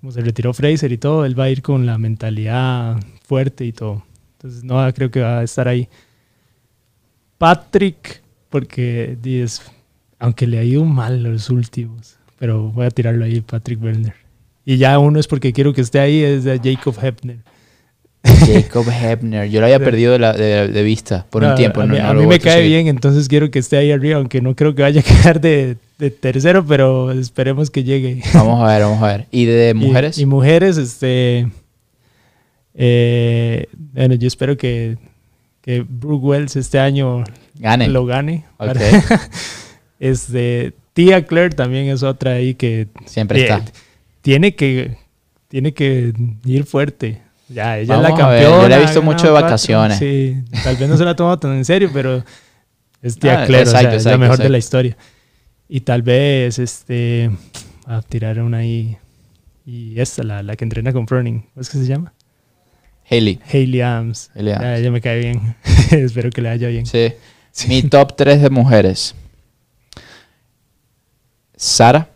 Como 0.00 0.12
se 0.12 0.20
retiró 0.20 0.54
Fraser 0.54 0.92
y 0.92 0.98
todo, 0.98 1.24
él 1.24 1.38
va 1.38 1.44
a 1.44 1.50
ir 1.50 1.60
con 1.60 1.84
la 1.84 1.98
mentalidad 1.98 2.96
fuerte 3.24 3.64
y 3.64 3.72
todo. 3.72 4.04
Entonces 4.36 4.62
Noah 4.62 4.92
creo 4.92 5.10
que 5.10 5.20
va 5.20 5.40
a 5.40 5.42
estar 5.42 5.66
ahí. 5.66 5.88
Patrick, 7.36 8.22
porque 8.48 9.16
es- 9.24 9.62
aunque 10.18 10.46
le 10.46 10.58
ha 10.58 10.64
ido 10.64 10.84
mal 10.84 11.22
los 11.22 11.50
últimos, 11.50 12.16
pero 12.38 12.70
voy 12.70 12.86
a 12.86 12.90
tirarlo 12.90 13.24
ahí, 13.24 13.40
Patrick 13.40 13.82
Werner. 13.82 14.14
Y 14.70 14.76
ya 14.76 14.98
uno 14.98 15.18
es 15.18 15.26
porque 15.26 15.54
quiero 15.54 15.72
que 15.72 15.80
esté 15.80 15.98
ahí, 15.98 16.22
es 16.22 16.44
de 16.44 16.60
Jacob 16.62 16.94
Hepner. 17.02 17.38
Jacob 18.22 18.84
Hebner. 18.90 19.48
Yo 19.48 19.60
lo 19.60 19.66
había 19.66 19.78
perdido 19.88 20.12
de, 20.12 20.18
la- 20.18 20.34
de- 20.34 20.68
de 20.68 20.82
vista 20.82 21.24
por 21.30 21.42
un 21.42 21.54
tiempo. 21.54 21.80
A 21.80 21.86
mí, 21.86 21.96
no 21.96 22.06
a 22.06 22.12
lo 22.12 22.20
mí 22.20 22.26
he 22.26 22.28
me 22.28 22.38
cae 22.38 22.56
seguir. 22.58 22.72
bien, 22.72 22.86
entonces 22.88 23.28
quiero 23.28 23.50
que 23.50 23.60
esté 23.60 23.78
ahí 23.78 23.90
arriba, 23.92 24.18
aunque 24.18 24.42
no 24.42 24.54
creo 24.54 24.74
que 24.74 24.82
vaya 24.82 25.00
a 25.00 25.04
quedar 25.22 25.40
de, 25.40 25.76
de 25.98 26.10
tercero, 26.10 26.66
pero 26.66 27.12
esperemos 27.12 27.70
que 27.70 27.82
llegue. 27.84 28.20
Vamos 28.34 28.62
a 28.62 28.66
ver, 28.74 28.82
vamos 28.82 29.02
a 29.02 29.06
ver. 29.06 29.26
¿Y 29.30 29.46
de 29.46 29.72
mujeres? 29.76 30.18
Y, 30.18 30.26
mujeres, 30.26 30.76
este. 30.76 31.48
eh, 32.74 33.66
bueno, 33.74 34.16
yo 34.16 34.28
espero 34.28 34.58
que, 34.58 34.98
que 35.62 35.82
Brooke 35.88 36.24
Wells 36.26 36.56
este 36.56 36.78
año 36.78 37.24
Gane. 37.58 37.88
lo 37.88 38.04
gane. 38.04 38.44
Ok. 38.58 38.76
este, 40.00 40.74
Tia 40.92 41.24
Claire 41.24 41.54
también 41.54 41.86
es 41.88 42.02
otra 42.02 42.32
ahí 42.32 42.54
que 42.54 42.88
Siempre 43.06 43.40
eh, 43.40 43.42
está. 43.44 43.62
Tiene 44.28 44.54
que 44.54 44.98
tiene 45.48 45.72
que 45.72 46.12
ir 46.44 46.64
fuerte. 46.64 47.22
Ya, 47.48 47.78
ella 47.78 47.94
Vamos 47.96 48.10
es 48.10 48.10
la 48.12 48.16
campeona. 48.18 48.42
yo 48.62 48.68
la 48.68 48.76
he 48.76 48.80
visto 48.82 49.00
mucho 49.00 49.24
de 49.24 49.30
cuatro. 49.30 49.46
vacaciones. 49.46 49.98
Sí, 49.98 50.36
tal 50.62 50.76
vez 50.76 50.86
no 50.86 50.98
se 50.98 51.04
la 51.06 51.12
ha 51.12 51.16
tomado 51.16 51.38
tan 51.38 51.52
en 51.56 51.64
serio, 51.64 51.88
pero 51.94 52.22
es 53.00 53.18
tía 53.18 53.42
Ah, 53.42 53.46
Claire, 53.46 53.66
o 53.66 53.70
sea, 53.70 53.80
exacto, 53.80 53.96
es 53.96 54.04
la 54.04 54.10
exacto, 54.10 54.18
mejor 54.18 54.36
de 54.36 54.42
exacto. 54.42 54.52
la 54.52 54.58
historia. 54.58 54.96
Y 55.66 55.80
tal 55.80 56.02
vez, 56.02 56.58
este, 56.58 57.30
a 57.86 58.02
tirar 58.02 58.38
una 58.42 58.58
ahí. 58.58 58.98
Y 59.64 59.98
esta, 59.98 60.22
la, 60.24 60.42
la 60.42 60.56
que 60.56 60.64
entrena 60.64 60.92
con 60.92 61.08
Froning, 61.08 61.40
¿cómo 61.40 61.60
es 61.62 61.70
que 61.70 61.78
se 61.78 61.86
llama? 61.86 62.12
Hailey. 63.10 63.40
Hayley 63.50 63.80
Adams. 63.80 64.30
Hailey 64.34 64.52
Ya, 64.52 64.58
Adams. 64.60 64.80
ella 64.80 64.90
me 64.90 65.00
cae 65.00 65.18
bien. 65.20 65.56
Espero 65.90 66.28
que 66.28 66.42
le 66.42 66.50
vaya 66.50 66.68
bien. 66.68 66.84
Sí. 66.84 67.14
Sí. 67.50 67.68
Mi 67.68 67.82
top 67.82 68.14
3 68.14 68.42
de 68.42 68.50
mujeres. 68.50 69.14
Sara, 71.56 72.08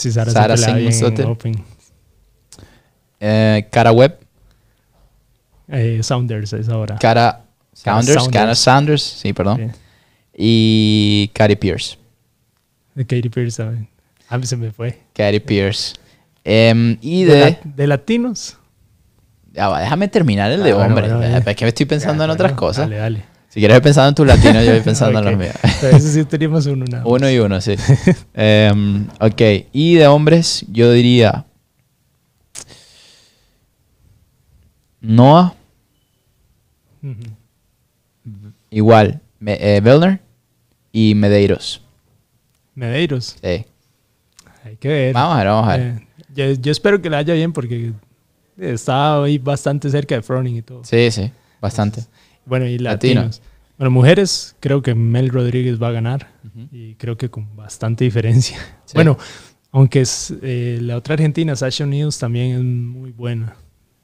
Sí, 0.00 0.10
Sara, 0.12 0.30
Sara 0.30 0.54
va 0.54 0.74
bien 0.78 0.92
en. 0.92 1.24
Open. 1.26 1.64
eh, 3.20 3.68
Cara 3.70 3.92
Webb, 3.92 4.18
Eh, 5.68 6.00
Sounders 6.02 6.52
es 6.52 6.68
ahora. 6.68 6.96
Cara 6.98 7.44
Saunders, 7.72 8.14
Saunders. 8.14 8.32
Cara 8.42 8.54
Sanders, 8.54 9.02
sí, 9.02 9.32
perdón. 9.32 9.72
Y 10.36 11.30
Cari 11.34 11.56
Pierce. 11.56 11.98
De 12.94 13.04
Katy 13.06 13.28
Perry, 13.28 13.50
¿saben? 13.50 13.88
A 14.28 14.38
mí 14.38 14.46
se 14.46 14.56
me 14.56 14.70
fue. 14.72 14.98
Cari 15.14 15.38
Pierce. 15.40 15.94
Em, 16.44 16.96
y 17.00 17.24
De, 17.24 17.34
de... 17.34 17.40
la- 17.40 17.58
de 17.62 17.86
latinos. 17.86 18.56
Ya 19.52 19.68
va, 19.68 19.80
déjame 19.80 20.08
terminar 20.08 20.50
el 20.50 20.62
de 20.62 20.70
Ah, 20.70 20.74
bueno, 20.74 20.88
hombres. 20.94 21.12
bueno, 21.12 21.36
es 21.50 21.56
que 21.56 21.64
me 21.64 21.68
estoy 21.68 21.86
pensando 21.86 22.24
en 22.24 22.28
Ya, 22.30 22.34
otras 22.34 22.52
bueno, 22.52 22.58
cosas. 22.60 22.84
Dale, 22.88 22.96
dale. 22.96 23.24
Si 23.50 23.58
quieres 23.58 23.80
pensando 23.80 24.10
en 24.10 24.14
tus 24.14 24.26
latinos, 24.26 24.64
yo 24.64 24.70
voy 24.70 24.80
pensando 24.80 25.18
en 25.18 25.24
los 25.24 25.36
míos. 25.36 25.54
Ese 25.82 26.12
sí 26.12 26.24
teníamos 26.24 26.66
uno 26.66 26.84
nada 26.88 27.02
más. 27.02 27.12
Uno 27.12 27.28
y 27.28 27.38
uno, 27.40 27.60
sí. 27.60 27.74
Em, 28.32 29.08
ok, 29.18 29.40
y 29.72 29.94
de 29.96 30.06
hombres, 30.06 30.64
yo 30.70 30.92
diría 30.92 31.44
Noah, 35.00 35.54
igual, 38.70 39.20
Me- 39.40 39.58
eh, 39.60 40.18
y 40.92 41.14
Medeiros. 41.16 41.82
Medeiros. 42.76 43.36
Sí. 43.42 43.64
Hay 44.64 44.76
que 44.78 44.88
ver. 44.88 45.12
Vamos 45.14 45.34
a 45.34 45.38
ver, 45.38 45.46
vamos 45.48 45.68
a 45.68 45.76
ver. 45.76 45.86
Eh, 45.86 46.06
yo, 46.34 46.52
yo 46.52 46.70
espero 46.70 47.02
que 47.02 47.10
le 47.10 47.16
vaya 47.16 47.34
bien 47.34 47.52
porque 47.52 47.92
está 48.56 49.20
ahí 49.24 49.38
bastante 49.38 49.90
cerca 49.90 50.14
de 50.14 50.22
Froning 50.22 50.56
y 50.56 50.62
todo. 50.62 50.84
Sí, 50.84 51.10
sí, 51.10 51.32
bastante. 51.60 52.04
Bueno, 52.46 52.66
y 52.66 52.78
Latino. 52.78 53.20
latinos. 53.22 53.42
Bueno, 53.78 53.90
mujeres, 53.92 54.56
creo 54.60 54.82
que 54.82 54.94
Mel 54.94 55.30
Rodríguez 55.30 55.80
va 55.82 55.88
a 55.88 55.92
ganar. 55.92 56.28
Y 56.72 56.94
creo 56.96 57.16
que 57.16 57.30
con 57.30 57.54
bastante 57.56 58.04
diferencia. 58.04 58.58
Sí. 58.84 58.94
Bueno, 58.94 59.16
aunque 59.72 60.00
es, 60.00 60.34
eh, 60.42 60.78
la 60.82 60.96
otra 60.96 61.14
argentina, 61.14 61.54
Sasha 61.54 61.86
News, 61.86 62.18
también 62.18 62.56
es 62.56 62.60
muy 62.62 63.12
buena. 63.12 63.54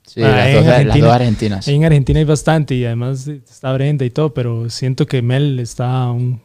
Sí, 0.04 0.22
Ah, 0.22 0.28
las, 0.28 0.54
dos, 0.54 0.64
las 0.64 0.74
Argentina- 0.76 1.06
dos 1.06 1.14
argentinas. 1.16 1.68
En 1.68 1.84
Argentina 1.84 2.18
hay 2.20 2.24
bastante 2.24 2.74
y 2.76 2.84
además 2.84 3.26
está 3.26 3.72
Brenda 3.72 4.04
y 4.04 4.10
todo, 4.10 4.32
pero 4.32 4.70
siento 4.70 5.06
que 5.06 5.20
Mel 5.22 5.58
está 5.58 6.08
un 6.12 6.40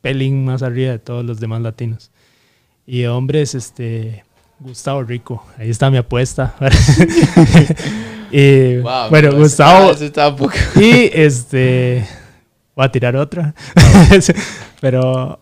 pelín 0.00 0.44
más 0.44 0.62
arriba 0.64 0.90
de 0.90 0.98
todos 0.98 1.24
los 1.24 1.38
demás 1.38 1.62
latinos. 1.62 2.10
Y 2.84 3.04
hombres, 3.04 3.54
este, 3.54 4.24
Gustavo 4.58 5.04
Rico, 5.04 5.46
ahí 5.58 5.70
está 5.70 5.88
mi 5.90 5.98
apuesta. 5.98 6.54
y, 8.30 8.76
Wow, 8.78 9.10
bueno, 9.10 9.28
eso 9.28 9.38
Gustavo 9.38 9.90
está- 9.92 10.34
y 10.76 11.10
este, 11.12 12.06
voy 12.74 12.84
a 12.86 12.92
tirar 12.92 13.16
otra, 13.16 13.54
pero 14.80 15.38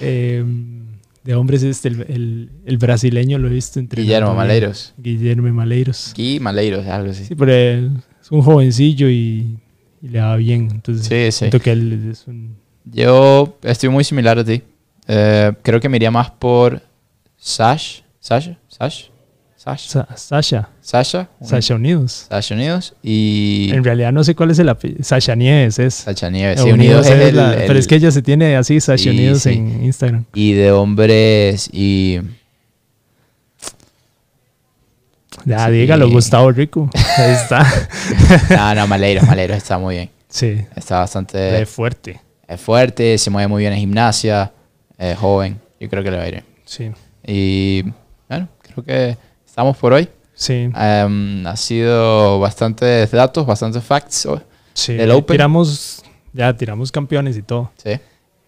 eh, 0.00 0.44
de 1.24 1.34
hombres 1.34 1.62
este, 1.62 1.88
el, 1.88 2.00
el, 2.08 2.50
el 2.64 2.78
brasileño 2.78 3.38
lo 3.38 3.48
he 3.48 3.52
visto 3.52 3.78
entre 3.80 4.02
Guillermo 4.02 4.34
Maleiros. 4.34 4.94
Guillermo 4.98 5.52
Maleiros. 5.52 6.12
Guy 6.16 6.38
Maleiros, 6.40 6.86
algo 6.86 7.10
así. 7.10 7.24
Sí, 7.24 7.34
pero 7.34 7.52
es 7.52 8.30
un 8.30 8.42
jovencillo 8.42 9.08
y, 9.08 9.58
y 10.02 10.08
le 10.08 10.20
va 10.20 10.36
bien. 10.36 10.68
Entonces, 10.70 11.06
Sí, 11.06 11.32
sí. 11.32 11.38
siento 11.38 11.60
que 11.60 11.72
él 11.72 12.10
es 12.10 12.26
un. 12.26 12.56
Yo 12.84 13.58
estoy 13.62 13.88
muy 13.88 14.04
similar 14.04 14.38
a 14.38 14.44
ti. 14.44 14.62
Eh, 15.08 15.52
creo 15.62 15.80
que 15.80 15.88
me 15.88 15.96
iría 15.96 16.10
más 16.12 16.30
por 16.30 16.80
Sash. 17.36 18.00
¿Sasha? 18.20 18.58
¿Sash? 18.68 19.04
¿Sash? 19.66 19.86
Sa- 19.88 20.06
Sasha. 20.16 20.68
¿Sasha? 20.80 21.28
Un- 21.40 21.48
Sasha 21.48 21.74
Unidos. 21.74 22.26
Sasha 22.30 22.54
Unidos 22.54 22.94
y 23.02 23.70
En 23.72 23.82
realidad 23.82 24.12
no 24.12 24.22
sé 24.22 24.36
cuál 24.36 24.52
es 24.52 24.58
el 24.60 24.68
apellido. 24.68 25.02
Sasha 25.02 25.34
Nieves 25.34 25.80
es. 25.80 25.94
Sasha 25.94 26.30
Nieves. 26.30 26.60
Eh, 26.60 26.62
Sí, 26.62 26.70
Unidos 26.70 27.04
es 27.06 27.12
es 27.12 27.20
el, 27.30 27.36
la- 27.36 27.52
el- 27.54 27.66
Pero 27.66 27.76
es 27.78 27.88
que 27.88 27.96
ella 27.96 28.12
se 28.12 28.22
tiene 28.22 28.54
así, 28.56 28.80
Sasha 28.80 29.02
Sí, 29.02 29.08
Unidos 29.10 29.42
sí. 29.42 29.50
en 29.54 29.84
Instagram. 29.84 30.24
Y 30.34 30.52
de 30.52 30.70
hombres 30.70 31.68
y... 31.72 32.20
Ya, 35.44 35.66
Sí. 35.66 35.72
dígalo, 35.72 36.08
Gustavo 36.10 36.50
Rico. 36.52 36.88
Ahí 37.18 37.32
está. 37.32 37.66
No, 38.50 38.74
no, 38.74 38.86
Maleiros, 38.86 39.24
Maleiros 39.26 39.56
está 39.56 39.78
muy 39.78 39.96
bien. 39.96 40.10
sí, 40.28 40.64
Está 40.74 41.00
bastante... 41.00 41.38
de 41.38 41.66
fuerte. 41.66 42.20
Es 42.48 42.60
fuerte, 42.60 43.18
se 43.18 43.30
mueve 43.30 43.48
muy 43.48 43.62
bien 43.62 43.72
en 43.72 43.80
gimnasia, 43.80 44.52
es 44.98 45.16
joven. 45.18 45.58
Yo 45.80 45.88
creo 45.88 46.02
que 46.04 46.10
le 46.10 46.16
va 46.16 46.22
a 46.22 46.28
ir 46.28 46.32
bien. 46.34 46.44
Sí, 46.64 46.90
Y 47.26 47.82
bueno, 48.28 48.48
creo 48.62 48.84
que 48.84 49.16
estamos 49.56 49.78
por 49.78 49.94
hoy. 49.94 50.06
sí. 50.34 50.68
Em, 50.76 51.46
ha 51.46 51.56
sido 51.56 52.38
bastantes 52.38 53.10
datos, 53.10 53.46
bastantes 53.46 53.82
facts. 53.82 54.26
hoy. 54.26 54.40
sí. 54.74 54.92
del 54.92 55.10
Open. 55.12 55.32
Tiramos, 55.34 56.02
ya 56.34 56.54
tiramos 56.54 56.92
campeones 56.92 57.38
y 57.38 57.42
todo. 57.42 57.70
Sí. 57.82 57.92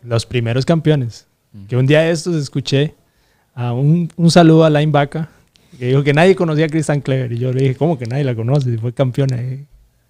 Los 0.02 0.26
primeros 0.26 0.66
campeones. 0.66 1.26
Mm. 1.52 1.64
Que 1.64 1.76
un 1.78 1.86
día 1.86 2.00
de 2.02 2.10
estos 2.10 2.36
escuché 2.36 2.94
a 3.54 3.72
un, 3.72 4.12
un 4.16 4.30
saludo 4.30 4.64
a 4.64 4.70
Line 4.70 4.92
Vaca 4.92 5.30
que 5.78 5.86
dijo 5.86 6.02
que 6.02 6.12
nadie 6.12 6.36
conocía 6.36 6.66
a 6.66 6.68
Kristen 6.68 7.00
Clever. 7.00 7.32
Y 7.32 7.38
yo 7.38 7.54
le 7.54 7.62
dije, 7.62 7.74
¿cómo 7.74 7.98
que 7.98 8.04
nadie 8.04 8.24
la 8.24 8.34
conoce? 8.34 8.70
Si 8.70 8.76
fue 8.76 8.92
campeona. 8.92 9.36
eh". 9.40 9.64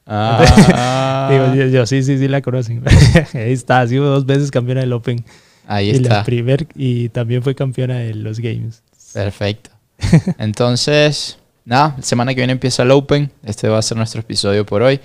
Ah, 0.05 1.29
Digo, 1.31 1.55
yo, 1.55 1.67
yo, 1.71 1.87
sí, 1.87 2.03
sí, 2.03 2.19
sí 2.19 2.27
la 2.27 2.43
conocen. 2.43 2.83
Ahí 3.35 3.53
está, 3.53 3.83
ha 3.83 3.87
sido 3.87 4.05
dos 4.07 4.27
veces 4.27 4.51
campeona 4.51 4.81
del 4.81 4.93
Open. 4.95 5.25
ahí 5.69 5.91
y, 5.91 5.93
la 6.01 6.09
está. 6.09 6.25
primer, 6.25 6.67
y 6.75 7.09
también 7.11 7.45
fue 7.45 7.55
campeona 7.55 7.99
de 7.99 8.15
los 8.15 8.41
Games. 8.41 8.83
Perfecto. 9.13 9.78
Entonces, 10.39 11.39
nada, 11.65 11.95
la 11.97 12.03
semana 12.03 12.35
que 12.35 12.41
viene 12.41 12.53
empieza 12.53 12.83
el 12.83 12.91
Open. 12.91 13.31
Este 13.45 13.69
va 13.69 13.79
a 13.79 13.83
ser 13.83 13.97
nuestro 13.97 14.21
episodio 14.21 14.65
por 14.65 14.83
hoy. 14.83 15.01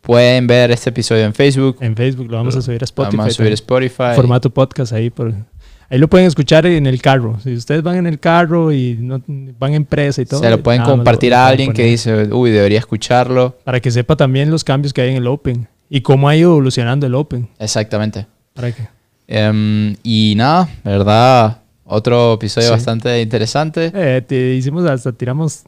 Pueden 0.00 0.46
ver 0.46 0.70
este 0.70 0.90
episodio 0.90 1.24
en 1.24 1.34
Facebook. 1.34 1.78
En 1.80 1.96
Facebook 1.96 2.30
lo 2.30 2.36
vamos 2.36 2.56
a 2.56 2.62
subir 2.62 2.82
a 2.82 2.84
Spotify. 2.84 3.16
Vamos 3.16 3.32
a 3.32 3.36
subir 3.36 3.50
a. 3.50 3.54
Spotify. 3.54 4.14
Formato 4.14 4.50
podcast 4.50 4.92
ahí. 4.92 5.10
Por, 5.10 5.34
ahí 5.88 5.98
lo 5.98 6.08
pueden 6.08 6.26
escuchar 6.26 6.64
en 6.66 6.86
el 6.86 7.02
carro. 7.02 7.38
Si 7.42 7.54
ustedes 7.54 7.82
van 7.82 7.96
en 7.96 8.06
el 8.06 8.20
carro 8.20 8.72
y 8.72 8.96
no, 9.00 9.20
van 9.58 9.74
en 9.74 9.84
presa 9.84 10.22
y 10.22 10.26
todo. 10.26 10.40
Se 10.40 10.50
lo 10.50 10.62
pueden 10.62 10.82
compartir 10.82 11.30
lo 11.30 11.38
a 11.38 11.48
alguien 11.48 11.72
que 11.72 11.84
dice, 11.84 12.32
uy, 12.32 12.50
debería 12.50 12.78
escucharlo. 12.78 13.58
Para 13.64 13.80
que 13.80 13.90
sepa 13.90 14.16
también 14.16 14.50
los 14.50 14.62
cambios 14.62 14.92
que 14.92 15.00
hay 15.02 15.10
en 15.10 15.16
el 15.16 15.26
Open. 15.26 15.68
Y 15.88 16.00
cómo 16.00 16.28
ha 16.28 16.36
ido 16.36 16.52
evolucionando 16.52 17.06
el 17.06 17.14
Open. 17.14 17.48
Exactamente. 17.58 18.26
Para 18.54 18.72
que, 18.72 18.82
Em, 19.28 19.96
y 20.02 20.34
nada, 20.36 20.68
verdad, 20.84 21.58
otro 21.86 22.34
episodio 22.34 22.68
Sí. 22.68 22.72
bastante 22.72 23.20
interesante. 23.22 23.90
eh, 23.94 24.22
te 24.26 24.54
hicimos 24.54 24.84
hasta 24.88 25.12
tiramos. 25.12 25.62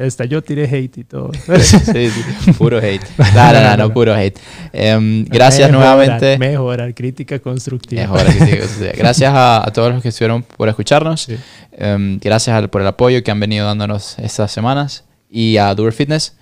Hasta 0.00 0.24
yo 0.24 0.42
tiré 0.42 0.64
hate 0.64 0.98
y 0.98 1.04
todo. 1.04 1.30
Sí, 1.60 2.08
sí, 2.10 2.52
puro 2.56 2.78
hate. 2.78 3.04
No, 3.34 3.52
no, 3.52 3.60
no, 3.62 3.76
no, 3.76 3.92
puro 3.92 4.14
hate. 4.14 4.38
Em, 4.72 5.24
gracias 5.26 5.70
Mejorar, 5.70 5.96
nuevamente. 5.96 6.38
Mejorar, 6.38 6.94
crítica 6.94 7.38
constructiva. 7.40 8.02
Mejor, 8.02 8.24
que 8.24 8.32
sí, 8.32 8.38
que 8.52 8.62
sí. 8.68 8.84
Gracias 8.96 9.32
a, 9.34 9.66
a 9.66 9.70
todos 9.72 9.92
los 9.92 10.02
que 10.02 10.08
estuvieron 10.08 10.42
por 10.44 10.68
escucharnos. 10.70 11.22
Sí. 11.22 11.36
Em, 11.72 12.18
gracias 12.18 12.56
al- 12.56 12.70
por 12.70 12.80
el 12.80 12.86
apoyo 12.86 13.22
que 13.22 13.30
han 13.30 13.38
venido 13.40 13.66
dándonos 13.66 14.18
estas 14.18 14.50
semanas. 14.50 15.04
Y 15.30 15.58
a 15.58 15.74
Doer 15.74 15.92
Fitness, 15.92 16.36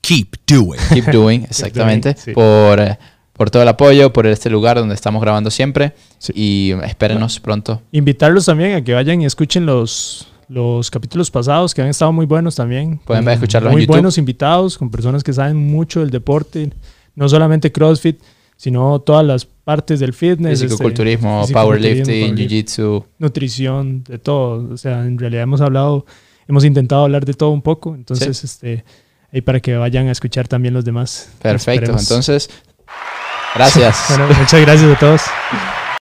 Keep 0.00 0.36
doing. 0.46 0.80
Keep 0.92 1.06
Doing, 1.12 1.44
exactamente, 1.50 2.14
sí. 2.16 2.32
por, 2.32 2.78
eh, 2.80 2.98
por 3.34 3.50
todo 3.50 3.62
el 3.62 3.68
apoyo, 3.68 4.12
por 4.12 4.26
este 4.26 4.48
lugar 4.48 4.78
donde 4.78 4.94
estamos 4.94 5.20
grabando 5.20 5.50
siempre. 5.50 5.92
Sí. 6.18 6.32
Y 6.34 6.72
espérenos 6.84 7.38
pronto. 7.40 7.82
Invitarlos 7.92 8.46
también 8.46 8.74
a 8.74 8.82
que 8.82 8.94
vayan 8.94 9.20
y 9.22 9.26
escuchen 9.26 9.66
los, 9.66 10.28
los 10.48 10.90
capítulos 10.90 11.30
pasados 11.30 11.74
que 11.74 11.82
han 11.82 11.88
estado 11.88 12.12
muy 12.12 12.26
buenos 12.26 12.54
también. 12.54 12.98
Pueden 13.04 13.24
Con 13.24 13.32
escucharlos 13.32 13.70
en 13.70 13.74
Muy 13.74 13.82
YouTube. 13.82 13.94
buenos 13.94 14.18
invitados, 14.18 14.78
con 14.78 14.90
personas 14.90 15.22
que 15.22 15.32
saben 15.32 15.56
mucho 15.56 16.00
del 16.00 16.10
deporte, 16.10 16.72
no 17.16 17.28
solamente 17.28 17.70
CrossFit, 17.72 18.20
sino 18.56 19.00
todas 19.00 19.26
las 19.26 19.44
partes 19.44 19.98
del 19.98 20.12
fitness. 20.14 20.54
este, 20.54 20.66
Fisicoculturismo, 20.68 21.42
fisicoculturismo, 21.42 22.06
powerlifting, 22.06 22.36
jiu-jitsu. 22.36 23.04
nutrición, 23.18 24.04
de 24.04 24.18
todo. 24.18 24.72
O 24.72 24.76
sea, 24.76 25.04
en 25.04 25.18
realidad 25.18 25.42
hemos 25.42 25.60
hablado, 25.60 26.06
hemos 26.46 26.64
intentado 26.64 27.02
hablar 27.02 27.24
de 27.24 27.34
todo 27.34 27.50
un 27.50 27.62
poco. 27.62 27.94
Entonces, 27.96 28.44
este, 28.44 28.84
ahí 29.32 29.40
para 29.40 29.58
que 29.58 29.74
vayan 29.76 30.06
a 30.06 30.12
escuchar 30.12 30.46
también 30.46 30.72
los 30.72 30.84
demás. 30.84 31.30
Perfecto. 31.42 31.90
Entonces, 31.98 32.48
gracias. 33.54 34.04
Bueno, 34.08 34.28
muchas 34.38 34.60
gracias 34.60 34.90
a 34.90 34.98
todos. 34.98 35.22